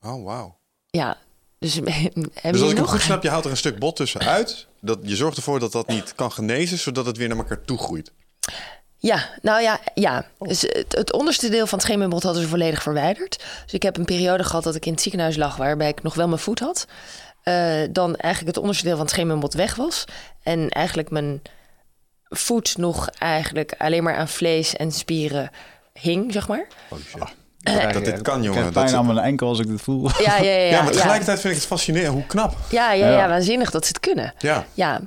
Oh, 0.01 0.25
wauw. 0.25 0.57
Ja, 0.89 1.17
dus 1.59 1.73
Dus 2.51 2.61
als 2.61 2.71
ik 2.71 2.77
hem 2.77 2.85
goed 2.85 3.01
snap, 3.01 3.23
je 3.23 3.29
haalt 3.29 3.45
er 3.45 3.51
een 3.51 3.57
stuk 3.57 3.79
bot 3.79 3.95
tussenuit. 3.95 4.67
Dat, 4.85 4.99
je 5.01 5.15
zorgt 5.15 5.37
ervoor 5.37 5.59
dat 5.59 5.71
dat 5.71 5.87
niet 5.87 6.15
kan 6.15 6.31
genezen, 6.31 6.77
zodat 6.77 7.05
het 7.05 7.17
weer 7.17 7.27
naar 7.27 7.37
elkaar 7.37 7.61
toe 7.61 7.77
groeit. 7.77 8.11
Ja, 8.97 9.29
nou 9.41 9.61
ja, 9.61 9.79
ja. 9.93 10.25
Dus 10.39 10.61
het, 10.61 10.95
het 10.95 11.13
onderste 11.13 11.49
deel 11.49 11.67
van 11.67 11.77
het 11.77 11.87
scheenbeenbot 11.87 12.23
hadden 12.23 12.41
ze 12.41 12.47
volledig 12.47 12.81
verwijderd. 12.81 13.43
Dus 13.63 13.73
ik 13.73 13.83
heb 13.83 13.97
een 13.97 14.05
periode 14.05 14.43
gehad 14.43 14.63
dat 14.63 14.75
ik 14.75 14.85
in 14.85 14.91
het 14.91 15.01
ziekenhuis 15.01 15.35
lag... 15.35 15.55
waarbij 15.55 15.89
ik 15.89 16.03
nog 16.03 16.13
wel 16.13 16.27
mijn 16.27 16.39
voet 16.39 16.59
had. 16.59 16.87
Eh, 17.43 17.81
dan 17.91 18.15
eigenlijk 18.15 18.55
het 18.55 18.63
onderste 18.63 18.83
deel 18.83 18.95
van 18.95 19.05
het 19.05 19.13
scheenbeenbot 19.13 19.53
weg 19.53 19.75
was. 19.75 20.05
En 20.43 20.69
eigenlijk 20.69 21.09
mijn 21.09 21.41
voet 22.23 22.77
nog 22.77 23.09
eigenlijk 23.09 23.73
alleen 23.77 24.03
maar 24.03 24.15
aan 24.15 24.27
vlees 24.27 24.75
en 24.75 24.91
spieren 24.91 25.51
hing, 25.93 26.33
zeg 26.33 26.47
maar. 26.47 26.67
Oh 26.89 27.21
shit. 27.69 27.93
dat 27.93 28.05
dit 28.05 28.21
kan, 28.21 28.37
Ik 28.37 28.43
jongen. 28.43 28.63
heb 28.63 28.73
Dat, 28.73 28.83
pijn 28.83 28.95
aan 28.95 29.05
mijn 29.05 29.17
enkel 29.17 29.47
als 29.47 29.59
ik 29.59 29.67
dit 29.67 29.81
voel. 29.81 30.09
Ja, 30.09 30.37
ja, 30.37 30.43
ja. 30.43 30.51
ja, 30.51 30.65
ja, 30.65 30.83
maar 30.83 30.91
tegelijkertijd 30.91 31.39
vind 31.39 31.53
ik 31.53 31.59
het 31.59 31.69
fascinerend. 31.69 32.13
Hoe 32.13 32.25
knap. 32.25 32.55
Ja, 32.69 32.91
ja, 32.93 33.05
ja, 33.07 33.17
Ja. 33.17 33.27
waanzinnig 33.27 33.71
dat 33.71 33.81
ze 33.83 33.87
het 33.87 33.99
kunnen. 33.99 34.33
Ja. 34.37 34.65
Ja. 34.73 35.01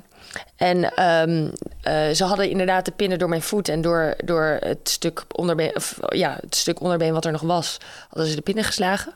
En 0.55 0.93
ehm, 0.95 1.47
eh, 1.81 2.09
ze 2.15 2.23
hadden 2.23 2.49
inderdaad 2.49 2.85
de 2.85 2.91
pinnen 2.91 3.19
door 3.19 3.29
mijn 3.29 3.41
voet 3.41 3.69
en 3.69 3.81
door, 3.81 4.13
door 4.25 4.57
het, 4.59 4.79
stuk 4.89 5.23
onderbeen, 5.31 5.75
of, 5.75 5.97
ja, 6.09 6.37
het 6.41 6.55
stuk 6.55 6.81
onderbeen 6.81 7.13
wat 7.13 7.25
er 7.25 7.31
nog 7.31 7.41
was, 7.41 7.77
hadden 8.09 8.27
ze 8.29 8.35
de 8.35 8.41
pinnen 8.41 8.63
geslagen. 8.63 9.13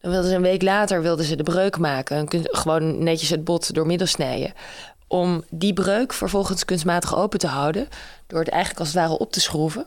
Dan 0.00 0.10
wilden 0.10 0.30
ze 0.30 0.36
een 0.36 0.42
week 0.42 0.62
later 0.62 1.02
wilden 1.02 1.24
ze 1.24 1.36
de 1.36 1.42
breuk 1.42 1.78
maken. 1.78 2.16
En 2.16 2.28
gewoon 2.42 3.02
netjes 3.04 3.28
het 3.30 3.44
bot 3.44 3.74
doormidden 3.74 4.08
snijden. 4.08 4.52
Om 5.06 5.44
die 5.50 5.72
breuk 5.72 6.12
vervolgens 6.12 6.64
kunstmatig 6.64 7.16
open 7.16 7.38
te 7.38 7.46
houden. 7.46 7.88
Door 8.26 8.38
het 8.38 8.48
eigenlijk 8.48 8.80
als 8.80 8.88
het 8.92 8.96
ware 8.98 9.18
op 9.18 9.32
te 9.32 9.40
schroeven. 9.40 9.86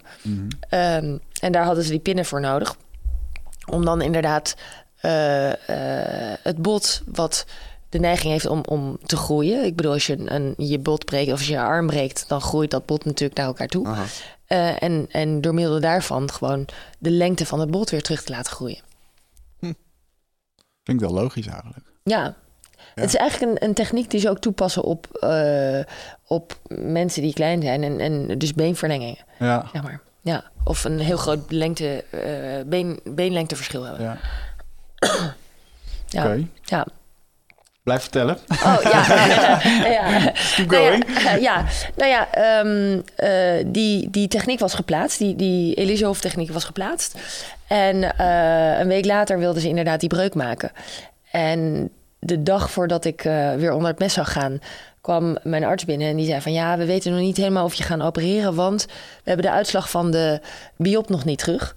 Ehm, 0.69 1.17
en 1.41 1.51
daar 1.51 1.63
hadden 1.63 1.83
ze 1.83 1.89
die 1.89 1.99
pinnen 1.99 2.25
voor 2.25 2.41
nodig. 2.41 2.75
Om 3.71 3.85
dan 3.85 4.01
inderdaad 4.01 4.55
eh, 5.01 5.51
eh, 6.31 6.37
het 6.43 6.57
bot 6.61 7.01
wat 7.05 7.45
de 7.89 7.99
neiging 7.99 8.31
heeft 8.31 8.45
om, 8.47 8.61
om 8.67 8.97
te 9.05 9.17
groeien. 9.17 9.63
Ik 9.65 9.75
bedoel, 9.75 9.91
als 9.91 10.07
je 10.07 10.17
een, 10.17 10.33
een- 10.35 10.53
je 10.57 10.79
bot 10.79 11.05
breekt 11.05 11.27
of 11.31 11.37
als 11.37 11.47
je 11.47 11.53
je 11.53 11.59
arm 11.61 11.87
breekt... 11.87 12.25
dan 12.27 12.41
groeit 12.41 12.71
dat 12.71 12.85
bot 12.85 13.05
natuurlijk 13.05 13.37
naar 13.39 13.47
elkaar 13.47 13.67
toe. 13.67 13.87
Eh, 14.45 14.83
en, 14.83 15.05
en 15.11 15.41
door 15.41 15.53
middel 15.53 15.79
daarvan 15.79 16.31
gewoon 16.31 16.65
de 16.99 17.11
lengte 17.11 17.45
van 17.45 17.59
het 17.59 17.71
bot 17.71 17.89
weer 17.89 18.01
terug 18.01 18.23
te 18.23 18.31
laten 18.31 18.51
groeien. 18.53 18.81
Klinkt 20.83 21.03
wel 21.03 21.13
logisch 21.13 21.47
eigenlijk. 21.47 21.85
Ja, 22.03 22.35
Het 22.95 23.03
is 23.05 23.15
eigenlijk 23.15 23.51
een, 23.61 23.67
een 23.69 23.73
techniek 23.73 24.09
die 24.11 24.19
ze 24.19 24.29
ook 24.29 24.39
toepassen 24.39 24.83
op, 24.83 25.07
eh, 25.19 25.79
op 26.27 26.59
mensen 26.79 27.21
die 27.21 27.33
klein 27.33 27.61
zijn 27.61 27.83
en, 27.83 27.99
en 27.99 28.37
dus 28.37 28.53
beenverlengingen, 28.53 29.17
Ja. 29.39 29.69
zeg 29.73 29.83
maar. 29.83 30.01
Ja, 30.21 30.43
of 30.63 30.83
een 30.83 30.99
heel 30.99 31.17
groot 31.17 31.51
lengte, 31.51 32.03
eh, 32.09 32.65
been, 32.65 32.99
beenlengteverschil 33.03 33.83
hebben. 33.83 34.03
ja. 34.05 34.17
Ja. 36.11 36.23
Oké. 36.25 36.47
ja. 36.63 36.85
Blijf 37.83 38.01
vertellen. 38.01 38.37
Oh 38.49 38.77
ja. 38.81 39.05
ja. 39.97 40.31
Keep 40.55 40.69
Nou 40.69 40.83
going. 40.83 41.21
ja, 41.23 41.35
ja, 41.35 41.65
nou 41.95 42.09
ja, 42.09 42.31
ehm, 42.31 42.99
eh, 43.15 43.65
die, 43.65 44.09
die 44.09 44.27
techniek 44.27 44.59
was 44.59 44.73
geplaatst. 44.73 45.17
Die, 45.17 45.35
die 45.35 45.73
Elisehoff 45.75 46.21
techniek 46.21 46.51
was 46.51 46.63
geplaatst. 46.63 47.17
En 47.67 48.17
eh, 48.17 48.79
een 48.79 48.87
week 48.87 49.05
later 49.05 49.39
wilden 49.39 49.61
ze 49.61 49.67
inderdaad 49.67 49.99
die 49.99 50.09
breuk 50.09 50.33
maken. 50.35 50.71
En 51.31 51.89
de 52.19 52.43
dag 52.43 52.71
voordat 52.71 53.05
ik 53.05 53.25
eh, 53.25 53.53
weer 53.53 53.73
onder 53.73 53.89
het 53.89 53.99
mes 53.99 54.13
zou 54.13 54.27
gaan, 54.27 54.59
kwam 55.01 55.37
mijn 55.43 55.63
arts 55.63 55.85
binnen 55.85 56.07
en 56.07 56.15
die 56.15 56.25
zei 56.25 56.41
van 56.41 56.53
ja, 56.53 56.77
we 56.77 56.85
weten 56.85 57.11
nog 57.11 57.21
niet 57.21 57.37
helemaal 57.37 57.65
of 57.65 57.73
je 57.73 57.83
gaan 57.83 58.01
opereren, 58.01 58.55
want 58.55 58.85
we 58.85 58.93
hebben 59.23 59.45
de 59.45 59.51
uitslag 59.51 59.89
van 59.89 60.11
de 60.11 60.41
biop 60.77 61.09
nog 61.09 61.25
niet 61.25 61.39
terug. 61.39 61.75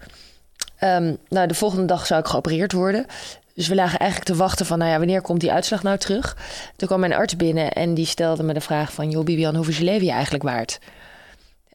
Ehm, 0.79 1.15
nou, 1.29 1.47
de 1.47 1.55
volgende 1.55 1.85
dag 1.85 2.07
zou 2.07 2.21
ik 2.21 2.27
geopereerd 2.27 2.73
worden. 2.73 3.07
Dus 3.55 3.69
we 3.69 3.75
lagen 3.75 3.99
eigenlijk 3.99 4.31
te 4.31 4.37
wachten 4.37 4.67
van, 4.67 4.79
nou 4.79 4.91
ja, 4.91 4.99
wanneer 4.99 5.21
komt 5.21 5.41
die 5.41 5.53
uitslag 5.53 5.83
nou 5.83 5.99
terug? 5.99 6.37
Toen 6.77 6.89
kwam 6.89 7.01
mijn 7.01 7.15
arts 7.15 7.37
binnen 7.37 7.73
en 7.73 7.95
die 7.95 8.07
stelde 8.07 8.43
me 8.43 8.53
de 8.53 8.61
vraag 8.61 8.93
van, 8.93 9.11
joh 9.11 9.25
Bibian, 9.25 9.55
hoeveel 9.55 9.75
je 9.75 9.85
leven 9.85 10.07
je 10.07 10.13
eigenlijk 10.13 10.45
waard? 10.45 10.79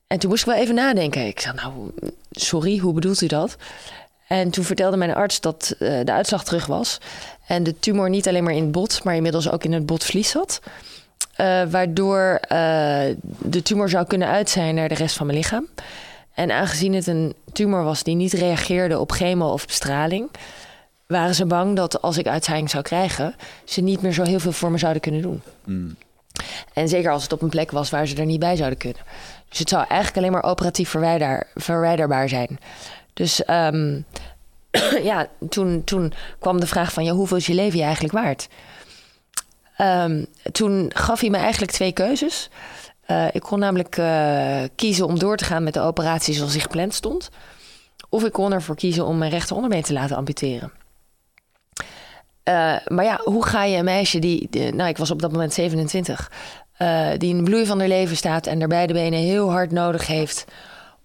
En 0.08 0.20
toen 0.20 0.30
moest 0.30 0.42
ik 0.42 0.50
wel 0.50 0.62
even 0.62 0.76
nadenken. 0.76 1.28
Ik 1.28 1.40
zei, 1.40 1.56
nou, 1.56 1.92
sorry, 2.32 2.78
hoe 2.78 2.94
bedoelt 2.94 3.22
u 3.22 3.28
dat? 3.28 3.56
En 4.28 4.52
toen 4.52 4.64
vertelde 4.64 4.98
mijn 4.98 5.14
arts 5.14 5.40
dat 5.40 5.76
eh, 5.80 6.00
de 6.04 6.12
uitslag 6.12 6.44
terug 6.44 6.66
was. 6.66 6.98
En 7.48 7.64
de 7.64 7.80
tumor 7.80 8.10
niet 8.10 8.28
alleen 8.28 8.44
maar 8.44 8.54
in 8.54 8.64
het 8.64 8.72
bot, 8.72 9.04
maar 9.04 9.16
inmiddels 9.16 9.52
ook 9.52 9.64
in 9.64 9.74
het 9.74 9.86
botvlies 9.86 10.30
zat. 10.30 10.60
Eh, 11.36 11.64
waardoor 11.70 12.40
eh, 12.42 13.16
de 13.38 13.62
tumor 13.64 13.90
zou 13.90 14.06
kunnen 14.06 14.28
uit 14.28 14.50
zijn 14.50 14.76
naar 14.76 14.90
de 14.90 14.96
rest 14.96 15.16
van 15.16 15.26
mijn 15.26 15.38
lichaam. 15.38 15.68
En 16.34 16.52
aangezien 16.52 16.94
het 16.94 17.08
een 17.08 17.36
tumor 17.54 17.84
was 17.84 18.04
die 18.04 18.16
niet 18.16 18.34
reageerde 18.34 19.00
op 19.00 19.12
chemo 19.12 19.52
of 19.52 19.66
bestraling, 19.66 20.30
waren 21.08 21.36
ze 21.36 21.46
bang 21.46 21.76
dat 21.76 22.02
als 22.02 22.18
ik 22.18 22.28
uitzaaiing 22.28 22.70
zou 22.70 22.84
krijgen, 22.84 23.36
ze 23.64 23.82
niet 23.82 24.02
meer 24.02 24.12
zo 24.12 24.24
heel 24.24 24.40
veel 24.40 24.52
voor 24.52 24.72
me 24.72 24.78
zouden 24.78 25.02
kunnen 25.02 25.22
doen. 25.22 25.42
En 26.74 26.88
zeker 26.88 27.12
als 27.12 27.24
het 27.24 27.34
op 27.34 27.42
een 27.42 27.50
plek 27.50 27.72
was 27.72 27.90
waar 27.90 28.08
ze 28.08 28.16
er 28.16 28.26
niet 28.26 28.40
bij 28.40 28.56
zouden 28.56 28.78
kunnen. 28.78 29.02
Dus 29.50 29.60
het 29.60 29.70
zou 29.70 29.86
eigenlijk 29.88 30.18
alleen 30.18 30.32
maar 30.32 30.52
operatief 30.52 30.90
verwijder, 30.90 31.48
verwijderbaar 31.56 32.30
zijn. 32.30 32.60
Dus 33.14 33.46
ehm, 33.46 34.02
ja, 35.04 35.28
toen, 35.50 35.84
toen 35.84 36.14
kwam 36.40 36.60
de 36.60 36.68
vraag 36.68 36.94
van, 36.94 37.04
ja, 37.04 37.14
hoeveel 37.14 37.38
is 37.38 37.46
je 37.46 37.54
leven 37.54 37.78
je 37.78 37.84
eigenlijk 37.84 38.14
waard? 38.14 38.48
Ehm, 39.78 40.24
toen 40.52 40.92
gaf 40.94 41.20
hij 41.20 41.30
me 41.30 41.38
eigenlijk 41.38 41.72
twee 41.72 41.92
keuzes. 41.92 42.50
Eh, 43.06 43.26
ik 43.32 43.42
kon 43.42 43.60
namelijk 43.60 43.98
eh, 43.98 44.64
kiezen 44.76 45.06
om 45.06 45.20
door 45.20 45.38
te 45.38 45.46
gaan 45.46 45.64
met 45.64 45.74
de 45.74 45.80
operatie 45.80 46.34
zoals 46.34 46.52
die 46.52 46.62
gepland 46.62 46.94
stond. 46.94 47.30
Of 48.10 48.24
ik 48.24 48.32
kon 48.32 48.54
ervoor 48.54 48.76
kiezen 48.76 49.06
om 49.06 49.18
mijn 49.18 49.32
rechteronderbeen 49.32 49.84
te 49.84 49.94
laten 49.94 50.16
amputeren. 50.16 50.72
Eh, 52.48 52.76
maar 52.88 53.06
ja, 53.06 53.22
hoe 53.24 53.46
ga 53.46 53.64
je 53.64 53.78
een 53.78 53.84
meisje 53.84 54.20
die, 54.20 54.50
nou 54.74 54.90
ik 54.90 54.98
was 54.98 55.12
op 55.12 55.22
dat 55.22 55.32
moment 55.32 55.54
27, 55.54 56.32
eh, 56.78 57.10
die 57.18 57.30
in 57.30 57.38
de 57.38 57.44
bloei 57.44 57.66
van 57.66 57.80
haar 57.80 57.88
leven 57.88 58.18
staat 58.18 58.48
en 58.48 58.62
er 58.62 58.68
beide 58.68 58.94
benen 58.94 59.20
heel 59.20 59.52
hard 59.52 59.72
nodig 59.72 60.08
heeft 60.08 60.46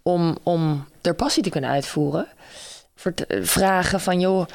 om, 0.02 0.36
om 0.42 0.84
haar 1.02 1.14
passie 1.14 1.42
te 1.42 1.50
kunnen 1.50 1.70
uitvoeren, 1.70 2.26
vragen 3.42 4.00
van 4.00 4.20
joh, 4.20 4.46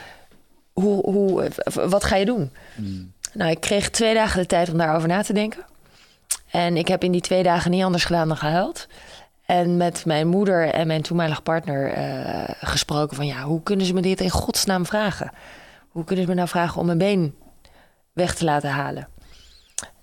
hoe, 0.73 1.09
hoe, 1.09 1.49
wat 1.73 2.03
ga 2.03 2.15
je 2.15 2.25
doen? 2.25 2.51
Nou, 3.33 3.51
ik 3.51 3.59
kreeg 3.59 3.89
twee 3.89 4.13
dagen 4.13 4.39
de 4.41 4.45
tijd 4.47 4.69
om 4.71 4.77
daarover 4.77 5.07
na 5.07 5.21
te 5.23 5.33
denken. 5.33 5.65
En 6.51 6.77
ik 6.77 6.87
heb 6.87 7.03
in 7.03 7.11
die 7.11 7.21
twee 7.21 7.43
dagen 7.43 7.71
niet 7.71 7.83
anders 7.83 8.05
gedaan 8.05 8.27
dan 8.27 8.37
gehuild. 8.37 8.87
En 9.45 9.77
met 9.77 10.05
mijn 10.05 10.27
moeder 10.27 10.69
en 10.69 10.87
mijn 10.87 11.01
toenmalige 11.01 11.41
partner 11.41 11.91
eh, 11.91 12.43
gesproken 12.61 13.15
van... 13.15 13.25
ja, 13.25 13.41
hoe 13.41 13.63
kunnen 13.63 13.85
ze 13.85 13.93
me 13.93 14.01
dit 14.01 14.21
in 14.21 14.29
godsnaam 14.29 14.85
vragen? 14.85 15.31
Hoe 15.89 16.03
kunnen 16.03 16.23
ze 16.25 16.29
me 16.31 16.35
nou 16.35 16.47
vragen 16.47 16.79
om 16.79 16.85
mijn 16.85 16.97
been 16.97 17.35
weg 18.13 18.35
te 18.35 18.43
laten 18.45 18.69
halen? 18.69 19.07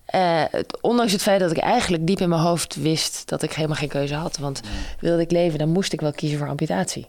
Eh, 0.05 0.43
het- 0.51 0.79
ondanks 0.83 1.13
het 1.13 1.23
feit 1.23 1.41
dat 1.41 1.51
ik 1.51 1.57
eigenlijk 1.59 2.07
diep 2.07 2.21
in 2.21 2.29
mijn 2.29 2.41
hoofd 2.41 2.75
wist... 2.75 3.29
dat 3.29 3.43
ik 3.43 3.53
helemaal 3.53 3.77
geen 3.77 3.89
keuze 3.89 4.15
had. 4.15 4.37
Want 4.37 4.61
wilde 5.01 5.23
ik 5.23 5.31
leven, 5.31 5.59
dan 5.59 5.69
moest 5.69 5.93
ik 5.93 6.01
wel 6.01 6.13
kiezen 6.13 6.39
voor 6.39 6.49
amputatie. 6.49 7.09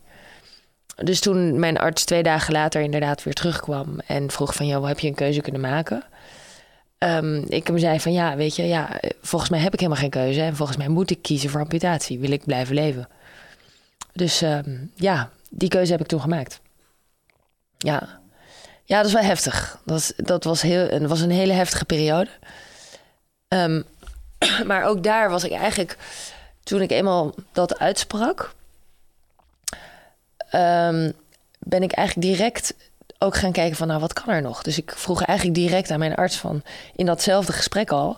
Dus 0.96 1.20
toen 1.20 1.60
mijn 1.60 1.78
arts 1.78 2.04
twee 2.06 2.24
dagen 2.24 2.54
later 2.54 2.82
inderdaad 2.82 3.24
weer 3.24 3.34
terugkwam... 3.34 4.00
en 4.08 4.32
vroeg 4.32 4.56
van, 4.56 4.68
joh, 4.68 4.88
heb 4.88 5.00
je 5.00 5.08
een 5.08 5.16
keuze 5.16 5.42
kunnen 5.42 5.62
maken... 5.62 6.04
Ehm, 6.98 7.36
ik 7.48 7.68
hem 7.68 7.78
zei 7.78 8.00
van 8.00 8.14
ja, 8.14 8.36
weet 8.36 8.56
je, 8.56 8.64
ja, 8.64 9.00
volgens 9.22 9.52
mij 9.52 9.60
heb 9.60 9.74
ik 9.74 9.80
helemaal 9.80 10.02
geen 10.02 10.10
keuze. 10.10 10.42
En 10.42 10.56
volgens 10.56 10.78
mij 10.78 10.88
moet 10.88 11.10
ik 11.12 11.22
kiezen 11.22 11.50
voor 11.50 11.60
amputatie. 11.62 12.20
Wil 12.20 12.32
ik 12.32 12.46
blijven 12.46 12.76
leven? 12.76 13.08
Dus 14.14 14.42
ehm, 14.42 14.78
ja, 14.96 15.30
die 15.50 15.70
keuze 15.70 15.92
heb 15.92 16.02
ik 16.02 16.08
toen 16.08 16.22
gemaakt. 16.22 16.60
Ja, 17.78 18.20
ja 18.84 18.98
dat 18.98 19.06
is 19.06 19.14
wel 19.14 19.22
heftig. 19.24 19.78
Dat, 19.86 19.96
was- 19.96 20.14
dat 20.16 20.44
was, 20.44 20.62
heel, 20.62 21.08
was 21.08 21.22
een 21.22 21.32
hele 21.32 21.54
heftige 21.54 21.86
periode. 21.86 22.30
Ehm, 23.48 23.82
maar 24.70 24.84
ook 24.84 25.04
daar 25.04 25.30
was 25.30 25.44
ik 25.44 25.52
eigenlijk, 25.52 25.98
toen 26.64 26.82
ik 26.82 26.92
eenmaal 26.92 27.34
dat 27.52 27.80
uitsprak, 27.80 28.54
ehm, 30.56 31.12
ben 31.60 31.84
ik 31.84 31.92
eigenlijk 31.92 32.28
direct 32.28 32.76
ook 33.20 33.36
gaan 33.36 33.52
kijken 33.52 33.76
van, 33.76 33.88
nou, 33.88 34.00
wat 34.00 34.14
kan 34.14 34.34
er 34.34 34.42
nog? 34.42 34.62
Dus 34.62 34.78
ik 34.78 34.94
vroeg 34.96 35.24
eigenlijk 35.24 35.58
direct 35.58 35.92
aan 35.92 36.00
mijn 36.00 36.16
arts 36.16 36.38
van, 36.38 36.62
in 36.96 37.06
datzelfde 37.06 37.54
gesprek 37.54 37.92
al, 37.92 38.18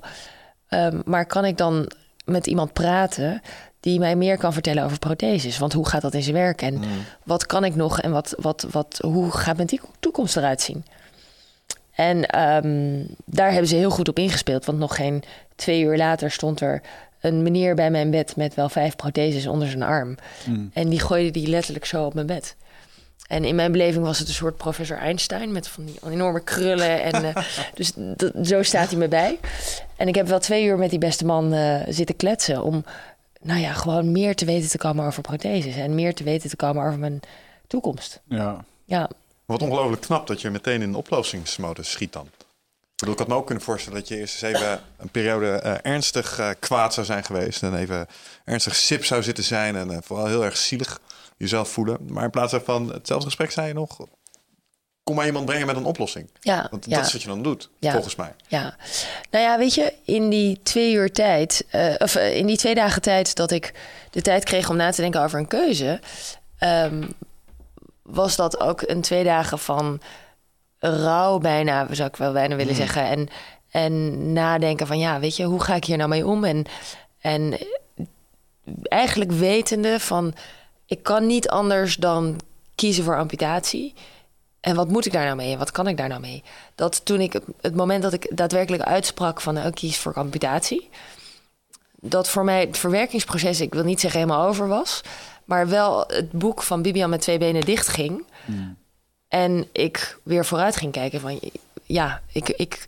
ehm, 0.68 1.02
maar 1.06 1.26
kan 1.26 1.46
ik 1.46 1.58
dan 1.58 1.92
met 2.26 2.48
iemand 2.48 2.74
praten 2.74 3.42
die 3.80 4.00
mij 4.00 4.16
meer 4.16 4.38
kan 4.38 4.54
vertellen 4.54 4.84
over 4.84 5.00
protheses? 5.00 5.58
Want 5.58 5.74
hoe 5.74 5.88
gaat 5.88 6.02
dat 6.02 6.14
in 6.14 6.24
zijn 6.24 6.36
werk 6.36 6.62
en 6.62 6.82
wat 7.24 7.46
kan 7.46 7.64
ik 7.64 7.76
nog 7.76 8.02
en 8.02 8.12
wat, 8.12 8.36
wat, 8.40 8.66
wat, 8.72 9.00
hoe 9.02 9.32
gaat 9.32 9.58
mijn 9.58 9.70
toekomst 10.00 10.38
eruit 10.38 10.62
zien? 10.62 10.86
En 11.92 12.26
ehm, 12.26 13.04
daar 13.26 13.52
hebben 13.52 13.68
ze 13.68 13.76
heel 13.76 13.90
goed 13.90 14.10
op 14.10 14.20
ingespeeld, 14.20 14.66
want 14.66 14.78
nog 14.78 14.96
geen 14.96 15.24
twee 15.56 15.82
uur 15.82 15.98
later 15.98 16.32
stond 16.32 16.62
er 16.62 16.82
een 17.22 17.44
meneer 17.44 17.76
bij 17.76 17.92
mijn 17.92 18.12
bed 18.12 18.36
met 18.36 18.54
wel 18.56 18.70
vijf 18.70 18.96
protheses 18.96 19.48
onder 19.48 19.68
zijn 19.68 19.84
arm. 19.84 20.16
En 20.74 20.90
die 20.90 21.00
gooide 21.00 21.32
die 21.32 21.48
letterlijk 21.48 21.86
zo 21.86 22.06
op 22.06 22.14
mijn 22.14 22.28
bed. 22.28 22.56
En 23.28 23.46
in 23.46 23.56
mijn 23.56 23.72
beleving 23.72 24.04
was 24.06 24.20
het 24.20 24.28
een 24.28 24.34
soort 24.34 24.58
professor 24.58 24.98
Einstein 24.98 25.52
met 25.52 25.68
van 25.68 25.86
die 25.86 25.96
enorme 26.10 26.44
krullen. 26.44 27.04
En, 27.04 27.24
eh, 27.36 27.36
dus 27.76 27.92
dat- 27.96 28.32
zo 28.48 28.64
staat 28.64 28.90
hij 28.90 28.98
me 29.00 29.08
bij. 29.08 29.40
En 29.96 30.08
ik 30.08 30.16
heb 30.16 30.28
wel 30.28 30.40
twee 30.40 30.66
uur 30.66 30.78
met 30.78 30.90
die 30.90 31.00
beste 31.00 31.26
man 31.26 31.54
eh, 31.54 31.82
zitten 31.88 32.16
kletsen 32.16 32.64
om, 32.64 32.84
nou 33.42 33.60
ja, 33.60 33.74
gewoon 33.74 34.12
meer 34.12 34.36
te 34.36 34.46
weten 34.46 34.70
te 34.70 34.78
komen 34.78 35.06
over 35.06 35.22
protheses 35.22 35.76
en 35.76 35.96
meer 35.96 36.14
te 36.16 36.24
weten 36.24 36.50
te 36.50 36.56
komen 36.56 36.86
over 36.86 37.00
mijn 37.00 37.20
toekomst. 37.68 38.22
Ja. 38.30 38.66
Ja, 38.86 39.10
Wat 39.46 39.62
ongelooflijk 39.62 40.02
knap 40.02 40.28
dat 40.28 40.42
je 40.42 40.50
meteen 40.50 40.82
in 40.82 40.92
de 40.92 40.98
oplossingsmodus 40.98 41.92
schiet 41.92 42.14
dan. 42.14 42.28
Ik 42.98 43.04
bedoel, 43.04 43.22
ik 43.22 43.28
had 43.28 43.36
me 43.36 43.42
ook 43.42 43.46
kunnen 43.48 43.64
voorstellen 43.64 44.00
dat 44.00 44.08
je 44.08 44.18
eerst 44.18 44.44
eens 44.44 44.56
even 44.56 44.82
een 44.98 45.10
periode 45.10 45.50
eh, 45.52 45.92
ernstig 45.92 46.40
eh, 46.40 46.50
kwaad 46.60 46.94
zou 46.94 47.06
zijn 47.06 47.24
geweest. 47.24 47.64
En 47.64 47.76
even 47.76 48.08
ernstig 48.46 48.76
sip 48.76 49.06
zou 49.06 49.24
zitten 49.24 49.44
zijn. 49.44 49.76
En 49.76 49.92
eh, 49.92 49.98
vooral 50.02 50.26
heel 50.26 50.44
erg 50.46 50.58
zielig 50.58 51.00
jezelf 51.38 51.70
voelen. 51.70 51.98
Maar 52.10 52.24
in 52.24 52.30
plaats 52.30 52.52
daarvan, 52.52 52.92
hetzelfde 52.94 53.26
gesprek 53.26 53.52
zei 53.52 53.68
je 53.68 53.74
nog. 53.74 53.98
Kom 55.04 55.16
maar 55.16 55.26
iemand 55.26 55.46
brengen 55.46 55.68
met 55.68 55.76
een 55.76 55.86
oplossing. 55.86 56.30
ja, 56.40 56.68
Want 56.72 56.86
ja. 56.86 56.98
dat 56.98 57.06
is 57.06 57.12
wat 57.12 57.22
je 57.22 57.28
dan 57.28 57.44
doet, 57.44 57.70
Ja. 57.80 57.92
volgens 57.92 58.16
mij. 58.16 58.36
Ja, 58.48 58.76
nou 59.32 59.44
ja, 59.44 59.58
weet 59.58 59.74
je, 59.74 59.94
in 60.04 60.30
die 60.30 60.60
twee 60.64 60.94
uur 60.94 61.12
tijd, 61.12 61.66
of 61.98 62.16
in 62.16 62.46
die 62.46 62.58
twee 62.58 62.76
dagen 62.76 63.02
tijd 63.02 63.36
dat 63.36 63.52
ik 63.52 63.74
de 64.12 64.22
tijd 64.22 64.44
kreeg 64.44 64.70
om 64.70 64.76
na 64.76 64.92
te 64.92 65.02
denken 65.02 65.22
over 65.22 65.40
een 65.40 65.48
keuze, 65.48 66.00
ehm, 66.58 67.04
was 68.02 68.36
dat 68.36 68.60
ook 68.60 68.82
een 68.82 69.02
twee 69.02 69.24
dagen 69.24 69.60
van 69.60 70.02
rouw 70.80 71.38
bijna, 71.38 71.88
zou 71.92 72.10
ik 72.10 72.16
wel 72.16 72.34
bijna 72.34 72.56
willen 72.56 72.76
zeggen. 72.76 73.04
En, 73.04 73.28
en 73.72 74.34
nadenken 74.34 74.88
van, 74.88 75.00
ja, 75.00 75.20
weet 75.20 75.36
je, 75.36 75.44
hoe 75.44 75.64
ga 75.64 75.76
ik 75.76 75.86
hier 75.86 75.98
nou 75.98 76.10
mee 76.10 76.26
om? 76.26 76.44
En, 76.44 76.66
en 77.20 77.58
eigenlijk 78.84 79.32
wetende 79.32 80.00
van, 80.00 80.34
ik 80.86 81.04
kan 81.04 81.26
niet 81.26 81.50
anders 81.50 81.96
dan 81.96 82.40
kiezen 82.76 83.04
voor 83.04 83.18
amputatie. 83.18 83.94
En 84.60 84.76
wat 84.76 84.90
moet 84.90 85.06
ik 85.06 85.12
daar 85.12 85.26
nou 85.26 85.36
mee? 85.36 85.52
En 85.52 85.58
wat 85.58 85.72
kan 85.72 85.88
ik 85.88 85.98
daar 85.98 86.08
nou 86.08 86.22
mee? 86.22 86.44
Dat 86.76 87.06
toen 87.06 87.22
ik 87.22 87.40
het 87.62 87.76
moment 87.76 88.04
dat 88.04 88.14
ik 88.14 88.38
daadwerkelijk 88.38 88.84
uitsprak 88.84 89.42
van 89.42 89.54
nou, 89.54 89.68
ik 89.68 89.76
kies 89.76 89.98
voor 89.98 90.14
amputatie, 90.14 90.90
dat 92.00 92.30
voor 92.30 92.44
mij 92.44 92.60
het 92.60 92.78
verwerkingsproces, 92.78 93.62
ik 93.62 93.74
wil 93.74 93.84
niet 93.84 94.00
zeggen 94.00 94.20
helemaal 94.20 94.48
over 94.48 94.68
was, 94.68 95.02
maar 95.46 95.68
wel 95.68 96.04
het 96.08 96.32
boek 96.32 96.64
van 96.64 96.82
Bibian 96.82 97.10
met 97.10 97.22
twee 97.22 97.38
benen 97.38 97.62
dicht 97.62 97.88
ging. 97.88 98.26
En 99.28 99.68
ik 99.72 100.18
weer 100.24 100.46
vooruit 100.46 100.76
ging 100.76 100.92
kijken 100.92 101.20
van 101.20 101.40
ja, 101.84 102.22
ik, 102.32 102.50
ik, 102.50 102.88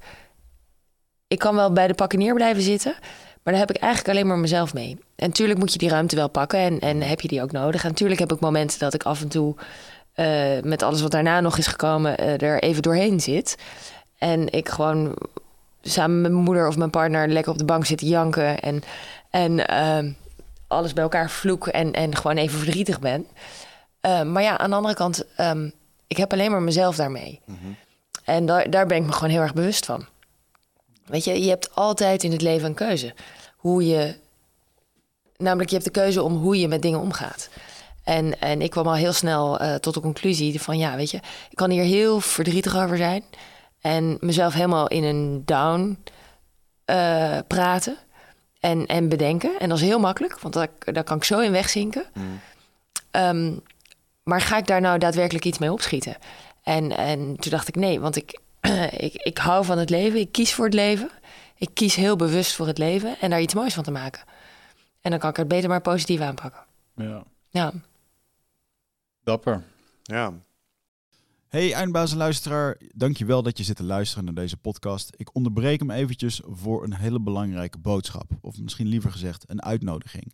ik 1.28 1.40
kan 1.40 1.56
wel 1.56 1.74
bij 1.74 1.88
de 1.88 1.94
pakken 1.94 2.20
neer 2.20 2.34
blijven 2.34 2.64
zitten, 2.64 2.94
maar 3.44 3.54
daar 3.54 3.68
heb 3.68 3.76
ik 3.76 3.82
eigenlijk 3.82 4.14
alleen 4.14 4.28
maar 4.28 4.38
mezelf 4.38 4.74
mee. 4.74 4.98
En 5.16 5.28
natuurlijk 5.28 5.60
moet 5.60 5.72
je 5.74 5.78
die 5.78 5.90
ruimte 5.90 6.16
wel 6.16 6.30
pakken 6.30 6.60
en, 6.60 6.80
en 6.80 7.02
heb 7.02 7.22
je 7.22 7.28
die 7.28 7.42
ook 7.42 7.52
nodig. 7.52 7.84
En 7.84 7.90
natuurlijk 7.90 8.20
heb 8.20 8.34
ik 8.34 8.40
momenten 8.40 8.80
dat 8.80 8.94
ik 8.94 9.04
af 9.04 9.22
en 9.22 9.28
toe 9.28 9.56
eh, 10.14 10.62
met 10.62 10.84
alles 10.84 11.02
wat 11.02 11.12
daarna 11.12 11.40
nog 11.40 11.58
is 11.58 11.68
gekomen, 11.68 12.18
eh, 12.18 12.42
er 12.42 12.62
even 12.62 12.82
doorheen 12.82 13.20
zit. 13.20 13.58
En 14.18 14.52
ik 14.52 14.70
gewoon 14.70 15.16
samen 15.82 16.22
met 16.22 16.32
mijn 16.32 16.44
moeder 16.44 16.68
of 16.68 16.78
mijn 16.78 16.90
partner 16.90 17.28
lekker 17.28 17.52
op 17.52 17.58
de 17.58 17.66
bank 17.66 17.86
zitten 17.86 18.08
janken. 18.08 18.60
En, 18.60 18.84
en 19.30 19.68
ehm, 19.68 20.12
alles 20.68 20.94
bij 20.94 21.04
elkaar 21.04 21.30
vloek 21.30 21.68
en, 21.68 21.94
en 21.94 22.16
gewoon 22.16 22.38
even 22.38 22.60
verdrietig 22.60 23.00
ben. 23.00 23.28
Uh, 24.02 24.22
maar 24.22 24.44
ja, 24.44 24.58
aan 24.58 24.70
de 24.70 24.76
andere 24.76 24.96
kant, 24.96 25.26
um, 25.38 25.74
ik 26.10 26.18
heb 26.18 26.34
alleen 26.34 26.52
maar 26.52 26.62
mezelf 26.62 26.96
daarmee. 26.96 27.42
En 28.24 28.46
daar, 28.46 28.70
daar 28.70 28.86
ben 28.86 28.98
ik 28.98 29.06
me 29.06 29.12
gewoon 29.12 29.30
heel 29.30 29.42
erg 29.42 29.54
bewust 29.54 29.86
van. 29.86 30.06
Weet 31.06 31.24
je, 31.24 31.44
je 31.44 31.50
hebt 31.50 31.76
altijd 31.76 32.24
in 32.24 32.32
het 32.32 32.42
leven 32.42 32.68
een 32.68 32.74
keuze. 32.74 33.14
Hoe 33.56 33.88
je. 33.88 34.16
Namelijk, 35.38 35.70
je 35.70 35.76
hebt 35.76 35.94
de 35.94 36.00
keuze 36.00 36.24
om 36.24 36.36
hoe 36.36 36.60
je 36.60 36.68
met 36.68 36.82
dingen 36.82 37.00
omgaat. 37.00 37.50
En, 38.04 38.40
en 38.40 38.62
ik 38.62 38.70
kwam 38.70 38.88
al 38.88 38.94
heel 38.94 39.14
snel 39.14 39.62
uh, 39.62 39.76
tot 39.76 39.94
de 39.94 40.00
conclusie 40.00 40.62
van 40.62 40.78
ja, 40.78 40.96
weet 40.96 41.12
je, 41.12 41.18
ik 41.50 41.56
kan 41.56 41.70
hier 41.70 41.84
heel 41.84 42.20
verdrietig 42.20 42.78
over 42.78 42.98
zijn. 42.98 43.24
En 43.82 44.18
mezelf 44.20 44.54
helemaal 44.54 44.88
in 44.88 45.04
een 45.04 45.42
down 45.46 46.04
uh, 46.86 47.38
praten 47.48 47.98
en, 48.60 48.86
en 48.86 49.10
bedenken. 49.10 49.60
En 49.60 49.70
dat 49.70 49.78
is 49.78 49.84
heel 49.84 50.00
makkelijk, 50.00 50.40
want 50.40 50.54
daar, 50.54 50.70
daar 50.80 51.04
kan 51.04 51.18
ik 51.18 51.24
zo 51.24 51.40
in 51.40 51.52
wegzinken. 51.52 52.06
Mm. 52.14 52.40
Um, 53.12 53.62
maar 54.30 54.42
ga 54.42 54.58
ik 54.58 54.68
daar 54.68 54.82
nou 54.82 55.00
daadwerkelijk 55.00 55.46
iets 55.46 55.58
mee 55.58 55.72
opschieten? 55.72 56.18
En, 56.64 56.92
en 56.92 57.36
toen 57.36 57.52
dacht 57.52 57.68
ik 57.68 57.76
nee, 57.76 58.00
want 58.00 58.16
ik, 58.16 58.40
ik, 59.08 59.14
ik 59.14 59.38
hou 59.38 59.66
van 59.66 59.78
het 59.78 59.90
leven. 59.90 60.20
Ik 60.20 60.32
kies 60.32 60.54
voor 60.54 60.66
het 60.66 60.74
leven. 60.74 61.10
Ik 61.56 61.70
kies 61.74 61.96
heel 61.96 62.16
bewust 62.16 62.56
voor 62.56 62.68
het 62.68 62.78
leven 62.78 63.20
en 63.20 63.30
daar 63.30 63.42
iets 63.42 63.54
moois 63.54 63.74
van 63.74 63.84
te 63.84 63.92
maken. 63.92 64.24
En 65.02 65.12
dan 65.12 65.20
kan 65.20 65.30
ik 65.30 65.36
het 65.36 65.48
beter 65.48 65.70
maar 65.70 65.82
positief 65.82 66.20
aanpakken. 66.20 66.66
Ja. 66.96 67.24
Ja. 67.50 67.74
Dapper. 69.24 69.64
Ja. 70.04 70.34
Hey 71.48 71.74
eindbaas 71.74 72.12
en 72.12 72.18
luisteraar, 72.18 72.78
dankjewel 72.94 73.44
dat 73.44 73.58
je 73.58 73.64
zit 73.64 73.76
te 73.76 73.84
luisteren 73.84 74.26
naar 74.26 74.34
deze 74.34 74.58
podcast. 74.58 75.14
Ik 75.16 75.36
onderbreek 75.36 75.80
hem 75.80 75.92
eventjes 75.92 76.42
voor 76.46 76.84
een 76.84 76.96
hele 76.96 77.20
belangrijke 77.20 77.78
boodschap. 77.78 78.32
Of 78.42 78.60
misschien 78.60 78.88
liever 78.88 79.12
gezegd 79.12 79.50
een 79.50 79.64
uitnodiging. 79.64 80.34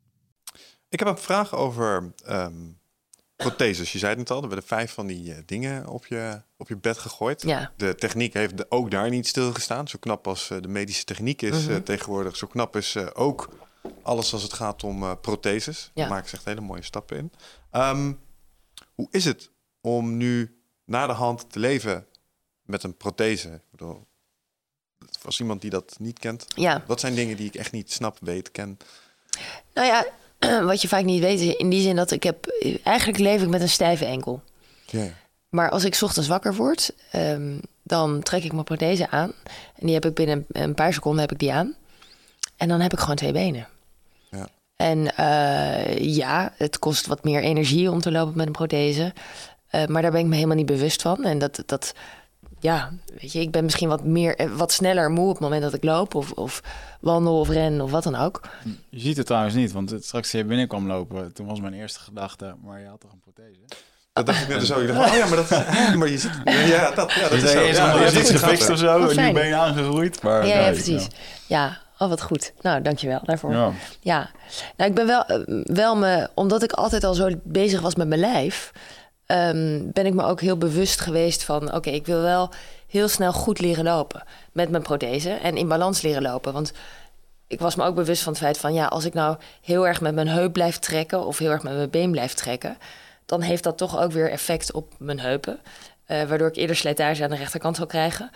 Ik 0.91 0.99
heb 0.99 1.07
een 1.07 1.17
vraag 1.17 1.55
over 1.55 2.13
um, 2.27 2.79
protheses. 3.35 3.91
Je 3.91 3.97
zei 3.97 4.15
het 4.15 4.29
al, 4.29 4.41
er 4.41 4.47
werden 4.47 4.67
vijf 4.67 4.93
van 4.93 5.07
die 5.07 5.29
uh, 5.29 5.37
dingen 5.45 5.87
op 5.87 6.05
je, 6.05 6.41
op 6.57 6.67
je 6.67 6.77
bed 6.77 6.97
gegooid. 6.97 7.41
Ja. 7.41 7.71
De 7.77 7.95
techniek 7.95 8.33
heeft 8.33 8.71
ook 8.71 8.91
daar 8.91 9.09
niet 9.09 9.27
stilgestaan. 9.27 9.87
Zo 9.87 9.97
knap 9.99 10.27
als 10.27 10.49
uh, 10.49 10.61
de 10.61 10.67
medische 10.67 11.03
techniek 11.03 11.41
is 11.41 11.67
uh, 11.67 11.75
tegenwoordig, 11.75 12.35
zo 12.35 12.47
knap 12.47 12.75
is 12.75 12.97
ook 12.97 13.49
alles 14.01 14.33
als 14.33 14.43
het 14.43 14.53
gaat 14.53 14.83
om 14.83 15.19
protheses. 15.19 15.91
Ja. 15.93 16.01
Daar 16.01 16.09
maken 16.09 16.29
ze 16.29 16.35
echt 16.35 16.45
hele 16.45 16.61
mooie 16.61 16.83
stappen 16.83 17.17
in. 17.17 17.31
Um, 17.71 18.19
hoe 18.93 19.07
is 19.11 19.25
het 19.25 19.51
om 19.81 20.17
nu 20.17 20.61
na 20.85 21.07
de 21.07 21.13
hand 21.13 21.51
te 21.51 21.59
leven 21.59 22.05
met 22.61 22.83
een 22.83 22.97
prothese? 22.97 23.49
Ik 23.49 23.71
bedoel, 23.71 24.07
als 25.25 25.39
iemand 25.39 25.61
die 25.61 25.69
dat 25.69 25.95
niet 25.99 26.19
kent, 26.19 26.45
ja. 26.55 26.83
wat 26.87 26.99
zijn 26.99 27.15
dingen 27.15 27.37
die 27.37 27.47
ik 27.47 27.55
echt 27.55 27.71
niet 27.71 27.91
snap, 27.91 28.17
weet, 28.21 28.51
ken? 28.51 28.77
Nou 29.73 29.87
ja, 29.87 30.05
wat 30.65 30.81
je 30.81 30.87
vaak 30.87 31.03
niet 31.03 31.21
weet, 31.21 31.39
in 31.39 31.69
die 31.69 31.81
zin 31.81 31.95
dat 31.95 32.11
ik 32.11 32.23
heb... 32.23 32.47
Eigenlijk 32.83 33.19
leef 33.19 33.41
ik 33.41 33.49
met 33.49 33.61
een 33.61 33.69
stijve 33.69 34.05
enkel. 34.05 34.41
Ja. 34.85 35.07
Maar 35.49 35.69
als 35.69 35.83
ik 35.83 35.99
ochtends 36.01 36.27
wakker 36.27 36.55
word, 36.55 36.93
um, 37.15 37.59
dan 37.83 38.21
trek 38.21 38.43
ik 38.43 38.51
mijn 38.51 38.63
prothese 38.63 39.09
aan. 39.09 39.33
En 39.75 39.85
die 39.85 39.93
heb 39.93 40.05
ik 40.05 40.13
binnen 40.13 40.45
een 40.51 40.73
paar 40.73 40.93
seconden 40.93 41.21
heb 41.21 41.31
ik 41.31 41.39
die 41.39 41.53
aan. 41.53 41.75
En 42.57 42.67
dan 42.67 42.79
heb 42.79 42.93
ik 42.93 42.99
gewoon 42.99 43.15
twee 43.15 43.31
benen. 43.31 43.67
Ja. 44.29 44.47
En 44.75 44.97
uh, 45.19 45.97
ja, 46.15 46.53
het 46.57 46.79
kost 46.79 47.05
wat 47.05 47.23
meer 47.23 47.41
energie 47.41 47.91
om 47.91 48.01
te 48.01 48.11
lopen 48.11 48.37
met 48.37 48.45
een 48.45 48.51
prothese. 48.51 49.13
Uh, 49.71 49.85
maar 49.85 50.01
daar 50.01 50.11
ben 50.11 50.19
ik 50.19 50.27
me 50.27 50.35
helemaal 50.35 50.55
niet 50.55 50.65
bewust 50.65 51.01
van. 51.01 51.23
En 51.23 51.39
dat, 51.39 51.63
dat, 51.65 51.93
ja, 52.61 52.91
weet 53.19 53.31
je, 53.31 53.39
ik 53.39 53.51
ben 53.51 53.63
misschien 53.63 53.89
wat 53.89 54.03
meer, 54.03 54.35
eh, 54.35 54.51
wat 54.51 54.71
sneller 54.71 55.09
moe 55.09 55.27
op 55.27 55.31
het 55.31 55.39
moment 55.39 55.61
dat 55.61 55.73
ik 55.73 55.83
loop 55.83 56.15
of, 56.15 56.31
of 56.31 56.61
wandel 56.99 57.39
of 57.39 57.49
ren 57.49 57.81
of 57.81 57.91
wat 57.91 58.03
dan 58.03 58.15
ook. 58.15 58.41
Je 58.89 58.99
ziet 58.99 59.17
het 59.17 59.25
trouwens 59.25 59.55
niet, 59.55 59.71
want 59.71 59.89
het, 59.89 60.05
straks 60.05 60.31
je 60.31 60.45
binnenkwam 60.45 60.87
lopen, 60.87 61.33
toen 61.33 61.47
was 61.47 61.61
mijn 61.61 61.73
eerste 61.73 61.99
gedachte, 61.99 62.55
maar 62.63 62.79
je 62.79 62.87
had 62.87 62.99
toch 62.99 63.11
een 63.11 63.19
prothese? 63.19 63.59
Dat 64.13 64.25
dacht 64.25 64.41
ik 64.41 64.47
net 64.47 64.65
zo. 64.65 64.81
Je 64.81 64.87
dacht, 64.87 65.09
oh 65.09 65.15
ja, 65.15 65.27
maar 65.27 65.35
dat, 65.35 65.49
maar 65.99 66.07
je 66.07 66.17
ziet, 66.17 66.41
ja, 66.45 66.91
dat, 66.91 67.11
ja, 67.11 67.21
dat 67.21 67.31
is 67.31 67.51
zo. 67.51 67.59
Ja, 67.59 68.01
je 68.01 68.09
ziet 68.09 68.29
gefixt 68.29 68.69
of 68.69 68.77
zo, 68.77 69.07
en 69.07 69.25
nu 69.25 69.33
ben 69.33 69.47
je 69.47 69.55
aangegroeid. 69.55 70.21
Maar, 70.21 70.47
ja, 70.47 70.59
ja, 70.59 70.71
precies. 70.71 71.07
Ja. 71.47 71.77
Oh, 72.01 72.09
wat 72.09 72.21
goed. 72.21 72.53
Nou, 72.61 72.81
dankjewel 72.81 73.19
daarvoor. 73.23 73.51
Ja. 73.51 73.71
ja. 73.99 74.29
Nou, 74.77 74.89
ik 74.89 74.95
ben 74.95 75.07
wel, 75.07 75.25
uh, 75.27 75.63
wel 75.63 75.95
me, 75.95 76.29
omdat 76.33 76.63
ik 76.63 76.71
altijd 76.71 77.03
al 77.03 77.13
zo 77.13 77.29
bezig 77.43 77.81
was 77.81 77.95
met 77.95 78.07
mijn 78.07 78.19
lijf, 78.19 78.71
um, 79.31 79.91
ben 79.91 80.05
ik 80.05 80.13
me 80.13 80.23
ook 80.23 80.41
heel 80.41 80.57
bewust 80.57 81.01
geweest 81.01 81.43
van... 81.43 81.73
oké, 81.73 81.89
ik 81.89 82.05
wil 82.05 82.21
wel 82.21 82.49
heel 82.87 83.07
snel 83.07 83.33
goed 83.33 83.59
leren 83.59 83.83
lopen 83.83 84.23
met 84.51 84.69
mijn 84.69 84.83
prothese... 84.83 85.29
en 85.29 85.57
in 85.57 85.67
balans 85.67 86.01
leren 86.01 86.21
lopen. 86.21 86.53
Want 86.53 86.73
ik 87.47 87.59
was 87.59 87.75
me 87.75 87.83
ook 87.83 87.95
bewust 87.95 88.23
van 88.23 88.31
het 88.31 88.41
feit 88.41 88.57
van... 88.57 88.73
ja, 88.73 88.85
als 88.85 89.05
ik 89.05 89.13
nou 89.13 89.37
heel 89.61 89.87
erg 89.87 90.01
met 90.01 90.15
mijn 90.15 90.27
heup 90.27 90.53
blijf 90.53 90.79
trekken... 90.79 91.25
of 91.25 91.37
heel 91.37 91.51
erg 91.51 91.63
met 91.63 91.75
mijn 91.75 91.89
been 91.89 92.11
blijf 92.11 92.33
trekken... 92.33 92.77
dan 93.25 93.41
heeft 93.41 93.63
dat 93.63 93.77
toch 93.77 93.99
ook 93.99 94.11
weer 94.11 94.31
effect 94.31 94.71
op 94.71 94.93
mijn 94.97 95.19
heupen. 95.19 95.59
Uh, 96.07 96.23
waardoor 96.23 96.47
ik 96.47 96.55
eerder 96.55 96.75
slijtage 96.75 97.23
aan 97.23 97.29
de 97.29 97.35
rechterkant 97.35 97.75
zal 97.75 97.85
krijgen. 97.85 98.31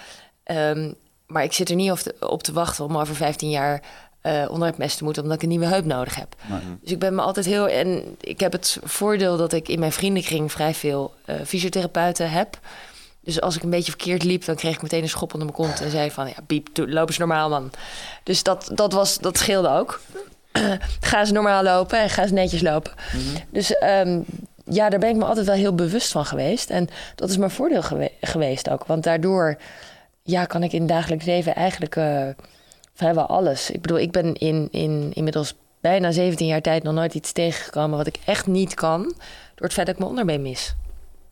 Um, 0.45 0.95
maar 1.27 1.43
ik 1.43 1.53
zit 1.53 1.69
er 1.69 1.75
niet 1.75 1.91
op 1.91 1.97
te, 1.97 2.15
op 2.19 2.43
te 2.43 2.53
wachten 2.53 2.85
om 2.85 2.97
over 2.97 3.15
15 3.15 3.49
jaar 3.49 3.81
uh, 4.25 4.45
onder 4.49 4.67
het 4.67 4.77
mes 4.77 4.95
te 4.95 5.03
moeten, 5.03 5.21
omdat 5.23 5.37
ik 5.37 5.43
een 5.43 5.49
nieuwe 5.49 5.65
heup 5.65 5.85
nodig 5.85 6.15
heb. 6.15 6.35
Nee. 6.45 6.59
Dus 6.81 6.91
ik 6.91 6.99
ben 6.99 7.15
me 7.15 7.21
altijd 7.21 7.45
heel. 7.45 7.67
En 7.69 8.15
ik 8.21 8.39
heb 8.39 8.51
het 8.51 8.79
voordeel 8.83 9.37
dat 9.37 9.53
ik 9.53 9.67
in 9.67 9.79
mijn 9.79 9.91
vriendenkring 9.91 10.51
vrij 10.51 10.73
veel 10.73 11.13
uh, 11.25 11.35
fysiotherapeuten 11.45 12.31
heb. 12.31 12.59
Dus 13.21 13.41
als 13.41 13.55
ik 13.55 13.63
een 13.63 13.69
beetje 13.69 13.91
verkeerd 13.91 14.23
liep, 14.23 14.45
dan 14.45 14.55
kreeg 14.55 14.75
ik 14.75 14.81
meteen 14.81 15.01
een 15.01 15.09
schop 15.09 15.33
onder 15.33 15.47
mijn 15.47 15.67
kont 15.67 15.81
en 15.81 15.91
zei 15.91 16.11
van 16.11 16.27
ja, 16.27 16.35
biep, 16.47 16.67
loop 16.73 17.07
eens 17.07 17.17
normaal 17.17 17.49
man. 17.49 17.71
Dus 18.23 18.43
dat, 18.43 18.71
dat, 18.73 18.93
was, 18.93 19.17
dat 19.17 19.37
scheelde 19.37 19.69
ook. 19.69 20.01
ga 20.99 21.19
eens 21.19 21.31
normaal 21.31 21.63
lopen 21.63 21.99
en 21.99 22.09
ga 22.09 22.21
eens 22.21 22.31
netjes 22.31 22.61
lopen. 22.61 22.91
Mm 23.13 23.19
-hmm. 23.19 23.43
Dus 23.49 23.81
um, 23.83 24.25
ja, 24.65 24.89
daar 24.89 24.99
ben 24.99 25.09
ik 25.09 25.15
me 25.15 25.25
altijd 25.25 25.45
wel 25.45 25.55
heel 25.55 25.75
bewust 25.75 26.11
van 26.11 26.25
geweest. 26.25 26.69
En 26.69 26.87
dat 27.15 27.29
is 27.29 27.37
mijn 27.37 27.51
voordeel 27.51 27.81
gewe 27.81 28.11
geweest 28.21 28.69
ook. 28.69 28.85
Want 28.85 29.03
daardoor 29.03 29.57
ja, 30.23 30.45
kan 30.45 30.63
ik 30.63 30.73
in 30.73 30.79
het 30.79 30.89
dagelijks 30.89 31.25
leven 31.25 31.55
eigenlijk 31.55 31.95
uh, 31.95 32.27
vrijwel 32.95 33.25
alles. 33.25 33.71
Ik 33.71 33.81
bedoel, 33.81 33.99
ik 33.99 34.11
ben 34.11 34.33
in, 34.33 34.67
in 34.71 35.11
inmiddels 35.13 35.55
bijna 35.79 36.11
17 36.11 36.47
jaar 36.47 36.61
tijd 36.61 36.83
nog 36.83 36.93
nooit 36.93 37.13
iets 37.13 37.31
tegengekomen 37.31 37.97
wat 37.97 38.07
ik 38.07 38.19
echt 38.25 38.47
niet 38.47 38.73
kan. 38.73 39.01
Door 39.55 39.65
het 39.65 39.73
feit 39.73 39.85
dat 39.85 39.95
ik 39.95 39.97
mijn 39.97 40.09
onderbeen 40.09 40.41
mis. 40.41 40.75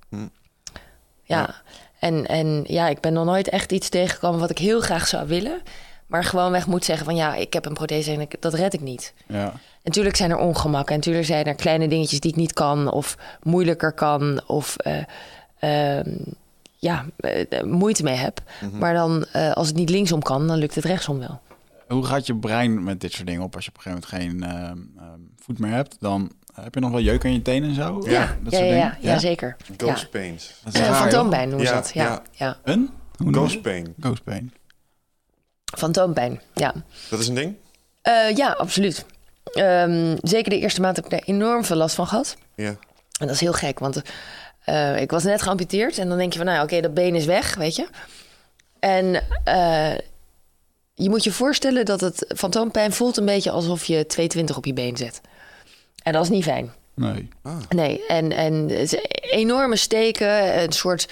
Hm. 0.09 0.15
Ja. 0.15 1.39
ja. 1.39 1.55
En, 1.99 2.25
en 2.25 2.63
ja, 2.67 2.87
ik 2.87 2.99
ben 2.99 3.13
nog 3.13 3.25
nooit 3.25 3.49
echt 3.49 3.71
iets 3.71 3.89
tegengekomen 3.89 4.39
wat 4.39 4.49
ik 4.49 4.57
heel 4.57 4.81
graag 4.81 5.07
zou 5.07 5.27
willen. 5.27 5.61
Maar 6.07 6.23
gewoonweg 6.23 6.67
moet 6.67 6.85
zeggen 6.85 7.05
van 7.05 7.15
ja, 7.15 7.35
ik 7.35 7.53
heb 7.53 7.65
een 7.65 7.73
prothese 7.73 8.11
en 8.11 8.21
ik, 8.21 8.41
dat 8.41 8.53
red 8.53 8.73
ik 8.73 8.81
niet. 8.81 9.13
Ja. 9.27 9.51
En 9.51 9.59
natuurlijk 9.83 10.15
zijn 10.15 10.31
er 10.31 10.37
ongemakken. 10.37 10.93
En 10.93 10.99
natuurlijk 10.99 11.25
zijn 11.25 11.45
er 11.45 11.55
kleine 11.55 11.87
dingetjes 11.87 12.19
die 12.19 12.31
ik 12.31 12.37
niet 12.37 12.53
kan. 12.53 12.91
Of 12.91 13.17
moeilijker 13.41 13.91
kan. 13.91 14.41
Of 14.47 14.75
eh, 14.77 14.97
ehm, 15.59 16.15
ja, 16.77 17.05
eh, 17.17 17.63
moeite 17.63 18.03
mee 18.03 18.15
heb. 18.15 18.41
Maar 18.71 18.93
dan, 18.93 19.25
eh, 19.31 19.51
als 19.51 19.67
het 19.67 19.75
niet 19.75 19.89
linksom 19.89 20.21
kan, 20.21 20.47
dan 20.47 20.57
lukt 20.57 20.75
het 20.75 20.85
rechtsom 20.85 21.19
wel. 21.19 21.39
Hoe 21.87 22.05
gaat 22.05 22.25
je 22.27 22.35
brein 22.35 22.83
met 22.83 23.01
dit 23.01 23.11
soort 23.13 23.27
dingen 23.27 23.41
op 23.41 23.55
als 23.55 23.65
je 23.65 23.71
op 23.71 23.77
een 23.77 23.83
gegeven 23.83 24.37
moment 24.39 24.45
geen 24.45 24.59
ehm, 24.59 25.05
ehm, 25.05 25.19
voet 25.39 25.59
meer 25.59 25.71
hebt? 25.71 25.95
Dan 25.99 26.31
heb 26.61 26.73
je 26.73 26.79
nog 26.79 26.91
wel 26.91 26.99
jeuk 26.99 27.25
aan 27.25 27.33
je 27.33 27.41
tenen 27.41 27.69
en 27.69 27.75
zo? 27.75 28.01
Ja. 28.05 28.37
dat 28.43 28.51
ja, 28.51 28.51
soort 28.51 28.51
ja, 28.51 28.59
dingen? 28.59 28.77
ja, 28.77 28.97
ja, 28.99 29.19
zeker. 29.19 29.55
Ghost 29.77 30.01
Ja. 30.01 30.07
pains. 30.07 30.53
Dat 30.63 30.73
is 30.73 30.79
Eh, 30.79 30.87
raar, 30.87 30.95
fantoompijn 30.95 31.49
noemen 31.49 31.67
ze 31.67 31.73
Ja, 31.73 31.79
dat. 31.79 31.91
Ja, 31.93 32.21
ja. 32.31 32.57
Een? 32.63 32.89
Ghost 33.31 33.61
pain. 33.61 33.93
Ghost 33.99 34.23
pain. 34.23 34.53
Fantoompijn, 35.77 36.41
ja. 36.53 36.73
Dat 37.09 37.19
is 37.19 37.27
een 37.27 37.35
ding? 37.35 37.55
Eh, 38.01 38.35
ja, 38.35 38.51
absoluut. 38.51 39.05
Ehm, 39.43 40.15
zeker 40.21 40.49
de 40.49 40.59
eerste 40.59 40.81
maand 40.81 40.95
heb 40.95 41.05
ik 41.05 41.11
daar 41.11 41.23
enorm 41.25 41.63
veel 41.65 41.75
last 41.77 41.95
van 41.95 42.07
gehad. 42.07 42.37
Ja. 42.55 42.67
En 43.19 43.27
dat 43.27 43.29
is 43.29 43.39
heel 43.39 43.53
gek, 43.53 43.79
want 43.79 44.01
eh, 44.63 45.01
ik 45.01 45.11
was 45.11 45.23
net 45.23 45.41
geamputeerd. 45.41 45.97
En 45.97 46.09
dan 46.09 46.17
denk 46.17 46.31
je 46.31 46.37
van, 46.37 46.47
nou 46.47 46.57
ja, 46.57 46.63
oké, 46.63 46.81
dat 46.81 46.93
been 46.93 47.15
is 47.15 47.25
weg, 47.25 47.55
weet 47.55 47.75
je. 47.75 47.87
En 48.79 49.23
eh, 49.43 49.93
je 50.93 51.09
moet 51.09 51.23
je 51.23 51.31
voorstellen 51.31 51.85
dat 51.85 52.01
het 52.01 52.25
fantoompijn 52.35 52.93
voelt 52.93 53.17
een 53.17 53.25
beetje 53.25 53.51
alsof 53.51 53.85
je 53.85 54.05
220 54.05 54.57
op 54.57 54.65
je 54.65 54.73
been 54.73 54.97
zet. 54.97 55.21
En 56.03 56.13
dat 56.13 56.23
is 56.23 56.29
niet 56.29 56.43
fijn. 56.43 56.73
Nee. 56.93 57.29
Nee, 57.69 58.05
en, 58.05 58.31
en 58.31 58.69
enorme 59.31 59.75
steken, 59.75 60.61
een 60.61 60.71
soort... 60.71 61.07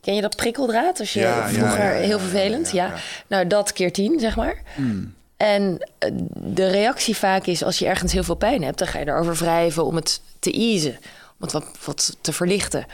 Ken 0.00 0.14
je 0.14 0.20
dat 0.20 0.36
prikkeldraad? 0.36 1.00
Als 1.00 1.12
je 1.12 1.20
Ja, 1.20 1.48
vroeger 1.48 1.84
ja, 1.84 1.92
ja, 1.92 2.06
heel 2.06 2.18
vervelend, 2.18 2.70
ja, 2.70 2.86
ja, 2.86 2.92
ja. 2.92 3.00
Nou, 3.26 3.46
dat 3.46 3.72
keer 3.72 3.92
tien, 3.92 4.20
zeg 4.20 4.36
maar. 4.36 4.62
En 5.36 5.90
eh, 5.98 6.10
de 6.34 6.68
reactie 6.68 7.16
vaak 7.16 7.46
is, 7.46 7.64
als 7.64 7.78
je 7.78 7.86
ergens 7.86 8.12
heel 8.12 8.24
veel 8.24 8.34
pijn 8.34 8.62
hebt... 8.62 8.78
dan 8.78 8.88
ga 8.88 8.98
je 8.98 9.08
erover 9.08 9.34
wrijven 9.34 9.84
om 9.84 9.94
het 9.94 10.20
te 10.38 10.52
easen. 10.52 10.96
Om 11.00 11.36
het 11.38 11.52
wat, 11.52 11.64
wat 11.84 12.16
te 12.20 12.32
verlichten. 12.32 12.86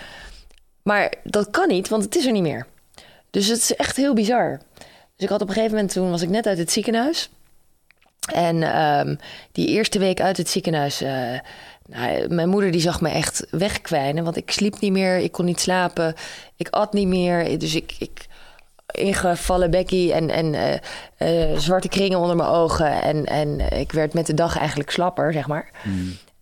Maar 0.83 1.15
dat 1.25 1.51
kan 1.51 1.69
niet, 1.69 1.89
want 1.89 2.05
het 2.05 2.17
is 2.17 2.27
er 2.27 2.33
niet 2.33 2.43
meer. 2.43 2.67
Dus 3.31 3.47
het 3.47 3.59
is 3.59 3.77
echt 3.77 3.97
heel 3.97 4.15
bizar. 4.15 4.61
Dus 5.19 5.27
ik 5.27 5.33
had 5.33 5.43
op 5.43 5.49
een 5.49 5.55
gegeven 5.55 5.75
moment, 5.75 5.93
toen 5.93 6.11
was 6.11 6.23
ik 6.23 6.29
net 6.29 6.47
uit 6.47 6.59
het 6.59 6.73
ziekenhuis... 6.73 7.31
En 8.33 8.63
ehm, 8.63 9.17
die 9.53 9.67
eerste 9.67 9.99
week 9.99 10.21
uit 10.21 10.37
het 10.37 10.49
ziekenhuis... 10.49 11.01
eh, 11.01 11.39
nou, 11.87 12.35
mijn 12.35 12.49
moeder 12.49 12.71
die 12.71 12.81
zag 12.81 13.01
me 13.01 13.09
echt 13.09 13.47
wegkwijnen. 13.51 14.25
Want 14.25 14.37
ik 14.37 14.51
sliep 14.51 14.81
niet 14.81 14.93
meer, 14.93 15.17
ik 15.17 15.33
kon 15.33 15.45
niet 15.45 15.61
slapen. 15.61 16.15
Ik 16.57 16.69
at 16.69 16.93
niet 16.93 17.09
meer. 17.09 17.59
Dus 17.59 17.75
ik... 17.75 17.95
ik 17.99 18.27
ingevallen 18.87 19.71
bekkie 19.71 20.13
en, 20.13 20.31
en 20.31 20.55
eh, 20.55 21.53
eh, 21.53 21.59
zwarte 21.59 21.89
kringen 21.89 22.19
onder 22.19 22.37
mijn 22.37 22.49
ogen. 22.49 23.03
En, 23.03 23.25
en 23.25 23.73
ik 23.79 23.93
werd 23.93 24.15
met 24.15 24.27
de 24.27 24.35
dag 24.35 24.59
eigenlijk 24.59 24.91
slapper, 24.91 25.33
zeg 25.33 25.47
maar. 25.47 25.71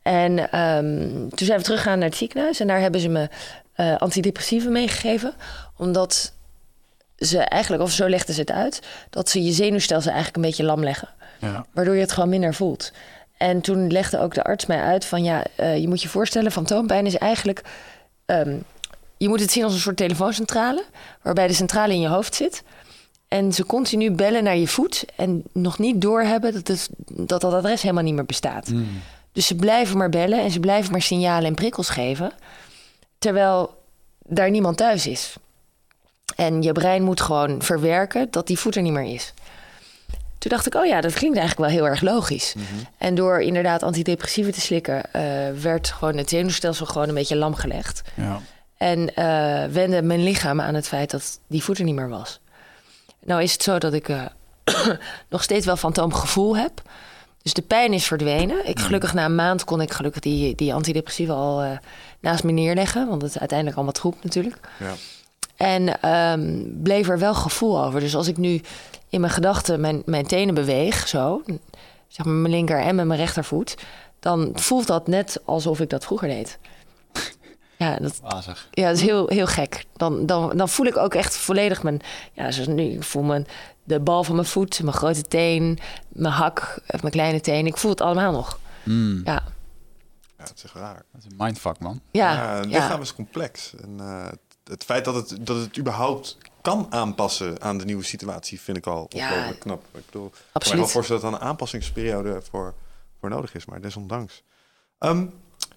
En 0.03 0.51
ehm, 0.51 1.29
toen 1.29 1.47
zijn 1.47 1.59
we 1.59 1.64
teruggegaan 1.64 1.99
naar 1.99 2.09
het 2.09 2.16
ziekenhuis. 2.16 2.61
En 2.61 2.66
daar 2.66 2.81
hebben 2.81 3.01
ze 3.01 3.09
me 3.09 3.29
antidepressieven 3.99 4.72
meegegeven. 4.72 5.35
Omdat 5.77 6.33
ze 7.18 7.38
eigenlijk, 7.38 7.82
of 7.82 7.90
zo 7.90 8.08
legden 8.08 8.34
ze 8.34 8.40
het 8.40 8.50
uit... 8.50 8.82
dat 9.10 9.28
ze 9.28 9.42
je 9.42 9.52
zenuwstelsel 9.52 10.12
eigenlijk 10.12 10.36
een 10.36 10.50
beetje 10.50 10.64
lam 10.64 10.82
leggen. 10.82 11.08
Ja. 11.40 11.66
Waardoor 11.72 11.94
je 11.94 12.00
het 12.00 12.12
gewoon 12.12 12.28
minder 12.28 12.54
voelt. 12.54 12.92
En 13.36 13.60
toen 13.60 13.90
legde 13.90 14.20
ook 14.20 14.34
de 14.34 14.44
arts 14.44 14.66
mij 14.66 14.80
uit 14.80 15.04
van... 15.04 15.24
ja, 15.24 15.42
eh, 15.54 15.78
je 15.78 15.88
moet 15.88 16.02
je 16.02 16.08
voorstellen, 16.08 16.52
fantoompijn 16.52 17.06
is 17.06 17.18
eigenlijk... 17.18 17.62
ehm, 18.26 18.56
je 19.16 19.28
moet 19.28 19.40
het 19.40 19.50
zien 19.50 19.64
als 19.64 19.72
een 19.72 19.78
soort 19.78 19.96
telefooncentrale... 19.96 20.84
waarbij 21.22 21.46
de 21.46 21.54
centrale 21.54 21.92
in 21.92 22.00
je 22.00 22.08
hoofd 22.08 22.34
zit... 22.34 22.62
En 23.28 23.52
ze 23.52 23.66
continu 23.66 24.10
bellen 24.10 24.44
naar 24.44 24.56
je 24.56 24.68
voet 24.68 25.04
en 25.16 25.42
nog 25.52 25.78
niet 25.78 26.00
doorhebben 26.00 26.52
dat, 26.52 26.68
het, 26.68 26.88
dat 27.06 27.40
dat 27.40 27.52
adres 27.52 27.82
helemaal 27.82 28.02
niet 28.02 28.14
meer 28.14 28.24
bestaat. 28.24 28.72
Dus 29.32 29.46
ze 29.46 29.56
blijven 29.56 29.96
maar 29.96 30.08
bellen 30.08 30.40
en 30.40 30.50
ze 30.50 30.60
blijven 30.60 30.92
maar 30.92 31.02
signalen 31.02 31.44
en 31.44 31.54
prikkels 31.54 31.88
geven. 31.88 32.32
Terwijl 33.18 33.82
daar 34.22 34.50
niemand 34.50 34.76
thuis 34.76 35.06
is. 35.06 35.36
En 36.35 36.62
je 36.62 36.72
brein 36.72 37.03
moet 37.03 37.20
gewoon 37.20 37.62
verwerken 37.62 38.27
dat 38.31 38.47
die 38.47 38.59
voet 38.59 38.77
er 38.77 38.83
niet 38.83 38.93
meer 38.93 39.14
is. 39.14 39.33
Toen 40.39 40.51
dacht 40.51 40.66
ik, 40.66 40.74
oh 40.74 40.87
ja, 40.87 41.01
dat 41.01 41.12
klinkt 41.12 41.39
eigenlijk 41.39 41.70
wel 41.70 41.79
heel 41.81 41.89
erg 41.91 42.01
logisch. 42.01 42.55
En 42.99 43.14
door 43.14 43.41
inderdaad 43.41 43.83
antidepressieven 43.83 44.53
te 44.53 44.61
slikken, 44.61 45.12
eh, 45.12 45.22
werd 45.62 45.89
gewoon 45.89 46.16
het 46.16 46.29
zenuwstelsel 46.29 46.87
gewoon 46.87 47.09
een 47.09 47.14
beetje 47.14 47.37
lam 47.37 47.55
gelegd. 47.55 48.03
Ja. 48.14 48.41
En 48.77 49.14
eh 49.14 49.64
wende 49.72 50.03
mijn 50.03 50.22
lichaam 50.22 50.61
aan 50.61 50.74
het 50.74 50.89
feit 50.89 51.11
dat 51.11 51.41
die 51.47 51.62
voet 51.62 51.79
er 51.79 51.85
niet 51.85 51.95
meer 51.95 52.09
was. 52.09 52.41
Nou 53.24 53.43
is 53.43 53.53
het 53.53 53.62
zo 53.62 53.79
dat 53.79 53.93
ik 53.93 54.09
eh, 54.09 54.24
nog 55.31 55.43
steeds 55.43 55.66
wel 55.66 55.77
fantoomgevoel 55.77 56.57
heb. 56.57 56.83
Dus 57.43 57.55
de 57.55 57.62
pijn 57.62 57.93
is 57.93 58.07
verdwenen. 58.07 58.68
Ik, 58.68 58.81
gelukkig 58.81 59.14
na 59.14 59.24
een 59.24 59.35
maand 59.35 59.64
kon 59.64 59.81
ik 59.81 59.93
gelukkig 59.93 60.22
die, 60.22 60.55
die 60.55 60.74
antidepressiva 60.74 61.33
al 61.33 61.79
naast 62.20 62.45
me 62.45 62.53
neerleggen. 62.53 63.09
Want 63.09 63.22
het 63.22 63.31
is 63.31 63.39
uiteindelijk 63.39 63.77
allemaal 63.77 63.95
troep 63.95 64.16
natuurlijk. 64.22 64.61
Ja. 64.79 64.93
En 65.57 66.00
ehm, 66.00 66.62
bleef 66.82 67.09
er 67.09 67.18
wel 67.18 67.34
gevoel 67.34 67.84
over. 67.84 68.00
Dus 68.00 68.16
als 68.16 68.28
ik 68.28 68.36
nu 68.36 68.61
in 69.09 69.20
mijn 69.20 69.32
gedachten 69.32 69.80
mijn, 69.80 70.02
mijn 70.04 70.26
tenen 70.26 70.54
beweeg, 70.54 71.09
zo, 71.09 71.42
zeg 72.09 72.26
maar 72.26 72.34
mijn 72.34 72.54
linker 72.54 72.80
en 72.80 72.94
met 72.94 73.07
mijn 73.07 73.20
rechtervoet, 73.20 73.76
dan 74.20 74.50
voelt 74.54 74.86
dat 74.86 75.07
net 75.07 75.40
alsof 75.44 75.80
ik 75.80 75.90
dat 75.90 76.04
vroeger 76.04 76.28
deed. 76.28 76.59
Ja, 77.78 77.96
dat, 77.96 78.20
Wazig. 78.22 78.68
ja, 78.70 78.86
dat 78.88 78.96
is 78.96 79.02
heel, 79.02 79.28
heel 79.28 79.46
gek. 79.46 79.84
Dan, 79.96 80.26
dan, 80.26 80.57
dan 80.57 80.68
voel 80.68 80.86
ik 80.86 80.96
ook 80.96 81.14
echt 81.14 81.36
volledig 81.36 81.82
mijn... 81.82 82.00
Ja, 82.32 82.50
zoals 82.50 82.68
nu, 82.68 82.82
ik 82.82 83.02
voel 83.02 83.22
mijn, 83.22 83.46
de 83.84 84.00
bal 84.00 84.24
van 84.24 84.34
mijn 84.34 84.46
voet, 84.46 84.82
mijn 84.82 84.96
grote 84.96 85.22
teen, 85.22 85.78
mijn 86.09 86.34
hak, 86.34 86.78
of 86.88 87.00
mijn 87.00 87.12
kleine 87.12 87.40
teen. 87.40 87.66
Ik 87.66 87.76
voel 87.76 87.90
het 87.90 88.00
allemaal 88.00 88.32
nog. 88.32 88.59
Mm. 88.82 89.20
Ja, 89.24 89.42
ja, 90.38 90.44
het 90.44 90.52
is 90.57 90.64
echt 90.64 90.74
raar. 90.74 91.04
Dat 91.12 91.22
is 91.24 91.30
een 91.30 91.36
mindfuck, 91.36 91.78
man. 91.78 92.00
ja, 92.11 92.32
Ja, 92.32 92.57
het 92.57 92.70
ja. 92.70 92.78
lichaam 92.78 93.00
is 93.00 93.14
complex. 93.14 93.74
En 93.82 93.94
eh, 94.00 94.26
het, 94.68 94.84
feit 94.84 95.04
dat 95.04 95.14
het, 95.14 95.46
dat 95.46 95.56
het 95.56 95.78
überhaupt 95.78 96.38
kan 96.62 96.86
aanpassen 96.90 97.62
aan 97.62 97.78
de 97.78 97.84
nieuwe 97.84 98.04
situatie, 98.04 98.60
vind 98.60 98.76
ik 98.76 98.86
al 98.86 99.06
Ja. 99.08 99.22
ongelooflijk 99.24 99.60
knap. 99.60 99.84
Ik 99.94 100.06
bedoel, 100.06 100.26
ik 100.26 100.32
kan 100.52 100.70
me 100.72 100.76
wel 100.76 100.88
voorstellen 100.88 101.22
dat 101.22 101.32
er 101.32 101.38
een 101.38 101.44
aanpassingsperiode 101.46 102.40
voor, 102.50 102.74
voor 103.20 103.28
nodig 103.30 103.54
is, 103.54 103.64
maar 103.64 103.80
desondanks. 103.80 104.42
Ehm 104.98 105.26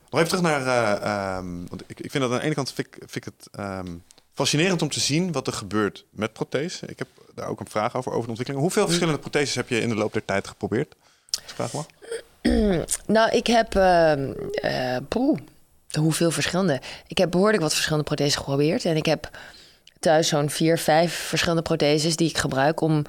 nog 0.10 0.20
even 0.22 0.38
terug 0.38 0.44
naar, 0.52 0.68
eh, 0.68 1.36
ehm, 1.38 1.66
want 1.68 1.82
ik, 1.88 2.00
ik 2.00 2.12
vind 2.12 2.24
dat 2.24 2.32
aan 2.34 2.40
de 2.40 2.44
ene 2.46 2.54
kant 2.56 2.72
vind 2.74 2.88
ik, 2.88 2.94
vind 2.98 3.16
ik 3.16 3.24
het 3.26 3.48
ehm, 3.52 3.96
fascinerend 4.34 4.82
om 4.82 4.90
te 4.90 5.00
zien 5.00 5.32
wat 5.32 5.48
er 5.48 5.54
gebeurt 5.54 6.06
met 6.10 6.34
prothese. 6.34 6.86
Ik 6.86 7.00
heb 7.00 7.08
daar 7.36 7.48
ook 7.48 7.60
een 7.60 7.70
vraag 7.70 7.96
over, 7.96 8.10
over 8.12 8.24
de 8.24 8.28
ontwikkeling. 8.30 8.62
Hoeveel 8.64 8.86
verschillende 8.86 9.20
protheses 9.20 9.56
heb 9.56 9.70
je 9.70 9.82
in 9.82 9.90
de 9.90 9.96
loop 9.96 10.14
der 10.14 10.26
tijd 10.26 10.48
geprobeerd? 10.48 10.96
Als 11.32 11.44
ik 11.48 11.56
vraag 11.56 11.74
mag. 11.74 11.86
Nou, 13.08 13.30
ik 13.32 13.48
heb... 13.48 13.76
eh, 13.76 14.98
poeh, 15.08 15.38
hoeveel 16.00 16.32
verschillende? 16.32 16.82
Ik 17.08 17.18
heb 17.18 17.32
behoorlijk 17.32 17.62
wat 17.62 17.74
verschillende 17.74 18.08
protheses 18.08 18.36
geprobeerd. 18.36 18.86
En 18.86 18.96
ik 18.96 19.06
heb 19.06 19.30
thuis 20.00 20.28
zo'n 20.28 20.50
vier, 20.50 20.78
vijf 20.78 21.14
verschillende 21.14 21.62
protheses 21.64 22.16
die 22.16 22.30
ik 22.30 22.38
gebruik 22.38 22.82
om... 22.82 23.06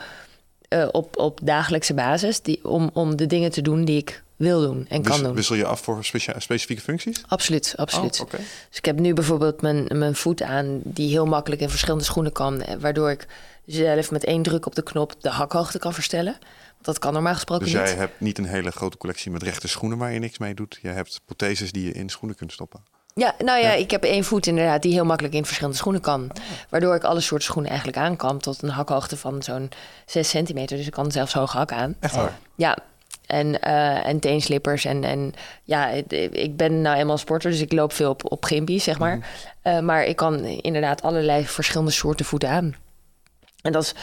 eh, 0.68 0.88
op, 0.92 1.18
op 1.18 1.40
dagelijkse 1.42 1.94
basis, 1.94 2.40
die, 2.40 2.64
om, 2.68 2.90
om 2.92 3.16
de 3.16 3.26
dingen 3.26 3.50
te 3.50 3.62
doen 3.62 3.84
die 3.84 3.96
ik 3.98 4.22
wil 4.36 4.60
doen 4.60 4.86
en 4.88 5.02
kan 5.02 5.22
doen. 5.22 5.34
wissel 5.34 5.54
je 5.54 5.64
af 5.64 5.80
voor 5.80 6.04
specifieke 6.38 6.82
functies? 6.82 7.22
Absoluut, 7.28 7.74
absoluut. 7.76 8.20
Oh. 8.20 8.30
Dus 8.68 8.78
ik 8.78 8.84
heb 8.84 8.98
nu 8.98 9.14
bijvoorbeeld 9.14 9.62
mijn, 9.62 9.86
mijn 9.92 10.14
voet 10.14 10.42
aan, 10.42 10.80
die 10.84 11.08
heel 11.08 11.26
makkelijk 11.26 11.60
in 11.62 11.70
verschillende 11.70 12.04
schoenen 12.04 12.32
kan. 12.32 12.62
eh, 12.62 12.74
Waardoor 12.78 13.10
ik 13.10 13.26
zelf 13.66 14.10
met 14.10 14.24
één 14.24 14.42
druk 14.42 14.66
op 14.66 14.74
de 14.74 14.82
knop 14.82 15.14
de 15.20 15.28
hakhoogte 15.28 15.78
kan 15.78 15.94
verstellen. 15.94 16.36
Dat 16.82 16.98
kan 16.98 17.12
normaal 17.12 17.34
gesproken 17.34 17.64
Dus 17.64 17.74
niet. 17.74 17.82
jij 17.82 17.94
hebt 17.94 18.20
niet 18.20 18.38
een 18.38 18.44
hele 18.44 18.70
grote 18.70 18.96
collectie 18.96 19.30
met 19.30 19.42
rechte 19.42 19.68
schoenen 19.68 19.98
waar 19.98 20.12
je 20.12 20.18
niks 20.18 20.38
mee 20.38 20.54
doet. 20.54 20.78
Je 20.82 20.88
hebt 20.88 21.20
protheses 21.24 21.72
die 21.72 21.84
je 21.84 21.92
in 21.92 22.08
schoenen 22.08 22.36
kunt 22.36 22.52
stoppen. 22.52 22.80
Ja, 23.14 23.34
nou 23.38 23.60
ja, 23.60 23.72
ik 23.72 23.90
heb 23.90 24.04
één 24.04 24.24
voet 24.24 24.46
inderdaad 24.46 24.82
die 24.82 24.92
heel 24.92 25.04
makkelijk 25.04 25.34
in 25.34 25.44
verschillende 25.44 25.78
schoenen 25.78 26.00
kan. 26.00 26.30
Waardoor 26.68 26.94
ik 26.94 27.04
alle 27.04 27.20
soorten 27.20 27.46
schoenen 27.46 27.70
eigenlijk 27.70 28.00
aan 28.00 28.16
kan 28.16 28.38
tot 28.38 28.62
een 28.62 28.68
hakhoogte 28.68 29.16
van 29.16 29.42
zo'n 29.42 29.68
6 30.06 30.28
centimeter. 30.28 30.76
Dus 30.76 30.86
ik 30.86 30.92
kan 30.92 31.10
zelfs 31.12 31.32
hoge 31.32 31.56
hakken 31.56 31.76
aan. 31.76 31.94
Echt 32.00 32.14
waar? 32.14 32.38
Ja, 32.54 32.78
en, 33.26 33.60
eh, 33.60 34.06
en 34.06 34.20
teenslippers. 34.20 34.84
En, 34.84 35.04
en 35.04 35.34
ja, 35.64 35.88
ik 36.30 36.56
ben 36.56 36.80
nou 36.82 36.96
eenmaal 36.96 37.18
sporter, 37.18 37.50
dus 37.50 37.60
ik 37.60 37.72
loop 37.72 37.92
veel 37.92 38.10
op, 38.10 38.32
op 38.32 38.44
gimpies, 38.44 38.84
zeg 38.84 38.98
maar. 38.98 39.28
Eh, 39.62 39.80
maar 39.80 40.04
ik 40.04 40.16
kan 40.16 40.44
inderdaad 40.44 41.02
allerlei 41.02 41.46
verschillende 41.46 41.92
soorten 41.92 42.24
voeten 42.24 42.48
aan. 42.48 42.74
En 43.62 43.72
dat 43.72 43.82
is, 43.82 43.94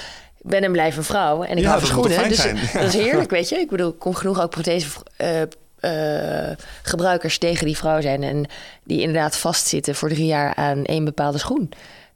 ben 0.48 0.64
en 0.64 0.72
blijf 0.72 0.98
een 0.98 1.04
vrouw 1.04 1.44
en 1.44 1.58
ik 1.58 1.64
Ja, 1.64 1.68
hou 1.70 1.80
van 1.80 1.90
schoenen. 1.90 2.30
Dus 2.30 2.42
zijn? 2.42 2.60
dat 2.74 2.84
is 2.84 2.94
heerlijk, 3.06 3.30
weet 3.30 3.50
je. 3.50 3.56
Ik 3.60 3.70
bedoel, 3.70 3.90
ik 3.90 4.00
kom 4.00 4.14
genoeg 4.16 4.42
ook 4.42 4.50
prothese 4.50 4.88
eh, 5.18 5.42
eh, 5.80 6.58
gebruikers 6.84 7.38
tegen 7.38 7.66
die 7.66 7.78
vrouw 7.78 8.02
zijn... 8.02 8.24
en 8.24 8.46
die 8.84 9.02
inderdaad 9.02 9.38
vastzitten 9.38 9.96
voor 9.96 10.10
drie 10.10 10.26
jaar 10.26 10.56
aan 10.56 10.84
één 10.86 11.06
bepaalde 11.06 11.38
schoen. 11.38 11.70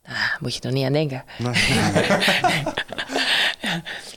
Nou, 0.05 0.17
moet 0.39 0.55
je 0.55 0.61
er 0.61 0.71
niet 0.71 0.85
aan 0.85 0.93
denken. 0.93 1.23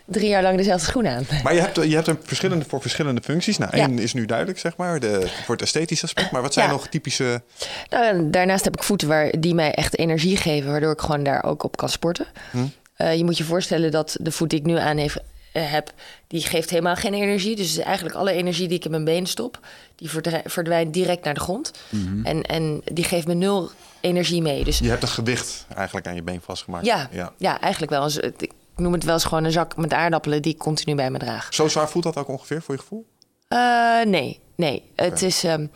drie 0.04 0.28
jaar 0.28 0.42
lang 0.42 0.56
dezelfde 0.56 0.86
schoen 0.86 1.06
aan. 1.08 1.26
Maar 1.42 1.54
je 1.54 1.60
hebt, 1.60 1.76
je 1.76 1.94
hebt 1.94 2.06
er 2.06 2.16
verschillende 2.22 2.64
voor 2.68 2.80
verschillende 2.80 3.20
functies. 3.22 3.58
Nou, 3.58 3.76
Ja. 3.76 3.86
één 3.86 3.98
is 3.98 4.12
nu 4.12 4.26
duidelijk, 4.26 4.58
zeg 4.58 4.76
maar, 4.76 5.00
de, 5.00 5.30
voor 5.44 5.54
het 5.54 5.64
esthetische 5.64 6.04
aspect. 6.04 6.30
Maar 6.30 6.42
wat 6.42 6.52
zijn 6.52 6.66
Ja. 6.66 6.72
nog 6.72 6.86
typische... 6.88 7.42
Nou, 7.90 8.30
daarnaast 8.30 8.64
heb 8.64 8.76
ik 8.76 8.82
voeten 8.82 9.08
waar, 9.08 9.32
die 9.38 9.54
mij 9.54 9.72
echt 9.72 9.98
energie 9.98 10.36
geven, 10.36 10.70
waardoor 10.70 10.92
ik 10.92 11.00
gewoon 11.00 11.22
daar 11.22 11.44
ook 11.44 11.62
op 11.62 11.76
kan 11.76 11.88
sporten. 11.88 12.26
Hm. 12.50 12.58
Eh, 12.94 13.16
je 13.16 13.24
moet 13.24 13.38
je 13.38 13.44
voorstellen 13.44 13.90
dat 13.90 14.16
de 14.20 14.32
voet 14.32 14.50
die 14.50 14.58
ik 14.58 14.64
nu 14.64 14.78
aan, 14.78 14.96
heeft, 14.96 15.18
eh, 15.52 15.72
heb, 15.72 15.92
die 16.26 16.40
geeft 16.40 16.70
helemaal 16.70 16.96
geen 16.96 17.14
energie. 17.14 17.56
Dus 17.56 17.78
eigenlijk 17.78 18.16
alle 18.16 18.32
energie 18.32 18.68
die 18.68 18.76
ik 18.76 18.84
in 18.84 18.90
mijn 18.90 19.04
been 19.04 19.26
stop, 19.26 19.58
die 19.94 20.10
verdwijnt 20.44 20.94
direct 20.94 21.24
naar 21.24 21.34
de 21.34 21.40
grond. 21.40 21.72
Mhm. 21.88 22.26
En, 22.26 22.42
en 22.42 22.82
die 22.92 23.04
geeft 23.04 23.26
me 23.26 23.34
nul 23.34 23.70
energie 24.00 24.42
mee. 24.42 24.64
Dus 24.64 24.78
Je 24.78 24.88
hebt 24.88 25.02
een 25.02 25.08
gewicht 25.08 25.66
eigenlijk 25.76 26.06
aan 26.06 26.14
je 26.14 26.22
been 26.22 26.40
vastgemaakt. 26.40 26.86
ja, 26.86 27.08
ja. 27.12 27.32
ja. 27.36 27.60
eigenlijk 27.60 27.92
wel. 27.92 28.02
Dus 28.02 28.16
Ik 28.16 28.52
noem 28.76 28.92
het 28.92 29.04
wel 29.04 29.14
eens 29.14 29.24
gewoon 29.24 29.44
een 29.44 29.52
zak 29.52 29.76
met 29.76 29.92
aardappelen 29.92 30.42
die 30.42 30.52
ik 30.52 30.58
continu 30.58 30.94
bij 30.94 31.10
me 31.10 31.18
draag. 31.18 31.48
Zo 31.50 31.68
zwaar 31.68 31.88
voelt 31.88 32.04
dat 32.04 32.16
ook 32.16 32.28
ongeveer 32.28 32.62
voor 32.62 32.74
je 32.74 32.80
gevoel? 32.80 33.06
Eh, 33.48 34.04
nee, 34.04 34.40
nee. 34.56 34.82
Het 34.94 35.22
is 35.22 35.44
ehm, 35.44 35.60
eh, 35.60 35.68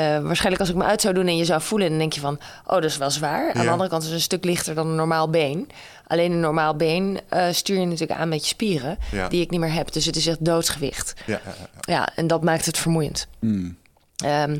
waarschijnlijk 0.00 0.60
als 0.60 0.68
ik 0.70 0.76
me 0.76 0.84
uit 0.84 1.00
zou 1.00 1.14
doen 1.14 1.26
en 1.26 1.36
je 1.36 1.44
zou 1.44 1.60
voelen, 1.62 1.88
dan 1.88 1.98
denk 1.98 2.12
je 2.12 2.20
van, 2.20 2.38
oh, 2.66 2.72
dat 2.74 2.84
is 2.84 2.96
wel 2.96 3.10
zwaar. 3.10 3.52
Aan 3.52 3.60
Ja. 3.60 3.62
de 3.62 3.70
andere 3.70 3.88
kant 3.90 4.02
is 4.02 4.08
het 4.08 4.16
een 4.16 4.22
stuk 4.22 4.44
lichter 4.44 4.74
dan 4.74 4.86
een 4.86 4.94
normaal 4.94 5.30
been. 5.30 5.68
Alleen 6.06 6.32
een 6.32 6.40
normaal 6.40 6.76
been 6.76 7.20
eh, 7.28 7.46
stuur 7.50 7.78
je 7.78 7.84
natuurlijk 7.86 8.20
aan 8.20 8.28
met 8.28 8.40
je 8.42 8.46
spieren, 8.46 8.98
Ja. 9.12 9.28
die 9.28 9.40
ik 9.40 9.50
niet 9.50 9.60
meer 9.60 9.72
heb. 9.72 9.92
Dus 9.92 10.04
het 10.04 10.16
is 10.16 10.26
echt 10.26 10.44
doodsgewicht. 10.44 11.14
Ja, 11.26 11.40
ja, 11.80 12.08
en 12.16 12.26
dat 12.26 12.42
maakt 12.42 12.66
het 12.66 12.78
vermoeiend. 12.78 13.26
Hmm. 13.38 13.76
Ehm, 14.16 14.58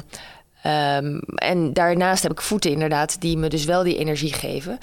ehm, 0.63 1.19
en 1.35 1.73
daarnaast 1.73 2.23
heb 2.23 2.33
ik 2.33 2.41
voeten 2.41 2.71
inderdaad, 2.71 3.21
die 3.21 3.37
me 3.37 3.49
dus 3.49 3.65
wel 3.65 3.83
die 3.83 3.99
energie 3.99 4.33
geven. 4.33 4.79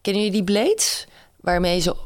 Kennen 0.00 0.22
jullie 0.22 0.44
die 0.44 0.54
blades 0.54 1.06
waarmee 1.40 1.80
ze 1.80 1.90
eh, 1.90 1.96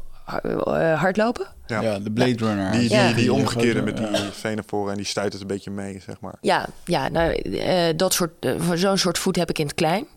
hardlopen? 0.95 1.47
Ja. 1.67 1.81
Ja, 1.81 1.99
de 1.99 2.11
Blade 2.11 2.45
Runner. 2.45 2.71
Die, 2.71 2.79
die, 2.79 2.89
Ja. 2.89 3.13
die 3.13 3.33
omgekeerde 3.33 3.81
met 3.81 3.97
die 3.97 4.07
venevoren 4.31 4.91
en 4.91 4.97
die 4.97 5.05
stuit 5.05 5.33
het 5.33 5.41
een 5.41 5.47
beetje 5.47 5.71
mee, 5.71 6.01
zeg 6.05 6.19
maar. 6.19 6.35
Ja, 6.41 6.65
ja 6.85 7.09
nou, 7.09 7.31
eh, 7.33 7.87
dat 7.95 8.13
soort, 8.13 8.31
eh, 8.39 8.71
zo'n 8.73 8.97
soort 8.97 9.17
voet 9.17 9.35
heb 9.35 9.49
ik 9.49 9.59
in 9.59 9.65
het 9.65 9.75
klein. 9.75 10.07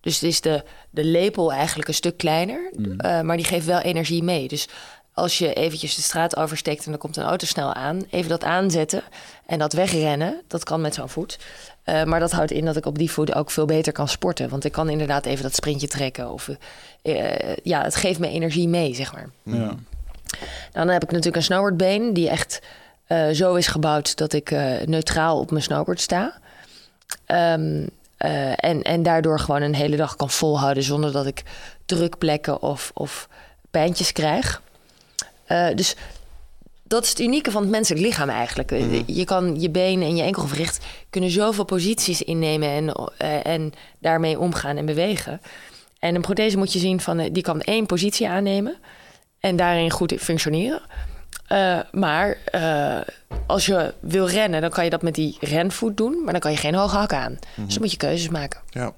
Dus 0.00 0.14
het 0.14 0.22
is 0.30 0.40
de, 0.40 0.64
de 0.90 1.04
lepel 1.04 1.52
eigenlijk 1.52 1.88
een 1.88 1.94
stuk 1.94 2.16
kleiner, 2.16 2.70
eh, 2.98 3.20
maar 3.20 3.36
die 3.36 3.46
geeft 3.46 3.66
wel 3.66 3.78
energie 3.80 4.22
mee. 4.22 4.48
Dus 4.48 4.68
als 5.16 5.38
je 5.38 5.52
eventjes 5.52 5.94
de 5.94 6.02
straat 6.02 6.36
oversteekt 6.36 6.86
en 6.86 6.92
er 6.92 6.98
komt 6.98 7.16
een 7.16 7.24
auto 7.24 7.46
snel 7.46 7.74
aan, 7.74 8.02
even 8.10 8.28
dat 8.28 8.44
aanzetten 8.44 9.02
en 9.46 9.58
dat 9.58 9.72
wegrennen, 9.72 10.42
dat 10.46 10.64
kan 10.64 10.80
met 10.80 10.94
zo'n 10.94 11.08
voet. 11.08 11.38
Eh, 11.82 12.04
maar 12.04 12.20
dat 12.20 12.32
houdt 12.32 12.50
in 12.50 12.64
dat 12.64 12.76
ik 12.76 12.86
op 12.86 12.98
die 12.98 13.10
voet 13.10 13.34
ook 13.34 13.50
veel 13.50 13.66
beter 13.66 13.92
kan 13.92 14.08
sporten. 14.08 14.48
Want 14.48 14.64
ik 14.64 14.72
kan 14.72 14.88
inderdaad 14.88 15.26
even 15.26 15.42
dat 15.42 15.54
sprintje 15.54 15.88
trekken. 15.88 16.30
Of 16.30 16.50
eh, 17.02 17.56
ja, 17.62 17.82
het 17.82 17.96
geeft 17.96 18.18
me 18.18 18.28
energie 18.28 18.68
mee, 18.68 18.94
zeg 18.94 19.12
maar. 19.12 19.28
Ja. 19.42 19.74
Dan 20.72 20.88
heb 20.88 21.02
ik 21.02 21.10
natuurlijk 21.10 21.36
een 21.36 21.42
snowboardbeen 21.42 22.12
die 22.12 22.28
echt 22.28 22.60
eh, 23.06 23.28
zo 23.28 23.54
is 23.54 23.66
gebouwd 23.66 24.16
dat 24.16 24.32
ik 24.32 24.50
eh, 24.50 24.86
neutraal 24.86 25.38
op 25.38 25.50
mijn 25.50 25.62
snowboard 25.62 26.00
sta. 26.00 26.38
Ehm, 27.26 27.86
eh, 28.16 28.64
en, 28.64 28.82
en 28.82 29.02
daardoor 29.02 29.40
gewoon 29.40 29.62
een 29.62 29.74
hele 29.74 29.96
dag 29.96 30.16
kan 30.16 30.30
volhouden 30.30 30.82
zonder 30.82 31.12
dat 31.12 31.26
ik 31.26 31.42
drukplekken 31.86 32.62
of, 32.62 32.90
of 32.94 33.28
pijntjes 33.70 34.12
krijg. 34.12 34.62
Eh, 35.46 35.68
dus 35.74 35.96
dat 36.88 37.02
is 37.04 37.08
het 37.08 37.20
unieke 37.20 37.50
van 37.50 37.62
het 37.62 37.70
menselijk 37.70 38.04
lichaam 38.04 38.28
eigenlijk. 38.28 38.72
Eh, 38.72 39.06
Je 39.06 39.24
kan 39.24 39.60
je 39.60 39.70
been 39.70 40.02
en 40.02 40.16
je 40.16 40.22
enkelgewricht 40.22 40.84
kunnen 41.10 41.30
zoveel 41.30 41.64
posities 41.64 42.22
innemen 42.22 42.68
en, 42.68 43.10
eh, 43.18 43.46
en 43.46 43.72
daarmee 43.98 44.38
omgaan 44.38 44.76
en 44.76 44.86
bewegen. 44.86 45.40
En 45.98 46.14
een 46.14 46.20
prothese 46.20 46.56
moet 46.58 46.72
je 46.72 46.78
zien 46.78 47.00
van 47.00 47.18
eh, 47.18 47.32
die 47.32 47.42
kan 47.42 47.60
één 47.60 47.86
positie 47.86 48.28
aannemen 48.28 48.76
en 49.40 49.56
daarin 49.56 49.90
goed 49.90 50.14
functioneren. 50.18 50.82
Maar 51.92 52.38
als 53.46 53.66
je 53.66 53.94
wil 54.00 54.28
rennen, 54.28 54.60
dan 54.60 54.70
kan 54.70 54.84
je 54.84 54.90
dat 54.90 55.02
met 55.02 55.14
die 55.14 55.36
renvoet 55.40 55.96
doen, 55.96 56.22
maar 56.24 56.32
dan 56.32 56.40
kan 56.40 56.50
je 56.50 56.56
geen 56.56 56.74
hoge 56.74 56.96
hak 56.96 57.12
aan. 57.12 57.38
Dus 57.54 57.72
dan 57.72 57.82
moet 57.82 57.90
je 57.90 57.96
keuzes 57.96 58.28
maken. 58.28 58.60
Ja. 58.70 58.92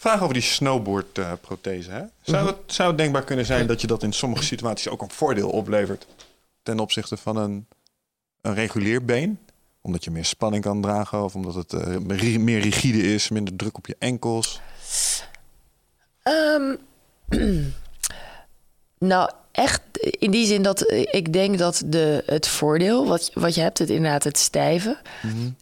Vraag 0.00 0.22
over 0.22 0.34
die 0.34 0.42
snowboardprothese. 0.42 1.90
hè? 1.90 2.02
Zou, 2.22 2.46
het, 2.46 2.56
zou 2.66 2.88
het 2.88 2.98
denkbaar 2.98 3.24
kunnen 3.24 3.46
zijn 3.46 3.66
dat 3.66 3.80
je 3.80 3.86
dat 3.86 4.02
in 4.02 4.12
sommige 4.12 4.42
situaties 4.42 4.88
ook 4.88 5.02
een 5.02 5.10
voordeel 5.10 5.50
oplevert 5.50 6.06
ten 6.62 6.78
opzichte 6.78 7.16
van 7.16 7.36
een, 7.36 7.66
een 8.40 8.54
regulier 8.54 9.04
been? 9.04 9.38
Omdat 9.80 10.04
je 10.04 10.10
meer 10.10 10.24
spanning 10.24 10.64
kan 10.64 10.80
dragen 10.80 11.24
of 11.24 11.34
omdat 11.34 11.54
het 11.54 11.72
eh, 11.72 11.96
meer 12.38 12.60
rigide 12.60 13.02
is, 13.14 13.28
minder 13.28 13.56
druk 13.56 13.76
op 13.76 13.86
je 13.86 13.96
enkels. 13.98 14.60
Ehm, 16.22 16.76
nou, 18.98 19.30
echt 19.60 19.80
in 20.00 20.30
die 20.30 20.46
zin 20.46 20.62
dat 20.62 20.92
ik 21.10 21.32
denk 21.32 21.58
dat 21.58 21.82
de, 21.86 22.22
het 22.26 22.48
voordeel 22.48 23.06
wat, 23.06 23.30
wat 23.34 23.54
je 23.54 23.60
hebt, 23.60 23.78
het 23.78 23.90
inderdaad 23.90 24.24
het 24.24 24.38
stijven. 24.38 24.98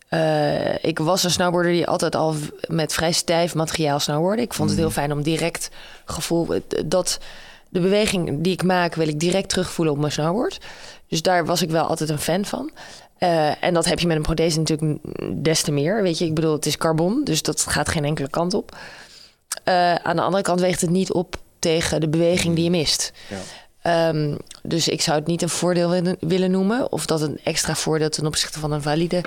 Eh, 0.09 0.85
ik 0.85 0.99
was 0.99 1.25
een 1.25 1.31
snowboarder 1.31 1.73
die 1.73 1.87
altijd 1.87 2.17
al 2.17 2.35
met 2.67 2.93
vrij 2.93 3.13
stijf 3.13 3.55
materiaal 3.55 4.01
snowboarde. 4.01 4.43
Ik 4.43 4.55
vond 4.55 4.71
het 4.71 4.79
heel 4.79 4.91
fijn 4.91 5.13
om 5.13 5.23
direct 5.23 5.71
gevoel 6.05 6.49
dat 6.87 7.19
de 7.69 7.81
beweging 7.81 8.43
die 8.43 8.53
ik 8.53 8.63
maak 8.63 8.95
wil 8.95 9.09
ik 9.09 9.21
direct 9.21 9.49
terugvoelen 9.49 9.95
op 9.95 10.01
mijn 10.01 10.13
snowboard. 10.13 10.59
Dus 11.09 11.23
daar 11.23 11.47
was 11.47 11.63
ik 11.63 11.71
wel 11.71 11.85
altijd 11.85 12.11
een 12.11 12.19
fan 12.19 12.45
van. 12.45 12.71
Eh, 13.19 13.65
en 13.65 13.75
dat 13.75 13.85
heb 13.85 13.99
je 13.99 14.07
met 14.07 14.17
een 14.17 14.23
prothese 14.23 14.59
natuurlijk 14.59 15.01
des 15.45 15.63
te 15.63 15.73
meer. 15.73 16.03
Weet 16.03 16.19
je, 16.19 16.25
ik 16.25 16.35
bedoel, 16.35 16.53
het 16.53 16.67
is 16.67 16.77
carbon, 16.77 17.25
dus 17.25 17.43
dat 17.43 17.61
gaat 17.61 17.89
geen 17.89 18.05
enkele 18.05 18.31
kant 18.31 18.55
op. 18.55 18.77
Eh, 19.65 19.95
aan 19.95 20.17
de 20.17 20.23
andere 20.23 20.43
kant 20.43 20.61
weegt 20.61 20.81
het 20.81 20.91
niet 20.91 21.13
op 21.13 21.37
tegen 21.59 22.01
de 22.01 22.09
beweging 22.09 22.55
die 22.55 22.65
je 22.65 22.71
mist. 22.71 23.13
Ja. 23.29 23.37
Ehm, 23.89 24.35
dus 24.63 24.89
ik 24.89 25.01
zou 25.01 25.19
het 25.19 25.27
niet 25.27 25.43
een 25.43 25.49
voordeel 25.49 26.17
willen, 26.21 26.51
noemen. 26.51 26.93
Of 26.93 27.07
dat 27.07 27.21
een 27.21 27.39
extra 27.45 27.75
voordeel 27.75 28.09
ten 28.09 28.27
opzichte 28.27 28.59
van 28.59 28.73
een 28.73 28.83
valide 28.83 29.25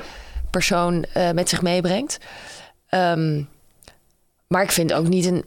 persoon 0.49 1.05
eh, 1.13 1.31
met 1.31 1.49
zich 1.49 1.61
meebrengt. 1.61 2.17
Ehm, 2.87 3.43
maar 4.47 4.63
ik 4.63 4.71
vind 4.71 4.93
ook 4.93 5.07
niet 5.07 5.25
een 5.25 5.45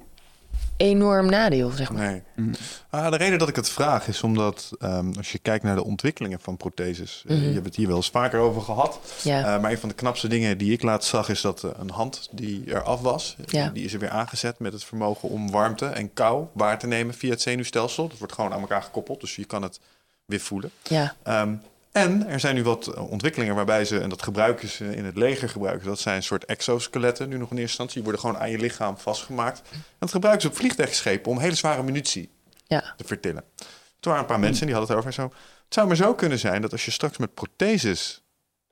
enorm 0.77 1.27
nadeel, 1.31 1.71
zeg 1.71 1.93
maar. 1.93 2.23
Nee. 2.37 2.51
Ah, 2.91 3.11
de 3.11 3.17
reden 3.17 3.39
dat 3.39 3.49
ik 3.49 3.57
het 3.57 3.69
vraag 3.71 4.09
is 4.09 4.23
omdat 4.23 4.71
ehm, 4.79 5.13
als 5.17 5.33
je 5.33 5.39
kijkt 5.39 5.65
naar 5.65 5.75
de 5.75 5.85
ontwikkelingen 5.85 6.41
van 6.41 6.57
protheses, 6.57 7.25
eh, 7.27 7.47
je 7.47 7.53
hebt 7.53 7.65
het 7.67 7.77
hier 7.77 7.87
wel 7.87 7.97
eens 7.97 8.11
vaker 8.11 8.39
over 8.41 8.63
gehad. 8.63 8.99
Ja. 9.23 9.55
Eh, 9.55 9.61
maar 9.61 9.71
een 9.71 9.79
van 9.79 9.89
de 9.89 9.95
knapste 9.95 10.29
dingen 10.29 10.59
die 10.59 10.73
ik 10.73 10.83
laatst 10.83 11.09
zag 11.11 11.29
is 11.29 11.41
dat 11.41 11.63
eh, 11.65 11.71
een 11.79 11.91
hand 11.91 12.29
die 12.33 12.63
eraf 12.67 13.01
was, 13.01 13.37
Ja. 13.47 13.69
die 13.69 13.85
is 13.85 13.93
er 13.93 13.99
weer 13.99 14.11
aangezet 14.11 14.59
met 14.59 14.73
het 14.73 14.85
vermogen 14.85 15.29
om 15.29 15.51
warmte 15.51 15.87
en 15.87 16.13
kou 16.13 16.47
waar 16.53 16.79
te 16.79 16.87
nemen 16.87 17.15
via 17.15 17.31
het 17.31 17.43
zenuwstelsel. 17.43 18.09
Dat 18.09 18.19
wordt 18.19 18.33
gewoon 18.33 18.53
aan 18.53 18.61
elkaar 18.61 18.83
gekoppeld, 18.83 19.21
dus 19.21 19.37
je 19.37 19.45
kan 19.45 19.63
het 19.63 19.81
weer 20.25 20.41
voelen. 20.41 20.71
Ja, 20.83 21.15
Ehm, 21.23 21.55
en 21.95 22.27
er 22.27 22.41
zijn 22.41 22.55
nu 22.55 22.63
wat 22.63 22.87
eh, 22.87 23.11
ontwikkelingen 23.11 23.55
waarbij 23.55 23.85
ze, 23.85 24.01
en 24.01 24.09
dat 24.09 24.23
gebruiken 24.23 24.69
ze 24.69 24.97
in 24.97 25.05
het 25.05 25.17
leger 25.17 25.49
gebruiken, 25.49 25.87
dat 25.87 25.99
zijn 25.99 26.17
een 26.17 26.23
soort 26.23 26.45
exoskeletten 26.45 27.29
nu 27.29 27.37
nog 27.37 27.51
in 27.51 27.57
eerste 27.57 27.61
instantie. 27.61 27.95
Die 27.95 28.03
worden 28.03 28.21
gewoon 28.21 28.39
aan 28.39 28.51
je 28.51 28.59
lichaam 28.59 28.99
vastgemaakt. 28.99 29.63
En 29.71 29.79
dat 29.99 30.11
gebruiken 30.11 30.43
ze 30.43 30.49
op 30.49 30.57
vliegtuigschepen 30.57 31.31
om 31.31 31.39
hele 31.39 31.55
zware 31.55 31.83
munitie 31.83 32.31
ja. 32.67 32.95
te 32.97 33.05
vertillen. 33.05 33.45
Toen 33.57 33.67
waren 34.01 34.21
een 34.21 34.27
paar 34.27 34.41
mensen 34.41 34.67
die 34.67 34.75
hadden 34.75 34.97
het 34.97 35.05
over 35.07 35.19
en 35.19 35.31
zo. 35.31 35.37
Het 35.65 35.75
zou 35.75 35.87
maar 35.87 35.97
zo 35.97 36.15
kunnen 36.15 36.39
zijn 36.39 36.63
dat 36.63 36.73
als 36.73 36.85
je 36.85 36.91
straks 36.91 37.17
met 37.17 37.35
protheses, 37.35 38.23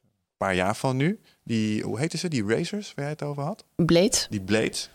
een 0.03 0.37
paar 0.37 0.55
jaar 0.55 0.77
van 0.77 0.97
nu, 0.97 1.21
die, 1.45 1.83
hoe 1.83 1.99
heette 1.99 2.17
ze, 2.17 2.29
die 2.29 2.47
racers 2.47 2.93
waar 2.95 3.05
jij 3.05 3.15
het 3.15 3.23
over 3.23 3.43
had, 3.43 3.65
Blade. 3.77 4.27
die 4.31 4.41
blades. 4.41 4.91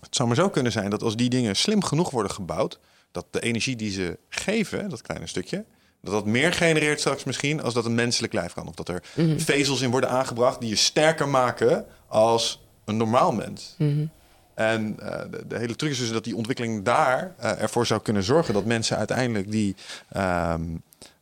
Het 0.00 0.14
zou 0.14 0.28
maar 0.28 0.36
zo 0.36 0.50
kunnen 0.50 0.72
zijn 0.72 0.90
dat 0.90 1.02
als 1.02 1.16
die 1.16 1.28
dingen 1.28 1.56
slim 1.56 1.82
genoeg 1.82 2.10
worden 2.10 2.32
gebouwd, 2.32 2.78
dat 3.10 3.26
de 3.30 3.40
energie 3.40 3.76
die 3.76 3.90
ze 3.90 4.18
geven, 4.28 4.88
dat 4.88 5.02
kleine 5.02 5.26
stukje, 5.26 5.64
dat 6.04 6.12
dat 6.12 6.26
meer 6.26 6.52
genereert 6.52 7.00
straks 7.00 7.24
misschien 7.24 7.62
als 7.62 7.74
dat 7.74 7.84
een 7.84 7.94
menselijk 7.94 8.32
lijf 8.32 8.52
kan. 8.52 8.68
Of 8.68 8.74
dat 8.74 8.88
er 8.88 9.02
vezels 9.36 9.80
in 9.80 9.90
worden 9.90 10.10
aangebracht 10.10 10.60
die 10.60 10.68
je 10.68 10.76
sterker 10.76 11.28
maken 11.28 11.86
als 12.06 12.62
een 12.84 12.96
normaal 12.96 13.32
mens. 13.32 13.76
En 14.54 15.00
eh, 15.00 15.30
de, 15.30 15.46
de 15.46 15.58
hele 15.58 15.76
truc 15.76 15.90
is 15.90 15.98
dus 15.98 16.12
dat 16.12 16.24
die 16.24 16.36
ontwikkeling 16.36 16.84
daar 16.84 17.34
eh, 17.38 17.62
ervoor 17.62 17.86
zou 17.86 18.00
kunnen 18.02 18.22
zorgen 18.22 18.54
dat 18.54 18.64
mensen 18.64 18.96
uiteindelijk 18.96 19.50
die, 19.50 19.76
ehm, 20.08 20.62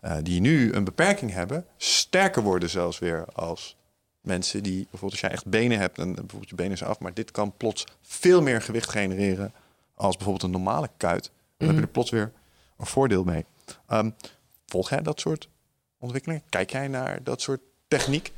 eh, 0.00 0.16
die 0.22 0.40
nu 0.40 0.72
een 0.72 0.84
beperking 0.84 1.32
hebben, 1.32 1.66
sterker 1.76 2.42
worden 2.42 2.70
zelfs 2.70 2.98
weer 2.98 3.24
als 3.32 3.76
mensen 4.20 4.62
die 4.62 4.80
bijvoorbeeld 4.80 5.12
als 5.12 5.20
jij 5.20 5.30
echt 5.30 5.46
benen 5.46 5.78
hebt 5.78 5.98
en 5.98 6.14
bijvoorbeeld 6.14 6.48
je 6.48 6.54
benen 6.54 6.72
is 6.72 6.82
af, 6.82 6.98
maar 6.98 7.14
dit 7.14 7.30
kan 7.30 7.56
plots 7.56 7.86
veel 8.02 8.42
meer 8.42 8.62
gewicht 8.62 8.90
genereren 8.90 9.52
als 9.94 10.16
bijvoorbeeld 10.16 10.44
een 10.44 10.62
normale 10.62 10.90
kuit. 10.96 11.30
Dan 11.56 11.68
heb 11.68 11.76
je 11.76 11.82
er 11.82 11.88
plots 11.88 12.10
weer 12.10 12.32
een 12.78 12.86
voordeel 12.86 13.24
mee. 13.24 13.44
Ehm, 13.86 14.10
volg 14.72 14.90
jij 14.90 15.02
dat 15.02 15.20
soort 15.20 15.48
ontwikkelingen? 15.98 16.42
Kijk 16.48 16.70
jij 16.70 16.88
naar 16.88 17.18
dat 17.22 17.40
soort 17.40 17.60
techniek? 17.88 18.32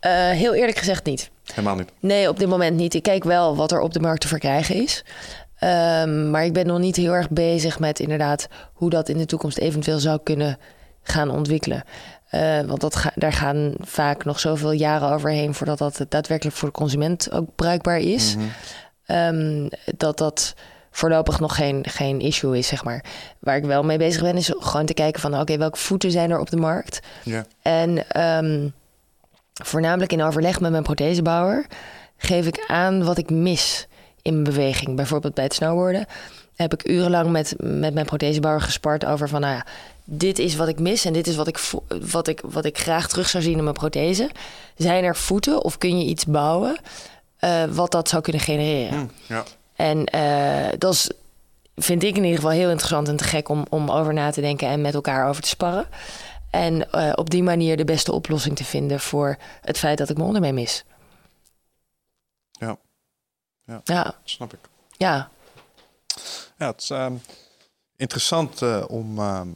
Eh, 0.00 0.30
heel 0.30 0.54
eerlijk 0.54 0.78
gezegd 0.78 1.04
niet. 1.04 1.30
Helemaal 1.44 1.76
niet. 1.76 1.90
Nee, 2.00 2.28
op 2.28 2.38
dit 2.38 2.48
moment 2.48 2.76
niet. 2.76 2.94
Ik 2.94 3.02
kijk 3.02 3.24
wel 3.24 3.56
wat 3.56 3.72
er 3.72 3.80
op 3.80 3.92
de 3.92 4.00
markt 4.00 4.20
te 4.20 4.28
verkrijgen 4.28 4.74
is. 4.74 5.04
Ehm, 5.58 6.30
maar 6.30 6.44
ik 6.44 6.52
ben 6.52 6.66
nog 6.66 6.78
niet 6.78 6.96
heel 6.96 7.12
erg 7.12 7.30
bezig 7.30 7.78
met 7.78 8.00
inderdaad 8.00 8.48
hoe 8.72 8.90
dat 8.90 9.08
in 9.08 9.18
de 9.18 9.26
toekomst 9.26 9.58
eventueel 9.58 9.98
zou 9.98 10.20
kunnen 10.22 10.58
gaan 11.02 11.30
ontwikkelen. 11.30 11.84
Eh, 12.28 12.60
want 12.60 12.80
dat 12.80 12.96
ga- 12.96 13.12
daar 13.14 13.32
gaan 13.32 13.74
vaak 13.80 14.24
nog 14.24 14.40
zoveel 14.40 14.72
jaren 14.72 15.08
overheen 15.10 15.54
voordat 15.54 15.78
dat 15.78 16.04
daadwerkelijk 16.08 16.56
voor 16.56 16.68
de 16.68 16.74
consument 16.74 17.32
ook 17.32 17.54
bruikbaar 17.54 17.98
is. 17.98 18.34
Ehm, 19.06 19.68
dat 19.96 20.18
dat 20.18 20.54
voorlopig 20.92 21.40
nog 21.40 21.54
geen, 21.54 21.84
geen 21.88 22.20
issue 22.20 22.58
is, 22.58 22.66
zeg 22.66 22.84
maar. 22.84 23.04
Waar 23.38 23.56
ik 23.56 23.64
wel 23.64 23.82
mee 23.82 23.98
bezig 23.98 24.22
ben, 24.22 24.36
is 24.36 24.52
gewoon 24.58 24.86
te 24.86 24.94
kijken 24.94 25.20
van... 25.20 25.40
oké, 25.40 25.56
welke 25.56 25.78
voeten 25.78 26.10
zijn 26.10 26.30
er 26.30 26.40
op 26.40 26.50
de 26.50 26.56
markt? 26.56 27.00
Ja. 27.22 27.44
En 27.62 28.10
ehm, 28.10 28.68
voornamelijk 29.52 30.12
in 30.12 30.22
overleg 30.22 30.60
met 30.60 30.70
mijn 30.70 30.82
prothesebouwer 30.82 31.66
geef 32.16 32.46
ik 32.46 32.64
aan 32.66 33.04
wat 33.04 33.18
ik 33.18 33.30
mis 33.30 33.86
in 34.22 34.32
mijn 34.32 34.44
beweging. 34.44 34.96
Bijvoorbeeld 34.96 35.34
bij 35.34 35.44
het 35.44 35.54
snowboarden 35.54 36.06
heb 36.54 36.72
ik 36.72 36.88
urenlang 36.88 37.30
met, 37.30 37.54
met 37.58 37.94
mijn 37.94 38.06
prothesebouwer 38.06 38.62
gespart 38.62 39.04
over 39.04 39.28
van, 39.28 39.40
nou 39.40 39.54
ja, 39.54 39.66
dit 40.04 40.38
is 40.38 40.56
wat 40.56 40.68
ik 40.68 40.78
mis 40.78 41.04
en 41.04 41.12
dit 41.12 41.26
is 41.26 41.36
wat 41.36 41.48
ik, 41.48 41.60
wat 42.10 42.28
ik, 42.28 42.40
wat 42.44 42.64
ik 42.64 42.78
graag 42.78 43.08
terug 43.08 43.28
zou 43.28 43.42
zien 43.42 43.56
in 43.56 43.62
mijn 43.62 43.74
prothese. 43.74 44.30
Zijn 44.76 45.04
er 45.04 45.16
voeten 45.16 45.64
of 45.64 45.78
kun 45.78 45.98
je 45.98 46.04
iets 46.04 46.26
bouwen 46.26 46.76
eh, 47.36 47.64
wat 47.64 47.90
dat 47.90 48.08
zou 48.08 48.22
kunnen 48.22 48.42
genereren? 48.42 48.98
Hm, 48.98 49.32
ja. 49.32 49.44
En 49.76 50.04
eh, 50.04 50.78
dat 50.78 50.92
is, 50.92 51.10
vind 51.76 52.02
ik 52.02 52.16
in 52.16 52.22
ieder 52.22 52.38
geval 52.38 52.50
heel 52.50 52.68
interessant 52.68 53.08
en 53.08 53.16
te 53.16 53.24
gek 53.24 53.48
om, 53.48 53.66
om 53.70 53.90
over 53.90 54.14
na 54.14 54.30
te 54.30 54.40
denken 54.40 54.68
en 54.68 54.80
met 54.80 54.94
elkaar 54.94 55.28
over 55.28 55.42
te 55.42 55.48
sparren. 55.48 55.86
En 56.50 56.90
eh, 56.90 57.12
op 57.14 57.30
die 57.30 57.42
manier 57.42 57.76
de 57.76 57.84
beste 57.84 58.12
oplossing 58.12 58.56
te 58.56 58.64
vinden 58.64 59.00
voor 59.00 59.36
het 59.60 59.78
feit 59.78 59.98
dat 59.98 60.08
ik 60.08 60.14
mijn 60.16 60.26
onderbeen 60.26 60.54
mis. 60.54 60.84
Ja. 62.50 62.78
Ja. 63.64 63.80
Ja, 63.84 64.14
snap 64.24 64.52
ik. 64.52 64.58
ja. 64.96 65.30
Ja, 66.58 66.70
het 66.70 66.80
is 66.80 66.90
ehm, 66.90 67.14
interessant 67.96 68.62
eh, 68.62 68.84
om, 68.88 69.18
ehm, 69.18 69.48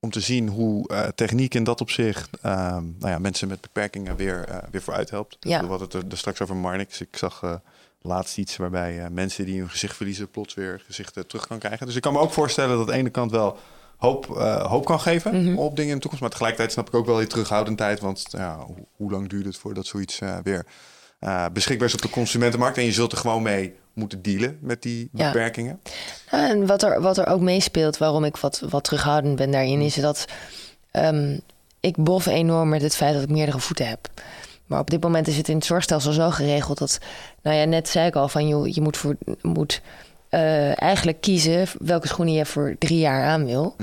om 0.00 0.10
te 0.10 0.20
zien 0.20 0.48
hoe 0.48 1.12
techniek 1.14 1.54
in 1.54 1.64
dat 1.64 1.80
opzicht 1.80 2.28
ehm, 2.40 2.84
nou 2.98 3.12
ja, 3.12 3.18
mensen 3.18 3.48
met 3.48 3.60
beperkingen 3.60 4.16
weer, 4.16 4.62
weer 4.70 4.82
vooruit 4.82 5.10
helpt. 5.10 5.36
Ja. 5.40 5.60
We 5.60 5.66
hadden 5.66 5.88
het 5.88 5.96
er, 5.96 6.04
er 6.10 6.18
straks 6.18 6.40
over 6.40 6.56
Marnix. 6.56 7.00
Ik 7.00 7.16
zag 7.16 7.60
laatst 8.02 8.38
iets 8.38 8.56
waarbij 8.56 8.98
eh, 9.00 9.10
mensen 9.10 9.44
die 9.44 9.58
hun 9.60 9.70
gezicht 9.70 9.96
verliezen 9.96 10.30
plots 10.30 10.54
weer 10.54 10.82
gezichten 10.86 11.26
terug 11.26 11.46
kan 11.46 11.58
krijgen. 11.58 11.86
Dus 11.86 11.96
ik 11.96 12.02
kan 12.02 12.12
me 12.12 12.18
ook 12.18 12.32
voorstellen 12.32 12.70
dat 12.76 12.86
aan 12.86 12.92
de 12.92 12.98
ene 12.98 13.10
kant 13.10 13.30
wel 13.30 13.56
hoop, 13.96 14.36
eh, 14.36 14.66
hoop 14.70 14.84
kan 14.84 15.00
geven 15.00 15.44
Mhm. 15.44 15.58
op 15.58 15.76
dingen 15.76 15.88
in 15.90 15.94
de 15.94 16.00
toekomst. 16.00 16.20
Maar 16.20 16.30
tegelijkertijd 16.30 16.72
snap 16.72 16.88
ik 16.88 16.94
ook 16.94 17.06
wel 17.06 17.16
die 17.18 17.26
terughoudendheid. 17.26 18.00
Want 18.00 18.24
ja, 18.28 18.58
hoe, 18.66 18.76
hoe 18.96 19.10
lang 19.10 19.28
duurt 19.28 19.44
het 19.44 19.56
voordat 19.56 19.86
zoiets 19.86 20.18
eh, 20.20 20.36
weer 20.42 20.66
eh, 21.18 21.46
beschikbaar 21.52 21.88
is 21.88 21.94
op 21.94 22.02
de 22.02 22.10
consumentenmarkt? 22.10 22.78
En 22.78 22.84
je 22.84 22.92
zult 22.92 23.12
er 23.12 23.18
gewoon 23.18 23.42
mee 23.42 23.74
moeten 23.92 24.22
dealen 24.22 24.58
met 24.60 24.82
die 24.82 25.08
Ja. 25.12 25.26
beperkingen. 25.32 25.80
Nou, 26.30 26.48
en 26.50 26.66
wat 26.66 26.82
er, 26.82 27.00
wat 27.00 27.18
er 27.18 27.26
ook 27.26 27.40
meespeelt, 27.40 27.98
waarom 27.98 28.24
ik 28.24 28.36
wat, 28.36 28.62
wat 28.70 28.84
terughoudend 28.84 29.36
ben 29.36 29.50
daarin, 29.50 29.80
is 29.80 29.94
dat 29.94 30.24
ehm, 30.90 31.38
ik 31.80 31.96
bof 31.96 32.26
enorm 32.26 32.68
met 32.68 32.82
het 32.82 32.96
feit 32.96 33.14
dat 33.14 33.22
ik 33.22 33.28
meerdere 33.28 33.58
voeten 33.58 33.88
heb. 33.88 34.08
Maar 34.72 34.80
op 34.80 34.90
dit 34.90 35.02
moment 35.02 35.28
is 35.28 35.36
het 35.36 35.48
in 35.48 35.56
het 35.56 35.64
zorgstelsel 35.64 36.12
zo 36.12 36.30
geregeld 36.30 36.78
dat, 36.78 36.98
nou 37.42 37.56
ja, 37.56 37.64
net 37.64 37.88
zei 37.88 38.06
ik 38.06 38.16
al, 38.16 38.28
van 38.28 38.48
joh, 38.48 38.66
je 38.68 38.80
moet, 38.80 38.96
voor, 38.96 39.16
moet 39.42 39.80
eh, 40.28 40.82
eigenlijk 40.82 41.20
kiezen 41.20 41.66
welke 41.78 42.08
schoenen 42.08 42.34
je 42.34 42.46
voor 42.46 42.74
drie 42.78 42.98
jaar 42.98 43.24
aan 43.24 43.44
wil. 43.44 43.76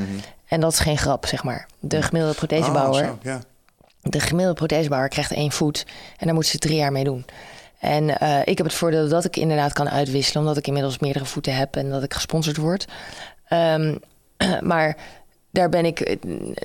En 0.46 0.60
dat 0.60 0.72
is 0.72 0.80
geen 0.80 0.98
grap, 0.98 1.26
zeg 1.26 1.44
maar. 1.44 1.68
De 1.80 2.02
gemiddelde 2.02 2.36
prothesebouwer, 2.36 3.04
Oh, 3.04 3.08
zo, 3.08 3.18
ja. 3.22 3.40
de 4.02 4.20
gemiddelde 4.20 4.58
prothesebouwer 4.58 5.10
krijgt 5.10 5.32
één 5.32 5.52
voet 5.52 5.86
en 6.18 6.26
daar 6.26 6.34
moeten 6.34 6.52
ze 6.52 6.58
drie 6.58 6.76
jaar 6.76 6.92
mee 6.92 7.04
doen. 7.04 7.26
En 7.80 8.20
eh, 8.20 8.40
ik 8.46 8.58
heb 8.58 8.66
het 8.68 8.76
voordeel 8.76 9.10
dat 9.10 9.26
ik 9.26 9.36
inderdaad 9.36 9.74
kan 9.74 9.90
uitwisselen, 9.90 10.42
omdat 10.42 10.58
ik 10.58 10.68
inmiddels 10.68 11.00
meerdere 11.00 11.26
voeten 11.26 11.56
heb 11.56 11.76
en 11.76 11.90
dat 11.90 12.04
ik 12.04 12.14
gesponsord 12.14 12.58
word. 12.58 12.88
Ehm, 13.48 13.96
maar 14.62 14.98
daar 15.52 15.70
ben 15.70 15.86
ik, 15.86 16.00
eh, 16.00 16.16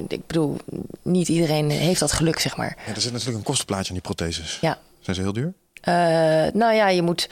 ik 0.08 0.26
bedoel, 0.26 0.56
niet 1.02 1.28
iedereen 1.28 1.70
heeft 1.70 2.00
dat 2.00 2.12
geluk, 2.12 2.38
zeg 2.38 2.56
maar. 2.56 2.76
Ja, 2.86 2.94
er 2.94 3.00
zit 3.00 3.12
natuurlijk 3.12 3.38
een 3.38 3.44
kostenplaatje 3.44 3.88
aan 3.88 3.94
die 3.94 4.02
protheses. 4.02 4.58
Ja. 4.60 4.78
Zijn 5.00 5.16
ze 5.16 5.22
heel 5.22 5.32
duur? 5.32 5.52
Eh, 5.80 5.94
nou 6.52 6.74
ja, 6.74 6.88
je 6.88 7.02
moet 7.02 7.28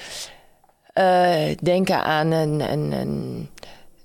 eh, 0.93 1.57
denken 1.63 2.05
aan 2.05 2.31
een, 2.31 2.73
een, 2.73 2.93
een 2.93 3.49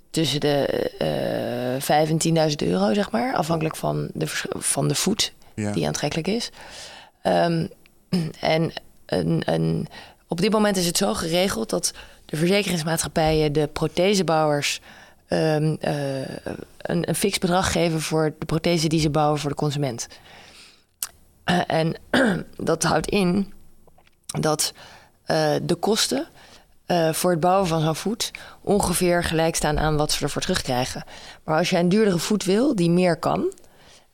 tussen 0.10 0.40
de 0.40 0.66
eh 0.98 1.82
5 1.82 2.10
en 2.10 2.50
10.000 2.50 2.56
euro, 2.68 2.94
zeg 2.94 3.12
maar. 3.12 3.34
Afhankelijk 3.36 3.76
van 3.76 4.10
de, 4.14 4.28
van 4.58 4.88
de 4.88 4.96
voet 4.96 5.34
Ja. 5.56 5.72
die 5.72 5.88
aantrekkelijk 5.88 6.28
is. 6.28 6.50
Ehm, 7.22 7.68
en 8.40 8.72
een, 9.06 9.42
een, 9.46 9.88
op 10.28 10.42
dit 10.42 10.52
moment 10.52 10.78
is 10.78 10.86
het 10.86 10.98
zo 10.98 11.14
geregeld 11.14 11.70
dat 11.70 11.94
de 12.26 12.36
verzekeringsmaatschappijen 12.38 13.54
de 13.54 13.68
prothesebouwers 13.74 14.80
ehm, 15.28 15.76
eh, 15.80 16.20
een, 16.78 17.10
een 17.10 17.16
fix 17.16 17.38
bedrag 17.38 17.72
geven 17.72 18.02
voor 18.02 18.34
de 18.40 18.46
prothese 18.46 18.88
die 18.88 19.00
ze 19.00 19.10
bouwen 19.10 19.40
voor 19.40 19.50
de 19.50 19.56
consument. 19.56 20.08
Eh, 21.44 21.60
en 21.68 21.96
dat 22.58 22.84
houdt 22.84 23.08
in 23.08 23.54
dat 24.40 24.74
eh, 25.24 25.56
de 25.62 25.76
kosten 25.76 26.28
voor 27.12 27.32
het 27.32 27.40
bouwen 27.40 27.68
van 27.68 27.82
zo'n 27.82 27.96
voet 27.96 28.32
ongeveer 28.62 29.24
gelijk 29.24 29.56
staan 29.56 29.80
aan 29.80 29.98
wat 29.98 30.12
ze 30.12 30.24
ervoor 30.24 30.42
terugkrijgen. 30.42 31.04
Maar 31.44 31.58
als 31.58 31.70
je 31.70 31.78
een 31.78 31.90
duurdere 31.90 32.18
voet 32.18 32.44
wil 32.44 32.76
die 32.76 32.90
meer 32.90 33.18
kan, 33.18 33.54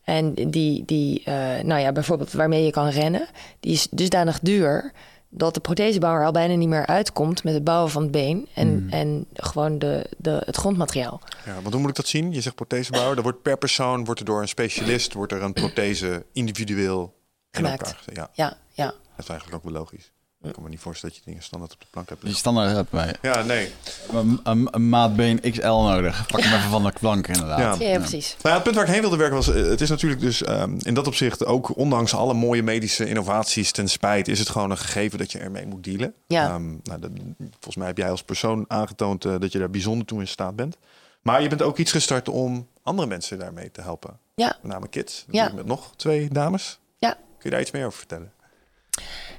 en 0.04 0.34
die, 0.34 0.86
die 0.86 1.22
nou 1.64 1.80
ja, 1.80 1.92
bijvoorbeeld 1.92 2.32
waarmee 2.32 2.66
je 2.66 2.72
kan 2.72 2.88
rennen, 2.88 3.28
die 3.60 3.72
is 3.72 3.88
dusdanig 3.92 4.40
duur 4.40 4.92
dat 5.36 5.54
de 5.54 5.60
prothesebouwer 5.60 6.26
al 6.26 6.32
bijna 6.32 6.56
niet 6.56 6.70
meer 6.70 6.86
uitkomt 6.86 7.44
met 7.44 7.54
het 7.54 7.64
bouwen 7.64 7.92
van 7.92 8.02
het 8.02 8.12
been 8.12 8.48
en, 8.54 8.88
en 8.90 9.26
gewoon 9.34 9.80
de, 9.80 10.10
de, 10.18 10.42
het 10.46 10.56
grondmateriaal. 10.56 11.22
Ja, 11.46 11.54
want 11.54 11.74
hoe 11.74 11.80
moet 11.80 11.90
ik 11.90 11.96
dat 11.96 12.08
zien? 12.08 12.32
Je 12.32 12.42
zegt 12.42 12.56
prothesebouwer. 12.56 13.18
Er 13.18 13.24
wordt 13.24 13.42
per 13.42 13.58
persoon, 13.58 14.06
wordt 14.06 14.20
er 14.20 14.26
door 14.26 14.42
een 14.42 14.48
specialist, 14.48 15.14
wordt 15.14 15.32
er 15.32 15.42
een 15.42 15.54
prothese 15.54 16.26
individueel 16.34 17.14
in 17.52 17.66
Gemaakt. 17.66 17.96
Ja, 18.14 18.30
Ja, 18.34 18.58
ja. 18.72 18.86
dat 18.86 18.96
is 19.18 19.30
eigenlijk 19.30 19.58
ook 19.58 19.72
wel 19.72 19.82
logisch. 19.82 20.12
Ik 20.44 20.54
kan 20.54 20.64
me 20.64 20.70
niet 20.70 20.80
voorstellen 20.80 21.16
dat 21.16 21.24
je 21.24 21.30
dingen 21.30 21.46
standaard 21.46 21.74
op 21.74 21.80
de 21.80 21.86
plank 21.90 22.10
hebt 22.10 22.26
Die 22.26 22.36
standaard 22.36 22.76
heb 22.76 22.88
wij. 22.90 23.16
Ja, 23.22 23.42
nee. 23.44 23.72
Een, 24.12 24.40
een, 24.44 24.68
een 24.72 24.90
maatbeen 24.90 25.40
XL 25.52 25.62
nodig. 25.68 26.26
Pak 26.28 26.42
hem 26.42 26.54
even 26.58 26.70
van 26.70 26.84
de 26.84 26.92
plank 27.00 27.28
inderdaad. 27.28 27.80
Ja. 27.80 27.88
ja, 27.88 27.98
precies. 28.00 28.28
Nou 28.30 28.48
ja, 28.50 28.54
het 28.54 28.64
punt 28.64 28.76
waar 28.76 28.86
ik 28.86 28.92
heen 28.92 29.02
wilde 29.02 29.18
werken 29.18 29.36
was, 29.36 29.48
eh, 29.54 29.64
het 29.64 29.82
is 29.82 29.90
natuurlijk 29.90 30.22
dus 30.22 30.44
ehm, 30.44 30.78
in 30.82 30.94
dat 30.94 31.08
opzicht 31.08 31.46
ook 31.46 31.78
ondanks 31.78 32.14
alle 32.14 32.34
mooie 32.34 32.64
medische 32.64 33.06
innovaties 33.08 33.72
ten 33.72 33.90
spijt, 33.90 34.28
is 34.28 34.40
het 34.40 34.50
gewoon 34.50 34.72
een 34.72 34.78
gegeven 34.78 35.18
dat 35.18 35.32
je 35.32 35.40
ermee 35.40 35.66
moet 35.66 35.84
dealen. 35.84 36.14
Ja. 36.28 36.48
Ehm, 36.50 36.68
nou, 36.84 37.00
dat- 37.00 37.12
volgens 37.52 37.76
mij 37.76 37.88
heb 37.88 37.98
jij 37.98 38.10
als 38.10 38.24
persoon 38.24 38.66
aangetoond 38.68 39.26
eh, 39.26 39.36
dat 39.40 39.52
je 39.52 39.60
daar 39.60 39.70
bijzonder 39.70 40.06
toe 40.08 40.20
in 40.20 40.28
staat 40.28 40.56
bent. 40.56 40.78
Maar 41.22 41.42
je 41.42 41.48
bent 41.50 41.62
ook 41.62 41.78
iets 41.78 41.92
gestart 41.92 42.30
om 42.30 42.68
andere 42.84 43.08
mensen 43.08 43.40
daarmee 43.40 43.72
te 43.72 43.82
helpen. 43.82 44.18
Ja, 44.36 44.58
Met 44.62 44.72
name 44.72 44.88
kids. 44.88 45.26
Ja. 45.30 45.52
Met 45.56 45.66
nog 45.66 45.94
twee 45.96 46.30
dames. 46.32 46.80
ja. 47.00 47.12
Kun 47.12 47.22
je 47.44 47.50
daar 47.50 47.62
iets 47.62 47.72
meer 47.72 47.86
over 47.86 47.98
vertellen? 47.98 48.32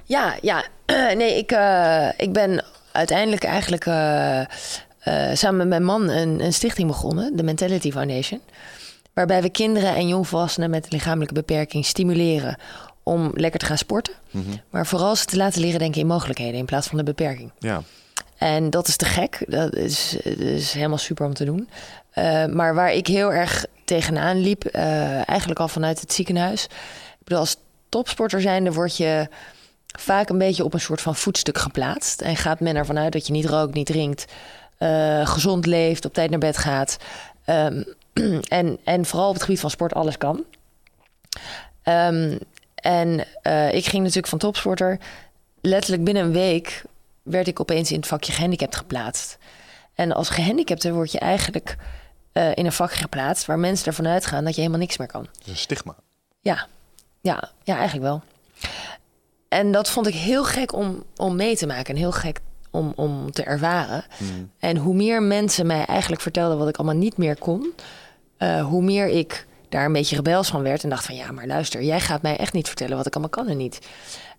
Ja, 0.05 0.35
ja. 0.41 0.65
nee, 1.15 1.37
ik, 1.37 1.51
eh, 1.51 2.07
ik 2.17 2.33
ben 2.33 2.63
uiteindelijk 2.91 3.43
eigenlijk 3.43 3.85
eh, 3.85 4.39
eh, 4.39 4.47
samen 5.33 5.57
met 5.57 5.67
mijn 5.67 5.83
man 5.83 6.09
een, 6.09 6.43
een 6.43 6.53
stichting 6.53 6.87
begonnen, 6.87 7.35
de 7.35 7.43
Mentality 7.43 7.91
Foundation. 7.91 8.41
Waarbij 9.13 9.41
we 9.41 9.49
kinderen 9.49 9.95
en 9.95 10.07
jongvolwassenen 10.07 10.69
met 10.69 10.83
een 10.83 10.91
lichamelijke 10.91 11.33
beperking 11.33 11.85
stimuleren 11.85 12.57
om 13.03 13.31
lekker 13.33 13.59
te 13.59 13.65
gaan 13.65 13.77
sporten. 13.77 14.13
Maar 14.69 14.85
vooral 14.85 15.15
ze 15.15 15.25
te 15.25 15.37
laten 15.37 15.61
leren 15.61 15.79
denken 15.79 16.01
in 16.01 16.07
mogelijkheden 16.07 16.59
in 16.59 16.65
plaats 16.65 16.87
van 16.87 16.97
de 16.97 17.03
beperking. 17.03 17.51
Ja. 17.59 17.81
En 18.37 18.69
dat 18.69 18.87
is 18.87 18.95
te 18.95 19.05
gek. 19.05 19.43
Dat 19.47 19.75
is, 19.75 20.17
dat 20.23 20.37
is 20.37 20.71
helemaal 20.71 20.97
super 20.97 21.25
om 21.25 21.33
te 21.33 21.45
doen. 21.45 21.69
Maar 22.55 22.75
waar 22.75 22.93
ik 22.93 23.07
heel 23.07 23.33
erg 23.33 23.65
tegenaan 23.85 24.41
liep, 24.41 24.65
eigenlijk 25.25 25.59
al 25.59 25.67
vanuit 25.67 25.99
het 25.99 26.13
ziekenhuis. 26.13 26.63
Ik 26.63 27.23
bedoel, 27.23 27.39
als 27.39 27.55
topsporter 27.89 28.41
zijnde 28.41 28.73
word 28.73 28.97
je 28.97 29.27
vaak 29.99 30.29
een 30.29 30.37
beetje 30.37 30.63
op 30.63 30.73
een 30.73 30.79
soort 30.79 31.01
van 31.01 31.15
voetstuk 31.15 31.57
geplaatst. 31.57 32.21
En 32.21 32.35
gaat 32.35 32.59
men 32.59 32.75
ervan 32.75 32.97
uit 32.97 33.13
dat 33.13 33.27
je 33.27 33.33
niet 33.33 33.45
rookt, 33.45 33.73
niet 33.73 33.85
drinkt, 33.85 34.25
eh, 34.77 35.27
gezond 35.27 35.65
leeft, 35.65 36.05
op 36.05 36.13
tijd 36.13 36.29
naar 36.29 36.39
bed 36.39 36.57
gaat. 36.57 36.97
Ehm, 37.45 37.83
en, 38.47 38.77
en 38.83 39.05
vooral 39.05 39.27
op 39.27 39.33
het 39.33 39.43
gebied 39.43 39.59
van 39.59 39.69
sport 39.69 39.93
alles 39.93 40.17
kan. 40.17 40.43
Ehm, 41.83 42.37
en 42.75 43.25
eh, 43.41 43.73
ik 43.73 43.85
ging 43.85 44.01
natuurlijk 44.01 44.27
van 44.27 44.39
topsporter. 44.39 44.99
Letterlijk 45.61 46.03
binnen 46.03 46.23
een 46.23 46.31
week 46.31 46.83
werd 47.23 47.47
ik 47.47 47.59
opeens 47.59 47.91
in 47.91 47.97
het 47.97 48.07
vakje 48.07 48.31
gehandicapt 48.31 48.75
geplaatst. 48.75 49.37
En 49.93 50.11
als 50.11 50.29
gehandicapte 50.29 50.93
word 50.93 51.11
je 51.11 51.19
eigenlijk 51.19 51.75
eh, 52.31 52.55
in 52.55 52.65
een 52.65 52.71
vak 52.71 52.93
geplaatst 52.93 53.45
waar 53.45 53.59
mensen 53.59 53.87
ervan 53.87 54.07
uitgaan 54.07 54.43
dat 54.43 54.53
je 54.55 54.61
helemaal 54.61 54.81
niks 54.81 54.97
meer 54.97 55.07
kan. 55.07 55.23
Dat 55.23 55.41
is 55.45 55.51
een 55.51 55.57
stigma. 55.57 55.95
Ja, 56.41 56.67
ja, 57.21 57.51
ja, 57.63 57.75
eigenlijk 57.77 58.05
wel. 58.05 58.21
En 59.55 59.71
dat 59.71 59.89
vond 59.89 60.07
ik 60.07 60.13
heel 60.13 60.43
gek 60.43 60.73
om, 60.73 61.03
om 61.15 61.35
mee 61.35 61.55
te 61.57 61.67
maken 61.67 61.93
en 61.93 61.99
heel 61.99 62.11
gek 62.11 62.39
om, 62.71 62.93
om 62.95 63.31
te 63.31 63.43
ervaren. 63.43 64.03
En 64.59 64.77
hoe 64.77 64.93
meer 64.95 65.23
mensen 65.23 65.67
mij 65.67 65.85
eigenlijk 65.85 66.21
vertelden 66.21 66.57
wat 66.57 66.67
ik 66.67 66.77
allemaal 66.77 66.95
niet 66.95 67.17
meer 67.17 67.37
kon, 67.37 67.73
eh, 68.37 68.65
hoe 68.65 68.81
meer 68.81 69.07
ik 69.07 69.47
daar 69.69 69.85
een 69.85 69.93
beetje 69.93 70.15
rebels 70.15 70.49
van 70.49 70.61
werd 70.61 70.83
en 70.83 70.89
dacht 70.89 71.05
van 71.05 71.15
ja, 71.15 71.31
maar 71.31 71.47
luister, 71.47 71.83
jij 71.83 71.99
gaat 71.99 72.21
mij 72.21 72.37
echt 72.37 72.53
niet 72.53 72.67
vertellen 72.67 72.97
wat 72.97 73.05
ik 73.05 73.13
allemaal 73.13 73.29
kan 73.29 73.47
en 73.47 73.57
niet. 73.57 73.79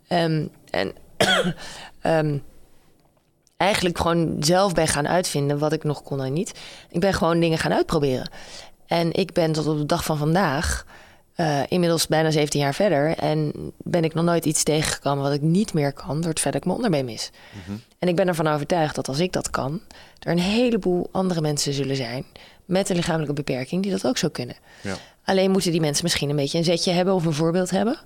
Ehm, 0.09 0.47
en 0.71 0.93
ehm, 2.01 2.39
eigenlijk 3.57 3.99
gewoon 3.99 4.37
zelf 4.41 4.75
ben 4.75 4.89
gaan 4.89 5.09
uitvinden 5.09 5.59
wat 5.59 5.73
ik 5.73 5.85
nog 5.85 6.03
kon 6.03 6.23
en 6.23 6.33
niet. 6.33 6.59
Ik 6.91 7.01
ben 7.01 7.15
gewoon 7.15 7.41
dingen 7.41 7.59
gaan 7.59 7.75
uitproberen. 7.75 8.31
En 8.87 9.13
ik 9.13 9.33
ben 9.33 9.53
tot 9.53 9.67
op 9.67 9.79
de 9.79 9.87
dag 9.87 10.05
van 10.05 10.19
vandaag 10.19 10.85
eh, 11.37 11.61
inmiddels 11.69 12.07
bijna 12.07 12.31
17 12.31 12.61
jaar 12.61 12.75
verder. 12.75 13.17
En 13.17 13.53
ben 13.77 14.05
ik 14.05 14.15
nog 14.15 14.25
nooit 14.25 14.45
iets 14.45 14.63
tegengekomen 14.63 15.25
wat 15.25 15.33
ik 15.33 15.41
niet 15.41 15.75
meer 15.75 15.93
kan 15.93 16.21
door 16.21 16.31
het 16.31 16.41
feit 16.41 16.53
dat 16.55 16.63
ik 16.63 16.65
mijn 16.65 16.77
onderbeen 16.77 17.05
mis. 17.05 17.31
En 17.99 18.09
ik 18.09 18.17
ben 18.17 18.29
ervan 18.29 18.47
overtuigd 18.47 18.95
dat 18.95 19.09
als 19.09 19.19
ik 19.19 19.33
dat 19.33 19.51
kan, 19.51 19.81
er 20.19 20.33
een 20.33 20.39
heleboel 20.39 21.09
andere 21.13 21.41
mensen 21.41 21.73
zullen 21.73 21.97
zijn 21.97 22.25
met 22.65 22.89
een 22.89 22.97
lichamelijke 22.97 23.35
beperking 23.35 23.83
die 23.83 23.93
dat 23.93 24.07
ook 24.07 24.19
zo 24.19 24.29
kunnen. 24.29 24.57
Ja. 24.83 24.97
Alleen 25.25 25.51
moeten 25.51 25.71
die 25.71 25.81
mensen 25.81 26.05
misschien 26.05 26.31
een 26.31 26.37
beetje 26.37 26.59
een 26.59 26.65
zetje 26.65 26.93
hebben 26.93 27.15
of 27.15 27.25
een 27.25 27.33
voorbeeld 27.33 27.71
hebben. 27.71 27.99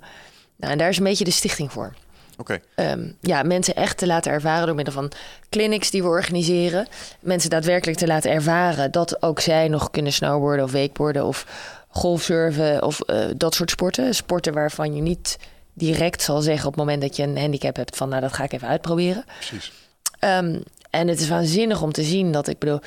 Nou, 0.57 0.73
en 0.73 0.79
daar 0.79 0.89
is 0.89 0.99
een 0.99 1.05
beetje 1.05 1.25
de 1.25 1.31
stichting 1.31 1.73
voor. 1.73 1.95
Oké. 2.41 2.61
Ehm, 2.75 3.11
ja, 3.21 3.43
mensen 3.43 3.75
echt 3.75 3.99
te 3.99 4.07
laten 4.07 4.33
ervaren 4.33 4.67
door 4.67 4.75
middel 4.75 4.95
van 4.95 5.13
clinics 5.51 5.91
die 5.91 6.03
we 6.03 6.09
organiseren. 6.09 6.87
Mensen 7.21 7.51
daadwerkelijk 7.51 7.99
te 7.99 8.07
laten 8.07 8.31
ervaren 8.31 8.91
dat 8.91 9.23
ook 9.23 9.41
zij 9.41 9.69
nog 9.69 9.91
kunnen 9.91 10.13
snowboarden 10.13 10.65
of 10.65 10.73
wakeboarden 10.73 11.25
of 11.25 11.47
golfsurfen 11.89 12.83
of 12.83 13.01
eh, 13.01 13.25
dat 13.37 13.55
soort 13.55 13.71
sporten. 13.71 14.15
Sporten 14.15 14.53
waarvan 14.53 14.95
je 14.95 15.03
niet 15.03 15.39
direct 15.75 16.23
zal 16.23 16.41
zeggen 16.41 16.67
op 16.67 16.73
het 16.73 16.83
moment 16.85 17.03
dat 17.03 17.17
je 17.17 17.23
een 17.23 17.39
handicap 17.39 17.77
hebt 17.77 17.97
van 17.97 18.09
nou 18.09 18.21
dat 18.21 18.33
ga 18.33 18.45
ik 18.45 18.53
even 18.53 18.69
uitproberen. 18.69 19.25
Precies. 19.39 19.73
Ehm, 20.19 20.61
en 20.91 21.09
het 21.09 21.21
is 21.21 21.29
waanzinnig 21.29 21.83
om 21.83 21.93
te 21.93 22.03
zien 22.03 22.33
dat 22.33 22.49
ik 22.49 22.59
bedoel, 22.59 22.81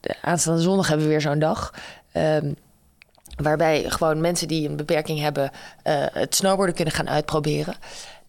de 0.00 0.14
aanstaande 0.22 0.62
zondag 0.62 0.88
hebben 0.88 1.06
we 1.06 1.12
weer 1.12 1.20
zo'n 1.20 1.38
dag. 1.38 1.74
ehm, 2.12 2.52
waarbij 3.42 3.90
gewoon 3.90 4.20
mensen 4.20 4.48
die 4.48 4.68
een 4.68 4.76
beperking 4.76 5.20
hebben 5.20 5.50
eh, 5.82 5.94
het 6.12 6.34
snowboarden 6.34 6.74
kunnen 6.74 6.94
gaan 6.94 7.08
uitproberen. 7.08 7.74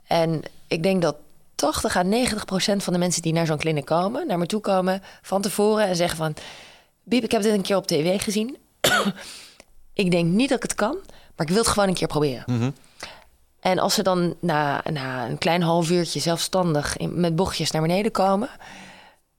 En 0.08 0.42
ik 0.68 0.84
denk 0.84 1.02
dat 1.02 1.16
80 1.56 1.96
à 1.96 2.04
90 2.04 2.46
procent 2.46 2.84
van 2.84 2.94
de 2.94 3.00
mensen 3.00 3.22
die 3.22 3.34
naar 3.34 3.46
zo'n 3.46 3.58
clinic 3.58 3.86
komen, 3.86 4.28
naar 4.28 4.38
me 4.38 4.46
toe 4.46 4.62
komen 4.62 5.04
van 5.22 5.42
tevoren 5.42 5.88
en 5.88 5.96
zeggen 5.96 6.18
van, 6.18 6.36
Biep, 7.04 7.24
ik 7.24 7.32
heb 7.32 7.42
dit 7.42 7.54
een 7.54 7.62
keer 7.62 7.76
op 7.76 7.88
tv 7.88 8.22
gezien. 8.22 8.58
ik 9.94 10.12
denk 10.12 10.26
niet 10.26 10.50
dat 10.50 10.58
ik 10.58 10.64
het 10.64 10.76
kan, 10.76 10.98
maar 11.36 11.46
ik 11.46 11.54
wil 11.54 11.64
het 11.64 11.68
gewoon 11.68 11.88
een 11.88 11.94
keer 11.94 12.08
proberen. 12.08 12.74
En 13.60 13.80
als 13.80 13.94
ze 13.94 14.04
dan 14.04 14.36
na, 14.40 14.82
na 14.92 15.30
een 15.30 15.38
klein 15.38 15.62
half 15.62 15.90
uurtje 15.90 16.20
zelfstandig 16.20 16.98
in, 16.98 17.20
met 17.20 17.36
bochtjes 17.36 17.72
naar 17.72 17.82
beneden 17.82 18.12
komen, 18.12 18.50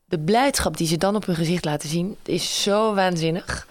de 0.04 0.18
blijdschap 0.18 0.76
die 0.76 0.86
ze 0.86 0.96
dan 0.96 1.16
op 1.16 1.26
hun 1.26 1.34
gezicht 1.34 1.64
laten 1.64 1.88
zien, 1.88 2.16
is 2.22 2.62
zo 2.62 2.94
waanzinnig. 2.94 3.66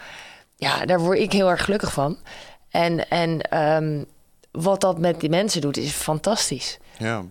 Ja, 0.61 0.85
daar 0.85 0.99
word 0.99 1.17
ik 1.19 1.31
heel 1.31 1.49
erg 1.49 1.63
gelukkig 1.63 1.91
van. 1.93 2.17
En, 2.69 3.09
en 3.09 3.41
ehm, 3.41 4.03
wat 4.51 4.81
dat 4.81 4.97
met 4.99 5.19
die 5.19 5.29
mensen 5.29 5.61
doet, 5.61 5.77
is 5.77 5.91
fantastisch. 5.91 6.77
Ja. 6.97 7.23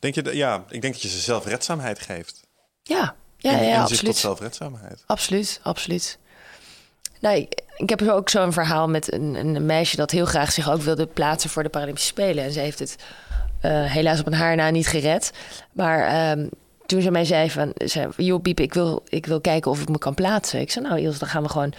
Denk 0.00 0.14
je, 0.14 0.22
dat- 0.22 0.34
ja, 0.34 0.64
ik 0.68 0.80
denk 0.80 0.92
dat 0.92 1.02
je 1.02 1.08
ze 1.08 1.18
zelfredzaamheid 1.18 1.98
geeft. 2.00 2.40
Ja, 2.82 3.14
ja, 3.38 3.50
ja, 3.50 3.58
inzicht 3.58 3.78
absoluut. 3.80 4.04
tot 4.04 4.16
zelfredzaamheid. 4.16 5.02
Absoluut, 5.06 5.60
absoluut. 5.62 6.18
Nou, 7.20 7.36
ik, 7.36 7.60
ik 7.76 7.88
heb 7.88 8.02
ook 8.02 8.28
zo'n 8.28 8.52
verhaal 8.52 8.88
met 8.88 9.12
een, 9.12 9.34
een 9.34 9.66
meisje 9.66 9.96
dat 9.96 10.10
heel 10.10 10.26
graag 10.26 10.52
zich 10.52 10.70
ook 10.70 10.80
wilde 10.82 11.06
plaatsen 11.06 11.50
voor 11.50 11.62
de 11.62 11.68
Paralympische 11.68 12.08
Spelen. 12.10 12.44
En 12.44 12.52
ze 12.52 12.60
heeft 12.60 12.78
het 12.78 12.96
eh, 13.60 13.84
helaas 13.92 14.20
op 14.20 14.26
een 14.26 14.34
haar 14.34 14.56
na 14.56 14.70
niet 14.70 14.86
gered. 14.86 15.30
Maar 15.72 16.06
ehm, 16.06 16.46
toen 16.86 17.02
ze 17.02 17.10
mij 17.10 17.24
zei 17.24 17.50
van, 17.50 17.72
zei, 17.74 18.08
joh 18.16 18.42
Piep, 18.42 18.60
ik 18.60 18.74
wil, 18.74 19.02
ik 19.08 19.26
wil 19.26 19.40
kijken 19.40 19.70
of 19.70 19.80
ik 19.80 19.88
me 19.88 19.98
kan 19.98 20.14
plaatsen. 20.14 20.60
Ik 20.60 20.70
zei, 20.70 20.88
nou 20.88 21.00
Iels, 21.00 21.18
dan 21.18 21.28
gaan 21.28 21.42
we 21.42 21.48
gewoon 21.48 21.72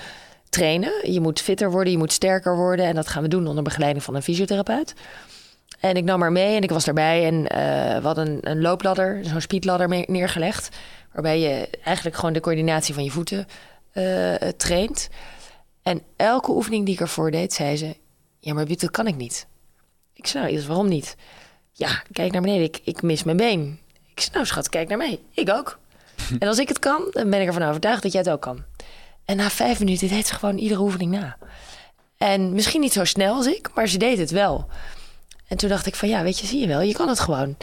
trainen. 0.49 1.11
Je 1.11 1.19
moet 1.19 1.41
fitter 1.41 1.71
worden, 1.71 1.91
je 1.91 1.97
moet 1.97 2.13
sterker 2.13 2.55
worden. 2.55 2.85
En 2.85 2.95
dat 2.95 3.07
gaan 3.07 3.21
we 3.21 3.27
doen 3.27 3.47
onder 3.47 3.63
begeleiding 3.63 4.03
van 4.03 4.15
een 4.15 4.23
fysiotherapeut. 4.23 4.93
En 5.79 5.95
ik 5.95 6.03
nam 6.03 6.21
haar 6.21 6.31
mee 6.31 6.55
en 6.55 6.61
ik 6.61 6.69
was 6.69 6.85
daarbij. 6.85 7.25
En 7.25 7.47
eh, 7.47 7.99
we 7.99 8.05
hadden 8.05 8.27
een, 8.27 8.51
een 8.51 8.61
loopladder, 8.61 9.19
zo'n 9.25 9.41
speedladder 9.41 10.05
neergelegd. 10.07 10.69
Waarbij 11.13 11.39
je 11.39 11.69
eigenlijk 11.83 12.15
gewoon 12.15 12.33
de 12.33 12.39
coördinatie 12.39 12.93
van 12.93 13.03
je 13.03 13.11
voeten 13.11 13.47
eh, 13.91 14.33
traint. 14.57 15.09
En 15.83 16.01
elke 16.15 16.51
oefening 16.51 16.85
die 16.85 16.93
ik 16.93 16.99
ervoor 16.99 17.31
deed, 17.31 17.53
zei 17.53 17.77
ze... 17.77 17.95
Ja, 18.39 18.53
maar 18.53 18.65
dat 18.65 18.91
kan 18.91 19.07
ik 19.07 19.15
niet. 19.15 19.47
Ik 20.13 20.27
zei, 20.27 20.53
nou, 20.53 20.67
waarom 20.67 20.87
niet? 20.87 21.15
Ja, 21.71 22.03
kijk 22.11 22.31
naar 22.31 22.41
beneden, 22.41 22.63
ik, 22.63 22.79
ik 22.83 23.01
mis 23.01 23.23
mijn 23.23 23.37
been. 23.37 23.79
Ik 24.13 24.19
zei, 24.19 24.33
nou 24.33 24.45
schat, 24.45 24.69
kijk 24.69 24.87
naar 24.89 24.97
mij. 24.97 25.19
Ik 25.33 25.49
ook. 25.49 25.77
en 26.39 26.47
als 26.47 26.59
ik 26.59 26.67
het 26.67 26.79
kan, 26.79 27.07
dan 27.11 27.29
ben 27.29 27.41
ik 27.41 27.47
ervan 27.47 27.63
overtuigd 27.63 28.03
dat 28.03 28.11
jij 28.11 28.21
het 28.21 28.29
ook 28.29 28.41
kan. 28.41 28.63
En 29.27 29.37
na 29.37 29.49
vijf 29.49 29.79
minuten 29.79 30.07
deed 30.07 30.27
ze 30.27 30.33
gewoon 30.33 30.57
iedere 30.57 30.81
oefening 30.81 31.11
na. 31.11 31.37
En 32.17 32.53
misschien 32.53 32.81
niet 32.81 32.93
zo 32.93 33.05
snel 33.05 33.35
als 33.35 33.45
ik, 33.45 33.69
maar 33.73 33.87
ze 33.87 33.97
deed 33.97 34.17
het 34.17 34.31
wel. 34.31 34.67
En 35.47 35.57
toen 35.57 35.69
dacht 35.69 35.85
ik 35.85 35.95
van, 35.95 36.09
ja, 36.09 36.23
weet 36.23 36.39
je, 36.39 36.47
zie 36.47 36.59
je 36.59 36.67
wel, 36.67 36.81
je 36.81 36.93
kan 36.93 37.07
het 37.07 37.19
gewoon. 37.19 37.57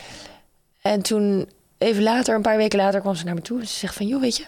En 0.83 1.03
toen, 1.03 1.51
even 1.79 2.03
later, 2.03 2.35
een 2.35 2.43
paar 2.43 2.57
weken 2.57 2.79
later, 2.79 3.01
kwam 3.01 3.15
ze 3.15 3.25
naar 3.25 3.35
me 3.35 3.41
toe. 3.41 3.61
En 3.61 3.67
ze 3.67 3.75
zegt 3.75 3.95
van, 3.95 4.07
joh, 4.07 4.21
weet 4.21 4.37
je... 4.37 4.47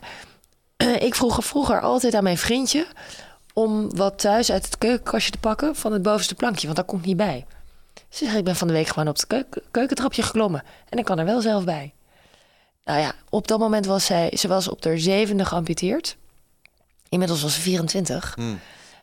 ik 1.07 1.15
vroeg 1.15 1.45
vroeger 1.45 1.81
altijd 1.81 2.15
aan 2.15 2.23
mijn 2.23 2.39
vriendje... 2.39 2.87
om 3.53 3.97
wat 3.97 4.19
thuis 4.19 4.53
uit 4.53 4.65
het 4.65 4.79
keukenkastje 4.79 5.31
te 5.31 5.39
pakken 5.39 5.77
van 5.77 5.93
het 5.93 6.03
bovenste 6.03 6.35
plankje. 6.35 6.65
Want 6.65 6.77
dat 6.77 6.87
komt 6.87 7.05
niet 7.05 7.17
bij. 7.17 7.47
Ze 8.09 8.25
zegt, 8.25 8.37
ik 8.37 8.45
ben 8.45 8.57
van 8.57 8.67
de 8.67 8.73
week 8.73 8.89
gewoon 8.89 9.09
op 9.09 9.15
het 9.15 9.27
keuken, 9.27 9.63
keukentrapje 9.71 10.23
geklommen. 10.23 10.63
En 10.89 10.99
ik 10.99 11.05
kan 11.05 11.19
er 11.19 11.25
wel 11.25 11.41
zelf 11.41 11.65
bij. 11.65 11.95
Nou 12.85 13.01
ja, 13.01 13.13
op 13.31 13.49
dat 13.49 13.59
moment 13.59 13.87
was 13.87 14.05
zij... 14.05 14.33
Ze 14.37 14.49
was 14.49 14.69
op 14.69 14.85
haar 14.85 14.99
zevende 14.99 15.45
geamputeerd. 15.45 16.17
Inmiddels 17.09 17.43
was 17.43 17.55
ze 17.55 17.61
24. 17.61 18.33
Hmm. 18.35 18.59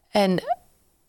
En 0.10 0.44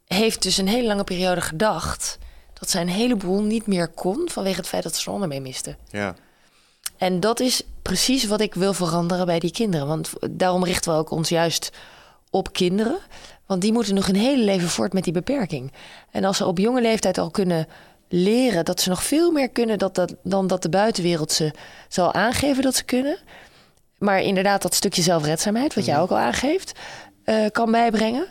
heeft 0.07 0.43
dus 0.43 0.57
een 0.57 0.69
hele 0.69 0.87
lange 0.87 1.05
periode 1.05 1.41
gedacht... 1.41 2.19
dat 2.53 2.71
zij 2.71 2.81
een 2.81 2.89
heleboel 2.89 3.43
niet 3.43 3.67
meer 3.67 3.89
kon... 3.89 4.29
vanwege 4.31 4.57
het 4.57 4.69
feit 4.69 4.83
dat 4.83 4.97
ze 4.97 5.11
onder 5.11 5.29
mee 5.29 5.41
miste. 5.41 5.77
Ja. 5.91 6.15
En 6.97 7.21
dat 7.21 7.41
is 7.41 7.63
precies 7.83 8.25
wat 8.25 8.41
ik 8.41 8.55
wil 8.55 8.73
veranderen 8.73 9.27
bij 9.27 9.39
die 9.39 9.53
kinderen. 9.53 9.87
Want 9.87 10.13
daarom 10.31 10.65
richten 10.65 10.93
we 10.93 10.99
ook 10.99 11.11
ons 11.11 11.29
juist 11.29 11.71
op 12.31 12.53
kinderen. 12.53 12.99
Want 13.47 13.61
die 13.61 13.73
moeten 13.73 13.95
nog 13.95 14.09
een 14.09 14.17
hele 14.17 14.45
leven 14.45 14.69
voort 14.69 14.93
met 14.93 15.05
die 15.05 15.13
beperking. 15.13 15.73
En 16.11 16.25
als 16.25 16.37
ze 16.37 16.47
op 16.47 16.59
jonge 16.59 16.81
leeftijd 16.81 17.19
al 17.19 17.31
kunnen 17.31 17.67
leren 18.09 18.65
dat 18.65 18.81
ze 18.81 18.89
nog 18.89 19.05
veel 19.05 19.31
meer 19.31 19.49
kunnen 19.49 19.79
dat 19.79 19.95
dat, 19.95 20.15
dan 20.23 20.47
dat 20.47 20.63
de 20.63 20.69
buitenwereld 20.69 21.33
ze 21.33 21.51
zal 21.89 22.13
aangeven 22.13 22.63
dat 22.63 22.75
ze 22.75 22.85
kunnen. 22.85 23.19
Maar 24.05 24.23
inderdaad, 24.23 24.63
dat 24.63 24.75
stukje 24.75 25.03
zelfredzaamheid, 25.03 25.75
wat 25.75 25.85
jij 25.85 25.99
ook 25.99 26.11
al 26.11 26.19
aangeeft, 26.19 26.73
eh, 27.25 27.47
kan 27.53 27.71
bijbrengen. 27.71 28.27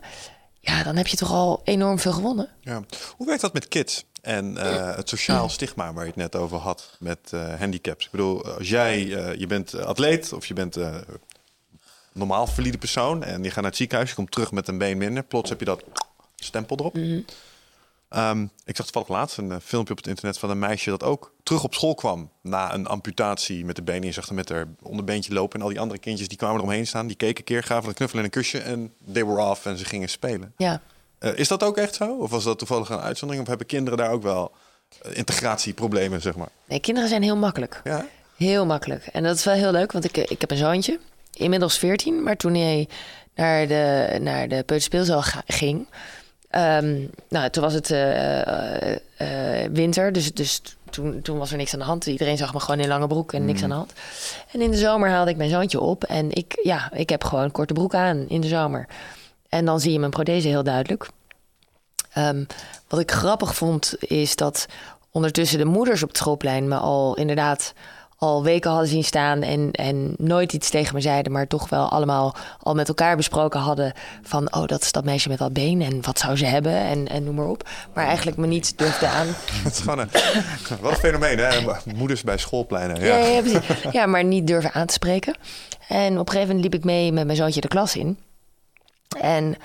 Ja, 0.59 0.83
dan 0.83 0.95
heb 0.95 1.07
je 1.07 1.17
toch 1.17 1.31
al 1.31 1.61
enorm 1.63 1.99
veel 1.99 2.11
gewonnen. 2.11 2.49
Ja. 2.61 2.83
Hoe 3.17 3.25
werkt 3.25 3.41
dat 3.41 3.53
met 3.53 3.67
kids? 3.67 4.05
En 4.21 4.57
eh, 4.57 4.95
het 4.95 5.09
sociaal 5.09 5.49
stigma 5.49 5.93
waar 5.93 6.03
je 6.03 6.09
het 6.09 6.19
net 6.19 6.35
over 6.35 6.57
had 6.57 6.97
met 6.99 7.19
eh, 7.31 7.53
handicaps. 7.59 8.05
Ik 8.05 8.11
bedoel, 8.11 8.45
als 8.45 8.69
jij, 8.69 9.05
je 9.37 9.47
bent 9.47 9.75
atleet 9.75 10.33
of 10.33 10.45
je 10.45 10.53
bent 10.53 10.77
normaal 12.11 12.47
valide 12.47 12.77
persoon 12.77 13.23
en 13.23 13.43
je 13.43 13.49
gaat 13.49 13.61
naar 13.61 13.71
het 13.71 13.75
ziekenhuis, 13.75 14.09
je 14.09 14.15
komt 14.15 14.31
terug 14.31 14.51
met 14.51 14.67
een 14.67 14.77
been 14.77 14.97
minder, 14.97 15.23
plots 15.23 15.49
heb 15.49 15.59
je 15.59 15.65
dat 15.65 15.83
stempel 16.35 16.77
erop. 16.77 16.97
Ehm, 18.13 18.41
ik 18.65 18.75
zag 18.75 18.85
toevallig 18.85 19.07
laatst 19.07 19.37
een 19.37 19.51
eh, 19.51 19.57
filmpje 19.63 19.91
op 19.91 19.97
het 19.99 20.07
internet 20.07 20.37
van 20.37 20.49
een 20.49 20.59
meisje 20.59 20.89
dat 20.89 21.03
ook 21.03 21.33
terug 21.43 21.63
op 21.63 21.73
school 21.73 21.95
kwam 21.95 22.29
na 22.41 22.73
een 22.73 22.87
amputatie 22.87 23.65
met 23.65 23.75
de 23.75 23.81
benen. 23.81 24.13
Zag 24.13 24.25
haar 24.25 24.35
met 24.35 24.49
haar 24.49 24.65
onderbeentje 24.81 25.33
lopen 25.33 25.55
en 25.59 25.65
al 25.65 25.71
die 25.71 25.79
andere 25.79 25.99
kindjes 25.99 26.27
die 26.27 26.37
kwamen 26.37 26.57
eromheen 26.57 26.87
staan. 26.87 27.07
Die 27.07 27.15
keken 27.15 27.37
een 27.37 27.43
keer, 27.43 27.63
gaven 27.63 27.89
een 27.89 27.95
knuffel 27.95 28.17
en 28.19 28.23
een 28.25 28.31
kusje 28.31 28.59
en 28.59 28.93
they 29.13 29.25
were 29.25 29.41
off 29.41 29.65
en 29.65 29.77
ze 29.77 29.85
gingen 29.85 30.09
spelen. 30.09 30.53
Ja, 30.57 30.81
Eh, 31.19 31.37
is 31.37 31.47
dat 31.47 31.63
ook 31.63 31.77
echt 31.77 31.95
zo? 31.95 32.15
Of 32.17 32.29
was 32.29 32.43
dat 32.43 32.57
toevallig 32.57 32.89
een 32.89 32.99
uitzondering? 32.99 33.41
Of 33.41 33.49
hebben 33.49 33.67
kinderen 33.67 33.97
daar 33.99 34.11
ook 34.11 34.23
wel 34.23 34.51
eh, 35.01 35.17
integratieproblemen, 35.17 36.21
zeg 36.21 36.35
maar? 36.35 36.49
nee, 36.65 36.79
kinderen 36.79 37.09
zijn 37.09 37.23
heel 37.23 37.37
makkelijk. 37.37 37.81
Ja? 37.83 38.05
Heel 38.37 38.65
makkelijk. 38.65 39.05
En 39.05 39.23
dat 39.23 39.35
is 39.37 39.43
wel 39.43 39.53
heel 39.53 39.71
leuk, 39.71 39.91
want 39.91 40.05
ik, 40.05 40.17
ik 40.17 40.41
heb 40.41 40.51
een 40.51 40.57
zoontje, 40.57 40.99
inmiddels 41.33 41.77
14. 41.77 42.23
Maar 42.23 42.37
toen 42.37 42.53
hij 42.53 42.87
naar 43.35 43.67
de, 43.67 44.17
naar 44.21 44.47
de 44.47 44.55
peuterspeelzaal 44.55 45.21
ging... 45.47 45.87
ehm, 46.53 47.05
nou, 47.29 47.49
toen 47.49 47.63
was 47.63 47.73
het 47.73 47.91
eh, 47.91 48.41
eh, 48.41 48.99
eh, 49.17 49.71
winter, 49.71 50.11
dus, 50.11 50.33
dus 50.33 50.61
toen, 50.89 51.21
toen 51.21 51.37
was 51.37 51.51
er 51.51 51.57
niks 51.57 51.73
aan 51.73 51.79
de 51.79 51.85
hand. 51.85 52.05
Iedereen 52.05 52.37
zag 52.37 52.53
me 52.53 52.59
gewoon 52.59 52.79
in 52.79 52.87
lange 52.87 53.07
broek 53.07 53.33
en 53.33 53.45
niks 53.45 53.63
aan 53.63 53.69
de 53.69 53.75
hand. 53.75 53.93
En 54.51 54.61
in 54.61 54.71
de 54.71 54.77
zomer 54.77 55.09
haalde 55.09 55.31
ik 55.31 55.37
mijn 55.37 55.49
zoontje 55.49 55.79
op. 55.79 56.03
En 56.03 56.31
ik, 56.31 56.59
ja, 56.63 56.91
ik 56.93 57.09
heb 57.09 57.23
gewoon 57.23 57.51
korte 57.51 57.73
broek 57.73 57.93
aan 57.95 58.27
in 58.27 58.41
de 58.41 58.47
zomer. 58.47 58.87
En 59.49 59.65
dan 59.65 59.79
zie 59.79 59.91
je 59.91 59.99
mijn 59.99 60.11
prothese 60.11 60.47
heel 60.47 60.63
duidelijk. 60.63 61.09
Ehm, 62.13 62.43
wat 62.87 62.99
ik 62.99 63.11
grappig 63.11 63.55
vond, 63.55 63.95
is 63.99 64.35
dat 64.35 64.65
ondertussen 65.11 65.57
de 65.57 65.65
moeders 65.65 66.03
op 66.03 66.09
het 66.09 66.17
schoolplein 66.17 66.67
me 66.67 66.75
al 66.75 67.15
inderdaad 67.15 67.73
al 68.23 68.43
weken 68.43 68.69
hadden 68.69 68.89
zien 68.89 69.03
staan 69.03 69.41
en, 69.41 69.71
en 69.71 70.15
nooit 70.17 70.53
iets 70.53 70.69
tegen 70.69 70.95
me 70.95 71.01
zeiden, 71.01 71.31
maar 71.31 71.47
toch 71.47 71.69
wel 71.69 71.89
allemaal 71.89 72.35
al 72.59 72.73
met 72.73 72.87
elkaar 72.87 73.15
besproken 73.15 73.59
hadden 73.59 73.93
van, 74.21 74.53
oh, 74.53 74.65
dat 74.65 74.81
is 74.81 74.91
dat 74.91 75.03
meisje 75.03 75.29
met 75.29 75.37
dat 75.37 75.53
been 75.53 75.81
en 75.81 76.01
wat 76.01 76.19
zou 76.19 76.37
ze 76.37 76.45
hebben 76.45 76.73
en, 76.73 77.07
en 77.07 77.23
noem 77.23 77.35
maar 77.35 77.47
op. 77.47 77.69
Maar 77.93 78.05
eigenlijk 78.05 78.37
me 78.37 78.47
niet 78.47 78.77
durfde 78.77 79.07
aan. 79.07 79.27
Het 79.63 79.73
is 79.73 79.79
gewoon 79.79 79.99
een, 79.99 80.09
wat 80.81 80.91
een 80.91 80.97
fenomeen, 80.97 81.37
hè? 81.37 81.49
Moeders 81.95 82.23
bij 82.23 82.37
schoolpleinen. 82.37 82.99
Ja, 82.99 83.17
Ja. 83.17 83.25
ja, 83.25 83.41
precies. 83.41 83.91
ja, 83.91 84.05
maar 84.05 84.23
niet 84.23 84.47
durven 84.47 84.71
aan 84.73 84.87
te 84.87 84.93
spreken. 84.93 85.35
En 85.87 86.11
op 86.13 86.27
een 86.27 86.33
gegeven 86.33 86.55
moment 86.55 86.63
liep 86.63 86.73
ik 86.73 86.83
mee 86.83 87.11
met 87.11 87.25
mijn 87.25 87.37
zoontje 87.37 87.61
de 87.61 87.67
klas 87.67 87.95
in. 87.95 88.17
En 89.19 89.55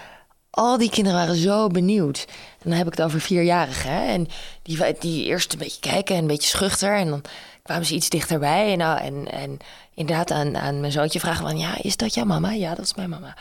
al 0.51 0.79
die 0.79 0.91
kinderen 0.91 1.19
waren 1.19 1.37
zo 1.37 1.67
benieuwd. 1.67 2.25
En 2.63 2.71
dan 2.71 2.79
heb 2.79 2.87
ik 2.87 2.93
het 2.97 3.03
over 3.03 3.21
vierjarigen. 3.21 3.93
Hè? 3.93 4.07
En 4.07 4.29
die, 4.63 4.79
die 4.99 5.25
eerst 5.25 5.53
een 5.53 5.59
beetje 5.59 5.81
kijken 5.81 6.15
en 6.15 6.21
een 6.21 6.27
beetje 6.27 6.49
schuchter. 6.49 6.97
En 6.97 7.09
dan 7.09 7.23
kwamen 7.69 7.87
ze 7.87 7.95
iets 7.95 8.09
dichterbij. 8.09 8.73
En, 8.73 8.79
nou, 8.79 9.01
en, 9.01 9.33
en 9.33 9.59
inderdaad 9.95 10.31
aan, 10.31 10.57
aan 10.57 10.81
mijn 10.81 10.93
zoontje 10.93 11.21
vragen 11.21 11.47
van... 11.47 11.59
Ja, 11.59 11.83
is 11.83 11.97
dat 11.97 12.15
jouw 12.15 12.25
mama? 12.25 12.51
Ja, 12.51 12.75
dat 12.75 12.85
is 12.85 12.95
mijn 12.95 13.11
mama. 13.11 13.37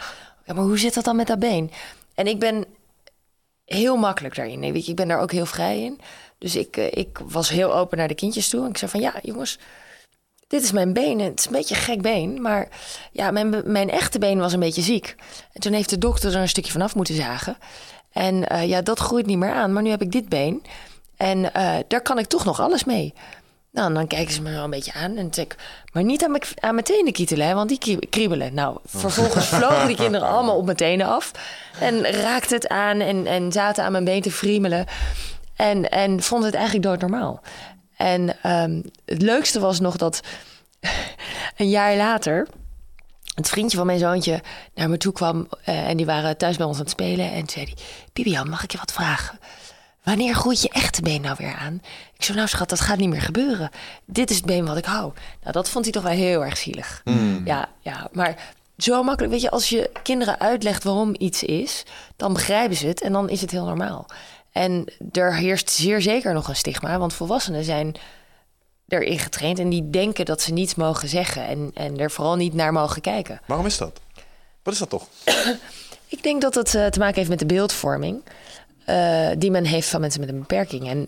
Ja, 0.46 0.54
maar 0.54 0.64
hoe 0.64 0.80
zit 0.80 0.94
dat 0.94 1.04
dan 1.04 1.16
met 1.16 1.28
dat 1.28 1.40
been? 1.40 1.72
En 2.16 2.28
ik 2.28 2.40
ben 2.40 2.66
heel 3.66 3.98
makkelijk 3.98 4.36
daarin. 4.36 4.60
Weet 4.60 4.84
je, 4.86 4.90
ik 4.90 4.98
ben 4.98 5.08
daar 5.08 5.20
ook 5.20 5.32
heel 5.32 5.46
vrij 5.46 5.84
in. 5.84 6.00
Dus 6.38 6.56
ik, 6.56 6.78
eh, 6.78 6.92
ik 6.92 7.20
was 7.24 7.50
heel 7.50 7.76
open 7.76 7.98
naar 7.98 8.08
de 8.08 8.16
kindjes 8.16 8.50
toe. 8.50 8.64
En 8.64 8.70
ik 8.70 8.78
zei 8.78 8.92
van 8.92 9.00
ja, 9.00 9.14
jongens, 9.22 9.60
dit 10.48 10.64
is 10.64 10.72
mijn 10.72 10.94
been. 10.94 11.20
Het 11.20 11.40
is 11.40 11.46
een 11.46 11.52
beetje 11.52 11.76
een 11.76 11.82
gek 11.82 12.02
been. 12.02 12.42
Maar 12.42 12.68
ja, 13.12 13.32
mijn, 13.32 13.72
mijn 13.72 13.90
echte 13.90 14.20
been 14.20 14.40
was 14.40 14.54
een 14.54 14.60
beetje 14.60 14.82
ziek. 14.82 15.16
En 15.54 15.62
toen 15.62 15.74
heeft 15.74 15.90
de 15.90 15.98
dokter 15.98 16.36
er 16.36 16.42
een 16.42 16.50
stukje 16.50 16.72
vanaf 16.72 16.96
moeten 16.96 17.16
zagen. 17.16 17.58
En 18.12 18.50
eh, 18.50 18.68
ja, 18.68 18.82
dat 18.82 19.00
groeit 19.00 19.26
niet 19.26 19.38
meer 19.38 19.54
aan. 19.54 19.74
Maar 19.74 19.84
nu 19.84 19.90
heb 19.90 20.02
ik 20.02 20.12
dit 20.12 20.30
been. 20.30 20.64
En 21.18 21.54
eh, 21.54 21.76
daar 21.88 22.02
kan 22.02 22.20
ik 22.20 22.26
toch 22.26 22.46
nog 22.46 22.60
alles 22.60 22.84
mee. 22.84 23.14
Nou, 23.78 23.90
en 23.90 23.96
dan 23.96 24.08
kijken 24.08 24.34
ze 24.34 24.42
me 24.42 24.52
wel 24.52 24.64
een 24.64 24.70
beetje 24.70 24.94
aan. 24.94 25.18
En 25.18 25.34
zeg 25.34 25.46
maar 25.94 26.04
niet 26.04 26.24
aan 26.24 26.32
mijn, 26.32 26.44
aan 26.60 26.74
mijn 26.74 26.86
tenen 26.86 27.14
kietelen, 27.14 27.48
hè, 27.48 27.54
want 27.54 27.70
die 27.70 27.78
krie- 27.78 28.08
kriebelen. 28.10 28.54
Nou, 28.54 28.78
vervolgens 28.86 29.48
vlogen 29.58 29.88
die 29.88 29.96
kinderen 29.96 30.28
allemaal 30.28 30.58
op 30.58 30.66
mijn 30.66 30.78
tenen 30.78 31.08
af. 31.08 31.32
En 31.80 32.02
raakten 32.12 32.56
het 32.56 32.68
aan 32.68 33.00
en, 33.00 33.26
en 33.28 33.52
zaten 33.52 33.84
aan 33.84 33.92
mijn 33.92 34.04
been 34.04 34.22
te 34.22 34.32
friemelen. 34.32 34.86
En, 35.56 35.90
en 35.90 36.22
vonden 36.24 36.46
het 36.48 36.56
eigenlijk 36.56 36.86
doodnormaal. 36.86 37.42
En 37.98 38.36
ehm, 38.42 38.82
het 39.06 39.22
leukste 39.22 39.60
was 39.60 39.80
nog 39.80 39.98
dat 39.98 40.20
een 41.58 41.70
jaar 41.70 41.96
later 41.96 42.48
het 43.36 43.50
vriendje 43.50 43.78
van 43.78 43.86
mijn 43.86 44.00
zoontje 44.00 44.42
naar 44.76 44.90
me 44.90 44.98
toe 44.98 45.14
kwam. 45.14 45.48
eh, 45.64 45.88
en 45.90 45.98
die 45.98 46.06
waren 46.06 46.38
thuis 46.38 46.58
bij 46.58 46.66
ons 46.66 46.76
aan 46.78 46.82
het 46.84 46.92
spelen. 46.92 47.32
En 47.32 47.50
zei 47.50 47.66
hij, 47.66 47.76
Bibian, 48.14 48.50
mag 48.50 48.64
ik 48.64 48.72
je 48.72 48.78
wat 48.78 48.92
vragen? 48.92 49.40
Wanneer 50.08 50.36
groeit 50.36 50.62
je 50.62 50.70
echte 50.70 51.02
been 51.02 51.22
nou 51.22 51.36
weer 51.38 51.56
aan? 51.56 51.82
Ik 52.18 52.24
zo, 52.24 52.34
nou 52.34 52.48
schat, 52.48 52.70
dat 52.70 52.80
gaat 52.80 52.98
niet 52.98 53.10
meer 53.10 53.22
gebeuren. 53.22 53.70
Dit 54.06 54.30
is 54.30 54.36
het 54.36 54.46
been 54.46 54.66
wat 54.66 54.78
ik 54.78 54.86
hou. 54.86 55.14
Nou, 55.42 55.52
dat 55.52 55.70
vond 55.70 55.84
hij 55.84 55.94
toch 55.94 56.04
wel 56.04 56.12
heel 56.12 56.46
erg 56.46 56.58
zielig. 56.58 57.02
Ja, 57.46 57.70
ja, 57.80 58.10
maar 58.12 58.54
zo 58.78 59.04
makkelijk. 59.04 59.34
Weet 59.34 59.42
je, 59.42 59.50
als 59.50 59.70
je 59.70 59.92
kinderen 60.04 60.40
uitlegt 60.40 60.84
waarom 60.84 61.16
iets 61.18 61.44
is... 61.44 61.84
dan 62.16 62.34
begrijpen 62.34 62.76
ze 62.76 62.88
het 62.88 63.02
en 63.02 63.12
dan 63.12 63.30
is 63.30 63.42
het 63.42 63.52
heel 63.52 63.66
normaal. 63.66 64.06
En 64.52 64.94
er 65.12 65.36
heerst 65.36 65.70
zeer 65.70 66.02
zeker 66.02 66.34
nog 66.34 66.48
een 66.48 66.56
stigma. 66.56 66.98
Want 66.98 67.14
volwassenen 67.14 67.64
zijn 67.64 67.96
erin 68.88 69.20
getraind... 69.20 69.60
en 69.60 69.70
die 69.70 69.90
denken 69.90 70.26
dat 70.26 70.42
ze 70.42 70.54
niets 70.54 70.76
mogen 70.76 71.10
zeggen... 71.10 71.48
en, 71.48 71.72
en 71.74 71.98
er 71.98 72.12
vooral 72.12 72.36
niet 72.36 72.54
naar 72.54 72.74
mogen 72.74 73.02
kijken. 73.02 73.42
Waarom 73.46 73.66
is 73.66 73.78
dat? 73.78 74.00
Wat 74.64 74.74
is 74.74 74.80
dat 74.80 74.90
toch? 74.90 75.08
Ik 76.10 76.24
denk 76.24 76.42
dat 76.42 76.56
het 76.56 76.76
eh, 76.76 76.86
te 76.86 77.00
maken 77.00 77.16
heeft 77.16 77.30
met 77.30 77.40
de 77.40 77.46
beeldvorming 77.46 78.22
eh, 78.88 79.30
die 79.38 79.52
men 79.52 79.66
heeft 79.66 79.90
van 79.90 80.02
mensen 80.02 80.20
met 80.20 80.30
een 80.30 80.40
beperking. 80.40 80.90
En 80.90 81.08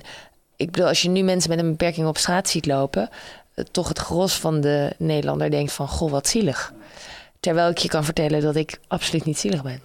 ik 0.56 0.72
bedoel, 0.72 0.88
als 0.88 1.02
je 1.02 1.10
nu 1.10 1.22
mensen 1.22 1.50
met 1.50 1.60
een 1.60 1.70
beperking 1.70 2.08
op 2.08 2.18
straat 2.18 2.50
ziet 2.50 2.66
lopen, 2.66 3.10
eh, 3.54 3.66
toch 3.72 3.88
het 3.88 4.00
gros 4.00 4.40
van 4.40 4.62
de 4.62 4.94
Nederlander 4.98 5.52
denkt 5.52 5.72
van, 5.72 5.88
goh, 5.88 6.12
wat 6.12 6.28
zielig. 6.28 6.74
Terwijl 7.40 7.70
ik 7.70 7.78
je 7.78 7.88
kan 7.88 8.04
vertellen 8.04 8.42
dat 8.42 8.56
ik 8.56 8.80
absoluut 8.88 9.26
niet 9.26 9.40
zielig 9.40 9.64
ben. 9.64 9.82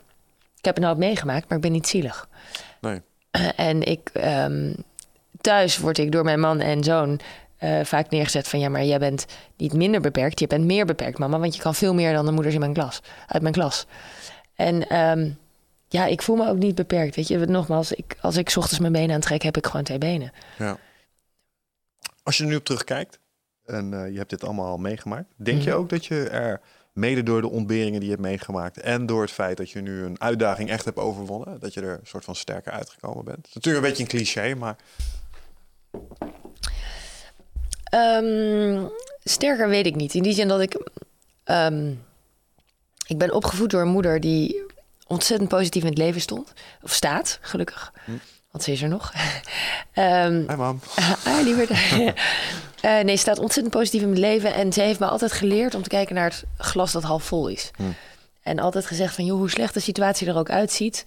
Ik 0.56 0.64
heb 0.64 0.74
het 0.74 0.84
nou 0.84 0.98
meegemaakt, 0.98 1.48
maar 1.48 1.56
ik 1.56 1.62
ben 1.62 1.72
niet 1.72 1.88
zielig. 1.88 2.28
Nee. 2.80 3.00
En 3.56 3.82
ik, 3.82 4.10
ehm, 4.12 4.72
thuis 5.40 5.78
word 5.78 5.98
ik 5.98 6.12
door 6.12 6.24
mijn 6.24 6.40
man 6.40 6.60
en 6.60 6.84
zoon 6.84 7.20
eh, 7.56 7.84
vaak 7.84 8.10
neergezet 8.10 8.48
van... 8.48 8.58
ja, 8.58 8.68
maar 8.68 8.84
jij 8.84 8.98
bent 8.98 9.26
niet 9.56 9.72
minder 9.72 10.00
beperkt, 10.00 10.40
je 10.40 10.46
bent 10.46 10.64
meer 10.64 10.86
beperkt, 10.86 11.18
mama... 11.18 11.38
want 11.38 11.54
je 11.56 11.62
kan 11.62 11.74
veel 11.74 11.94
meer 11.94 12.12
dan 12.12 12.26
de 12.26 12.32
moeders 12.32 12.54
in 12.54 12.60
mijn 12.60 12.72
klas, 12.72 13.00
uit 13.26 13.42
mijn 13.42 13.54
klas. 13.54 13.86
En 14.54 14.88
ehm, 14.88 15.30
ja, 15.94 16.06
ik 16.06 16.22
voel 16.22 16.36
me 16.36 16.48
ook 16.48 16.56
niet 16.58 16.74
beperkt, 16.74 17.16
weet 17.16 17.28
je. 17.28 17.38
Nogmaals, 17.38 17.92
ik, 17.92 18.16
als 18.20 18.36
ik 18.36 18.48
's 18.50 18.56
ochtends 18.56 18.78
mijn 18.80 18.92
benen 18.92 19.14
aantrek, 19.14 19.42
heb 19.42 19.56
ik 19.56 19.66
gewoon 19.66 19.84
twee 19.84 19.98
benen. 19.98 20.32
Ja. 20.58 20.78
Als 22.22 22.36
je 22.36 22.42
er 22.42 22.48
nu 22.48 22.56
op 22.56 22.64
terugkijkt 22.64 23.18
en 23.64 23.94
eh, 24.04 24.10
je 24.10 24.16
hebt 24.18 24.30
dit 24.30 24.44
allemaal 24.44 24.66
al 24.66 24.76
meegemaakt, 24.78 25.32
denk 25.36 25.62
je 25.62 25.70
Mhm. 25.70 25.78
ook 25.78 25.88
dat 25.88 26.06
je 26.06 26.28
er 26.28 26.60
mede 26.92 27.22
door 27.22 27.40
de 27.40 27.50
ontberingen 27.50 28.00
die 28.00 28.08
je 28.08 28.14
hebt 28.14 28.26
meegemaakt 28.26 28.80
en 28.80 29.06
door 29.06 29.22
het 29.22 29.30
feit 29.30 29.56
dat 29.56 29.70
je 29.70 29.80
nu 29.80 30.02
een 30.04 30.20
uitdaging 30.20 30.70
echt 30.70 30.84
hebt 30.84 30.98
overwonnen, 30.98 31.60
dat 31.60 31.74
je 31.74 31.80
er 31.80 31.92
een 31.92 32.06
soort 32.06 32.24
van 32.24 32.34
sterker 32.34 32.72
uitgekomen 32.72 33.24
bent? 33.24 33.48
Natuurlijk 33.54 33.84
een 33.84 33.90
beetje 33.90 34.02
een 34.02 34.08
cliché, 34.18 34.54
maar 34.54 34.76
Ehm, 37.84 38.84
sterker 39.24 39.68
weet 39.68 39.86
ik 39.86 39.94
niet. 39.94 40.14
In 40.14 40.22
die 40.22 40.32
zin 40.34 40.48
dat 40.48 40.60
ik... 40.60 40.90
ehm, 41.44 41.92
ik 43.06 43.18
ben 43.18 43.32
opgevoed 43.34 43.70
door 43.70 43.80
een 43.80 43.88
moeder 43.88 44.20
die 44.20 44.62
ontzettend 45.14 45.48
positief 45.48 45.82
in 45.82 45.88
het 45.88 45.98
leven 45.98 46.20
stond. 46.20 46.52
Of 46.82 46.92
staat, 46.92 47.38
gelukkig. 47.40 47.92
Want 48.50 48.64
ze 48.64 48.72
is 48.72 48.82
er 48.82 48.88
nog. 48.88 49.12
Ehm 49.92 50.56
mam. 50.56 50.80
ah, 51.26 51.42
liever. 51.42 51.68
Eh, 52.84 53.00
nee, 53.00 53.14
ze 53.14 53.20
staat 53.20 53.38
ontzettend 53.38 53.74
positief 53.74 54.02
in 54.02 54.08
mijn 54.08 54.20
leven. 54.20 54.54
En 54.54 54.72
ze 54.72 54.80
heeft 54.80 55.00
me 55.00 55.06
altijd 55.06 55.32
geleerd 55.32 55.74
om 55.74 55.82
te 55.82 55.88
kijken 55.88 56.14
naar 56.14 56.30
het 56.30 56.44
glas 56.58 56.92
dat 56.92 57.02
half 57.02 57.24
vol 57.24 57.48
is. 57.48 57.70
En 58.42 58.58
altijd 58.58 58.86
gezegd 58.86 59.14
van, 59.14 59.24
joh, 59.24 59.38
hoe 59.38 59.50
slecht 59.50 59.74
de 59.74 59.80
situatie 59.80 60.28
er 60.28 60.36
ook 60.36 60.50
uitziet. 60.50 61.04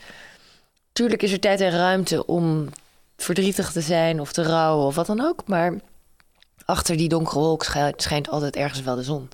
Tuurlijk 0.94 1.24
is 1.24 1.32
er 1.32 1.40
tijd 1.40 1.62
en 1.62 1.72
ruimte 1.72 2.26
om 2.26 2.70
verdrietig 3.18 3.72
te 3.72 3.82
zijn 3.82 4.20
of 4.20 4.32
te 4.32 4.44
rouwen 4.44 4.86
of 4.86 4.96
wat 4.96 5.06
dan 5.06 5.22
ook. 5.22 5.48
Maar 5.48 5.74
achter 6.66 6.98
die 6.98 7.10
donkere 7.10 7.40
wolk 7.40 7.64
schijnt 7.96 8.30
altijd 8.30 8.56
ergens 8.56 8.82
wel 8.82 8.96
de 8.96 9.04
zon. 9.04 9.30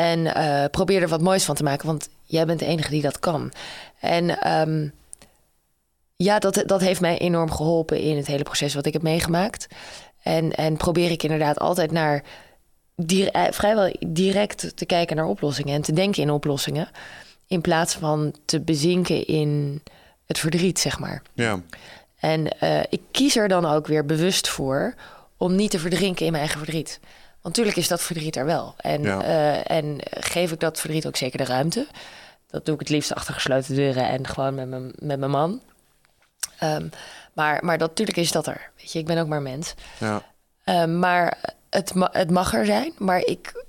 En 0.00 0.34
eh, 0.34 0.64
probeer 0.70 1.02
er 1.02 1.08
wat 1.08 1.20
moois 1.20 1.44
van 1.44 1.54
te 1.54 1.62
maken, 1.62 1.86
want 1.86 2.08
jij 2.22 2.46
bent 2.46 2.58
de 2.58 2.66
enige 2.66 2.90
die 2.90 3.02
dat 3.02 3.18
kan. 3.18 3.52
En 3.98 4.40
ehm, 4.40 4.88
ja, 6.16 6.38
dat, 6.38 6.62
dat 6.66 6.80
heeft 6.80 7.00
mij 7.00 7.18
enorm 7.18 7.50
geholpen 7.50 8.00
in 8.00 8.16
het 8.16 8.26
hele 8.26 8.42
proces 8.42 8.74
wat 8.74 8.86
ik 8.86 8.92
heb 8.92 9.02
meegemaakt. 9.02 9.66
En, 10.22 10.52
en 10.52 10.76
probeer 10.76 11.10
ik 11.10 11.22
inderdaad 11.22 11.58
altijd 11.58 11.90
naar 11.90 12.22
eh, 13.06 13.44
vrijwel 13.50 13.96
direct 14.06 14.76
te 14.76 14.86
kijken 14.86 15.16
naar 15.16 15.26
oplossingen 15.26 15.74
en 15.74 15.82
te 15.82 15.92
denken 15.92 16.22
in 16.22 16.30
oplossingen. 16.30 16.88
In 17.46 17.60
plaats 17.60 17.94
van 17.94 18.34
te 18.44 18.60
bezinken 18.60 19.26
in 19.26 19.82
het 20.26 20.38
verdriet, 20.38 20.78
zeg 20.78 20.98
maar. 20.98 21.22
Ja. 21.32 21.62
En 22.18 22.58
eh, 22.58 22.80
ik 22.88 23.00
kies 23.10 23.36
er 23.36 23.48
dan 23.48 23.66
ook 23.66 23.86
weer 23.86 24.06
bewust 24.06 24.48
voor 24.48 24.94
om 25.36 25.54
niet 25.54 25.70
te 25.70 25.78
verdrinken 25.78 26.26
in 26.26 26.32
mijn 26.32 26.44
eigen 26.44 26.64
verdriet. 26.64 27.00
Want 27.42 27.56
natuurlijk 27.56 27.76
is 27.76 27.88
dat 27.88 28.02
verdriet 28.02 28.36
er 28.36 28.44
wel. 28.44 28.74
En, 28.76 29.02
Ja. 29.02 29.22
eh, 29.22 29.76
en 29.76 29.96
geef 30.10 30.52
ik 30.52 30.60
dat 30.60 30.80
verdriet 30.80 31.06
ook 31.06 31.16
zeker 31.16 31.38
de 31.38 31.44
ruimte. 31.44 31.86
Dat 32.46 32.64
doe 32.64 32.74
ik 32.74 32.80
het 32.80 32.88
liefst 32.88 33.14
achter 33.14 33.34
gesloten 33.34 33.74
deuren 33.74 34.08
en 34.08 34.26
gewoon 34.26 34.54
met 34.54 34.68
mijn, 34.68 34.92
met 34.98 35.18
mijn 35.18 35.30
man. 35.30 35.60
Ehm, 36.58 36.88
maar, 37.32 37.64
maar 37.64 37.78
dat, 37.78 37.88
natuurlijk 37.88 38.18
is 38.18 38.32
dat 38.32 38.46
er. 38.46 38.70
Weet 38.76 38.92
je, 38.92 38.98
ik 38.98 39.06
ben 39.06 39.18
ook 39.18 39.26
maar 39.28 39.42
mens. 39.42 39.74
ja. 39.98 40.22
Ehm, 40.64 40.98
maar 40.98 41.38
het, 41.70 41.94
ma- 41.94 42.08
het 42.12 42.30
mag 42.30 42.54
er 42.54 42.64
zijn. 42.66 42.92
Maar 42.98 43.20
ik, 43.20 43.64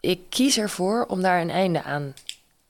ik 0.00 0.20
kies 0.28 0.58
ervoor 0.58 1.04
om 1.08 1.22
daar 1.22 1.40
een 1.40 1.50
einde 1.50 1.82
aan 1.82 2.14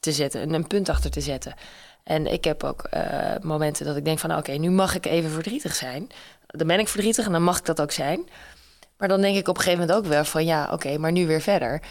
te 0.00 0.12
zetten. 0.12 0.40
en 0.40 0.52
Een 0.54 0.66
punt 0.66 0.88
achter 0.88 1.10
te 1.10 1.20
zetten. 1.20 1.54
En 2.02 2.26
ik 2.32 2.44
heb 2.44 2.64
ook 2.64 2.82
eh, 2.82 3.34
momenten 3.42 3.86
dat 3.86 3.96
ik 3.96 4.04
denk 4.04 4.18
van... 4.18 4.36
oké, 4.36 4.52
nu 4.52 4.70
mag 4.70 4.94
ik 4.94 5.06
even 5.06 5.30
verdrietig 5.30 5.74
zijn. 5.74 6.08
Dan 6.46 6.66
ben 6.66 6.78
ik 6.78 6.88
verdrietig 6.88 7.26
en 7.26 7.32
dan 7.32 7.42
mag 7.42 7.58
ik 7.58 7.64
dat 7.64 7.80
ook 7.80 7.92
zijn. 7.92 8.28
Maar 9.02 9.10
dan 9.10 9.20
denk 9.20 9.36
ik 9.36 9.48
op 9.48 9.56
een 9.56 9.62
gegeven 9.62 9.86
moment 9.86 9.98
ook 9.98 10.12
wel 10.12 10.24
van... 10.24 10.44
ja, 10.44 10.68
oké, 10.72 10.98
maar 10.98 11.12
nu 11.12 11.26
weer 11.26 11.40
verder. 11.40 11.82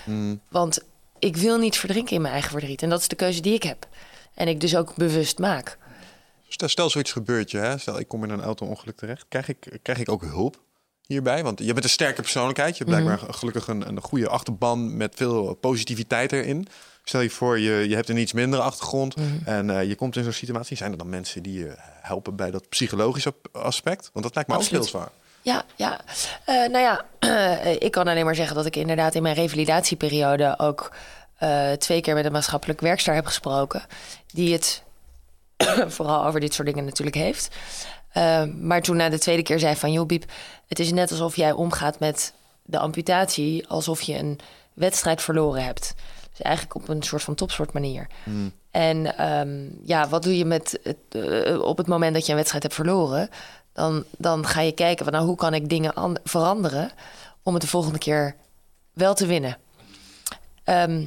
Want 0.49 0.79
ik 1.19 1.37
wil 1.37 1.57
niet 1.57 1.77
verdrinken 1.77 2.15
in 2.15 2.21
mijn 2.21 2.33
eigen 2.33 2.51
verdriet. 2.51 2.81
En 2.81 2.89
dat 2.89 2.99
is 2.99 3.07
de 3.07 3.15
keuze 3.15 3.41
die 3.41 3.53
ik 3.53 3.63
heb. 3.63 3.87
En 4.33 4.47
ik 4.47 4.59
dus 4.61 4.75
ook 4.75 4.95
bewust 4.95 5.39
maak. 5.39 5.77
Stel, 6.47 6.67
stel 6.67 6.89
zoiets 6.89 7.11
gebeurt 7.11 7.51
je, 7.51 7.57
hè? 7.57 7.77
stel 7.77 7.99
ik 7.99 8.07
kom 8.07 8.23
in 8.23 8.29
een 8.29 8.41
auto-ongeluk 8.41 8.97
terecht, 8.97 9.25
krijg 9.27 9.47
ik, 9.47 9.79
krijg 9.81 9.99
ik 9.99 10.09
ook 10.09 10.21
hulp 10.21 10.61
hierbij? 11.05 11.43
Want 11.43 11.59
je 11.59 11.73
bent 11.73 11.83
een 11.83 11.89
sterke 11.89 12.21
persoonlijkheid, 12.21 12.77
je 12.77 12.83
hebt 12.83 12.97
blijkbaar 12.97 13.33
gelukkig 13.33 13.67
een, 13.67 13.87
een 13.87 14.01
goede 14.01 14.29
achterban 14.29 14.97
met 14.97 15.15
veel 15.15 15.53
positiviteit 15.53 16.31
erin. 16.31 16.67
Stel 17.03 17.21
je 17.21 17.29
voor, 17.29 17.59
je, 17.59 17.89
je 17.89 17.95
hebt 17.95 18.09
een 18.09 18.17
iets 18.17 18.33
mindere 18.33 18.61
achtergrond 18.61 19.15
en 19.45 19.69
eh, 19.69 19.87
je 19.87 19.95
komt 19.95 20.15
in 20.15 20.23
zo'n 20.23 20.33
situatie. 20.33 20.77
Zijn 20.77 20.91
er 20.91 20.97
dan 20.97 21.09
mensen 21.09 21.43
die 21.43 21.59
je 21.59 21.73
helpen 22.01 22.35
bij 22.35 22.51
dat 22.51 22.69
psychologische 22.69 23.33
aspect? 23.51 24.09
Want 24.13 24.25
dat 24.25 24.35
lijkt 24.35 24.49
me 24.49 24.55
Absoluut. 24.55 24.81
ook 24.81 24.89
heel 24.89 24.99
zwaar. 24.99 25.11
Ja, 25.41 25.63
ja. 25.75 25.99
Eh, 26.45 26.55
nou 26.55 26.79
ja, 26.79 27.05
ik 27.87 27.91
kan 27.91 28.07
alleen 28.07 28.25
maar 28.25 28.35
zeggen 28.35 28.55
dat 28.55 28.65
ik 28.65 28.75
inderdaad 28.75 29.15
in 29.15 29.21
mijn 29.21 29.35
revalidatieperiode 29.35 30.59
ook 30.59 30.91
eh, 31.37 31.71
twee 31.71 32.01
keer 32.01 32.15
met 32.15 32.25
een 32.25 32.31
maatschappelijk 32.31 32.81
werkster 32.81 33.13
heb 33.13 33.25
gesproken. 33.25 33.83
Die 34.27 34.53
het 34.53 34.83
vooral 35.95 36.25
over 36.25 36.39
dit 36.39 36.53
soort 36.53 36.67
dingen 36.67 36.85
natuurlijk 36.85 37.15
heeft. 37.15 37.55
Eh, 38.11 38.43
maar 38.43 38.81
toen 38.81 38.97
na 38.97 39.09
de 39.09 39.19
tweede 39.19 39.43
keer 39.43 39.59
zei 39.59 39.75
van... 39.75 39.91
joh 39.91 40.05
Biep, 40.05 40.25
het 40.67 40.79
is 40.79 40.91
net 40.91 41.11
alsof 41.11 41.35
jij 41.35 41.51
omgaat 41.51 41.99
met 41.99 42.33
de 42.63 42.79
amputatie... 42.79 43.67
alsof 43.67 44.01
je 44.01 44.17
een 44.17 44.39
wedstrijd 44.73 45.21
verloren 45.21 45.63
hebt. 45.63 45.93
Dus 46.29 46.41
eigenlijk 46.41 46.75
op 46.75 46.89
een 46.89 47.03
soort 47.03 47.23
van 47.23 47.35
topsoort 47.35 47.73
manier. 47.73 48.07
En 48.71 49.17
ehm, 49.17 49.69
ja, 49.83 50.07
wat 50.07 50.23
doe 50.23 50.37
je 50.37 50.45
met 50.45 50.79
het, 50.83 50.97
eh, 51.25 51.61
op 51.61 51.77
het 51.77 51.87
moment 51.87 52.13
dat 52.13 52.23
je 52.23 52.29
een 52.29 52.37
wedstrijd 52.37 52.63
hebt 52.63 52.75
verloren? 52.75 53.29
Dan, 53.73 54.03
dan 54.17 54.45
ga 54.45 54.61
je 54.61 54.71
kijken 54.71 55.05
van 55.05 55.13
nou, 55.13 55.25
hoe 55.25 55.35
kan 55.35 55.53
ik 55.53 55.69
dingen 55.69 55.93
an- 55.93 56.17
veranderen 56.23 56.91
om 57.43 57.53
het 57.53 57.61
de 57.61 57.67
volgende 57.67 57.97
keer 57.99 58.35
wel 58.93 59.13
te 59.13 59.25
winnen. 59.25 59.57
Ehm, 60.63 61.05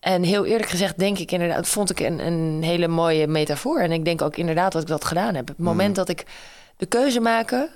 en 0.00 0.22
heel 0.22 0.44
eerlijk 0.44 0.68
gezegd, 0.68 0.98
denk 0.98 1.18
ik 1.18 1.32
inderdaad, 1.32 1.68
vond 1.68 1.90
ik 1.90 2.00
een, 2.00 2.26
een 2.26 2.62
hele 2.62 2.88
mooie 2.88 3.26
metafoor. 3.26 3.80
En 3.80 3.92
ik 3.92 4.04
denk 4.04 4.22
ook 4.22 4.36
inderdaad 4.36 4.72
dat 4.72 4.82
ik 4.82 4.88
dat 4.88 5.04
gedaan 5.04 5.34
heb. 5.34 5.48
Het 5.48 5.58
moment 5.58 5.96
dat 5.96 6.08
ik 6.08 6.26
de 6.76 6.86
keuze 6.86 7.20
maakte 7.20 7.70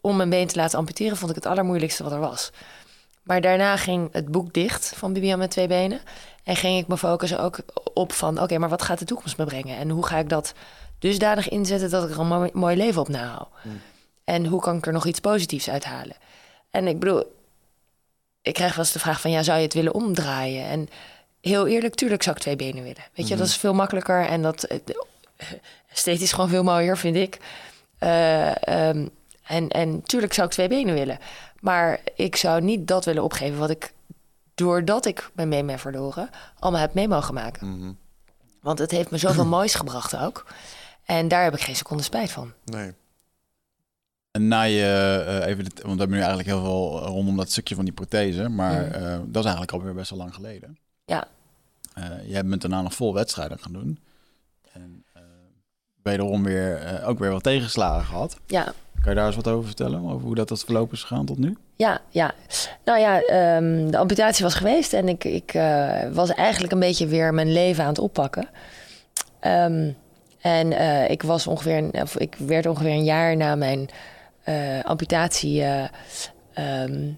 om 0.00 0.16
mijn 0.16 0.28
been 0.28 0.46
te 0.46 0.56
laten 0.56 0.78
amputeren, 0.78 1.16
vond 1.16 1.30
ik 1.30 1.36
het 1.36 1.46
allermoeilijkste 1.46 2.02
wat 2.02 2.12
er 2.12 2.20
was. 2.20 2.50
Maar 3.22 3.40
daarna 3.40 3.76
ging 3.76 4.08
het 4.12 4.30
boek 4.30 4.52
dicht 4.52 4.92
van 4.96 5.12
Bibian 5.12 5.38
met 5.38 5.50
twee 5.50 5.66
benen. 5.66 6.00
En 6.44 6.56
ging 6.56 6.78
ik 6.78 6.86
me 6.86 6.96
focussen 6.98 7.40
ook 7.40 7.58
op 7.94 8.12
van... 8.12 8.40
oké, 8.40 8.58
maar 8.58 8.68
wat 8.68 8.82
gaat 8.82 8.98
de 8.98 9.04
toekomst 9.04 9.36
me 9.36 9.44
brengen? 9.44 9.76
En 9.76 9.88
hoe 9.90 10.06
ga 10.06 10.18
ik 10.18 10.28
dat 10.28 10.52
dusdanig 10.98 11.48
inzetten 11.48 11.90
dat 11.90 12.04
ik 12.04 12.10
er 12.10 12.20
een 12.20 12.26
mooi, 12.26 12.50
mooi 12.52 12.76
leven 12.76 13.00
op 13.00 13.08
nahoud? 13.08 13.48
En 14.24 14.46
hoe 14.46 14.60
kan 14.60 14.76
ik 14.76 14.86
er 14.86 14.92
nog 14.92 15.06
iets 15.06 15.20
positiefs 15.20 15.70
uithalen? 15.70 16.16
En 16.70 16.86
ik 16.86 16.98
bedoel, 16.98 17.34
ik 18.42 18.54
krijg 18.54 18.74
wel 18.74 18.84
eens 18.84 18.92
de 18.92 18.98
vraag 18.98 19.20
van... 19.20 19.30
ja, 19.30 19.42
zou 19.42 19.58
je 19.58 19.64
het 19.64 19.74
willen 19.74 19.94
omdraaien? 19.94 20.64
En 20.66 20.88
heel 21.40 21.66
eerlijk, 21.66 21.94
tuurlijk 21.94 22.22
zou 22.22 22.36
ik 22.36 22.42
twee 22.42 22.56
benen 22.56 22.82
willen. 22.82 23.04
Weet 23.14 23.28
je, 23.28 23.36
dat 23.36 23.46
is 23.46 23.56
veel 23.56 23.74
makkelijker 23.74 24.26
en 24.26 24.42
dat... 24.42 24.62
eh, 24.62 24.78
esthetisch 25.88 26.32
gewoon 26.32 26.48
veel 26.48 26.62
mooier, 26.62 26.98
vind 26.98 27.16
ik. 27.16 27.38
Eh, 27.98 28.66
ehm, 28.68 29.06
En, 29.46 29.68
en 29.68 30.02
tuurlijk 30.02 30.32
zou 30.32 30.46
ik 30.46 30.52
twee 30.52 30.68
benen 30.68 30.94
willen. 30.94 31.18
Maar 31.60 32.00
ik 32.14 32.36
zou 32.36 32.60
niet 32.60 32.88
dat 32.88 33.04
willen 33.04 33.22
opgeven 33.22 33.58
wat 33.58 33.70
ik, 33.70 33.92
doordat 34.54 35.06
ik 35.06 35.30
mijn 35.34 35.48
been 35.48 35.66
ben 35.66 35.78
verloren, 35.78 36.30
allemaal 36.58 36.80
heb 36.80 36.94
mee 36.94 37.08
mogen 37.08 37.34
maken. 37.34 37.68
Mhm. 37.68 37.92
Want 38.60 38.78
het 38.78 38.90
heeft 38.90 39.10
me 39.10 39.18
zoveel 39.18 39.46
moois 39.56 39.74
gebracht 39.74 40.16
ook. 40.16 40.46
En 41.06 41.28
daar 41.28 41.44
heb 41.44 41.54
ik 41.54 41.60
geen 41.60 41.76
seconde 41.76 42.02
spijt 42.02 42.30
van. 42.30 42.52
Nee. 42.64 42.92
En 44.30 44.48
na 44.48 44.62
je, 44.62 44.82
eh, 45.26 45.46
even, 45.48 45.64
dit, 45.64 45.72
want 45.82 45.92
we 45.94 45.98
hebben 45.98 46.08
nu 46.16 46.24
eigenlijk 46.24 46.48
heel 46.48 46.60
veel 46.60 46.98
rondom 47.06 47.36
dat 47.36 47.50
stukje 47.50 47.74
van 47.74 47.84
die 47.84 47.94
prothese, 47.94 48.48
maar 48.48 48.72
Mhm. 48.86 48.94
eh, 48.94 49.02
dat 49.24 49.36
is 49.44 49.50
eigenlijk 49.50 49.72
alweer 49.72 49.94
best 49.94 50.10
wel 50.10 50.18
lang 50.18 50.34
geleden. 50.34 50.78
Ja. 51.04 51.24
Eh, 51.94 52.04
jij 52.28 52.44
bent 52.44 52.60
daarna 52.60 52.82
nog 52.82 52.94
vol 52.94 53.14
wedstrijden 53.14 53.58
gaan 53.58 53.72
doen. 53.72 53.98
En 54.72 55.04
eh 55.12 55.22
wederom 56.02 56.42
weer, 56.42 56.76
eh, 56.76 57.08
ook 57.08 57.18
weer 57.18 57.30
wat 57.30 57.42
tegenslagen 57.42 58.04
gehad. 58.06 58.36
Ja, 58.46 58.72
Kan 59.00 59.14
je 59.14 59.20
daar 59.20 59.26
eens 59.26 59.36
wat 59.36 59.48
over 59.48 59.66
vertellen? 59.66 60.00
Over 60.10 60.26
hoe 60.26 60.34
dat, 60.34 60.48
dat 60.48 60.64
verlopen 60.64 60.94
is 60.94 61.02
gegaan 61.02 61.26
tot 61.26 61.38
nu? 61.38 61.56
Ja, 61.76 62.00
ja. 62.08 62.34
Nou 62.84 62.98
ja, 63.00 63.20
ehm, 63.22 63.90
de 63.90 63.98
amputatie 63.98 64.44
was 64.44 64.54
geweest 64.54 64.92
en 64.92 65.08
ik, 65.08 65.24
ik 65.24 65.54
eh, 65.54 66.10
was 66.12 66.30
eigenlijk 66.30 66.72
een 66.72 66.78
beetje 66.78 67.06
weer 67.06 67.34
mijn 67.34 67.52
leven 67.52 67.82
aan 67.82 67.88
het 67.88 67.98
oppakken. 67.98 68.48
Ehm, 69.40 69.90
en 70.46 70.72
eh, 70.72 71.10
ik, 71.10 71.22
was 71.22 71.46
ongeveer, 71.46 71.76
een- 71.76 72.02
of 72.02 72.16
ik 72.18 72.34
werd 72.38 72.66
ongeveer 72.66 72.90
een 72.90 73.04
jaar 73.04 73.36
na 73.36 73.54
mijn 73.54 73.88
eh, 74.44 74.80
amputatie 74.82 75.62
eh, 75.62 75.84
ehm, 76.54 77.10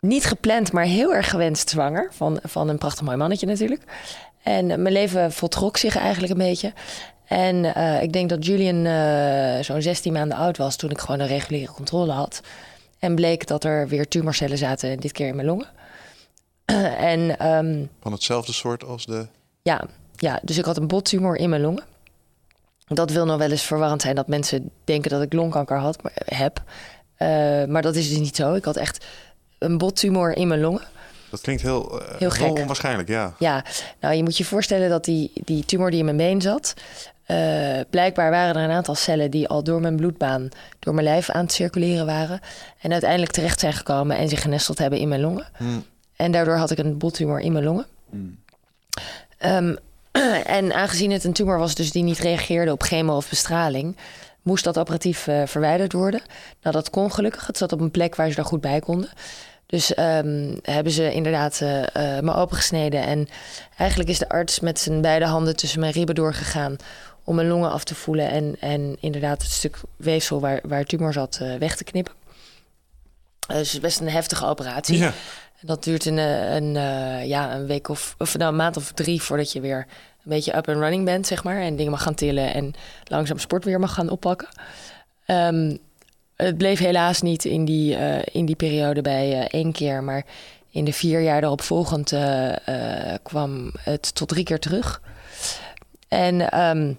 niet 0.00 0.24
gepland, 0.24 0.72
maar 0.72 0.84
heel 0.84 1.14
erg 1.14 1.30
gewenst 1.30 1.68
zwanger. 1.68 2.08
Van, 2.12 2.38
van 2.42 2.68
een 2.68 2.78
prachtig 2.78 3.02
mooi 3.04 3.16
mannetje 3.16 3.46
natuurlijk. 3.46 3.82
En 4.42 4.66
mijn 4.66 4.92
leven 4.92 5.32
voltrok 5.32 5.76
zich 5.76 5.96
eigenlijk 5.96 6.32
een 6.32 6.38
beetje. 6.38 6.72
En 7.24 7.64
ik 8.02 8.12
denk 8.12 8.28
dat 8.28 8.46
Julian 8.46 8.84
zo'n 9.64 9.82
16 9.82 10.12
maanden 10.12 10.38
oud 10.38 10.56
was 10.56 10.76
toen 10.76 10.90
ik 10.90 10.98
gewoon 10.98 11.20
een 11.20 11.26
reguliere 11.26 11.72
controle 11.72 12.12
had. 12.12 12.40
En 12.98 13.14
bleek 13.14 13.46
dat 13.46 13.64
er 13.64 13.88
weer 13.88 14.08
tumorcellen 14.08 14.58
zaten, 14.58 15.00
dit 15.00 15.12
keer 15.12 15.26
in 15.26 15.34
mijn 15.36 15.46
longen. 15.48 15.66
en 17.12 17.38
ehm, 17.38 17.84
Van 18.00 18.12
hetzelfde 18.12 18.52
soort 18.52 18.84
als 18.84 19.06
de... 19.06 19.26
ja, 19.62 19.84
ja, 20.16 20.40
dus 20.42 20.58
ik 20.58 20.64
had 20.64 20.76
een 20.76 20.86
bottumor 20.88 21.36
in 21.36 21.48
mijn 21.48 21.62
longen. 21.62 21.84
Dat 22.86 23.10
wil 23.10 23.24
nog 23.24 23.38
wel 23.38 23.50
eens 23.50 23.62
verwarrend 23.62 24.02
zijn 24.02 24.14
dat 24.14 24.28
mensen 24.28 24.70
denken 24.84 25.10
dat 25.10 25.22
ik 25.22 25.32
longkanker 25.32 25.78
had, 25.78 26.02
maar, 26.02 26.12
heb. 26.24 26.62
Eh, 27.16 27.28
maar 27.64 27.82
dat 27.82 27.96
is 27.96 28.08
dus 28.08 28.18
niet 28.18 28.36
zo. 28.36 28.54
Ik 28.54 28.64
had 28.64 28.76
echt 28.76 29.04
een 29.58 29.78
bottumor 29.78 30.36
in 30.36 30.48
mijn 30.48 30.60
longen. 30.60 30.82
Dat 31.30 31.40
klinkt 31.40 31.62
heel, 31.62 32.00
eh, 32.00 32.18
Heel 32.18 32.30
gek. 32.30 32.58
onwaarschijnlijk, 32.58 33.08
ja. 33.08 33.34
Ja, 33.38 33.64
nou 34.00 34.14
je 34.14 34.22
moet 34.22 34.36
je 34.36 34.44
voorstellen 34.44 34.88
dat 34.88 35.04
die, 35.04 35.30
die 35.44 35.64
tumor 35.64 35.90
die 35.90 35.98
in 35.98 36.04
mijn 36.04 36.16
been 36.16 36.40
zat... 36.40 36.74
eh, 37.24 37.80
blijkbaar 37.90 38.30
waren 38.30 38.56
er 38.56 38.62
een 38.68 38.76
aantal 38.76 38.94
cellen 38.94 39.30
die 39.30 39.48
al 39.48 39.64
door 39.64 39.80
mijn 39.80 39.96
bloedbaan... 39.96 40.48
door 40.78 40.94
mijn 40.94 41.06
lijf 41.06 41.30
aan 41.30 41.42
het 41.42 41.52
circuleren 41.52 42.06
waren... 42.06 42.40
en 42.80 42.92
uiteindelijk 42.92 43.32
terecht 43.32 43.60
zijn 43.60 43.72
gekomen 43.72 44.16
en 44.16 44.28
zich 44.28 44.42
genesteld 44.42 44.78
hebben 44.78 44.98
in 44.98 45.08
mijn 45.08 45.20
longen. 45.20 45.46
Hm. 45.56 45.64
En 46.16 46.32
daardoor 46.32 46.56
had 46.56 46.70
ik 46.70 46.78
een 46.78 46.98
bottumor 46.98 47.40
in 47.40 47.52
mijn 47.52 47.64
longen. 47.64 47.86
Ehm, 49.38 49.74
en 50.58 50.72
aangezien 50.72 51.10
het 51.10 51.24
een 51.24 51.32
tumor 51.32 51.58
was 51.58 51.74
dus 51.74 51.90
die 51.90 52.02
niet 52.02 52.18
reageerde 52.18 52.72
op 52.72 52.82
chemo 52.82 53.16
of 53.16 53.28
bestraling... 53.28 53.96
moest 54.42 54.64
dat 54.64 54.78
operatief 54.78 55.26
eh, 55.26 55.42
verwijderd 55.46 55.92
worden. 55.92 56.20
Nou, 56.62 56.74
dat 56.74 56.90
kon 56.90 57.12
gelukkig. 57.12 57.46
Het 57.46 57.56
zat 57.56 57.72
op 57.72 57.80
een 57.80 57.90
plek 57.90 58.14
waar 58.14 58.28
ze 58.28 58.34
daar 58.34 58.44
goed 58.44 58.60
bij 58.60 58.80
konden. 58.80 59.10
Dus 59.66 59.94
ehm, 59.94 60.56
hebben 60.62 60.92
ze 60.92 61.12
inderdaad 61.12 61.60
eh, 61.60 62.18
me 62.20 62.34
opengesneden. 62.34 63.02
En 63.02 63.28
eigenlijk 63.76 64.10
is 64.10 64.18
de 64.18 64.28
arts 64.28 64.60
met 64.60 64.78
zijn 64.78 65.00
beide 65.00 65.24
handen 65.24 65.56
tussen 65.56 65.80
mijn 65.80 65.92
ribben 65.92 66.14
doorgegaan... 66.14 66.76
om 67.24 67.34
mijn 67.34 67.48
longen 67.48 67.70
af 67.70 67.84
te 67.84 67.94
voelen 67.94 68.30
en, 68.30 68.56
en 68.60 68.96
inderdaad 69.00 69.42
het 69.42 69.50
stuk 69.50 69.80
weefsel 69.96 70.40
waar, 70.40 70.60
waar 70.62 70.84
tumor 70.84 71.12
zat 71.12 71.40
weg 71.58 71.76
te 71.76 71.84
knippen. 71.84 72.12
Dus 73.46 73.80
best 73.80 74.00
een 74.00 74.08
heftige 74.08 74.46
operatie. 74.46 74.98
Ja. 74.98 75.12
Dat 75.66 75.84
duurt 75.84 76.04
een, 76.04 76.18
eh, 76.18 76.54
een, 76.54 76.76
eh, 76.76 77.26
ja, 77.26 77.54
een 77.54 77.66
week 77.66 77.88
of, 77.88 78.14
of 78.18 78.36
nou, 78.36 78.50
een 78.50 78.56
maand 78.56 78.76
of 78.76 78.92
drie 78.92 79.22
voordat 79.22 79.52
je 79.52 79.60
weer 79.60 79.78
een 79.78 80.30
beetje 80.32 80.56
up 80.56 80.68
and 80.68 80.78
running 80.78 81.04
bent, 81.04 81.26
zeg 81.26 81.44
maar. 81.44 81.60
En 81.60 81.76
dingen 81.76 81.90
mag 81.90 82.02
gaan 82.02 82.14
tillen 82.14 82.54
en 82.54 82.74
langzaam 83.04 83.38
sport 83.38 83.64
weer 83.64 83.80
mag 83.80 83.94
gaan 83.94 84.10
oppakken. 84.10 84.48
Ehm, 85.26 85.76
het 86.36 86.56
bleef 86.56 86.78
helaas 86.78 87.22
niet 87.22 87.44
in 87.44 87.64
die, 87.64 87.96
eh, 87.96 88.22
in 88.32 88.46
die 88.46 88.56
periode 88.56 89.02
bij 89.02 89.32
eh, 89.32 89.60
één 89.60 89.72
keer, 89.72 90.02
maar 90.02 90.24
in 90.70 90.84
de 90.84 90.92
vier 90.92 91.20
jaar 91.20 91.40
daarop 91.40 91.62
volgend 91.62 92.14
kwam 93.22 93.72
het 93.80 94.14
tot 94.14 94.28
drie 94.28 94.44
keer 94.44 94.58
terug. 94.58 95.00
En 96.08 96.50
ehm, 96.50 96.92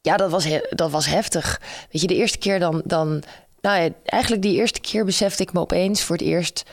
ja, 0.00 0.16
dat 0.16 0.30
was, 0.30 0.46
dat 0.70 0.90
was 0.90 1.06
heftig. 1.06 1.60
Weet 1.90 2.02
je, 2.02 2.08
de 2.08 2.16
eerste 2.16 2.38
keer 2.38 2.58
dan, 2.58 2.82
dan 2.84 3.22
nou 3.60 3.82
ja, 3.82 3.88
eigenlijk 4.04 4.42
die 4.42 4.56
eerste 4.56 4.80
keer 4.80 5.04
besefte 5.04 5.42
ik 5.42 5.52
me 5.52 5.60
opeens 5.60 6.02
voor 6.02 6.16
het 6.16 6.24
eerst 6.24 6.64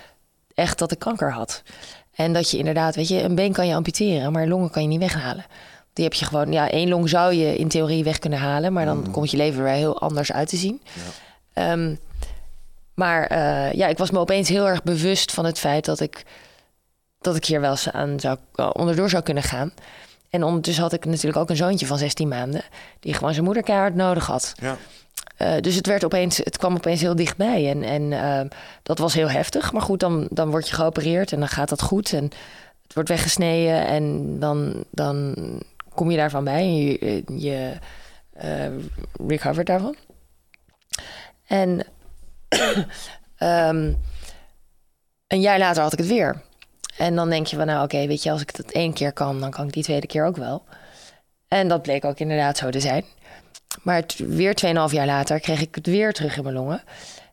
echt 0.59 0.79
dat 0.79 0.91
ik 0.91 0.99
kanker 0.99 1.31
had. 1.31 1.63
En 2.15 2.33
dat 2.33 2.51
je 2.51 2.57
inderdaad, 2.57 2.95
weet 2.95 3.07
je, 3.07 3.21
een 3.21 3.35
been 3.35 3.53
kan 3.53 3.67
je 3.67 3.75
amputeren, 3.75 4.31
maar 4.31 4.47
longen 4.47 4.69
kan 4.69 4.81
je 4.81 4.87
niet 4.87 4.99
weghalen. 4.99 5.45
Die 5.93 6.03
heb 6.03 6.13
je 6.13 6.25
gewoon, 6.25 6.51
ja, 6.51 6.69
één 6.69 6.89
long 6.89 7.09
zou 7.09 7.33
je 7.33 7.57
in 7.57 7.67
theorie 7.67 8.03
weg 8.03 8.19
kunnen 8.19 8.39
halen, 8.39 8.73
maar 8.73 8.85
dan 8.85 9.11
komt 9.11 9.31
je 9.31 9.37
leven 9.37 9.59
er 9.59 9.65
weer 9.65 9.73
heel 9.73 10.01
anders 10.01 10.31
uit 10.31 10.49
te 10.49 10.57
zien. 10.57 10.81
Ehm, 11.53 11.95
maar 12.93 13.27
eh, 13.27 13.73
ja, 13.73 13.87
ik 13.87 13.97
was 13.97 14.11
me 14.11 14.19
opeens 14.19 14.49
heel 14.49 14.67
erg 14.67 14.83
bewust 14.83 15.31
van 15.31 15.45
het 15.45 15.59
feit 15.59 15.85
dat 15.85 15.99
ik, 15.99 16.23
dat 17.21 17.35
ik 17.35 17.45
hier 17.45 17.61
wel 17.61 17.71
eens 17.71 17.91
aan 17.91 18.19
zou, 18.19 18.37
eh, 18.55 18.69
onderdoor 18.73 19.09
zou 19.09 19.23
kunnen 19.23 19.43
gaan. 19.43 19.71
En 20.29 20.43
ondertussen 20.43 20.83
had 20.83 20.93
ik 20.93 21.05
natuurlijk 21.05 21.37
ook 21.37 21.49
een 21.49 21.55
zoontje 21.55 21.85
van 21.85 21.97
16 21.97 22.27
maanden, 22.27 22.61
die 22.99 23.13
gewoon 23.13 23.33
zijn 23.33 23.45
moeder 23.45 23.63
keihard 23.63 23.95
nodig 23.95 24.25
had. 24.25 24.53
Ja. 24.61 24.77
Eh, 25.39 25.59
dus 25.61 25.75
het, 25.75 25.87
werd 25.87 26.03
opeens, 26.03 26.37
het 26.37 26.57
kwam 26.57 26.75
opeens 26.75 27.01
heel 27.01 27.15
dichtbij. 27.15 27.69
En, 27.69 27.83
en 27.83 28.13
eh, 28.13 28.49
dat 28.83 28.97
was 28.97 29.13
heel 29.13 29.29
heftig. 29.29 29.71
Maar 29.71 29.81
goed, 29.81 29.99
dan, 29.99 30.27
dan 30.31 30.49
word 30.49 30.67
je 30.67 30.75
geopereerd 30.75 31.31
en 31.31 31.39
dan 31.39 31.47
gaat 31.47 31.69
dat 31.69 31.81
goed. 31.81 32.13
En 32.13 32.23
het 32.83 32.93
wordt 32.93 33.09
weggesneden 33.09 33.85
en 33.85 34.39
dan, 34.39 34.83
dan 34.91 35.35
kom 35.93 36.11
je 36.11 36.17
daarvan 36.17 36.43
bij. 36.43 36.61
En 36.61 36.75
je, 36.75 37.23
je 37.37 37.71
eh, 38.33 38.67
recovert 39.27 39.67
daarvan. 39.67 39.95
En 41.47 41.85
ehm, 43.37 43.93
een 45.27 45.41
jaar 45.41 45.59
later 45.59 45.83
had 45.83 45.93
ik 45.93 45.99
het 45.99 46.07
weer. 46.07 46.41
En 46.97 47.15
dan 47.15 47.29
denk 47.29 47.47
je 47.47 47.55
van, 47.55 47.65
nou 47.65 47.83
oké, 47.83 48.07
weet 48.07 48.23
je, 48.23 48.31
als 48.31 48.41
ik 48.41 48.55
dat 48.55 48.71
één 48.71 48.93
keer 48.93 49.13
kan, 49.13 49.39
dan 49.39 49.51
kan 49.51 49.67
ik 49.67 49.73
die 49.73 49.83
tweede 49.83 50.07
keer 50.07 50.25
ook 50.25 50.37
wel. 50.37 50.63
En 51.47 51.67
dat 51.67 51.81
bleek 51.81 52.05
ook 52.05 52.19
inderdaad 52.19 52.57
zo 52.57 52.69
te 52.69 52.79
zijn. 52.79 53.05
Maar 53.83 54.03
weer 54.17 54.53
2,5 54.65 54.93
jaar 54.93 55.05
later 55.05 55.39
kreeg 55.39 55.61
ik 55.61 55.75
het 55.75 55.85
weer 55.87 56.13
terug 56.13 56.37
in 56.37 56.43
mijn 56.43 56.55
longen. 56.55 56.83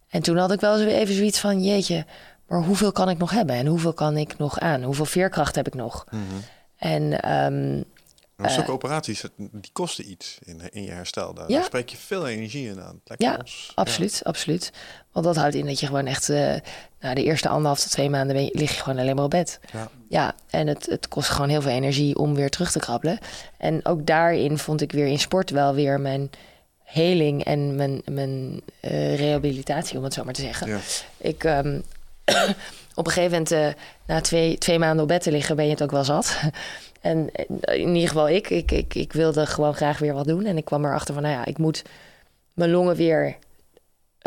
En 0.09 0.23
toen 0.23 0.37
had 0.37 0.53
ik 0.53 0.61
wel 0.61 0.81
eens 0.81 0.93
even 0.93 1.15
zoiets 1.15 1.39
van: 1.41 1.63
jeetje, 1.65 2.07
maar 2.49 2.63
hoeveel 2.63 2.93
kan 2.93 3.09
ik 3.09 3.19
nog 3.19 3.31
hebben? 3.31 3.57
En 3.57 3.67
hoeveel 3.67 3.93
kan 3.93 4.17
ik 4.17 4.39
nog 4.39 4.59
aan? 4.59 4.83
Hoeveel 4.83 5.05
veerkracht 5.05 5.55
heb 5.55 5.67
ik 5.67 5.75
nog? 5.75 6.05
En 6.77 7.21
ehm, 7.23 7.83
Maar 8.37 8.51
zulke 8.51 8.71
operaties, 8.73 9.23
het- 9.23 9.33
die 9.37 9.71
kosten 9.73 10.11
iets 10.11 10.39
in, 10.45 10.61
in 10.71 10.83
je 10.83 10.91
herstel. 10.91 11.35
Daar, 11.35 11.49
Ja. 11.49 11.55
daar 11.55 11.65
spreek 11.65 11.89
je 11.89 11.97
veel 11.97 12.27
energie 12.29 12.69
in 12.69 12.81
aan. 12.81 13.01
Lijkt 13.05 13.23
Ja, 13.23 13.37
ons- 13.39 13.73
absoluut, 13.75 14.21
absoluut. 14.25 14.73
Want 15.17 15.29
dat 15.29 15.37
houdt 15.37 15.55
in 15.55 15.67
dat 15.67 15.81
je 15.81 15.87
gewoon 15.87 16.07
echt... 16.07 16.29
eh 16.29 16.55
nou, 17.01 17.15
de 17.15 17.25
eerste 17.25 17.49
anderhalf 17.49 17.81
tot 17.81 17.91
twee 17.91 18.11
maanden 18.11 18.37
ben 18.37 18.45
je, 18.45 18.51
lig 18.53 18.75
je 18.75 18.83
gewoon 18.83 18.99
alleen 18.99 19.15
maar 19.15 19.25
op 19.25 19.31
bed. 19.31 19.61
Ja. 19.73 19.89
Ja, 20.09 20.35
en 20.51 20.67
het, 20.67 20.87
het 20.87 21.09
kost 21.09 21.29
gewoon 21.29 21.49
heel 21.49 21.63
veel 21.63 21.71
energie 21.71 22.19
om 22.19 22.35
weer 22.35 22.51
terug 22.51 22.73
te 22.73 22.79
krabbelen. 22.79 23.19
En 23.57 23.85
ook 23.85 24.07
daarin 24.07 24.59
vond 24.59 24.81
ik 24.81 24.93
weer 24.93 25.07
in 25.07 25.19
sport 25.19 25.51
wel 25.51 25.75
weer 25.75 26.01
mijn 26.01 26.31
heling 26.85 27.45
en 27.45 27.77
mijn, 27.77 28.03
mijn 28.05 28.61
eh, 28.81 29.19
rehabilitatie, 29.19 29.99
om 29.99 30.05
het 30.05 30.15
zo 30.15 30.25
maar 30.25 30.35
te 30.35 30.41
zeggen. 30.41 30.69
Ja. 30.69 30.79
Ik, 31.17 31.45
ehm, 31.45 31.81
op 32.95 33.07
een 33.07 33.13
gegeven 33.13 33.31
moment, 33.31 33.51
eh, 33.51 33.83
na 34.07 34.21
twee, 34.21 34.59
twee 34.59 34.79
maanden 34.79 35.03
op 35.03 35.09
bed 35.09 35.23
te 35.23 35.31
liggen, 35.31 35.57
ben 35.57 35.65
je 35.65 35.71
het 35.71 35.83
ook 35.83 35.91
wel 35.91 36.05
zat. 36.05 36.41
en 37.01 37.31
in 37.63 37.95
ieder 37.95 38.09
geval 38.09 38.29
ik, 38.29 38.51
ik, 38.51 38.71
ik, 38.71 38.95
ik 38.95 39.13
wilde 39.13 39.47
gewoon 39.47 39.75
graag 39.75 39.99
weer 39.99 40.15
wat 40.15 40.27
doen. 40.27 40.45
En 40.45 40.57
ik 40.57 40.65
kwam 40.65 40.85
erachter 40.85 41.15
van, 41.15 41.23
nou 41.23 41.35
ja, 41.35 41.45
ik 41.45 41.59
moet 41.59 41.83
mijn 42.53 42.71
longen 42.71 42.97
weer 42.97 43.37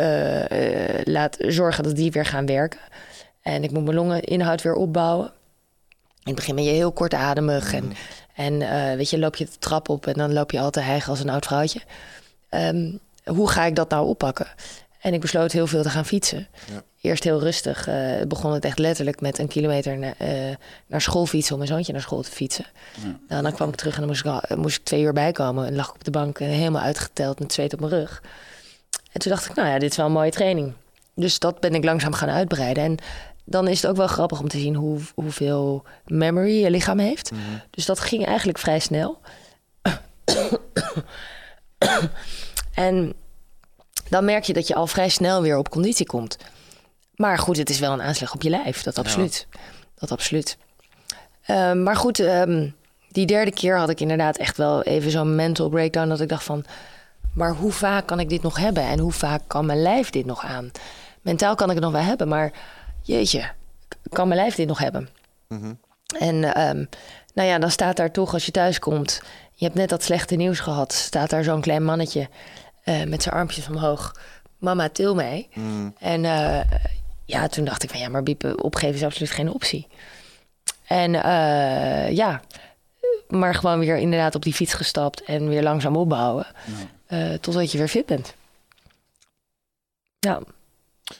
eh, 0.00 0.98
eh, 0.98 1.00
laten 1.06 1.52
zorgen 1.52 1.84
dat 1.84 1.96
die 1.96 2.10
weer 2.12 2.26
gaan 2.26 2.46
werken. 2.46 2.80
En 3.42 3.62
ik 3.64 3.70
moet 3.70 3.84
mijn 3.84 3.96
longeninhoud 3.96 4.62
weer 4.62 4.74
opbouwen. 4.74 5.26
In 6.22 6.26
het 6.26 6.34
begin 6.34 6.54
ben 6.54 6.64
je 6.64 6.70
heel 6.70 6.92
kortademig 6.92 7.72
en, 7.74 7.92
en 8.34 8.62
eh, 8.62 8.96
weet 8.96 9.10
je, 9.10 9.18
loop 9.18 9.36
je 9.36 9.44
de 9.44 9.58
trap 9.58 9.88
op 9.88 10.06
en 10.06 10.12
dan 10.14 10.32
loop 10.32 10.50
je 10.50 10.60
altijd 10.60 10.84
hijgen 10.86 11.10
als 11.10 11.20
een 11.20 11.28
oud 11.30 11.46
vrouwtje. 11.46 11.80
Ehm, 12.48 12.90
hoe 13.24 13.48
ga 13.50 13.64
ik 13.64 13.74
dat 13.76 13.90
nou 13.90 14.06
oppakken? 14.06 14.46
En 15.00 15.14
ik 15.14 15.20
besloot 15.20 15.52
heel 15.52 15.66
veel 15.66 15.82
te 15.82 15.90
gaan 15.90 16.04
fietsen. 16.04 16.46
Ja. 16.72 16.82
Eerst 17.00 17.24
heel 17.24 17.40
rustig. 17.40 17.88
begon 18.28 18.52
het 18.52 18.64
echt 18.64 18.78
letterlijk 18.78 19.20
met 19.20 19.38
een 19.38 19.48
kilometer 19.48 19.98
na- 19.98 20.14
naar 20.86 21.00
school 21.00 21.26
fietsen 21.26 21.52
om 21.52 21.58
mijn 21.58 21.70
zoontje 21.72 21.92
naar 21.92 22.00
school 22.02 22.22
te 22.22 22.30
fietsen. 22.30 22.64
Nou, 23.28 23.42
dan 23.42 23.52
kwam 23.52 23.68
ik 23.68 23.74
terug 23.74 23.92
en 23.94 23.98
dan 24.00 24.08
moest 24.08 24.24
ik, 24.24 24.30
al- 24.30 24.56
moest 24.56 24.76
ik 24.78 24.84
twee 24.84 25.02
uur 25.02 25.12
bijkomen. 25.12 25.66
En 25.66 25.74
lag 25.74 25.88
ik 25.88 25.94
op 25.94 26.04
de 26.04 26.10
bank 26.10 26.38
helemaal 26.38 26.82
uitgeteld 26.82 27.38
met 27.38 27.52
zweet 27.52 27.72
op 27.72 27.80
mijn 27.80 27.92
rug. 27.92 28.22
En 29.12 29.20
toen 29.20 29.32
dacht 29.32 29.48
ik, 29.48 29.54
nou 29.54 29.68
ja, 29.68 29.78
dit 29.78 29.90
is 29.90 29.96
wel 29.96 30.06
een 30.06 30.12
mooie 30.12 30.30
training. 30.30 30.72
Dus 31.14 31.38
dat 31.38 31.60
ben 31.60 31.74
ik 31.74 31.84
langzaam 31.84 32.12
gaan 32.12 32.28
uitbreiden. 32.28 32.84
En 32.84 32.96
dan 33.44 33.68
is 33.68 33.82
het 33.82 33.90
ook 33.90 33.96
wel 33.96 34.06
grappig 34.06 34.40
om 34.40 34.48
te 34.48 34.58
zien 34.58 34.74
hoe, 34.74 34.98
hoeveel 35.14 35.84
memory 36.06 36.62
je 36.62 36.70
lichaam 36.70 36.98
heeft. 36.98 37.30
Dus 37.70 37.86
dat 37.86 38.00
ging 38.00 38.26
eigenlijk 38.26 38.58
vrij 38.58 38.78
snel. 38.78 39.20
en 42.74 43.12
dan 44.08 44.24
merk 44.24 44.44
je 44.44 44.52
dat 44.52 44.66
je 44.66 44.74
al 44.74 44.86
vrij 44.86 45.08
snel 45.08 45.42
weer 45.42 45.58
op 45.58 45.70
conditie 45.70 46.06
komt. 46.06 46.36
Maar 47.14 47.38
goed, 47.38 47.56
het 47.56 47.70
is 47.70 47.78
wel 47.78 47.92
een 47.92 48.02
aanslag 48.02 48.34
op 48.34 48.42
je 48.42 48.50
lijf. 48.50 48.82
Dat 48.82 48.98
absoluut. 48.98 49.46
Dat 49.94 50.10
absoluut. 50.10 50.56
Ehm, 51.46 51.82
maar 51.82 51.96
goed, 51.96 52.18
ehm, 52.18 52.68
die 53.08 53.26
derde 53.26 53.52
keer 53.52 53.78
had 53.78 53.90
ik 53.90 54.00
inderdaad 54.00 54.36
echt 54.36 54.56
wel 54.56 54.82
even 54.82 55.10
zo'n 55.10 55.34
mental 55.34 55.68
breakdown. 55.68 56.08
Dat 56.08 56.20
ik 56.20 56.28
dacht 56.28 56.44
van, 56.44 56.64
maar 57.34 57.54
hoe 57.54 57.72
vaak 57.72 58.06
kan 58.06 58.20
ik 58.20 58.28
dit 58.28 58.42
nog 58.42 58.58
hebben? 58.58 58.82
En 58.82 58.98
hoe 58.98 59.12
vaak 59.12 59.42
kan 59.46 59.66
mijn 59.66 59.82
lijf 59.82 60.10
dit 60.10 60.26
nog 60.26 60.44
aan? 60.44 60.70
Mentaal 61.20 61.54
kan 61.54 61.68
ik 61.68 61.74
het 61.74 61.84
nog 61.84 61.92
wel 61.92 62.02
hebben, 62.02 62.28
maar 62.28 62.52
jeetje, 63.02 63.50
kan 64.08 64.28
mijn 64.28 64.40
lijf 64.40 64.54
dit 64.54 64.68
nog 64.68 64.78
hebben? 64.78 65.08
En 66.18 66.54
ehm, 66.54 66.84
nou 67.34 67.48
ja, 67.48 67.58
dan 67.58 67.70
staat 67.70 67.96
daar 67.96 68.10
toch 68.10 68.32
als 68.32 68.46
je 68.46 68.52
thuis 68.52 68.78
komt. 68.78 69.22
Je 69.52 69.64
hebt 69.64 69.76
net 69.76 69.88
dat 69.88 70.02
slechte 70.02 70.36
nieuws 70.36 70.60
gehad. 70.60 70.92
Staat 70.92 71.30
daar 71.30 71.44
zo'n 71.44 71.60
klein 71.60 71.84
mannetje 71.84 72.28
eh, 72.82 73.04
met 73.04 73.22
zijn 73.22 73.34
armpjes 73.34 73.68
omhoog. 73.68 74.14
Mama, 74.58 74.88
til 74.88 75.14
mij. 75.14 75.48
En 75.98 76.24
eh, 76.24 76.60
ja, 77.24 77.48
toen 77.48 77.64
dacht 77.64 77.82
ik 77.82 77.90
van 77.90 78.00
ja, 78.00 78.08
maar 78.08 78.22
Biep, 78.22 78.62
opgeven 78.62 78.94
is 78.94 79.04
absoluut 79.04 79.30
geen 79.30 79.52
optie. 79.52 79.86
En 80.86 81.14
eh, 81.14 82.16
ja, 82.16 82.40
maar 83.28 83.54
gewoon 83.54 83.78
weer 83.78 83.96
inderdaad 83.96 84.34
op 84.34 84.42
die 84.42 84.54
fiets 84.54 84.74
gestapt 84.74 85.22
en 85.22 85.48
weer 85.48 85.62
langzaam 85.62 85.96
opbouwen. 85.96 86.46
Eh, 87.10 87.34
totdat 87.34 87.72
je 87.72 87.78
weer 87.78 87.88
fit 87.88 88.06
bent. 88.06 88.34
Ja, 90.18 90.40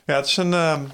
Ja, 0.04 0.16
het 0.16 0.26
is 0.26 0.36
een, 0.36 0.52
ehm, 0.52 0.84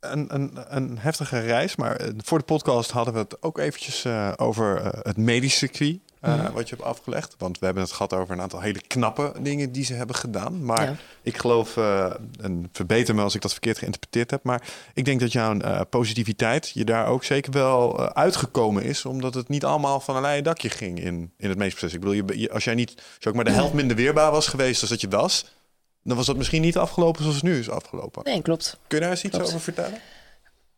een, 0.00 0.50
een, 0.76 0.98
heftige 0.98 1.38
reis. 1.38 1.76
Maar 1.76 1.96
eh, 1.96 2.08
voor 2.16 2.38
de 2.38 2.44
podcast 2.44 2.90
hadden 2.90 3.14
we 3.14 3.20
het 3.20 3.42
ook 3.42 3.58
eventjes 3.58 4.04
eh, 4.04 4.32
over 4.36 4.84
het 5.02 5.16
medisch 5.16 5.58
circuit. 5.58 5.98
Eh, 6.20 6.48
Wat 6.50 6.68
je 6.68 6.74
hebt 6.74 6.88
afgelegd. 6.88 7.34
Want 7.38 7.58
we 7.58 7.64
hebben 7.64 7.82
het 7.84 7.92
gehad 7.92 8.12
over 8.12 8.34
een 8.34 8.40
aantal 8.40 8.60
hele 8.60 8.80
knappe 8.86 9.32
dingen 9.40 9.72
die 9.72 9.84
ze 9.84 9.94
hebben 9.94 10.16
gedaan. 10.16 10.64
Maar 10.64 10.82
Ja. 10.84 10.94
ik 11.22 11.38
geloof, 11.38 11.76
eh, 11.76 12.12
en 12.40 12.68
verbeter 12.72 13.14
me 13.14 13.22
als 13.22 13.34
ik 13.34 13.40
dat 13.40 13.52
verkeerd 13.52 13.78
geïnterpreteerd 13.78 14.30
heb. 14.30 14.42
Maar 14.44 14.62
ik 14.94 15.04
denk 15.04 15.20
dat 15.20 15.32
jouw 15.32 15.58
eh, 15.58 15.80
positiviteit 15.90 16.70
je 16.74 16.84
daar 16.84 17.06
ook 17.06 17.24
zeker 17.24 17.52
wel 17.52 18.00
uitgekomen 18.14 18.82
is. 18.82 19.04
Omdat 19.04 19.34
het 19.34 19.48
niet 19.48 19.64
allemaal 19.64 20.00
van 20.00 20.16
een 20.16 20.22
leien 20.22 20.44
dakje 20.44 20.70
ging 20.70 21.00
in, 21.00 21.32
in 21.36 21.48
het 21.48 21.58
meeste 21.58 21.76
proces. 21.78 21.94
Ik 21.94 22.00
bedoel, 22.00 22.34
je, 22.36 22.50
als 22.52 22.64
jij 22.64 22.74
niet, 22.74 22.94
als 23.16 23.26
ook 23.26 23.34
maar 23.34 23.44
de 23.44 23.50
helft 23.50 23.72
minder 23.72 23.96
weerbaar 23.96 24.30
was 24.30 24.46
geweest 24.46 24.80
als 24.80 24.90
dat 24.90 25.00
je 25.00 25.08
was. 25.08 25.54
Dan 26.02 26.16
was 26.16 26.26
dat 26.26 26.36
misschien 26.36 26.62
niet 26.62 26.76
afgelopen 26.76 27.20
zoals 27.22 27.36
het 27.36 27.44
nu 27.44 27.58
is 27.58 27.70
afgelopen. 27.70 28.24
nee, 28.24 28.42
klopt. 28.42 28.78
Kun 28.86 28.96
je 28.98 29.02
daar 29.04 29.12
eens 29.12 29.24
iets 29.24 29.34
Klopt. 29.36 29.48
over 29.48 29.60
vertellen? 29.60 29.98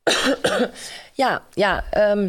Ja, 1.12 1.42
ja. 1.54 1.84
ehm, 1.90 2.28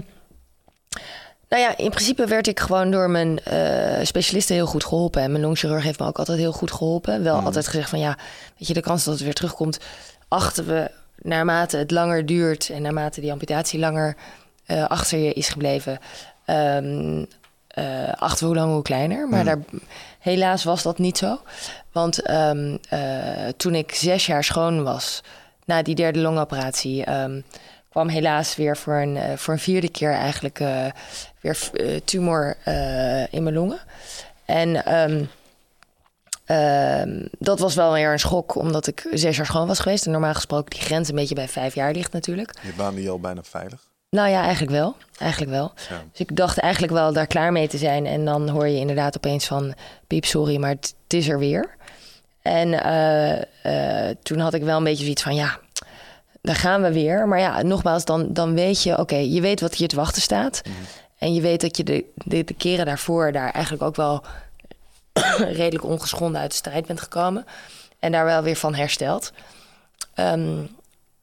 nou 1.50 1.62
ja, 1.62 1.78
in 1.78 1.90
principe 1.90 2.26
werd 2.26 2.48
ik 2.48 2.60
gewoon 2.60 2.92
door 2.92 3.10
mijn 3.10 3.40
eh, 3.40 4.06
specialisten 4.06 4.56
heel 4.56 4.66
goed 4.66 4.86
geholpen. 4.86 5.22
En 5.22 5.32
mijn 5.32 5.44
longchirurg 5.44 5.84
heeft 5.84 6.00
me 6.00 6.06
ook 6.06 6.18
altijd 6.18 6.38
heel 6.38 6.52
goed 6.52 6.72
geholpen. 6.72 7.24
Wel 7.24 7.40
altijd 7.40 7.68
gezegd 7.68 7.90
van 7.90 8.00
ja, 8.00 8.18
weet 8.58 8.68
je, 8.68 8.74
de 8.74 8.82
kans 8.82 9.04
dat 9.04 9.14
het 9.14 9.24
weer 9.24 9.34
terugkomt... 9.34 9.80
achten 10.28 10.68
we 10.68 10.92
naarmate 11.22 11.78
het 11.78 11.92
langer 11.92 12.26
duurt... 12.26 12.70
en 12.70 12.82
naarmate 12.82 13.22
die 13.22 13.32
amputatie 13.32 13.80
langer 13.80 14.16
eh, 14.66 14.88
achter 14.88 15.20
je 15.20 15.34
is 15.34 15.50
gebleven... 15.50 16.00
ehm, 16.46 17.26
eh, 17.68 18.14
achten 18.14 18.40
we 18.40 18.46
hoe 18.46 18.56
langer 18.56 18.74
hoe 18.74 18.84
kleiner. 18.84 19.28
Maar 19.28 19.44
daar, 19.44 19.60
helaas 20.20 20.64
was 20.64 20.84
dat 20.84 20.98
niet 20.98 21.18
zo. 21.18 21.42
Want 21.92 22.22
ehm, 22.22 22.78
eh, 22.90 23.48
toen 23.58 23.76
ik 23.76 23.96
zes 23.96 24.26
jaar 24.26 24.44
schoon 24.44 24.84
was... 24.84 25.24
na 25.66 25.82
die 25.82 25.96
derde 25.96 26.20
longoperatie... 26.20 27.04
ehm, 27.04 27.42
kwam 27.90 28.08
helaas 28.08 28.56
weer 28.56 28.78
voor 28.78 28.94
een, 28.94 29.18
eh, 29.18 29.38
voor 29.38 29.54
een 29.54 29.60
vierde 29.60 29.90
keer 29.90 30.12
eigenlijk 30.12 30.60
eh, 30.60 30.86
weer 31.42 31.70
eh, 31.74 31.96
tumor 32.06 32.58
in 33.30 33.44
mijn 33.44 33.54
longen. 33.54 33.80
En 34.46 34.86
ehm, 34.86 35.24
ehm, 36.46 37.28
dat 37.40 37.60
was 37.60 37.76
wel 37.76 37.94
weer 37.94 38.12
een 38.12 38.20
schok, 38.20 38.56
omdat 38.56 38.88
ik 38.88 39.08
zes 39.12 39.36
jaar 39.36 39.46
schoon 39.46 39.68
was 39.68 39.80
geweest. 39.80 40.06
En 40.06 40.12
normaal 40.12 40.34
gesproken 40.34 40.70
die 40.70 40.82
grens 40.82 41.10
een 41.10 41.16
beetje 41.16 41.36
bij 41.36 41.48
vijf 41.48 41.76
jaar 41.76 41.92
ligt 41.92 42.12
natuurlijk. 42.12 42.54
Je 42.62 42.74
baande 42.78 43.02
je 43.02 43.10
al 43.10 43.20
bijna 43.20 43.44
veilig. 43.44 43.88
Nou 44.10 44.30
ja, 44.30 44.42
eigenlijk 44.42 44.72
wel. 44.72 44.96
Eigenlijk 45.18 45.52
wel. 45.52 45.72
Ja. 45.90 46.04
Dus 46.12 46.20
ik 46.20 46.36
dacht 46.36 46.58
eigenlijk 46.58 46.94
wel 46.94 47.14
daar 47.14 47.28
klaar 47.28 47.52
mee 47.52 47.68
te 47.68 47.78
zijn. 47.78 48.06
En 48.06 48.26
dan 48.26 48.50
hoor 48.50 48.68
je 48.68 48.80
inderdaad 48.80 49.18
opeens 49.18 49.46
van... 49.46 49.74
Piep, 50.08 50.26
sorry, 50.26 50.58
maar 50.58 50.70
het, 50.70 50.96
is 51.08 51.30
er 51.30 51.40
weer. 51.40 51.76
En 52.42 52.70
toen 54.24 54.40
had 54.40 54.54
ik 54.54 54.64
wel 54.64 54.78
een 54.78 54.84
beetje 54.84 55.04
zoiets 55.04 55.24
van... 55.24 55.36
ja, 55.36 55.60
daar 56.42 56.56
gaan 56.56 56.82
we 56.82 56.94
weer. 56.94 57.28
Maar 57.28 57.40
ja, 57.40 57.62
nogmaals, 57.62 58.06
dan, 58.06 58.34
dan 58.34 58.54
weet 58.54 58.84
je... 58.84 58.98
oké, 58.98 59.16
je 59.16 59.42
weet 59.42 59.62
wat 59.62 59.76
hier 59.76 59.88
te 59.88 59.96
wachten 59.96 60.22
staat. 60.22 60.62
En 61.18 61.34
je 61.34 61.42
weet 61.42 61.62
dat 61.62 61.78
je 61.78 61.84
de, 61.84 62.06
de, 62.14 62.44
de 62.44 62.54
keren 62.54 62.86
daarvoor... 62.86 63.32
daar 63.32 63.52
eigenlijk 63.52 63.84
ook 63.84 63.96
wel 63.96 64.24
redelijk 65.60 65.84
ongeschonden 65.84 66.42
uit 66.42 66.52
de 66.52 66.58
strijd 66.58 66.86
bent 66.86 67.02
gekomen. 67.02 67.46
En 68.00 68.12
daar 68.12 68.26
wel 68.26 68.42
weer 68.42 68.56
van 68.56 68.76
hersteld. 68.76 69.32
Ehm, 70.14 70.66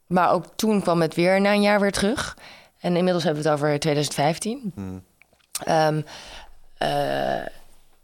maar 0.07 0.33
ook 0.33 0.45
toen 0.57 0.83
kwam 0.83 1.01
het 1.01 1.15
weer 1.15 1.41
na 1.41 1.53
een 1.53 1.63
jaar 1.63 1.81
weer 1.81 1.93
terug. 1.93 2.37
En 2.81 2.97
inmiddels 2.97 3.25
hebben 3.25 3.43
we 3.43 3.49
het 3.49 3.59
over 3.59 3.79
2015. 3.79 4.73
Ehm, 5.65 6.01
eh, 6.79 7.47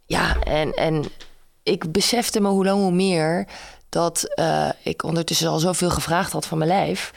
ja, 0.06 0.40
en, 0.40 0.72
en 0.72 1.05
ik 1.62 1.93
besefte 1.93 2.40
me 2.40 2.48
hoe 2.48 2.64
lang 2.64 2.80
hoe 2.80 2.93
meer 2.93 3.47
dat 3.93 4.23
eh, 4.35 4.69
ik 4.82 5.02
ondertussen 5.05 5.48
al 5.48 5.59
zoveel 5.59 5.90
gevraagd 5.90 6.32
had 6.32 6.47
van 6.47 6.59
mijn 6.59 6.70
lijf. 6.70 7.12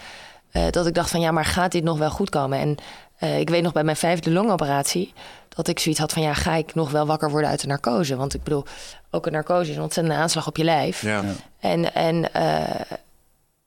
eh, 0.52 0.64
dat 0.72 0.88
ik 0.88 0.94
dacht 0.94 1.10
van 1.10 1.20
ja, 1.20 1.32
maar 1.32 1.46
gaat 1.46 1.72
dit 1.72 1.84
nog 1.84 1.98
wel 1.98 2.10
goed 2.10 2.30
komen? 2.30 2.60
En 2.60 2.78
eh, 3.18 3.40
ik 3.40 3.50
weet 3.50 3.64
nog 3.64 3.72
bij 3.74 3.84
mijn 3.84 3.98
vijfde 3.98 4.32
longoperatie 4.32 5.14
dat 5.50 5.68
ik 5.68 5.80
zoiets 5.80 6.02
had 6.02 6.14
van 6.14 6.22
ja, 6.22 6.34
ga 6.34 6.54
ik 6.54 6.76
nog 6.76 6.92
wel 6.92 7.06
wakker 7.06 7.30
worden 7.32 7.50
uit 7.50 7.62
de 7.62 7.68
narcose? 7.68 8.16
Want 8.16 8.34
ik 8.34 8.44
bedoel, 8.44 8.64
ook 9.12 9.26
een 9.26 9.32
narcose 9.32 9.70
is 9.70 9.76
een 9.76 9.82
ontzettende 9.84 10.20
aanslag 10.20 10.48
op 10.48 10.58
je 10.58 10.64
lijf. 10.64 11.02
Ja. 11.02 11.24
En, 11.60 11.94
en 11.94 12.34
eh, 12.34 12.98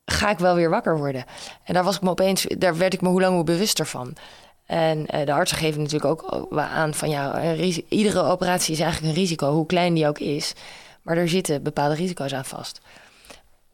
ga 0.04 0.30
ik 0.30 0.38
wel 0.38 0.54
weer 0.54 0.70
wakker 0.70 0.98
worden? 0.98 1.24
En 1.64 1.74
daar 1.74 1.84
was 1.84 1.96
ik 1.96 2.02
me 2.02 2.10
opeens, 2.10 2.46
daar 2.58 2.76
werd 2.76 2.94
ik 2.94 3.00
me 3.00 3.08
hoe 3.08 3.20
lang 3.20 3.34
hoe 3.34 3.44
bewuster 3.44 3.86
van. 3.86 4.16
En 4.66 5.06
eh, 5.06 5.26
de 5.26 5.32
artsen 5.32 5.58
geven 5.58 5.82
natuurlijk 5.82 6.22
ook 6.22 6.48
aan 6.58 6.94
van 6.94 7.10
ja, 7.10 7.54
iedere 7.88 8.22
operatie 8.22 8.74
is 8.74 8.80
eigenlijk 8.80 9.14
een 9.14 9.20
risico, 9.20 9.52
hoe 9.52 9.66
klein 9.66 9.94
die 9.94 10.08
ook 10.08 10.18
is. 10.18 10.52
Maar 11.08 11.16
er 11.16 11.28
zitten 11.28 11.62
bepaalde 11.62 11.94
risico's 11.94 12.34
aan 12.34 12.44
vast. 12.44 12.80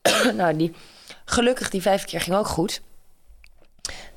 nou, 0.37 0.57
die, 0.57 0.73
gelukkig 1.25 1.71
die 1.71 1.83
vijf 1.83 2.05
keer 2.05 2.21
ging 2.21 2.37
ook 2.37 2.47
goed. 2.47 2.83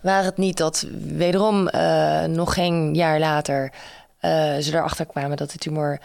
Waar 0.02 0.23
het 0.23 0.38
niet 0.38 0.57
dat 0.57 0.88
wederom 0.99 1.68
eh, 1.68 2.23
nog 2.23 2.53
geen 2.53 2.94
jaar 2.94 3.19
later 3.19 3.72
eh, 4.19 4.57
ze 4.57 4.73
erachter 4.73 5.06
kwamen 5.06 5.38
dat 5.38 5.52
de 5.52 5.57
tumor 5.57 5.99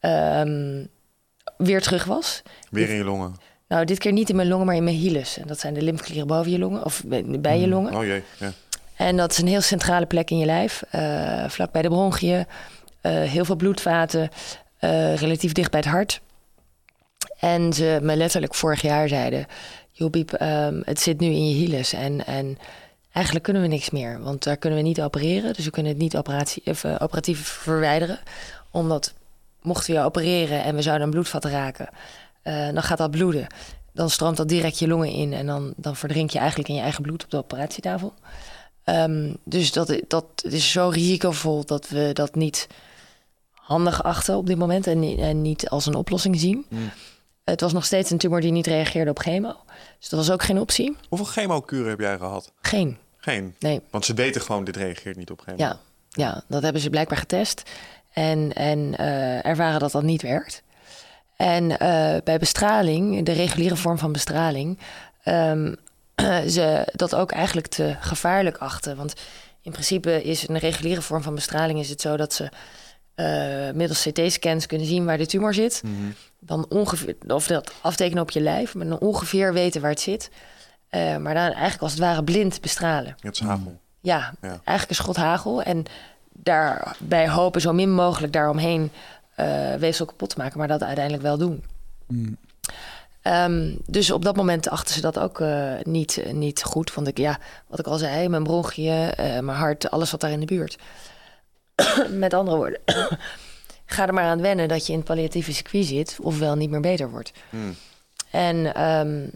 ehm, 0.00 0.84
weer 1.56 1.82
terug 1.82 2.04
was. 2.04 2.42
Weer 2.70 2.88
in 2.88 2.96
je 2.96 3.04
longen. 3.04 3.34
Nou, 3.68 3.84
dit 3.84 3.98
keer 3.98 4.12
niet 4.12 4.28
in 4.28 4.36
mijn 4.36 4.48
longen, 4.48 4.66
maar 4.66 4.76
in 4.76 4.84
mijn 4.84 4.96
hilus. 4.96 5.38
En 5.38 5.46
dat 5.46 5.60
zijn 5.60 5.74
de 5.74 5.82
lymfeklieren 5.82 6.26
boven 6.26 6.50
je 6.50 6.58
longen, 6.58 6.84
of 6.84 7.02
bij 7.40 7.60
je 7.60 7.68
longen. 7.68 7.94
Oh 7.94 8.04
jee. 8.04 8.22
Ja. 8.38 8.52
En 8.96 9.16
dat 9.16 9.30
is 9.30 9.38
een 9.38 9.46
heel 9.48 9.60
centrale 9.60 10.06
plek 10.06 10.30
in 10.30 10.38
je 10.38 10.46
lijf. 10.46 10.82
eh, 10.90 11.48
vlak 11.48 11.72
bij 11.72 11.82
de 11.82 11.88
bronchiën. 11.88 12.46
heel 13.02 13.44
veel 13.44 13.56
bloedvaten. 13.56 14.28
relatief 15.14 15.52
dicht 15.52 15.70
bij 15.70 15.80
het 15.80 15.88
hart. 15.88 16.20
En 17.38 17.72
ze 17.72 17.98
me 18.02 18.16
letterlijk 18.16 18.54
vorig 18.54 18.82
jaar 18.82 19.08
zeiden... 19.08 19.46
joh 19.92 20.10
Biep, 20.10 20.32
ehm, 20.32 20.80
het 20.84 21.00
zit 21.00 21.20
nu 21.20 21.26
in 21.26 21.48
je 21.48 21.54
hilus. 21.54 21.92
En, 21.92 22.26
en 22.26 22.58
eigenlijk 23.12 23.44
kunnen 23.44 23.62
we 23.62 23.68
niks 23.68 23.90
meer. 23.90 24.20
Want 24.22 24.42
daar 24.42 24.56
kunnen 24.56 24.78
we 24.78 24.84
niet 24.84 25.00
opereren. 25.02 25.54
Dus 25.54 25.64
we 25.64 25.70
kunnen 25.70 25.92
het 25.92 26.00
niet 26.00 26.16
operatie, 26.16 26.62
eh, 26.64 26.94
operatief 26.98 27.46
verwijderen. 27.48 28.18
Omdat 28.70 29.14
mochten 29.62 29.92
we 29.92 29.98
je 29.98 30.04
opereren 30.04 30.62
en 30.64 30.74
we 30.74 30.82
zouden 30.82 31.06
een 31.06 31.12
bloedvat 31.12 31.44
raken... 31.44 31.88
eh, 32.42 32.68
dan 32.72 32.82
gaat 32.82 32.98
dat 32.98 33.10
bloeden. 33.10 33.46
Dan 33.92 34.10
stroomt 34.10 34.36
dat 34.36 34.48
direct 34.48 34.78
je 34.78 34.88
longen 34.88 35.10
in. 35.10 35.32
En 35.32 35.46
dan, 35.46 35.72
dan 35.76 35.96
verdrink 35.96 36.30
je 36.30 36.38
eigenlijk 36.38 36.68
in 36.68 36.74
je 36.74 36.80
eigen 36.80 37.02
bloed 37.02 37.24
op 37.24 37.30
de 37.30 37.36
operatietafel. 37.36 38.14
Ehm, 38.84 39.34
dus 39.44 39.72
dat, 39.72 40.00
dat 40.08 40.24
is 40.42 40.70
zo 40.70 40.88
risicovol 40.88 41.64
dat 41.64 41.88
we 41.88 42.10
dat 42.12 42.34
niet 42.34 42.66
handig 43.54 44.02
achten 44.02 44.36
op 44.36 44.46
dit 44.46 44.58
moment 44.58 44.86
en, 44.86 45.18
en 45.18 45.42
niet 45.42 45.68
als 45.68 45.86
een 45.86 45.94
oplossing 45.94 46.40
zien. 46.40 46.66
Het 47.48 47.60
was 47.60 47.72
nog 47.72 47.84
steeds 47.84 48.10
een 48.10 48.18
tumor 48.18 48.40
die 48.40 48.52
niet 48.52 48.66
reageerde 48.66 49.10
op 49.10 49.18
chemo. 49.18 49.56
Dus 49.98 50.08
dat 50.08 50.18
was 50.18 50.30
ook 50.30 50.42
geen 50.42 50.58
optie. 50.58 50.96
Hoeveel 51.08 51.26
chemokuren 51.26 51.88
heb 51.88 52.00
jij 52.00 52.16
gehad? 52.16 52.52
Geen. 52.60 52.98
Geen. 53.16 53.54
Nee. 53.58 53.80
Want 53.90 54.04
ze 54.04 54.14
weten 54.14 54.40
gewoon, 54.40 54.64
dit 54.64 54.76
reageert 54.76 55.16
niet 55.16 55.30
op 55.30 55.40
chemo. 55.40 55.56
Ja, 55.56 55.78
ja 56.10 56.42
dat 56.46 56.62
hebben 56.62 56.82
ze 56.82 56.90
blijkbaar 56.90 57.18
getest. 57.18 57.62
En, 58.12 58.52
en 58.52 58.96
eh, 58.96 59.46
ervaren 59.46 59.80
dat 59.80 59.92
dat 59.92 60.02
niet 60.02 60.22
werkt. 60.22 60.62
En 61.36 61.78
eh, 61.78 62.16
bij 62.24 62.38
bestraling, 62.38 63.24
de 63.24 63.32
reguliere 63.32 63.76
vorm 63.76 63.98
van 63.98 64.12
bestraling, 64.12 64.78
ehm, 65.22 65.74
ze 66.54 66.88
dat 66.92 67.14
ook 67.14 67.32
eigenlijk 67.32 67.66
te 67.66 67.96
gevaarlijk 68.00 68.56
achten. 68.56 68.96
Want 68.96 69.14
in 69.62 69.70
principe 69.72 70.22
is 70.22 70.48
een 70.48 70.58
reguliere 70.58 71.02
vorm 71.02 71.22
van 71.22 71.34
bestraling 71.34 71.78
is 71.78 71.88
het 71.88 72.00
zo 72.00 72.16
dat 72.16 72.32
ze 72.32 72.48
eh, 73.18 73.70
middels 73.74 74.02
CT-scans 74.02 74.66
kunnen 74.66 74.86
zien 74.86 75.04
waar 75.04 75.18
de 75.18 75.26
tumor 75.26 75.54
zit. 75.54 75.82
Dan 76.40 76.66
ongeveer, 76.68 77.16
of 77.26 77.46
dat 77.46 77.72
aftekenen 77.80 78.22
op 78.22 78.30
je 78.30 78.40
lijf, 78.40 78.74
maar 78.74 78.86
dan 78.86 78.98
ongeveer 78.98 79.52
weten 79.52 79.80
waar 79.80 79.90
het 79.90 80.00
zit. 80.00 80.30
Eh, 80.88 81.16
maar 81.16 81.34
dan 81.34 81.42
eigenlijk 81.42 81.82
als 81.82 81.90
het 81.92 82.00
ware 82.00 82.24
blind 82.24 82.60
bestralen. 82.60 83.16
Het 83.20 83.34
is 83.34 83.40
hagel. 83.40 83.80
Ja, 84.00 84.34
Ja. 84.40 84.48
eigenlijk 84.48 84.88
een 84.88 84.94
schot 85.04 85.16
hagel. 85.16 85.62
En 85.62 85.84
daarbij 86.32 87.28
hopen 87.28 87.60
zo 87.60 87.72
min 87.72 87.94
mogelijk 87.94 88.32
daaromheen 88.32 88.90
eh 89.34 89.74
weefsel 89.74 90.06
kapot 90.06 90.30
te 90.30 90.38
maken, 90.38 90.58
maar 90.58 90.68
dat 90.68 90.82
uiteindelijk 90.82 91.22
wel 91.24 91.38
doen. 91.38 91.64
Ehm, 93.22 93.74
dus 93.86 94.10
op 94.10 94.24
dat 94.24 94.36
moment 94.36 94.68
achten 94.68 94.94
ze 94.94 95.00
dat 95.00 95.18
ook 95.18 95.40
eh, 95.40 95.72
niet, 95.82 96.22
niet 96.32 96.62
goed. 96.62 96.94
Want 96.94 97.06
ik, 97.08 97.18
ja, 97.18 97.38
wat 97.66 97.78
ik 97.78 97.86
al 97.86 97.98
zei, 97.98 98.28
mijn 98.28 98.42
bronchiën, 98.42 99.10
eh, 99.14 99.38
mijn 99.40 99.58
hart, 99.58 99.90
alles 99.90 100.10
wat 100.10 100.20
daar 100.20 100.30
in 100.30 100.40
de 100.40 100.46
buurt. 100.46 100.78
Met 102.10 102.34
andere 102.34 102.56
woorden, 102.56 102.80
ga 103.86 104.06
er 104.06 104.14
maar 104.14 104.24
aan 104.24 104.40
wennen 104.40 104.68
dat 104.68 104.86
je 104.86 104.92
in 104.92 104.98
het 104.98 105.08
palliatieve 105.08 105.52
circuit 105.52 105.86
zit, 105.86 106.16
ofwel 106.22 106.54
niet 106.56 106.70
meer 106.70 106.80
beter 106.80 107.10
wordt. 107.10 107.32
Hmm. 107.50 107.74
En 108.30 108.74
ehm, 108.74 109.26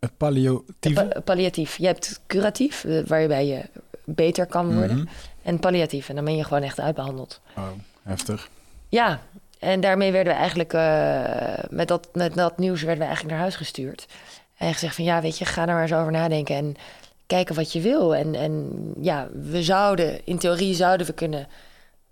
Het 0.00 0.16
palliatieve? 0.16 1.04
pa- 1.06 1.20
palliatief, 1.20 1.76
je 1.76 1.86
hebt 1.86 2.20
curatief, 2.26 2.84
eh, 2.84 3.02
waarbij 3.06 3.46
je 3.46 3.60
beter 4.04 4.46
kan 4.46 4.74
worden, 4.74 4.96
Mhm. 4.96 5.06
en 5.42 5.58
palliatief, 5.58 6.08
en 6.08 6.14
dan 6.14 6.24
ben 6.24 6.36
je 6.36 6.44
gewoon 6.44 6.62
echt 6.62 6.80
uitbehandeld. 6.80 7.40
Oh, 7.56 7.68
heftig. 8.02 8.48
Ja, 8.88 9.20
en 9.58 9.80
daarmee 9.80 10.12
werden 10.12 10.32
we 10.32 10.38
eigenlijk, 10.38 10.72
eh, 10.72 11.64
met, 11.70 11.88
dat, 11.88 12.08
met 12.12 12.34
dat 12.34 12.58
nieuws 12.58 12.80
werden 12.80 12.98
we 12.98 13.04
eigenlijk 13.04 13.32
naar 13.34 13.42
huis 13.42 13.56
gestuurd. 13.56 14.06
En 14.56 14.72
gezegd 14.72 14.94
van 14.94 15.04
ja, 15.04 15.20
weet 15.20 15.38
je, 15.38 15.44
ga 15.44 15.60
er 15.62 15.66
maar 15.74 15.82
eens 15.82 15.92
over 15.92 16.12
nadenken 16.12 16.56
en 16.56 16.74
kijken 17.26 17.54
wat 17.54 17.72
je 17.72 17.80
wil. 17.80 18.14
En, 18.14 18.34
en 18.34 18.72
ja, 19.00 19.28
we 19.32 19.62
zouden, 19.62 20.26
in 20.26 20.38
theorie 20.38 20.74
zouden 20.74 21.06
we 21.06 21.12
kunnen 21.12 21.48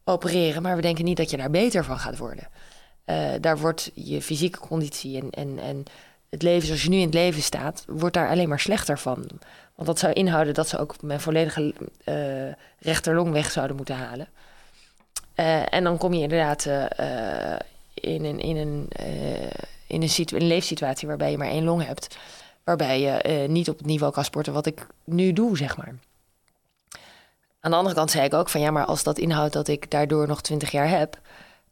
opereren, 0.04 0.62
maar 0.62 0.76
we 0.76 0.82
denken 0.82 1.04
niet 1.04 1.16
dat 1.16 1.30
je 1.30 1.36
daar 1.36 1.50
beter 1.50 1.84
van 1.84 1.98
gaat 1.98 2.18
worden. 2.18 2.48
Eh, 3.04 3.30
daar 3.40 3.58
wordt 3.58 3.90
je 3.94 4.22
fysieke 4.22 4.58
conditie 4.58 5.20
en, 5.20 5.30
en, 5.30 5.58
en 5.58 5.84
het 6.30 6.42
leven 6.42 6.66
zoals 6.66 6.82
je 6.82 6.88
nu 6.88 6.96
in 6.96 7.04
het 7.04 7.14
leven 7.14 7.42
staat, 7.42 7.84
wordt 7.86 8.14
daar 8.14 8.28
alleen 8.28 8.48
maar 8.48 8.60
slechter 8.60 8.98
van. 8.98 9.26
Want 9.74 9.88
dat 9.88 9.98
zou 9.98 10.12
inhouden 10.12 10.54
dat 10.54 10.68
ze 10.68 10.78
ook 10.78 11.02
mijn 11.02 11.20
volledige 11.20 11.74
eh 12.04 12.14
rechterlong 12.78 13.32
weg 13.32 13.50
zouden 13.50 13.76
moeten 13.76 13.96
halen. 13.96 14.28
Eh, 15.34 15.74
en 15.74 15.84
dan 15.84 15.98
kom 15.98 16.14
je 16.14 16.22
inderdaad 16.22 16.66
in 17.94 18.24
een, 18.24 18.40
in, 18.40 18.56
een, 18.56 18.88
in, 19.86 20.02
een 20.02 20.08
situ- 20.08 20.36
een 20.36 20.46
leefsituatie 20.46 21.08
waarbij 21.08 21.30
je 21.30 21.38
maar 21.38 21.48
één 21.48 21.64
long 21.64 21.86
hebt. 21.86 22.16
Waarbij 22.64 23.00
je 23.00 23.10
eh, 23.10 23.48
niet 23.48 23.68
op 23.68 23.78
het 23.78 23.86
niveau 23.86 24.12
kan 24.12 24.24
sporten 24.24 24.52
wat 24.52 24.66
ik 24.66 24.86
nu 25.04 25.32
doe, 25.32 25.56
zeg 25.56 25.76
maar. 25.76 25.94
Aan 27.60 27.70
de 27.70 27.76
andere 27.76 27.94
kant 27.94 28.10
zei 28.10 28.24
ik 28.24 28.34
ook 28.34 28.48
van 28.48 28.60
ja, 28.60 28.70
maar 28.70 28.84
als 28.84 29.02
dat 29.02 29.18
inhoudt 29.18 29.52
dat 29.52 29.68
ik 29.68 29.90
daardoor 29.90 30.26
nog 30.26 30.42
twintig 30.42 30.70
jaar 30.70 30.88
heb, 30.88 31.18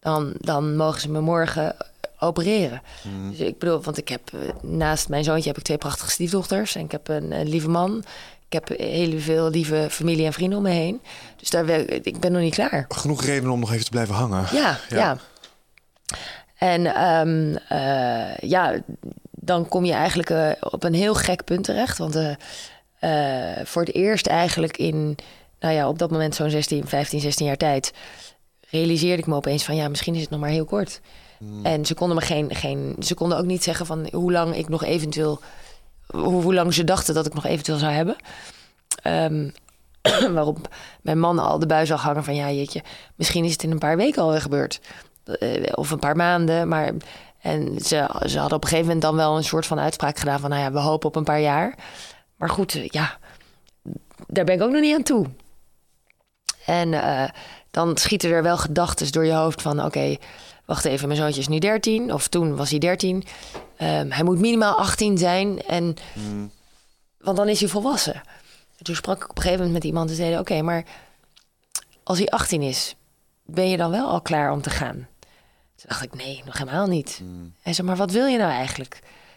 dan, 0.00 0.32
dan 0.38 0.76
mogen 0.76 1.00
ze 1.00 1.10
me 1.10 1.20
morgen 1.20 1.76
opereren. 2.18 2.82
Dus 3.30 3.38
ik 3.38 3.58
bedoel, 3.58 3.82
want 3.82 3.98
ik 3.98 4.08
heb 4.08 4.20
eh, 4.32 4.38
naast 4.62 5.08
mijn 5.08 5.24
zoontje 5.24 5.48
heb 5.48 5.58
ik 5.58 5.64
twee 5.64 5.78
prachtige 5.78 6.10
stiefdochters 6.10 6.74
en 6.74 6.84
ik 6.84 6.92
heb 6.92 7.08
een, 7.08 7.32
een 7.32 7.48
lieve 7.48 7.68
man. 7.68 8.04
Ik 8.46 8.52
heb 8.66 8.78
heel 8.78 9.20
veel 9.20 9.50
lieve 9.50 9.86
familie 9.90 10.26
en 10.26 10.32
vrienden 10.32 10.58
om 10.58 10.64
me 10.64 10.70
heen. 10.70 11.00
Dus 11.36 11.50
daar, 11.50 11.64
wil- 11.66 11.84
ik 11.88 12.20
ben 12.20 12.32
nog 12.32 12.40
niet 12.42 12.54
klaar. 12.54 12.84
Genoeg 12.88 13.24
reden 13.24 13.50
om 13.50 13.60
nog 13.60 13.72
even 13.72 13.84
te 13.84 13.90
blijven 13.90 14.14
hangen. 14.14 14.46
Ja, 14.52 14.78
Ja. 14.88 14.96
ja. 14.96 15.16
En 16.58 16.86
ehm, 16.86 17.56
eh, 17.68 18.36
ja, 18.50 18.74
dan 19.40 19.68
kom 19.68 19.84
je 19.84 19.92
eigenlijk 19.92 20.30
eh, 20.30 20.50
op 20.60 20.84
een 20.84 20.94
heel 20.94 21.14
gek 21.14 21.44
punt 21.44 21.64
terecht. 21.64 21.98
Want 21.98 22.14
eh, 22.16 22.32
eh, 22.98 23.66
voor 23.66 23.82
het 23.82 23.94
eerst 23.94 24.26
eigenlijk 24.26 24.76
in, 24.76 25.16
nou 25.60 25.74
ja, 25.74 25.88
op 25.88 25.98
dat 25.98 26.10
moment 26.10 26.34
zo'n 26.34 26.50
16, 26.50 26.88
15, 26.88 27.20
16 27.20 27.46
jaar 27.46 27.56
tijd... 27.56 27.92
realiseerde 28.70 29.22
ik 29.22 29.26
me 29.26 29.34
opeens 29.34 29.64
van, 29.64 29.76
ja, 29.76 29.88
misschien 29.88 30.14
is 30.14 30.20
het 30.20 30.30
nog 30.30 30.40
maar 30.40 30.48
heel 30.48 30.64
kort. 30.64 31.00
En 31.62 31.86
ze 31.86 31.94
konden 31.94 32.16
me 32.16 32.22
geen, 32.22 32.54
geen, 32.54 32.96
ze 32.98 33.14
konden 33.14 33.38
ook 33.38 33.44
niet 33.44 33.62
zeggen 33.62 33.86
van 33.86 34.08
hoe 34.12 34.32
lang 34.32 34.56
ik 34.56 34.68
nog 34.68 34.84
eventueel, 34.84 35.40
hoe, 36.06 36.42
hoe 36.42 36.54
lang 36.54 36.74
ze 36.74 36.84
dachten 36.84 37.14
dat 37.14 37.26
ik 37.26 37.34
nog 37.34 37.46
eventueel 37.46 37.78
zou 37.78 37.92
hebben. 37.92 38.16
Ehm, 39.02 39.48
waarop 40.34 40.68
mijn 41.02 41.18
man 41.18 41.38
al 41.38 41.58
de 41.58 41.66
bui 41.66 41.86
zag 41.86 42.02
hangen 42.02 42.24
van 42.24 42.34
ja, 42.34 42.50
jeetje, 42.50 42.82
misschien 43.14 43.44
is 43.44 43.52
het 43.52 43.62
in 43.62 43.70
een 43.70 43.78
paar 43.78 43.96
weken 43.96 44.22
alweer 44.22 44.40
gebeurd. 44.40 44.80
Of 45.74 45.90
een 45.90 45.98
paar 45.98 46.16
maanden. 46.16 46.68
Maar 46.68 46.92
en 47.40 47.80
ze, 47.80 48.10
ze 48.26 48.38
hadden 48.38 48.56
op 48.56 48.62
een 48.62 48.68
gegeven 48.68 48.84
moment 48.84 49.02
dan 49.02 49.16
wel 49.16 49.36
een 49.36 49.44
soort 49.44 49.66
van 49.66 49.78
uitspraak 49.78 50.18
gedaan 50.18 50.40
van 50.40 50.50
nou 50.50 50.62
ja, 50.62 50.72
we 50.72 50.78
hopen 50.78 51.08
op 51.08 51.16
een 51.16 51.24
paar 51.24 51.40
jaar. 51.40 51.74
Maar 52.36 52.50
goed, 52.50 52.74
eh, 52.74 52.88
ja, 52.88 53.18
daar 54.26 54.44
ben 54.44 54.54
ik 54.54 54.62
ook 54.62 54.70
nog 54.70 54.80
niet 54.80 54.94
aan 54.94 55.02
toe. 55.02 55.26
En 56.66 56.94
eh, 56.94 57.28
dan 57.70 57.96
schieten 57.96 58.30
er 58.30 58.42
wel 58.42 58.58
gedachten 58.58 59.12
door 59.12 59.24
je 59.24 59.32
hoofd 59.32 59.62
van 59.62 59.84
oké, 59.84 60.16
wacht 60.64 60.84
even, 60.84 61.08
mijn 61.08 61.20
zoontje 61.20 61.40
is 61.40 61.48
nu 61.48 61.58
13. 61.58 62.12
Of 62.12 62.28
toen 62.28 62.56
was 62.56 62.70
hij 62.70 62.78
13. 62.78 63.24
Ehm, 63.76 64.10
hij 64.10 64.24
moet 64.24 64.38
minimaal 64.38 64.74
18 64.78 65.18
zijn. 65.18 65.62
En, 65.62 65.96
Want 67.18 67.36
dan 67.36 67.48
is 67.48 67.60
hij 67.60 67.68
volwassen. 67.68 68.14
En 68.76 68.84
toen 68.84 68.94
sprak 68.94 69.16
ik 69.16 69.30
op 69.30 69.36
een 69.36 69.42
gegeven 69.42 69.64
moment 69.64 69.82
met 69.82 69.84
iemand 69.84 70.10
en 70.10 70.16
zei: 70.16 70.38
Oké, 70.38 70.62
maar 70.62 70.84
als 72.02 72.18
hij 72.18 72.28
18 72.28 72.62
is, 72.62 72.96
ben 73.44 73.68
je 73.68 73.76
dan 73.76 73.90
wel 73.90 74.08
al 74.08 74.20
klaar 74.20 74.52
om 74.52 74.62
te 74.62 74.70
gaan? 74.70 75.08
Dacht 75.90 76.02
ik: 76.02 76.14
Nee, 76.14 76.42
nog 76.44 76.58
helemaal 76.58 76.86
niet. 76.86 77.22
Hij 77.62 77.72
zei: 77.72 77.86
Maar 77.86 77.96
wat 77.96 78.10
wil 78.10 78.26
je 78.26 78.38
nou 78.38 78.50
eigenlijk? 78.50 78.94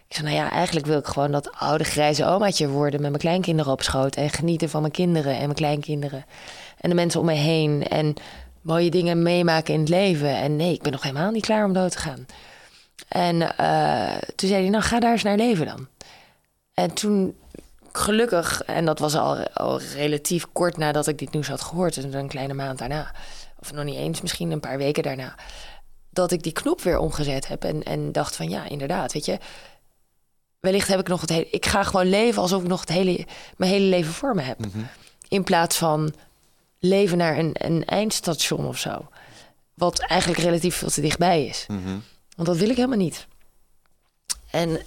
Ik 0.07 0.15
zei: 0.15 0.27
Nou 0.27 0.39
ja, 0.39 0.51
eigenlijk 0.51 0.85
wil 0.85 0.97
ik 0.97 1.05
gewoon 1.05 1.31
dat 1.31 1.51
oude 1.51 1.83
grijze 1.83 2.25
omaatje 2.25 2.69
worden 2.69 3.01
met 3.01 3.09
mijn 3.09 3.21
kleinkinderen 3.21 3.71
op 3.71 3.81
schoot. 3.81 4.15
En 4.15 4.29
genieten 4.29 4.69
van 4.69 4.81
mijn 4.81 4.93
kinderen 4.93 5.33
en 5.33 5.39
mijn 5.39 5.53
kleinkinderen. 5.53 6.25
En 6.77 6.89
de 6.89 6.95
mensen 6.95 7.19
om 7.19 7.25
me 7.25 7.33
heen. 7.33 7.87
En 7.87 8.13
mooie 8.61 8.89
dingen 8.89 9.23
meemaken 9.23 9.73
in 9.73 9.79
het 9.79 9.89
leven. 9.89 10.35
En 10.35 10.55
nee, 10.55 10.73
ik 10.73 10.81
ben 10.81 10.91
nog 10.91 11.01
helemaal 11.03 11.31
niet 11.31 11.45
klaar 11.45 11.65
om 11.65 11.73
dood 11.73 11.91
te 11.91 11.97
gaan. 11.97 12.25
En 13.07 13.57
eh, 13.57 14.17
toen 14.35 14.49
zei 14.49 14.61
hij: 14.61 14.69
Nou, 14.69 14.83
ga 14.83 14.99
daar 14.99 15.11
eens 15.11 15.23
naar 15.23 15.37
leven 15.37 15.65
dan. 15.65 15.87
En 16.73 16.93
toen 16.93 17.35
gelukkig, 17.91 18.63
en 18.63 18.85
dat 18.85 18.99
was 18.99 19.15
al, 19.15 19.47
al 19.53 19.79
relatief 19.95 20.45
kort 20.51 20.77
nadat 20.77 21.07
ik 21.07 21.19
dit 21.19 21.31
nieuws 21.31 21.47
had 21.47 21.61
gehoord, 21.61 21.95
dus 21.95 22.13
een 22.13 22.27
kleine 22.27 22.53
maand 22.53 22.79
daarna, 22.79 23.11
of 23.59 23.73
nog 23.73 23.83
niet 23.83 23.97
eens, 23.97 24.21
misschien 24.21 24.51
een 24.51 24.59
paar 24.59 24.77
weken 24.77 25.03
daarna, 25.03 25.35
dat 26.13 26.31
ik 26.31 26.43
die 26.43 26.51
knop 26.51 26.81
weer 26.81 26.97
omgezet 26.97 27.47
heb 27.47 27.63
en, 27.63 27.83
en 27.83 28.11
dacht 28.11 28.35
van 28.35 28.49
ja, 28.49 28.69
inderdaad, 28.69 29.13
weet 29.13 29.25
je, 29.25 29.37
wellicht 30.59 30.87
heb 30.87 30.99
ik 30.99 31.07
nog 31.07 31.21
het 31.21 31.29
hele, 31.29 31.49
ik 31.49 31.65
ga 31.65 31.83
gewoon 31.83 32.09
leven 32.09 32.41
alsof 32.41 32.61
ik 32.61 32.67
nog 32.67 32.79
het 32.79 32.89
hele, 32.89 33.27
mijn 33.57 33.71
hele 33.71 33.85
leven 33.85 34.13
voor 34.13 34.35
me 34.35 34.41
heb, 34.41 34.59
in 35.27 35.43
plaats 35.43 35.77
van 35.77 36.13
leven 36.79 37.17
naar 37.17 37.37
een, 37.37 37.51
een 37.53 37.85
eindstation 37.85 38.65
of 38.65 38.77
zo, 38.77 39.07
wat 39.73 39.99
eigenlijk 39.99 40.41
relatief 40.41 40.75
veel 40.75 40.89
te 40.89 41.01
dichtbij 41.01 41.45
is, 41.45 41.65
want 42.35 42.47
dat 42.47 42.57
wil 42.57 42.69
ik 42.69 42.75
helemaal 42.75 42.97
niet. 42.97 43.27
En 44.51 44.81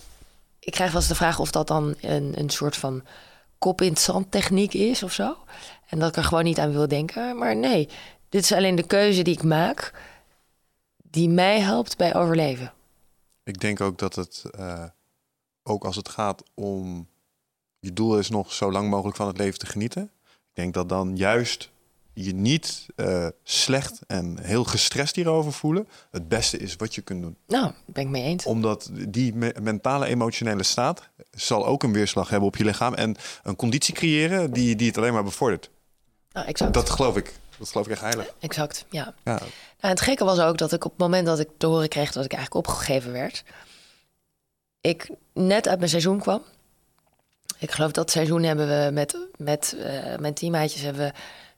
ik 0.58 0.72
krijg 0.72 0.90
wel 0.90 1.00
eens 1.00 1.08
de 1.08 1.14
vraag 1.14 1.38
of 1.38 1.50
dat 1.50 1.68
dan 1.68 1.94
een, 2.00 2.32
een 2.38 2.50
soort 2.50 2.76
van 2.76 3.02
kop 3.58 3.80
in 3.80 3.88
het 3.88 3.98
zand 3.98 4.30
techniek 4.30 4.74
is 4.74 5.02
of 5.02 5.12
zo. 5.12 5.36
En 5.86 5.98
dat 5.98 6.08
ik 6.08 6.16
er 6.16 6.24
gewoon 6.24 6.44
niet 6.44 6.58
aan 6.58 6.72
wil 6.72 6.88
denken. 6.88 7.38
Maar 7.38 7.56
nee, 7.56 7.88
dit 8.28 8.42
is 8.42 8.52
alleen 8.52 8.74
de 8.74 8.86
keuze 8.86 9.22
die 9.22 9.34
ik 9.34 9.42
maak, 9.42 9.92
die 11.16 11.28
mij 11.28 11.60
helpt 11.60 11.96
bij 11.96 12.14
overleven. 12.14 12.72
Ik 13.44 13.60
denk 13.60 13.80
ook 13.80 13.98
dat 13.98 14.14
het, 14.14 14.44
eh, 14.58 14.84
ook 15.62 15.84
als 15.84 15.96
het 15.96 16.08
gaat 16.08 16.42
om 16.54 17.08
je 17.78 17.92
doel 17.92 18.18
is 18.18 18.28
nog 18.28 18.52
zo 18.52 18.72
lang 18.72 18.90
mogelijk 18.90 19.16
van 19.16 19.26
het 19.26 19.38
leven 19.38 19.58
te 19.58 19.66
genieten. 19.66 20.02
Ik 20.24 20.52
denk 20.52 20.74
dat 20.74 20.88
dan 20.88 21.16
juist 21.16 21.70
je 22.12 22.34
niet 22.34 22.86
eh, 22.96 23.26
slecht 23.42 24.00
en 24.06 24.38
heel 24.42 24.64
gestrest 24.64 25.16
hierover 25.16 25.52
voelen 25.52 25.88
het 26.10 26.28
beste 26.28 26.56
is 26.58 26.76
wat 26.76 26.94
je 26.94 27.00
kunt 27.00 27.22
doen. 27.22 27.36
Nou, 27.46 27.72
ben 27.86 28.02
ik 28.02 28.08
mee 28.08 28.22
eens. 28.22 28.44
Omdat 28.46 28.90
die 29.08 29.34
me- 29.34 29.54
mentale, 29.62 30.06
emotionele 30.06 30.62
staat 30.62 31.08
zal 31.30 31.66
ook 31.66 31.82
een 31.82 31.92
weerslag 31.92 32.28
hebben 32.28 32.48
op 32.48 32.56
je 32.56 32.64
lichaam 32.64 32.94
en 32.94 33.16
een 33.42 33.56
conditie 33.56 33.94
creëren 33.94 34.52
die, 34.52 34.76
die 34.76 34.86
het 34.86 34.96
alleen 34.98 35.12
maar 35.12 35.24
bevordert. 35.24 35.70
Nou, 36.32 36.46
exact. 36.46 36.74
Dat 36.74 36.90
geloof 36.90 37.16
ik. 37.16 37.34
Dat 37.58 37.68
geloof 37.68 37.86
ik 37.86 37.92
echt 37.92 38.00
heilig. 38.00 38.34
Exact, 38.40 38.84
ja. 38.90 39.14
Ja. 39.24 39.40
Nou, 39.80 39.94
het 39.94 40.00
gekke 40.00 40.24
was 40.24 40.38
ook 40.38 40.58
dat 40.58 40.72
ik 40.72 40.84
op 40.84 40.90
het 40.90 41.00
moment 41.00 41.26
dat 41.26 41.38
ik 41.38 41.48
te 41.56 41.66
horen 41.66 41.88
kreeg 41.88 42.12
dat 42.12 42.24
ik 42.24 42.32
eigenlijk 42.32 42.66
opgegeven 42.66 43.12
werd, 43.12 43.44
ik 44.80 45.10
net 45.32 45.68
uit 45.68 45.78
mijn 45.78 45.90
seizoen 45.90 46.20
kwam. 46.20 46.42
Ik 47.58 47.70
geloof 47.70 47.90
dat 47.90 48.10
seizoen 48.10 48.42
hebben 48.42 48.68
we 48.68 48.90
met, 48.92 49.16
met 49.36 49.76
eh, 49.82 50.18
mijn 50.18 50.34
teammaatjes 50.34 50.82
hebben 50.82 51.02
we, 51.02 51.08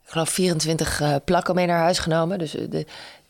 ik 0.05 0.11
geloof 0.11 0.28
24 0.28 1.01
eh, 1.01 1.15
plakken 1.24 1.55
mee 1.55 1.66
naar 1.66 1.78
huis 1.78 1.99
genomen. 1.99 2.39
Dus 2.39 2.55
eh, 2.55 2.70
de, 2.70 2.86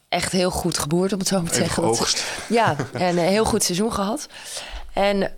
echt 0.08 0.32
heel 0.32 0.50
goed 0.50 0.78
geboerd, 0.78 1.12
om 1.12 1.18
het 1.18 1.28
zo 1.28 1.40
maar 1.40 1.50
te 1.50 1.56
zeggen. 1.56 1.82
Geoogst. 1.82 2.24
ja, 2.48 2.76
en 2.92 3.18
een 3.18 3.24
heel 3.24 3.44
goed 3.44 3.62
seizoen 3.62 3.92
gehad. 3.92 4.26
En 4.92 5.32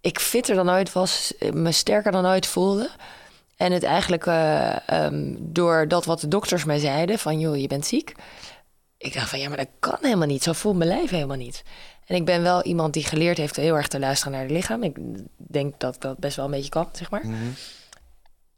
ik 0.00 0.18
fitter 0.18 0.54
dan 0.54 0.70
ooit 0.70 0.92
was, 0.92 1.32
me 1.52 1.72
sterker 1.72 2.12
dan 2.12 2.26
ooit 2.26 2.46
voelde. 2.46 2.90
En 3.56 3.72
het 3.72 3.82
eigenlijk 3.82 4.26
ehm, 4.26 5.34
door 5.38 5.88
dat 5.88 6.04
wat 6.04 6.20
de 6.20 6.28
dokters 6.28 6.64
mij 6.64 6.78
zeiden, 6.78 7.18
van 7.18 7.38
joh, 7.38 7.56
je 7.56 7.66
bent 7.66 7.86
ziek. 7.86 8.14
Ik 9.02 9.14
dacht 9.14 9.28
van 9.28 9.38
ja, 9.38 9.48
maar 9.48 9.56
dat 9.56 9.68
kan 9.78 9.96
helemaal 10.00 10.26
niet. 10.26 10.42
Zo 10.42 10.52
voelt 10.52 10.76
mijn 10.76 10.88
lijf 10.90 11.10
helemaal 11.10 11.36
niet. 11.36 11.62
En 12.06 12.16
ik 12.16 12.24
ben 12.24 12.42
wel 12.42 12.62
iemand 12.62 12.92
die 12.92 13.04
geleerd 13.04 13.36
heeft 13.36 13.56
heel 13.56 13.74
erg 13.76 13.88
te 13.88 13.98
luisteren 13.98 14.32
naar 14.32 14.42
het 14.42 14.50
lichaam. 14.50 14.82
Ik 14.82 14.96
denk 15.36 15.80
dat 15.80 15.96
dat 15.98 16.18
best 16.18 16.36
wel 16.36 16.44
een 16.44 16.50
beetje 16.50 16.68
kan, 16.70 16.88
zeg 16.92 17.10
maar. 17.10 17.22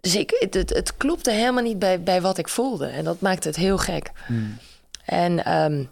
Dus 0.00 0.14
ik, 0.16 0.36
het, 0.38 0.54
het, 0.54 0.70
het 0.70 0.96
klopte 0.96 1.30
helemaal 1.30 1.62
niet 1.62 1.78
bij, 1.78 2.02
bij 2.02 2.20
wat 2.20 2.38
ik 2.38 2.48
voelde. 2.48 2.86
En 2.86 3.04
dat 3.04 3.20
maakte 3.20 3.48
het 3.48 3.56
heel 3.56 3.78
gek. 3.78 4.10
En 5.04 5.44
ehm, 5.44 5.84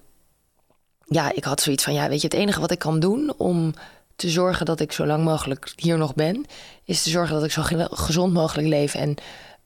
ja, 1.04 1.32
ik 1.34 1.44
had 1.44 1.60
zoiets 1.60 1.84
van, 1.84 1.94
ja, 1.94 2.08
weet 2.08 2.20
je, 2.20 2.26
het 2.26 2.36
enige 2.36 2.60
wat 2.60 2.70
ik 2.70 2.78
kan 2.78 3.00
doen 3.00 3.32
om 3.36 3.74
te 4.16 4.28
zorgen 4.30 4.66
dat 4.66 4.80
ik 4.80 4.92
zo 4.92 5.06
lang 5.06 5.24
mogelijk 5.24 5.72
hier 5.76 5.98
nog 5.98 6.14
ben, 6.14 6.44
is 6.84 7.02
te 7.02 7.10
zorgen 7.10 7.34
dat 7.34 7.44
ik 7.44 7.52
zo 7.52 7.62
ge- 7.62 7.88
gezond 7.90 8.32
mogelijk 8.32 8.68
leef 8.68 8.94
en 8.94 9.14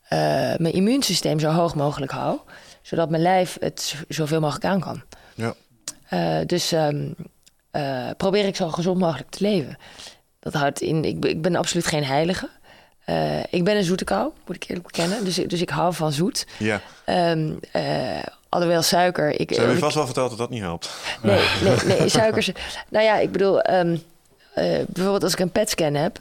eh, 0.03 0.19
mijn 0.57 0.73
immuunsysteem 0.73 1.39
zo 1.41 1.51
hoog 1.51 1.75
mogelijk 1.75 2.13
hou, 2.13 2.39
zodat 2.87 3.11
mijn 3.11 3.23
lijf 3.23 3.57
het 3.61 3.95
zoveel 4.09 4.41
mogelijk 4.41 4.65
aan 4.65 4.81
kan. 4.81 5.03
Ja. 5.35 5.55
Eh, 6.09 6.47
dus 6.47 6.73
ehm, 6.73 7.11
eh, 7.71 8.09
probeer 8.17 8.45
ik 8.47 8.57
zo 8.57 8.69
gezond 8.69 8.99
mogelijk 8.99 9.31
te 9.31 9.43
leven. 9.45 9.77
Dat 10.41 10.53
houdt 10.53 10.81
in, 10.81 11.05
ik, 11.05 11.21
ben- 11.21 11.31
ik 11.31 11.43
ben 11.43 11.57
absoluut 11.57 11.87
geen 11.87 12.05
heilige. 12.05 12.49
Eh, 13.05 13.41
ik 13.51 13.65
ben 13.65 13.77
een 13.77 13.85
zoete 13.85 14.05
kou, 14.05 14.31
moet 14.47 14.57
ik 14.57 14.63
eerlijk 14.69 14.87
bekennen. 14.87 15.25
Dus, 15.25 15.39
ik- 15.39 15.51
dus 15.51 15.61
ik 15.61 15.71
hou 15.71 15.95
van 15.95 16.13
zoet. 16.13 16.47
Ja. 16.59 16.81
Eh, 17.05 18.23
alhoewel 18.49 18.83
suiker... 18.83 19.41
Ik, 19.41 19.51
Ze 19.51 19.57
hebben 19.57 19.75
je 19.75 19.81
vast 19.83 19.95
wel 19.95 20.05
verteld 20.05 20.29
dat 20.29 20.39
dat 20.39 20.51
niet 20.51 20.63
helpt. 20.63 20.91
Nee, 21.23 21.45
nee, 21.63 21.77
nee, 21.99 22.09
suikers. 22.19 22.51
Nou 22.89 23.05
ja, 23.05 23.17
ik 23.19 23.33
bedoel, 23.33 23.61
ehm, 23.61 23.97
eh, 24.55 24.65
bijvoorbeeld 24.89 25.23
als 25.23 25.33
ik 25.33 25.39
een 25.39 25.51
PET-scan 25.51 25.95
heb, 25.95 26.19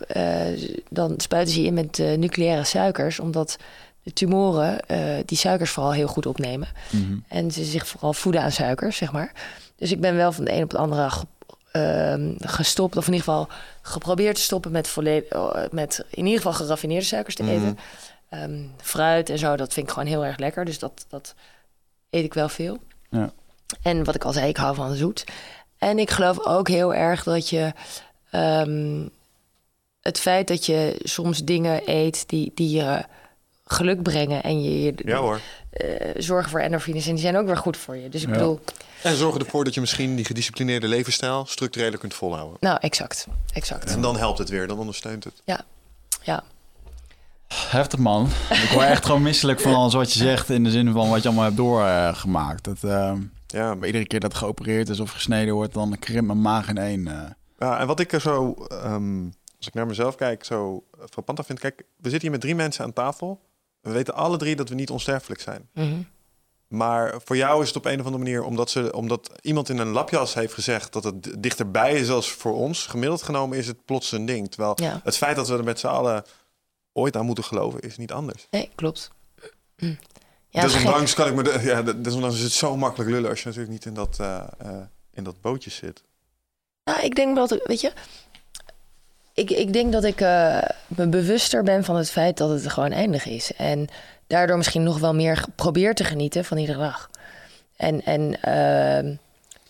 dan 0.90 1.14
spuiten 1.18 1.54
ze 1.54 1.62
je 1.62 1.68
in 1.68 1.74
met 1.74 1.98
nucleaire 1.98 2.64
suikers, 2.64 3.20
omdat 3.20 3.58
de 4.06 4.14
tumoren 4.14 4.80
eh, 4.88 5.00
die 5.26 5.38
suikers 5.38 5.72
vooral 5.72 5.92
heel 5.94 6.08
goed 6.08 6.26
opnemen. 6.26 6.68
Mhm. 6.92 7.18
En 7.28 7.52
ze 7.52 7.64
zich 7.64 7.88
vooral 7.88 8.14
voeden 8.14 8.42
aan 8.42 8.52
suikers, 8.52 8.98
zeg 8.98 9.12
maar. 9.12 9.32
Dus 9.76 9.92
ik 9.92 10.00
ben 10.02 10.16
wel 10.16 10.32
van 10.32 10.46
de 10.46 10.52
een 10.54 10.64
op 10.64 10.70
de 10.70 10.78
andere 10.78 11.10
ge- 11.10 11.26
ehm, 11.72 12.34
gestopt, 12.40 12.98
of 12.98 13.08
in 13.08 13.14
ieder 13.14 13.28
geval 13.28 13.48
geprobeerd 13.82 14.36
te 14.36 14.42
stoppen 14.42 14.72
met, 14.72 14.88
volledig, 14.88 15.30
eh, 15.30 15.64
met 15.72 16.06
in 16.10 16.24
ieder 16.26 16.42
geval 16.42 16.54
geraffineerde 16.54 17.06
suikers 17.06 17.36
te 17.36 17.44
Mhm. 17.44 17.52
eten. 17.52 17.78
Ehm, 18.30 18.60
fruit 18.78 19.30
en 19.30 19.38
zo, 19.38 19.56
dat 19.56 19.74
vind 19.74 19.88
ik 19.88 19.94
gewoon 19.94 20.08
heel 20.10 20.26
erg 20.26 20.38
lekker. 20.38 20.66
Dus 20.66 20.80
dat, 20.80 21.06
dat 21.10 21.36
eet 22.10 22.24
ik 22.26 22.34
wel 22.34 22.50
veel. 22.50 22.78
Ja. 23.10 23.32
En 23.82 24.04
wat 24.04 24.16
ik 24.16 24.24
al 24.24 24.34
zei, 24.34 24.48
ik 24.48 24.58
hou 24.58 24.76
van 24.76 24.96
zoet. 24.96 25.24
En 25.78 26.00
ik 26.00 26.10
geloof 26.10 26.46
ook 26.46 26.68
heel 26.68 26.94
erg 26.94 27.24
dat 27.24 27.50
je... 27.50 27.74
ehm, 28.32 29.08
het 30.02 30.20
feit 30.20 30.48
dat 30.48 30.66
je 30.66 31.00
soms 31.04 31.44
dingen 31.44 31.82
eet 31.86 32.30
die, 32.30 32.52
die 32.56 32.76
je 32.78 33.04
geluk 33.66 34.04
brengen... 34.04 34.44
en 34.44 34.64
je, 34.64 34.82
je 34.84 34.94
Ja 35.06 35.18
hoor. 35.18 35.40
eh, 35.70 36.12
zorgen 36.18 36.50
voor 36.52 36.60
endorfines... 36.60 37.06
en 37.08 37.14
die 37.14 37.22
zijn 37.24 37.38
ook 37.38 37.46
weer 37.46 37.58
goed 37.58 37.78
voor 37.78 37.96
je. 37.98 38.10
Dus 38.10 38.22
ik 38.22 38.28
Ja. 38.30 38.34
bedoel... 38.34 38.60
En 39.04 39.16
zorgen 39.16 39.42
ervoor 39.42 39.64
dat 39.64 39.74
je 39.74 39.80
misschien 39.80 40.16
die 40.16 40.26
gedisciplineerde 40.26 40.88
levensstijl 40.88 41.46
structureler 41.46 42.00
kunt 42.00 42.14
volhouden. 42.14 42.58
Nou, 42.60 42.78
exact. 42.82 43.28
Exact. 43.54 43.92
En 43.92 44.02
dan 44.02 44.18
helpt 44.18 44.38
het 44.38 44.50
weer, 44.50 44.68
dan 44.68 44.78
ondersteunt 44.80 45.24
het. 45.24 45.42
Ja. 45.46 45.64
Heftig 47.48 48.00
man. 48.00 48.26
Ik 48.50 48.70
word 48.74 48.86
echt 48.86 49.06
gewoon 49.06 49.22
misselijk 49.22 49.60
van 49.60 49.74
alles 49.76 49.94
wat 49.94 50.14
je 50.14 50.20
zegt 50.20 50.50
in 50.50 50.64
de 50.64 50.72
zin 50.72 50.92
van 50.92 51.10
wat 51.10 51.22
je 51.22 51.28
allemaal 51.28 51.46
hebt 51.46 51.58
doorgemaakt. 51.58 52.64
dat, 52.64 52.84
eh, 52.84 53.14
Ja, 53.48 53.76
maar 53.76 53.86
iedere 53.88 54.06
keer 54.08 54.20
dat 54.20 54.34
geopereerd 54.34 54.90
is 54.90 55.00
of 55.00 55.12
gesneden 55.12 55.54
wordt, 55.54 55.74
dan 55.74 55.96
krimpt 56.00 56.26
mijn 56.28 56.42
maag 56.42 56.68
in 56.70 56.78
één. 56.78 57.08
eh. 57.08 57.30
Ja, 57.60 57.80
en 57.80 57.88
wat 57.88 58.00
ik 58.00 58.12
er 58.14 58.22
zo, 58.22 58.54
ehm, 58.68 59.24
als 59.58 59.68
ik 59.68 59.74
naar 59.74 59.86
mezelf 59.88 60.16
kijk, 60.16 60.44
zo 60.44 60.84
frappant 61.10 61.40
aan 61.40 61.46
vind. 61.46 61.60
Kijk, 61.60 61.78
we 61.78 62.10
zitten 62.10 62.22
hier 62.22 62.32
met 62.32 62.42
drie 62.42 62.56
mensen 62.56 62.84
aan 62.84 62.94
tafel. 62.94 63.40
We 63.86 63.92
weten 63.92 64.14
alle 64.14 64.38
drie 64.38 64.56
dat 64.56 64.70
we 64.70 64.76
niet 64.76 64.90
onsterfelijk 64.90 65.42
zijn. 65.42 65.70
Mhm. 65.74 66.02
Maar 66.68 67.14
voor 67.26 67.38
jou 67.38 67.62
is 67.62 67.68
het 67.68 67.78
op 67.78 67.86
een 67.86 68.00
of 68.00 68.06
andere 68.06 68.24
manier, 68.24 68.44
omdat, 68.44 68.70
ze, 68.70 68.94
omdat 68.94 69.32
iemand 69.42 69.70
in 69.70 69.78
een 69.78 69.88
lapjas 69.92 70.34
heeft 70.34 70.54
gezegd 70.54 70.94
dat 70.94 71.04
het 71.04 71.44
dichterbij 71.44 71.94
is 71.94 72.10
als 72.10 72.32
voor 72.32 72.54
ons. 72.56 72.86
Gemiddeld 72.86 73.24
genomen 73.24 73.58
is 73.58 73.68
het 73.68 73.86
plots 73.86 74.12
een 74.12 74.26
ding. 74.26 74.52
Terwijl 74.52 74.74
Ja. 74.82 75.02
het 75.04 75.18
feit 75.18 75.36
dat 75.36 75.48
we 75.48 75.58
er 75.58 75.64
met 75.64 75.80
z'n 75.80 75.88
allen 75.88 76.24
ooit 76.94 77.16
aan 77.18 77.26
moeten 77.26 77.44
geloven, 77.44 77.80
is 77.80 77.98
niet 77.98 78.12
anders. 78.12 78.48
Nee, 78.52 78.70
klopt. 78.76 79.12
Hm. 79.78 79.94
Ja, 80.50 80.62
desondanks 80.62 81.14
kan 81.14 81.28
ik 81.28 81.36
me, 81.36 81.44
de, 81.44 81.60
ja, 81.64 81.82
de- 81.82 82.02
desondanks 82.02 82.36
is 82.38 82.44
het 82.44 82.52
zo 82.52 82.78
makkelijk 82.78 83.10
lullen 83.10 83.30
als 83.30 83.40
je 83.40 83.46
natuurlijk 83.46 83.74
niet 83.74 83.86
in 83.86 83.94
dat, 83.94 84.18
eh, 84.20 84.44
eh, 84.58 84.82
in 85.14 85.24
dat 85.24 85.42
bootje 85.42 85.70
zit. 85.70 86.04
Nou, 86.84 87.02
ik 87.02 87.16
denk 87.16 87.36
dat, 87.36 87.60
weet 87.64 87.82
je, 87.82 87.94
ik, 89.36 89.50
ik 89.50 89.74
denk 89.74 89.92
dat 89.92 90.04
ik 90.04 90.22
eh, 90.22 90.58
me 90.88 91.08
bewuster 91.08 91.64
ben 91.64 91.84
van 91.84 91.96
het 91.96 92.12
feit 92.12 92.38
dat 92.38 92.50
het 92.50 92.68
gewoon 92.70 92.92
eindig 92.92 93.26
is. 93.26 93.54
En 93.54 93.88
daardoor 94.28 94.58
misschien 94.58 94.84
nog 94.84 95.00
wel 95.00 95.14
meer 95.16 95.46
probeer 95.56 95.94
te 95.96 96.04
genieten 96.04 96.46
van 96.46 96.58
iedere 96.58 96.78
dag. 96.78 97.10
En, 97.76 98.02
en 98.06 98.42
ehm, 98.42 99.16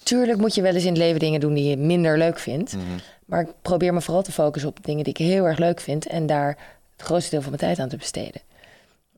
tuurlijk 0.03 0.39
moet 0.39 0.55
je 0.55 0.61
wel 0.61 0.73
eens 0.73 0.83
in 0.83 0.89
het 0.89 0.97
leven 0.97 1.19
dingen 1.19 1.39
doen 1.39 1.53
die 1.53 1.69
je 1.69 1.77
minder 1.77 2.17
leuk 2.17 2.39
vindt. 2.39 2.73
Mhm. 2.73 2.83
Maar 3.25 3.41
ik 3.41 3.49
probeer 3.61 3.93
me 3.93 4.01
vooral 4.01 4.23
te 4.23 4.31
focussen 4.31 4.69
op 4.69 4.77
dingen 4.81 5.03
die 5.03 5.13
ik 5.13 5.25
heel 5.25 5.45
erg 5.45 5.57
leuk 5.57 5.79
vind. 5.79 6.07
En 6.07 6.25
daar 6.25 6.57
het 6.97 7.05
grootste 7.05 7.29
deel 7.29 7.41
van 7.41 7.49
mijn 7.49 7.61
tijd 7.63 7.79
aan 7.79 7.89
te 7.89 7.97
besteden. 7.97 8.41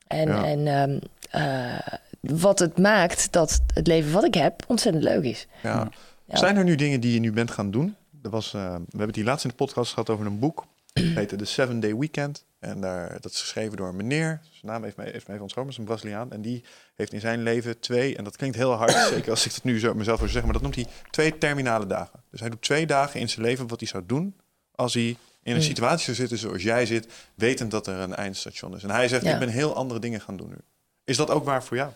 En, 0.07 0.27
Ja. 0.27 0.45
en 0.45 0.67
ehm, 0.67 0.99
eh, 1.29 1.95
wat 2.19 2.59
het 2.59 2.77
maakt 2.77 3.31
dat 3.31 3.59
het 3.73 3.87
leven 3.87 4.11
wat 4.11 4.23
ik 4.23 4.33
heb 4.33 4.63
ontzettend 4.67 5.03
leuk 5.03 5.23
is. 5.23 5.47
Ja. 5.63 5.89
Ja. 6.25 6.37
Zijn 6.37 6.57
er 6.57 6.63
nu 6.63 6.75
dingen 6.75 6.99
die 6.99 7.13
je 7.13 7.19
nu 7.19 7.31
bent 7.31 7.51
gaan 7.51 7.71
doen? 7.71 7.95
Er 8.27 8.33
was, 8.33 8.53
eh, 8.53 8.61
we 8.61 8.81
hebben 8.89 9.07
het 9.07 9.15
hier 9.15 9.25
laatst 9.25 9.43
in 9.43 9.49
de 9.49 9.55
podcast 9.55 9.89
gehad 9.93 10.09
over 10.09 10.25
een 10.25 10.39
boek. 10.39 10.65
Het 10.93 11.15
heette 11.15 11.35
The 11.35 11.45
Seven 11.45 11.79
Day 11.79 11.95
Weekend. 11.95 12.45
En 12.59 12.81
daar, 12.81 13.21
dat 13.21 13.31
is 13.31 13.39
geschreven 13.39 13.77
door 13.77 13.87
een 13.87 13.95
meneer. 13.95 14.39
Zijn 14.51 14.71
naam 14.71 14.83
heeft 14.83 14.95
mij, 14.97 15.05
heeft 15.05 15.15
mij 15.15 15.27
even 15.29 15.41
ontschromen. 15.41 15.71
is 15.71 15.77
een 15.77 15.83
Braziliaan. 15.85 16.31
En 16.31 16.41
die 16.41 16.63
heeft 16.95 17.13
in 17.13 17.19
zijn 17.19 17.43
leven 17.43 17.79
twee, 17.79 18.15
en 18.17 18.23
dat 18.23 18.35
klinkt 18.37 18.55
heel 18.55 18.71
hard, 18.71 18.91
zeker 19.13 19.29
als 19.29 19.45
ik 19.45 19.53
dat 19.53 19.63
nu 19.63 19.79
zo 19.79 19.93
mezelf 19.93 20.17
zou 20.17 20.29
zeggen, 20.29 20.43
maar 20.51 20.61
dat 20.61 20.61
noemt 20.61 20.75
hij 20.75 20.85
twee 21.11 21.37
terminale 21.37 21.87
dagen. 21.87 22.23
Dus 22.31 22.39
hij 22.39 22.49
doet 22.49 22.61
twee 22.61 22.85
dagen 22.85 23.19
in 23.19 23.29
zijn 23.29 23.45
leven 23.45 23.67
wat 23.67 23.79
hij 23.79 23.89
zou 23.89 24.03
doen 24.07 24.35
als 24.75 24.93
hij 24.93 25.03
in 25.03 25.17
een 25.43 25.53
Hmm. 25.53 25.61
situatie 25.61 26.03
zou 26.05 26.17
zitten 26.17 26.37
zoals 26.37 26.63
jij 26.63 26.85
zit, 26.85 27.07
wetend 27.35 27.71
dat 27.71 27.87
er 27.87 27.99
een 27.99 28.15
eindstation 28.15 28.75
is. 28.75 28.83
En 28.83 28.89
hij 28.89 29.07
zegt, 29.07 29.23
Ja. 29.23 29.33
ik 29.33 29.39
ben 29.39 29.49
heel 29.49 29.75
andere 29.75 29.99
dingen 29.99 30.21
gaan 30.21 30.37
doen 30.37 30.49
nu. 30.49 30.57
Is 31.03 31.17
dat 31.17 31.29
ook 31.29 31.45
waar 31.45 31.63
voor 31.63 31.77
jou? 31.77 31.91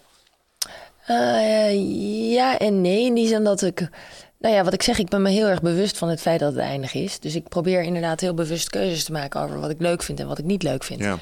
Eh, 1.06 2.32
ja 2.34 2.58
en 2.60 2.82
nee. 2.82 3.06
In 3.06 3.14
die 3.14 3.28
zin 3.28 3.44
dat 3.44 3.62
ik. 3.62 3.90
Nou 4.42 4.56
ja, 4.56 4.64
wat 4.64 4.74
ik 4.74 4.84
zeg, 4.84 4.98
ik 4.98 5.10
ben 5.10 5.22
me 5.22 5.30
heel 5.30 5.48
erg 5.48 5.62
bewust 5.62 5.98
van 5.98 6.10
het 6.10 6.22
feit 6.22 6.40
dat 6.40 6.54
het 6.54 6.62
eindig 6.62 6.94
is. 6.94 7.20
Dus 7.20 7.36
ik 7.36 7.48
probeer 7.48 7.82
inderdaad 7.82 8.20
heel 8.20 8.34
bewust 8.34 8.70
keuzes 8.70 9.04
te 9.04 9.12
maken 9.12 9.42
over 9.42 9.60
wat 9.60 9.70
ik 9.70 9.80
leuk 9.82 10.04
vind 10.04 10.20
en 10.20 10.28
wat 10.28 10.38
ik 10.38 10.46
niet 10.46 10.64
leuk 10.64 10.84
vind. 10.84 11.00
Ja. 11.00 11.18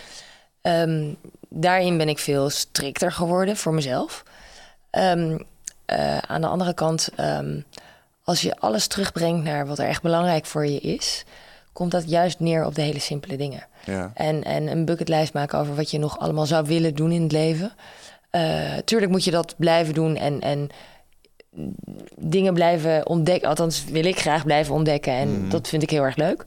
Ehm, 0.62 1.14
daarin 1.50 1.98
ben 1.98 2.10
ik 2.10 2.20
veel 2.20 2.50
strikter 2.50 3.12
geworden 3.12 3.58
voor 3.58 3.74
mezelf. 3.74 4.24
Ehm, 4.90 5.38
eh, 5.86 6.18
aan 6.18 6.42
de 6.42 6.48
andere 6.48 6.74
kant, 6.74 7.10
ehm, 7.16 7.60
als 8.24 8.42
je 8.42 8.58
alles 8.58 8.88
terugbrengt 8.88 9.44
naar 9.44 9.68
wat 9.68 9.80
er 9.80 9.88
echt 9.88 10.02
belangrijk 10.02 10.46
voor 10.46 10.66
je 10.66 10.80
is, 10.80 11.24
komt 11.74 11.92
dat 11.92 12.10
juist 12.10 12.40
neer 12.40 12.66
op 12.66 12.76
de 12.76 12.82
hele 12.82 13.00
simpele 13.00 13.38
dingen. 13.38 13.66
Ja. 13.86 14.12
En, 14.14 14.44
en 14.44 14.68
een 14.68 14.86
bucketlijst 14.86 15.34
maken 15.34 15.60
over 15.60 15.76
wat 15.76 15.92
je 15.92 16.00
nog 16.00 16.20
allemaal 16.20 16.46
zou 16.46 16.66
willen 16.66 16.96
doen 16.96 17.12
in 17.12 17.22
het 17.22 17.32
leven. 17.32 17.72
Eh, 18.30 18.78
tuurlijk 18.86 19.12
moet 19.12 19.24
je 19.24 19.32
dat 19.32 19.56
blijven 19.58 19.94
doen 19.94 20.16
en, 20.16 20.42
en 20.42 20.70
dingen 22.16 22.54
blijven 22.54 23.08
ontdekken. 23.08 23.50
Althans, 23.50 23.84
wil 23.86 24.06
ik 24.06 24.20
graag 24.20 24.44
blijven 24.46 24.74
ontdekken. 24.74 25.14
En 25.14 25.42
Mhm. 25.42 25.50
dat 25.50 25.68
vind 25.68 25.84
ik 25.84 25.90
heel 25.90 26.04
erg 26.04 26.16
leuk. 26.16 26.44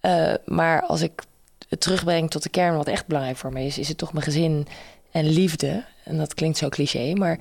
Eh, 0.00 0.34
maar 0.44 0.82
als 0.82 1.00
ik 1.00 1.22
het 1.68 1.80
terugbreng 1.80 2.30
tot 2.30 2.42
de 2.42 2.48
kern, 2.48 2.76
wat 2.76 2.86
echt 2.88 3.06
belangrijk 3.06 3.36
voor 3.36 3.52
me 3.52 3.64
is, 3.64 3.78
is 3.78 3.88
het 3.88 3.98
toch 3.98 4.12
mijn 4.12 4.24
gezin 4.24 4.66
en 5.10 5.24
liefde. 5.28 5.84
En 6.04 6.16
dat 6.16 6.34
klinkt 6.34 6.58
zo 6.58 6.68
cliché, 6.68 7.12
maar 7.14 7.38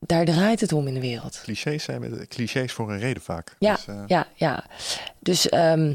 daar 0.00 0.24
draait 0.24 0.60
het 0.60 0.72
om 0.72 0.86
in 0.86 0.94
de 0.94 1.00
wereld. 1.00 1.40
Clichés 1.42 1.84
zijn 1.84 2.00
met 2.00 2.28
clichés 2.28 2.72
voor 2.72 2.90
een 2.92 2.98
reden 2.98 3.22
vaak. 3.22 3.56
Ja, 3.58 3.74
Dus, 3.74 3.86
eh, 3.86 4.02
ja, 4.06 4.26
ja. 4.34 4.64
Dus 5.18 5.48
ehm, 5.48 5.92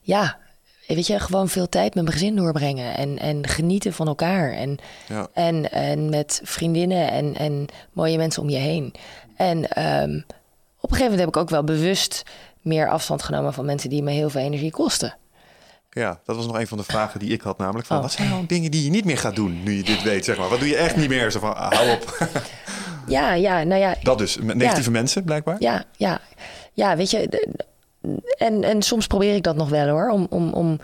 ja, 0.00 0.38
weet 0.86 1.06
je, 1.06 1.20
gewoon 1.20 1.48
veel 1.48 1.68
tijd 1.68 1.94
met 1.94 2.04
mijn 2.04 2.16
gezin 2.16 2.36
doorbrengen 2.36 2.96
en, 2.96 3.18
en 3.18 3.46
genieten 3.46 3.92
van 3.92 4.06
elkaar. 4.06 4.52
En, 4.52 4.78
ja. 5.08 5.28
en, 5.32 5.72
en 5.72 6.08
met 6.08 6.40
vriendinnen 6.44 7.10
en, 7.10 7.34
en 7.34 7.66
mooie 7.92 8.16
mensen 8.16 8.42
om 8.42 8.48
je 8.48 8.56
heen. 8.56 8.94
En 9.36 9.68
ehm, 9.68 10.16
op 10.80 10.90
een 10.90 10.96
gegeven 10.96 11.02
moment 11.02 11.20
heb 11.20 11.28
ik 11.28 11.36
ook 11.36 11.50
wel 11.50 11.64
bewust 11.64 12.22
meer 12.60 12.88
afstand 12.88 13.22
genomen 13.22 13.52
van 13.52 13.64
mensen 13.64 13.90
die 13.90 14.02
me 14.02 14.10
heel 14.10 14.30
veel 14.30 14.40
energie 14.40 14.70
kosten. 14.70 15.16
Ja, 15.90 16.20
dat 16.24 16.36
was 16.36 16.46
nog 16.46 16.58
een 16.58 16.66
van 16.66 16.78
de 16.78 16.84
vragen 16.84 17.20
die 17.20 17.30
ik 17.30 17.40
had, 17.40 17.58
namelijk 17.58 17.86
van 17.86 17.96
Oh. 17.96 18.02
wat 18.02 18.12
zijn 18.12 18.28
nou 18.28 18.46
dingen 18.46 18.70
die 18.70 18.84
je 18.84 18.90
niet 18.90 19.04
meer 19.04 19.18
gaat 19.18 19.34
doen 19.36 19.62
nu 19.62 19.72
je 19.72 19.82
dit 19.82 20.02
weet, 20.02 20.24
zeg 20.24 20.38
maar. 20.38 20.48
Wat 20.48 20.58
doe 20.58 20.68
je 20.68 20.76
echt 20.76 20.96
niet 20.96 21.08
meer? 21.08 21.30
Zo 21.30 21.40
van, 21.40 21.56
ah, 21.56 21.72
hou 21.72 21.90
op. 21.90 22.28
Ja, 23.06 23.32
ja, 23.32 23.62
nou 23.62 23.80
ja, 23.80 23.94
Dat 24.02 24.18
dus, 24.18 24.36
met 24.36 24.56
negatieve 24.56 24.90
mensen 24.90 25.24
blijkbaar. 25.24 25.56
Ja, 25.58 25.84
ja. 25.96 26.20
ja 26.72 26.96
weet 26.96 27.10
je. 27.10 27.50
En, 28.38 28.64
en 28.64 28.82
soms 28.82 29.06
probeer 29.06 29.34
ik 29.34 29.42
dat 29.42 29.56
nog 29.56 29.68
wel 29.68 29.88
hoor. 29.88 30.08
Om, 30.10 30.26
om, 30.30 30.52
om 30.52 30.80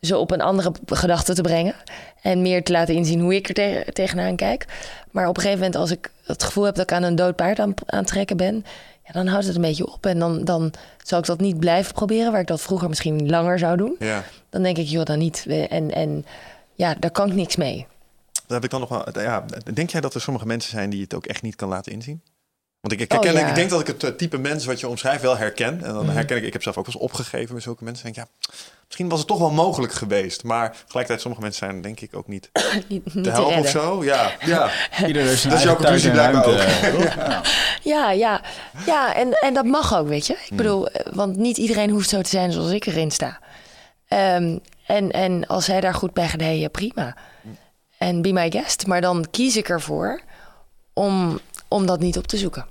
ze 0.00 0.16
op 0.16 0.30
een 0.30 0.40
andere 0.40 0.72
gedachte 0.86 1.34
te 1.34 1.42
brengen. 1.42 1.74
En 2.22 2.42
meer 2.42 2.64
te 2.64 2.72
laten 2.72 2.94
inzien 2.94 3.20
hoe 3.20 3.34
ik 3.34 3.48
er 3.48 3.54
te- 3.54 3.86
tegenaan 3.92 4.36
kijk. 4.36 4.66
Maar 5.10 5.28
op 5.28 5.36
een 5.36 5.42
gegeven 5.42 5.64
moment, 5.64 5.80
als 5.80 5.90
ik 5.90 6.10
het 6.24 6.42
gevoel 6.42 6.64
heb 6.64 6.74
dat 6.74 6.90
ik 6.90 6.92
aan 6.96 7.02
een 7.02 7.14
dood 7.14 7.36
paard 7.36 7.58
aan, 7.58 7.74
aan 7.86 7.98
het 7.98 8.06
trekken 8.06 8.36
ben. 8.36 8.64
Ja, 9.06 9.12
dan 9.12 9.26
houdt 9.26 9.46
het 9.46 9.54
een 9.54 9.60
beetje 9.62 9.92
op. 9.92 10.06
En 10.06 10.18
dan, 10.18 10.44
dan 10.44 10.72
zal 11.04 11.18
ik 11.18 11.26
dat 11.26 11.40
niet 11.40 11.58
blijven 11.58 11.94
proberen. 11.94 12.32
Waar 12.32 12.40
ik 12.40 12.46
dat 12.46 12.60
vroeger 12.60 12.88
misschien 12.88 13.28
langer 13.30 13.58
zou 13.58 13.76
doen. 13.76 13.96
Ja. 13.98 14.24
Dan 14.50 14.62
denk 14.62 14.76
ik, 14.76 14.86
joh, 14.86 15.04
dan 15.04 15.18
niet. 15.18 15.46
En, 15.68 15.90
en 15.90 16.26
ja, 16.74 16.94
daar 16.94 17.10
kan 17.10 17.28
ik 17.28 17.34
niks 17.34 17.56
mee. 17.56 17.86
Daar 18.32 18.60
heb 18.60 18.64
ik 18.64 18.70
dan 18.70 18.80
nog 18.80 18.88
wel. 18.88 19.22
Ja, 19.22 19.44
denk 19.74 19.90
jij 19.90 20.00
dat 20.00 20.14
er 20.14 20.20
sommige 20.20 20.46
mensen 20.46 20.70
zijn 20.70 20.90
die 20.90 21.02
het 21.02 21.14
ook 21.14 21.26
echt 21.26 21.42
niet 21.42 21.56
kan 21.56 21.68
laten 21.68 21.92
inzien? 21.92 22.22
Want 22.82 22.94
ik, 22.94 23.00
ik, 23.00 23.12
Oh, 23.12 23.20
herken, 23.22 23.40
ja. 23.40 23.48
ik 23.48 23.54
denk 23.54 23.70
dat 23.70 23.80
ik 23.80 23.86
het 23.86 24.04
eh, 24.04 24.10
type 24.10 24.38
mens 24.38 24.64
wat 24.64 24.80
je 24.80 24.88
omschrijft 24.88 25.22
wel 25.22 25.36
herken. 25.36 25.84
En 25.84 25.92
dan 25.94 26.04
Mhm. 26.04 26.14
herken 26.14 26.36
ik, 26.36 26.42
ik 26.42 26.52
heb 26.52 26.62
zelf 26.62 26.76
ook 26.76 26.86
wel 26.86 26.94
eens 26.94 27.02
opgegeven 27.04 27.54
met 27.54 27.62
zulke 27.62 27.84
mensen. 27.84 28.04
Denk 28.04 28.16
ik, 28.16 28.22
ja, 28.24 28.52
misschien 28.86 29.08
was 29.08 29.18
het 29.18 29.28
toch 29.28 29.38
wel 29.38 29.50
mogelijk 29.50 29.92
geweest. 29.92 30.44
Maar 30.44 30.70
tegelijkertijd, 30.70 31.20
sommige 31.20 31.42
mensen 31.42 31.66
zijn 31.66 31.82
denk 31.82 32.00
ik 32.00 32.16
ook 32.16 32.28
niet 32.28 32.50
niet 32.88 33.14
niet 33.14 33.24
te 33.24 33.30
helpen 33.30 33.46
of 33.58 33.64
redden. 33.64 33.70
zo. 33.82 34.04
Ja, 34.04 34.32
ja. 34.44 34.70
Ieder 35.06 35.22
heeft 35.22 35.40
zijn 35.40 35.52
Dat 35.52 35.62
is 35.62 35.66
jouw 35.68 35.76
conclusie 35.76 36.08
en 36.10 36.14
blijkbaar 36.14 36.44
ruimte, 36.44 36.90
toch? 36.90 37.14
Ja. 37.24 37.42
Ja, 37.82 38.10
ja, 38.10 38.40
ja 38.86 39.14
en, 39.14 39.32
en 39.32 39.54
dat 39.54 39.64
mag 39.64 39.94
ook, 39.96 40.08
weet 40.08 40.26
je. 40.26 40.32
Ik 40.50 40.56
bedoel, 40.56 40.88
eh, 40.88 41.12
want 41.12 41.36
niet 41.36 41.56
iedereen 41.56 41.90
hoeft 41.90 42.08
zo 42.08 42.20
te 42.22 42.30
zijn 42.30 42.52
zoals 42.52 42.70
ik 42.70 42.86
erin 42.86 43.10
sta. 43.10 43.38
Ehm, 44.08 44.58
en, 44.86 45.10
en 45.10 45.46
als 45.46 45.66
hij 45.66 45.80
daar 45.80 45.94
goed 45.94 46.12
bij 46.12 46.28
gaat, 46.28 46.40
hey, 46.40 46.58
ja, 46.58 46.68
prima. 46.68 47.16
En 47.98 48.22
be 48.22 48.32
my 48.32 48.50
guest. 48.50 48.86
Maar 48.86 49.00
dan 49.00 49.26
kies 49.30 49.56
ik 49.56 49.68
ervoor 49.68 50.20
om, 50.92 51.40
om 51.68 51.86
dat 51.86 52.00
niet 52.00 52.18
op 52.18 52.26
te 52.26 52.36
zoeken. 52.36 52.66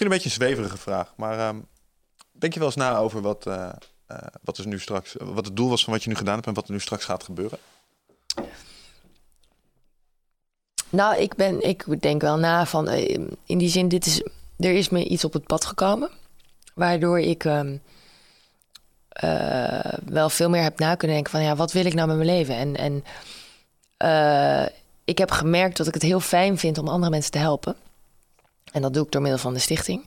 Misschien 0.00 0.18
een 0.18 0.30
beetje 0.30 0.44
een 0.44 0.54
zweverige 0.54 0.82
vraag, 0.82 1.12
maar 1.16 1.38
ehm, 1.38 1.56
denk 2.32 2.52
je 2.52 2.58
wel 2.58 2.68
eens 2.68 2.76
na 2.76 2.96
over 2.96 3.20
wat, 3.20 3.46
eh, 3.46 3.68
eh, 4.06 4.18
wat, 4.42 4.58
is 4.58 4.64
nu 4.64 4.78
straks, 4.78 5.14
wat 5.18 5.44
het 5.44 5.56
doel 5.56 5.68
was 5.68 5.84
van 5.84 5.92
wat 5.92 6.02
je 6.02 6.08
nu 6.08 6.14
gedaan 6.14 6.34
hebt 6.34 6.46
en 6.46 6.54
wat 6.54 6.66
er 6.66 6.72
nu 6.72 6.80
straks 6.80 7.04
gaat 7.04 7.24
gebeuren? 7.24 7.58
Nou, 10.88 11.16
ik, 11.16 11.34
ben, 11.34 11.62
ik 11.68 12.02
denk 12.02 12.20
wel 12.20 12.36
na 12.36 12.66
van, 12.66 12.88
eh, 12.88 13.18
in 13.44 13.58
die 13.58 13.68
zin, 13.68 13.88
dit 13.88 14.06
is, 14.06 14.22
er 14.58 14.72
is 14.72 14.88
me 14.88 15.04
iets 15.04 15.24
op 15.24 15.32
het 15.32 15.46
pad 15.46 15.64
gekomen. 15.64 16.10
Waardoor 16.74 17.20
ik 17.20 17.44
ehm, 17.44 17.76
eh, 19.08 19.92
wel 20.04 20.30
veel 20.30 20.48
meer 20.48 20.62
heb 20.62 20.78
na 20.78 20.94
kunnen 20.94 21.16
denken 21.16 21.32
van, 21.32 21.42
ja, 21.42 21.56
wat 21.56 21.72
wil 21.72 21.84
ik 21.84 21.94
nou 21.94 22.08
met 22.08 22.16
mijn 22.16 22.28
leven? 22.28 22.54
En, 22.54 22.76
en 22.76 23.04
ik 25.04 25.18
heb 25.18 25.30
gemerkt 25.30 25.76
dat 25.76 25.86
ik 25.86 25.94
het 25.94 26.02
heel 26.02 26.20
fijn 26.20 26.58
vind 26.58 26.78
om 26.78 26.88
andere 26.88 27.10
mensen 27.10 27.32
te 27.32 27.38
helpen. 27.38 27.76
En 28.72 28.82
dat 28.82 28.94
doe 28.94 29.04
ik 29.04 29.12
door 29.12 29.22
middel 29.22 29.40
van 29.40 29.54
de 29.54 29.60
stichting. 29.60 30.06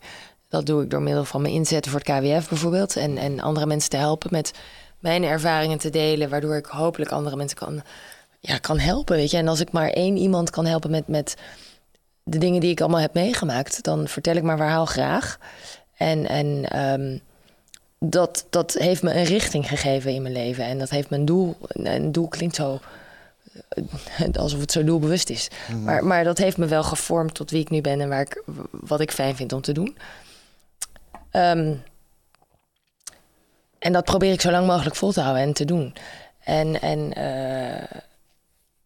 Dat 0.49 0.65
doe 0.65 0.84
ik 0.84 0.90
door 0.90 1.02
middel 1.02 1.26
van 1.26 1.41
mijn 1.41 1.53
inzetten 1.53 1.91
voor 1.91 1.99
het 1.99 2.10
KWF 2.10 2.49
bijvoorbeeld. 2.49 2.95
En, 2.95 3.18
en 3.18 3.40
andere 3.40 3.65
mensen 3.65 3.90
te 3.90 3.98
helpen 3.98 4.30
met 4.31 4.52
mijn 4.99 5.23
ervaringen 5.23 5.77
te 5.77 5.90
delen, 5.90 6.30
waardoor 6.30 6.56
ik 6.56 6.65
hopelijk 6.65 7.11
andere 7.11 7.35
mensen 7.35 7.57
kan 7.57 7.84
ja, 8.45 8.57
kan 8.57 8.80
helpen, 8.80 9.15
weet 9.15 9.31
je. 9.31 9.38
En 9.38 9.48
als 9.48 9.60
ik 9.60 9.72
maar 9.72 9.90
één 9.90 10.18
iemand 10.18 10.49
kan 10.49 10.65
helpen 10.65 10.91
met, 10.91 11.07
met 11.07 11.35
de 12.23 12.38
dingen 12.38 12.61
die 12.61 12.72
ik 12.72 12.81
allemaal 12.81 12.99
heb 12.99 13.14
meegemaakt, 13.14 13.84
dan 13.84 14.07
vertel 14.07 14.35
ik 14.35 14.44
mijn 14.44 14.57
verhaal 14.57 14.85
graag. 14.85 15.38
En, 15.98 16.27
en 16.27 16.69
ehm, 16.69 17.18
dat, 17.99 18.45
dat 18.49 18.73
heeft 18.73 19.03
me 19.03 19.14
een 19.14 19.23
richting 19.23 19.68
gegeven 19.68 20.14
in 20.14 20.22
mijn 20.22 20.34
leven. 20.34 20.65
En 20.65 20.80
dat 20.80 20.90
heeft 20.90 21.11
een 21.11 21.26
doel. 21.26 21.56
Een 21.68 22.11
doel 22.11 22.27
klinkt 22.27 22.56
zo 22.56 22.80
alsof 24.39 24.59
het 24.59 24.71
zo 24.71 24.84
doelbewust 24.84 25.30
is. 25.30 25.47
Maar, 25.84 26.05
maar 26.05 26.23
dat 26.23 26.38
heeft 26.38 26.57
me 26.57 26.65
wel 26.65 26.84
gevormd 26.84 27.34
tot 27.34 27.51
wie 27.51 27.61
ik 27.61 27.69
nu 27.69 27.81
ben 27.81 28.01
en 28.01 28.09
waar 28.09 28.21
ik, 28.21 28.43
wat 28.71 28.99
ik 28.99 29.11
fijn 29.11 29.35
vind 29.35 29.53
om 29.53 29.61
te 29.61 29.71
doen. 29.71 29.97
Ehm, 31.31 31.73
en 33.80 33.93
dat 33.93 34.05
probeer 34.05 34.31
ik 34.31 34.41
zo 34.41 34.51
lang 34.51 34.67
mogelijk 34.67 34.95
vol 34.95 35.11
te 35.11 35.21
houden 35.21 35.43
en 35.43 35.53
te 35.53 35.65
doen. 35.65 35.95
En, 36.43 36.81
en 36.81 37.13
eh, 37.13 37.99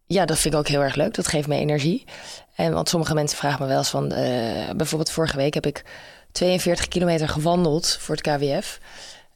ja, 0.06 0.24
dat 0.24 0.38
vind 0.38 0.54
ik 0.54 0.60
ook 0.60 0.68
heel 0.68 0.82
erg 0.82 0.94
leuk. 0.94 1.14
Dat 1.14 1.26
geeft 1.26 1.48
me 1.48 1.56
energie. 1.56 2.04
En 2.54 2.72
want 2.72 2.88
sommige 2.88 3.14
mensen 3.14 3.38
vragen 3.38 3.62
me 3.62 3.68
wel 3.68 3.78
eens 3.78 3.88
van... 3.88 4.12
eh, 4.12 4.70
bijvoorbeeld 4.76 5.10
vorige 5.10 5.36
week 5.36 5.54
heb 5.54 5.66
ik 5.66 5.84
42 6.32 6.88
kilometer 6.88 7.28
gewandeld 7.28 7.96
voor 8.00 8.14
het 8.16 8.24
KWF. 8.24 8.78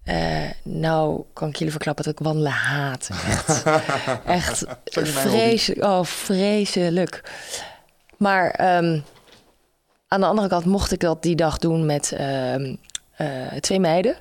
Eh, 0.04 0.50
nou 0.62 1.22
kan 1.32 1.48
ik 1.48 1.56
jullie 1.56 1.72
verklappen 1.72 2.04
dat 2.04 2.12
ik 2.12 2.18
wandelen 2.18 2.52
haat. 2.52 3.10
Echt, 3.26 3.62
echt 4.24 4.64
vreselijk. 4.84 5.84
Oh, 5.84 6.04
vreselijk. 6.04 7.22
Maar 8.16 8.50
ehm, 8.50 9.00
aan 10.08 10.20
de 10.20 10.26
andere 10.26 10.48
kant 10.48 10.64
mocht 10.64 10.92
ik 10.92 11.00
dat 11.00 11.22
die 11.22 11.36
dag 11.36 11.58
doen 11.58 11.86
met 11.86 12.12
ehm, 12.12 12.74
eh, 13.16 13.58
twee 13.60 13.80
meiden. 13.80 14.16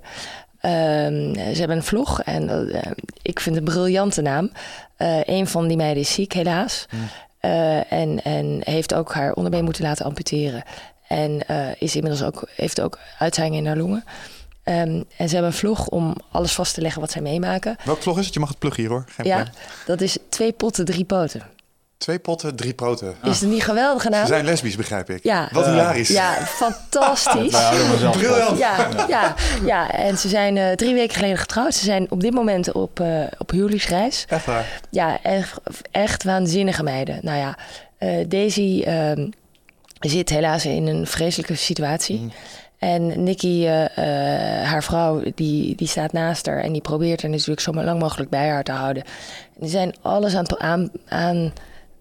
Ehm, 0.60 1.34
ze 1.34 1.60
hebben 1.60 1.78
een 1.78 1.84
vlog 1.84 2.22
en 2.22 2.50
eh, 2.50 2.92
ik 3.22 3.40
vind 3.40 3.56
het 3.56 3.68
een 3.68 3.74
briljante 3.74 4.22
naam. 4.22 4.52
Een 5.26 5.48
van 5.48 5.68
die 5.68 5.78
meiden 5.78 6.04
is 6.04 6.14
ziek, 6.14 6.34
helaas. 6.34 6.86
Eh, 7.40 7.92
en, 7.92 8.24
en 8.24 8.62
heeft 8.64 8.94
ook 8.94 9.14
haar 9.14 9.34
onderbeen 9.34 9.64
moeten 9.64 9.84
laten 9.84 10.06
amputeren. 10.06 10.64
En 11.08 11.42
is 11.78 11.96
inmiddels 11.96 12.24
ook, 12.24 12.50
heeft 12.56 12.82
ook 12.82 13.00
uitzaaiingen 13.20 13.60
in 13.60 13.68
haar 13.68 13.78
longen. 13.78 14.04
Ehm, 14.64 15.02
en 15.18 15.28
ze 15.30 15.34
hebben 15.36 15.46
een 15.52 15.54
vlog 15.58 15.88
om 15.88 16.16
alles 16.32 16.52
vast 16.54 16.74
te 16.74 16.82
leggen 16.82 17.02
wat 17.02 17.12
zij 17.12 17.22
meemaken. 17.22 17.76
Welk 17.84 18.02
vlog 18.02 18.20
is 18.20 18.26
het? 18.26 18.34
Je 18.34 18.40
mag 18.40 18.50
het 18.50 18.60
pluggen 18.60 18.82
hier 18.84 18.92
hoor. 18.92 19.04
Geen 19.08 19.26
Ja, 19.26 19.36
probleem. 19.36 19.64
dat 19.86 20.02
is 20.02 20.18
twee 20.30 20.52
potten, 20.52 20.86
drie 20.86 21.06
poten. 21.06 21.42
Twee 21.98 22.20
potten, 22.20 22.56
drie 22.56 22.74
poten. 22.74 23.16
Is 23.24 23.42
het 23.42 23.50
niet 23.50 23.64
geweldig 23.64 24.02
gedaan? 24.02 24.22
Ze 24.26 24.34
zijn 24.34 24.46
lesbisch, 24.46 24.76
begrijp 24.76 25.10
ik. 25.10 25.24
Ja. 25.24 25.50
Wat 25.52 25.66
hilarisch. 25.66 26.08
Ja, 26.08 26.34
fantastisch. 26.46 27.70
Briljant. 28.18 28.58
Ja, 28.58 28.88
ja, 29.08 29.36
ja, 29.66 29.92
en 29.92 30.18
ze 30.18 30.30
zijn 30.30 30.58
eh, 30.58 30.72
drie 30.72 30.94
weken 30.94 31.16
geleden 31.16 31.38
getrouwd. 31.38 31.74
Ze 31.74 31.84
zijn 31.86 32.12
op 32.12 32.22
dit 32.22 32.34
moment 32.34 32.72
op, 32.72 33.00
eh 33.00 33.24
op 33.38 33.50
huwelijksreis. 33.52 34.26
Echt 34.30 34.46
waar. 34.46 34.82
Ja, 34.90 35.22
echt, 35.24 35.60
echt 35.92 36.24
waanzinnige 36.24 36.84
meiden. 36.84 37.20
Nou 37.22 37.38
ja, 37.38 37.58
eh, 37.98 38.26
Daisy 38.28 38.82
ehm, 38.86 39.28
zit 40.00 40.30
helaas 40.30 40.66
in 40.66 40.88
een 40.88 41.08
vreselijke 41.08 41.56
situatie. 41.56 42.32
En 42.82 43.24
Nikki, 43.24 43.68
eh, 43.68 43.86
eh, 43.98 44.68
haar 44.68 44.84
vrouw, 44.84 45.24
die, 45.36 45.76
die 45.76 45.88
staat 45.88 46.12
naast 46.12 46.46
haar 46.46 46.60
en 46.60 46.72
die 46.72 46.82
probeert 46.82 47.22
er 47.22 47.30
natuurlijk 47.30 47.60
zo 47.60 47.74
lang 47.74 48.00
mogelijk 48.00 48.30
bij 48.30 48.50
haar 48.50 48.64
te 48.64 48.72
houden. 48.72 49.04
En 49.04 49.60
die 49.60 49.70
zijn 49.70 49.96
alles 50.02 50.36
aan 50.36 50.44
het 50.44 50.58
aan, 50.58 50.90
aan 51.08 51.54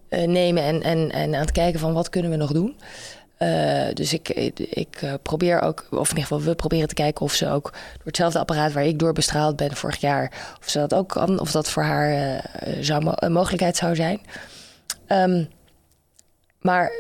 eh, 0.09 0.29
nemen 0.29 0.63
en, 0.63 0.83
en, 0.83 1.11
en 1.11 1.35
aan 1.35 1.41
het 1.41 1.53
kijken 1.53 1.81
van 1.81 1.93
wat 1.93 2.09
kunnen 2.09 2.31
we 2.31 2.37
nog 2.37 2.53
doen. 2.53 2.77
Dus 3.95 4.13
ik, 4.13 4.29
ik 4.55 5.19
probeer 5.23 5.61
ook, 5.61 5.87
of 5.91 6.11
in 6.11 6.17
ieder 6.17 6.23
geval 6.23 6.41
we 6.43 6.55
proberen 6.55 6.89
te 6.89 6.95
kijken 6.95 7.25
of 7.25 7.33
ze 7.33 7.49
ook 7.49 7.71
door 7.71 8.05
hetzelfde 8.05 8.39
apparaat 8.39 8.73
waar 8.73 8.85
ik 8.85 8.99
door 8.99 9.13
bestraald 9.13 9.57
ben 9.57 9.77
vorig 9.77 10.01
jaar, 10.01 10.33
of 10.61 10.69
ze 10.69 10.79
dat 10.79 10.95
ook 10.95 11.09
kan, 11.09 11.41
of 11.41 11.51
dat 11.51 11.71
voor 11.71 11.83
haar 11.83 12.43
zou 12.81 13.13
een 13.15 13.33
mogelijkheid 13.33 13.77
zou 13.77 13.95
zijn. 13.95 14.21
Ehm, 15.07 15.45
maar 16.61 16.93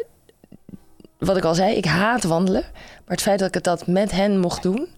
wat 1.20 1.36
ik 1.36 1.44
al 1.44 1.54
zei, 1.54 1.74
ik 1.76 1.84
haat 1.84 2.22
wandelen. 2.24 2.62
Maar 2.72 3.16
het 3.16 3.22
feit 3.22 3.38
dat 3.38 3.48
ik 3.48 3.54
het 3.54 3.64
dat 3.64 3.86
met 3.86 4.10
hen 4.10 4.38
mocht 4.38 4.62
doen, 4.62 4.88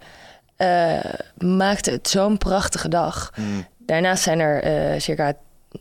eh, 0.56 0.98
maakte 1.38 1.90
het 1.90 2.08
zo'n 2.08 2.38
prachtige 2.38 2.88
dag. 2.88 3.32
Daarnaast 3.78 4.22
zijn 4.22 4.38
er 4.40 4.62
eh, 4.62 5.00
circa 5.00 5.32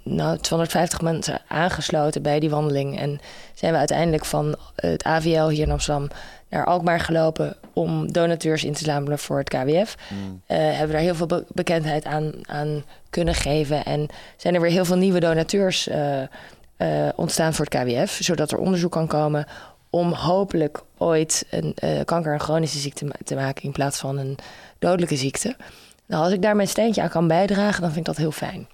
nou, 0.04 0.38
250 0.38 1.02
mensen 1.02 1.42
aangesloten 1.48 2.22
bij 2.22 2.40
die 2.40 2.50
wandeling. 2.50 3.00
En 3.00 3.20
zijn 3.54 3.72
we 3.72 3.78
uiteindelijk 3.78 4.26
van 4.26 4.56
het 4.76 5.04
AVL 5.04 5.48
hier 5.48 5.66
in 5.66 5.72
Amsterdam 5.72 6.08
naar 6.50 6.66
Alkmaar 6.66 7.00
gelopen 7.00 7.56
om 7.74 8.12
donateurs 8.12 8.64
in 8.64 8.74
te 8.74 8.84
zamelen 8.84 9.20
voor 9.20 9.38
het 9.38 9.50
KWF. 9.50 9.96
Eh, 10.46 10.58
hebben 10.58 10.88
we 10.88 10.92
daar 10.94 11.02
heel 11.02 11.16
veel 11.16 11.26
be- 11.26 11.46
bekendheid 11.48 12.06
aan, 12.06 12.32
aan 12.42 12.84
kunnen 13.10 13.36
geven. 13.36 13.84
En 13.86 14.08
zijn 14.38 14.56
er 14.56 14.62
weer 14.62 14.72
heel 14.72 14.86
veel 14.86 14.98
nieuwe 14.98 15.20
donateurs 15.20 15.90
ontstaan 17.16 17.54
voor 17.54 17.66
het 17.66 17.74
KWF. 17.84 18.18
Zodat 18.22 18.52
er 18.52 18.58
onderzoek 18.58 18.92
kan 18.92 19.08
komen 19.08 19.46
om 19.94 20.12
hopelijk 20.14 20.82
ooit 20.98 21.46
een 21.50 21.74
eh, 21.76 22.06
kanker 22.06 22.34
een 22.34 22.40
chronische 22.40 22.78
ziekte 22.80 23.06
ma- 23.06 23.16
te 23.24 23.36
maken 23.36 23.64
in 23.64 23.72
plaats 23.72 24.00
van 24.00 24.18
een 24.18 24.38
dodelijke 24.80 25.16
ziekte. 25.16 25.56
Nou, 26.06 26.24
als 26.24 26.34
ik 26.34 26.42
daar 26.42 26.56
mijn 26.56 26.68
steentje 26.68 27.02
aan 27.02 27.10
kan 27.10 27.28
bijdragen, 27.28 27.82
dan 27.82 27.92
vind 27.92 28.08
ik 28.08 28.14
dat 28.16 28.18
heel 28.18 28.32
fijn. 28.32 28.68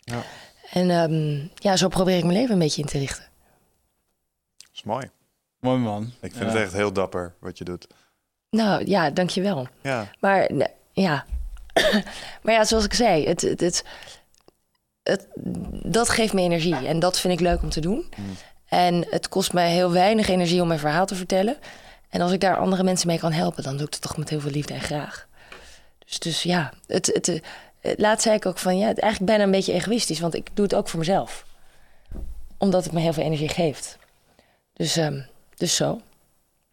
Ja. 0.00 0.22
En 0.70 0.90
ehm, 0.90 1.46
ja, 1.54 1.76
zo 1.76 1.88
probeer 1.88 2.16
ik 2.16 2.24
mijn 2.24 2.36
leven 2.36 2.52
een 2.52 2.58
beetje 2.58 2.82
in 2.82 2.88
te 2.88 2.98
richten. 2.98 3.24
Dat 4.56 4.70
is 4.74 4.82
mooi. 4.82 5.10
Mooi 5.60 5.78
man. 5.78 6.02
Ik 6.20 6.32
vind 6.32 6.34
Ja. 6.44 6.44
het 6.46 6.56
echt 6.64 6.72
heel 6.72 6.92
dapper 6.92 7.34
wat 7.38 7.58
je 7.58 7.64
doet. 7.64 7.86
Nou 8.50 8.86
ja, 8.86 9.10
dankjewel. 9.10 9.66
Ja. 9.82 10.10
Maar 10.20 10.50
ja. 10.92 11.24
maar 12.42 12.54
ja, 12.54 12.64
zoals 12.64 12.84
ik 12.84 12.94
zei, 12.94 13.26
het, 13.26 13.40
het, 13.40 13.60
het, 13.60 13.84
het- 15.02 15.26
dat 15.92 16.08
geeft 16.08 16.32
me 16.32 16.40
energie. 16.40 16.86
En 16.86 16.98
dat 16.98 17.20
vind 17.20 17.32
ik 17.32 17.40
leuk 17.40 17.62
om 17.62 17.70
te 17.70 17.80
doen. 17.80 18.08
En 18.70 19.06
het 19.10 19.28
kost 19.28 19.52
mij 19.52 19.70
heel 19.70 19.92
weinig 19.92 20.28
energie 20.28 20.60
om 20.62 20.68
mijn 20.68 20.80
verhaal 20.80 21.06
te 21.06 21.14
vertellen. 21.14 21.56
En 22.08 22.20
als 22.20 22.32
ik 22.32 22.40
daar 22.40 22.56
andere 22.56 22.82
mensen 22.82 23.06
mee 23.08 23.18
kan 23.18 23.32
helpen, 23.32 23.62
dan 23.62 23.76
doe 23.76 23.86
ik 23.86 23.92
het 23.92 24.02
toch 24.02 24.16
met 24.16 24.28
heel 24.28 24.40
veel 24.40 24.50
liefde 24.50 24.74
en 24.74 24.80
graag. 24.80 25.28
Dus, 25.98 26.18
dus 26.18 26.42
ja, 26.42 26.72
het, 26.86 27.06
het, 27.06 27.28
eh, 27.28 27.92
laatst 27.96 28.22
zei 28.22 28.36
ik 28.36 28.46
ook 28.46 28.58
van 28.58 28.78
ja, 28.78 28.86
het 28.86 28.98
eigenlijk 28.98 29.30
bijna 29.32 29.44
een 29.44 29.56
beetje 29.58 29.72
egoïstisch, 29.72 30.20
want 30.20 30.34
ik 30.34 30.48
doe 30.54 30.64
het 30.64 30.74
ook 30.74 30.88
voor 30.88 30.98
mezelf. 30.98 31.46
Omdat 32.58 32.84
het 32.84 32.92
me 32.92 33.00
heel 33.00 33.12
veel 33.12 33.24
energie 33.24 33.48
geeft. 33.48 33.98
Dus, 34.72 34.96
ehm, 34.96 35.20
dus 35.56 35.76
zo. 35.76 35.90
En 35.92 36.00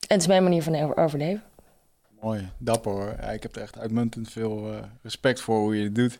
het 0.08 0.22
is 0.22 0.28
mijn 0.28 0.44
manier 0.44 0.64
van 0.64 0.76
over- 0.76 0.98
overleven. 0.98 1.44
Mooi, 2.22 2.50
dapper 2.58 2.92
hoor. 2.92 3.16
Ik 3.34 3.44
heb 3.44 3.56
er 3.56 3.62
echt 3.62 3.80
uitmuntend 3.80 4.30
veel 4.32 4.74
eh, 4.74 4.80
respect 5.04 5.42
voor 5.42 5.60
hoe 5.60 5.78
je 5.78 5.84
het 5.84 5.96
doet. 5.96 6.20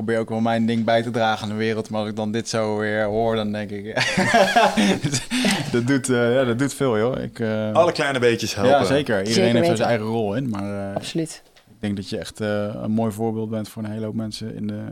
Probeer 0.00 0.18
ook 0.18 0.28
wel 0.28 0.40
mijn 0.40 0.66
ding 0.66 0.84
bij 0.84 1.02
te 1.02 1.10
dragen 1.10 1.42
aan 1.42 1.48
de 1.48 1.54
wereld, 1.54 1.90
maar 1.90 2.00
als 2.00 2.08
ik 2.08 2.16
dan 2.16 2.32
dit 2.32 2.48
zo 2.48 2.78
weer 2.78 3.04
hoor, 3.04 3.36
dan 3.36 3.52
denk 3.52 3.70
ik... 3.70 3.84
dat, 5.72 5.86
doet, 5.86 6.08
eh, 6.08 6.34
ja, 6.34 6.44
dat 6.44 6.58
doet 6.58 6.74
veel 6.74 6.98
joh. 6.98 7.22
Ik, 7.22 7.38
eh, 7.38 7.72
Alle 7.72 7.92
kleine 7.92 8.18
beetjes 8.18 8.54
helpen. 8.54 8.72
ja, 8.72 8.84
zeker. 8.84 9.18
Iedereen 9.18 9.34
Zeker 9.34 9.54
heeft 9.54 9.66
zo 9.66 9.74
zijn 9.74 9.88
eigen 9.88 10.06
rol 10.06 10.34
in, 10.34 10.48
maar 10.48 10.88
eh, 10.88 10.96
Absoluut. 10.96 11.42
ik 11.54 11.80
denk 11.80 11.96
dat 11.96 12.08
je 12.08 12.18
echt 12.18 12.40
eh, 12.40 12.74
een 12.82 12.90
mooi 12.90 13.12
voorbeeld 13.12 13.50
bent 13.50 13.68
voor 13.68 13.84
een 13.84 13.90
hele 13.90 14.04
hoop 14.04 14.14
mensen 14.14 14.54
in 14.54 14.66
de, 14.66 14.84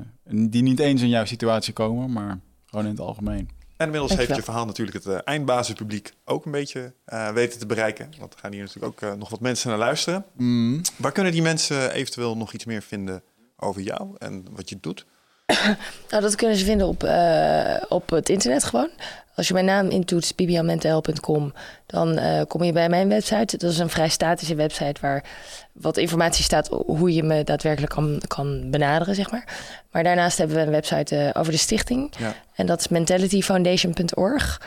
die 0.48 0.62
niet 0.62 0.80
eens 0.80 1.02
in 1.02 1.09
jouw 1.09 1.24
situatie 1.24 1.72
komen, 1.72 2.12
maar 2.12 2.39
gewoon 2.66 2.85
in 2.85 2.90
het 2.90 3.01
algemeen. 3.01 3.48
En 3.76 3.86
inmiddels 3.86 4.16
heeft 4.16 4.36
je 4.36 4.43
verhaal 4.43 4.66
natuurlijk 4.66 5.05
het 5.05 5.22
eindbasispubliek 5.22 6.12
ook 6.24 6.44
een 6.44 6.52
beetje 6.52 6.93
eh, 7.05 7.32
weten 7.32 7.59
te 7.59 7.66
bereiken. 7.66 8.10
Want 8.18 8.35
er 8.35 8.40
gaan 8.40 8.52
hier 8.52 8.64
natuurlijk 8.64 9.05
ook 9.05 9.16
nog 9.16 9.28
wat 9.28 9.40
mensen 9.40 9.68
naar 9.68 9.78
luisteren. 9.78 10.24
Mm. 10.36 10.80
Waar 10.97 11.12
kunnen 11.12 11.32
die 11.32 11.43
mensen 11.43 11.93
eventueel 11.93 12.36
nog 12.36 12.52
iets 12.52 12.64
meer 12.64 12.82
vinden 12.82 13.22
over 13.59 13.80
jou 13.80 14.16
en 14.18 14.44
wat 14.51 14.68
je 14.68 14.78
doet? 14.80 15.06
Nou, 16.10 16.22
dat 16.22 16.35
kunnen 16.35 16.56
ze 16.56 16.64
vinden 16.64 16.86
op, 16.86 17.02
eh, 17.02 17.74
op 17.89 18.10
het 18.10 18.28
internet 18.28 18.64
gewoon. 18.64 18.90
Als 19.35 19.48
je 19.48 19.55
mijn 19.55 19.64
naam 19.64 19.89
intoetst, 19.89 20.36
bibianmentel.com, 20.36 21.52
dan 21.86 22.18
eh, 22.18 22.43
kom 22.47 22.62
je 22.64 22.72
bij 22.72 22.89
mijn 22.89 23.09
website. 23.09 23.56
Dat 23.56 23.70
is 23.70 23.78
een 23.78 23.89
vrij 23.89 24.09
statische 24.09 24.55
website 24.55 25.01
waar 25.01 25.24
wat 25.72 25.97
informatie 25.97 26.44
staat 26.44 26.68
hoe 26.68 27.14
je 27.14 27.22
me 27.22 27.44
daadwerkelijk 27.44 27.93
kan, 27.93 28.22
kan 28.26 28.70
benaderen, 28.70 29.14
zeg 29.14 29.30
maar. 29.30 29.44
Maar 29.90 30.02
daarnaast 30.02 30.39
hebben 30.39 30.56
we 30.56 30.62
een 30.62 30.70
website 30.70 31.16
eh, 31.16 31.40
over 31.40 31.52
de 31.52 31.59
stichting. 31.59 32.12
Ja. 32.18 32.35
En 32.55 32.66
dat 32.66 32.80
is 32.80 32.89
mentalityfoundation.org. 32.89 34.60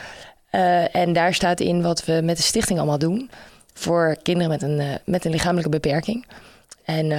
En 0.91 1.13
daar 1.13 1.33
staat 1.33 1.59
in 1.59 1.81
wat 1.81 2.05
we 2.05 2.21
met 2.23 2.37
de 2.37 2.43
stichting 2.43 2.79
allemaal 2.79 2.97
doen 2.97 3.29
voor 3.73 4.17
kinderen 4.21 4.49
met 4.49 4.61
een, 4.61 4.99
met 5.05 5.25
een 5.25 5.31
lichamelijke 5.31 5.69
beperking. 5.69 6.25
En 6.83 7.11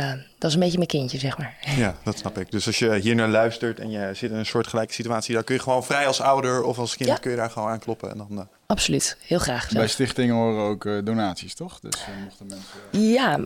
dat 0.42 0.50
is 0.50 0.56
een 0.56 0.62
beetje 0.62 0.76
mijn 0.76 0.88
kindje, 0.88 1.18
zeg 1.18 1.38
maar. 1.38 1.56
Ja, 1.76 1.94
dat 2.04 2.18
snap 2.18 2.38
ik. 2.38 2.50
Dus 2.50 2.66
als 2.66 2.78
je 2.78 2.94
hier 2.94 3.14
naar 3.14 3.28
luistert 3.28 3.80
en 3.80 3.90
je 3.90 4.10
zit 4.14 4.30
in 4.30 4.36
een 4.36 4.46
soortgelijke 4.46 4.92
situatie, 4.92 5.34
dan 5.34 5.44
kun 5.44 5.54
je 5.54 5.60
gewoon 5.60 5.84
vrij 5.84 6.06
als 6.06 6.20
ouder 6.20 6.62
of 6.62 6.78
als 6.78 6.96
kind 6.96 7.08
Ja. 7.08 7.16
kun 7.16 7.30
je 7.30 7.36
daar 7.36 7.50
gewoon 7.50 7.68
aankloppen. 7.68 8.10
En 8.10 8.18
dan, 8.18 8.38
eh, 8.38 8.44
Absoluut, 8.66 9.16
heel 9.20 9.38
graag. 9.38 9.68
Bij 9.72 9.88
stichtingen 9.88 10.34
horen 10.34 10.62
ook 10.62 10.84
eh, 10.84 10.98
donaties, 11.04 11.54
toch? 11.54 11.80
Dus 11.80 11.94
eh, 12.00 12.24
mochten 12.24 12.46
mensen... 12.46 13.00
Ja, 13.12 13.38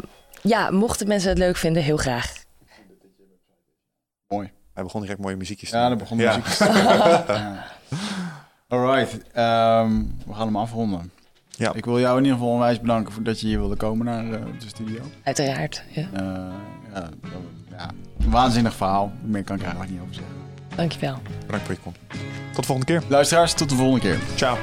ja, 0.42 0.70
mochten 0.70 1.08
mensen 1.08 1.28
het 1.28 1.38
leuk 1.38 1.56
vinden, 1.56 1.82
heel 1.82 1.96
graag. 1.96 2.32
Mooi. 4.28 4.50
hij 4.74 4.82
begon 4.82 5.00
direct 5.00 5.20
mooie 5.20 5.36
muziekjes 5.36 5.70
te 5.70 5.76
Ja, 5.76 5.88
dan 5.88 5.98
begon 5.98 6.16
de 6.16 6.22
Ja. 6.22 6.36
muziek. 6.36 6.58
ja. 7.28 7.66
Alright, 8.68 9.16
ehm, 9.32 10.02
we 10.26 10.34
gaan 10.34 10.46
hem 10.46 10.56
afronden. 10.56 11.10
Ja. 11.50 11.72
Ik 11.74 11.84
wil 11.84 12.00
jou 12.00 12.16
in 12.18 12.22
ieder 12.24 12.38
geval 12.38 12.52
onwijs 12.52 12.80
bedanken 12.80 13.12
voor 13.12 13.22
dat 13.22 13.40
je 13.40 13.46
hier 13.46 13.58
wilde 13.58 13.76
komen 13.76 14.06
naar 14.06 14.30
de 14.30 14.66
studio. 14.66 15.00
Uiteraard. 15.22 15.82
Ja. 15.88 16.08
Ja, 17.76 17.90
waanzinnig 18.16 18.74
verhaal. 18.74 19.12
Meer 19.22 19.44
kan 19.44 19.56
ik 19.56 19.62
er 19.62 19.68
eigenlijk 19.68 19.94
niet 19.94 20.02
over 20.02 20.14
zeggen. 20.14 20.34
Dankjewel. 20.76 21.18
Bedankt 21.46 21.66
voor 21.66 21.74
je 21.74 21.80
komst. 21.80 21.98
Tot 22.52 22.56
de 22.56 22.62
volgende 22.62 22.92
keer. 22.92 23.02
Luisteraars, 23.08 23.52
tot 23.52 23.68
de 23.68 23.74
volgende 23.74 24.00
keer. 24.00 24.18
Ciao. 24.34 24.56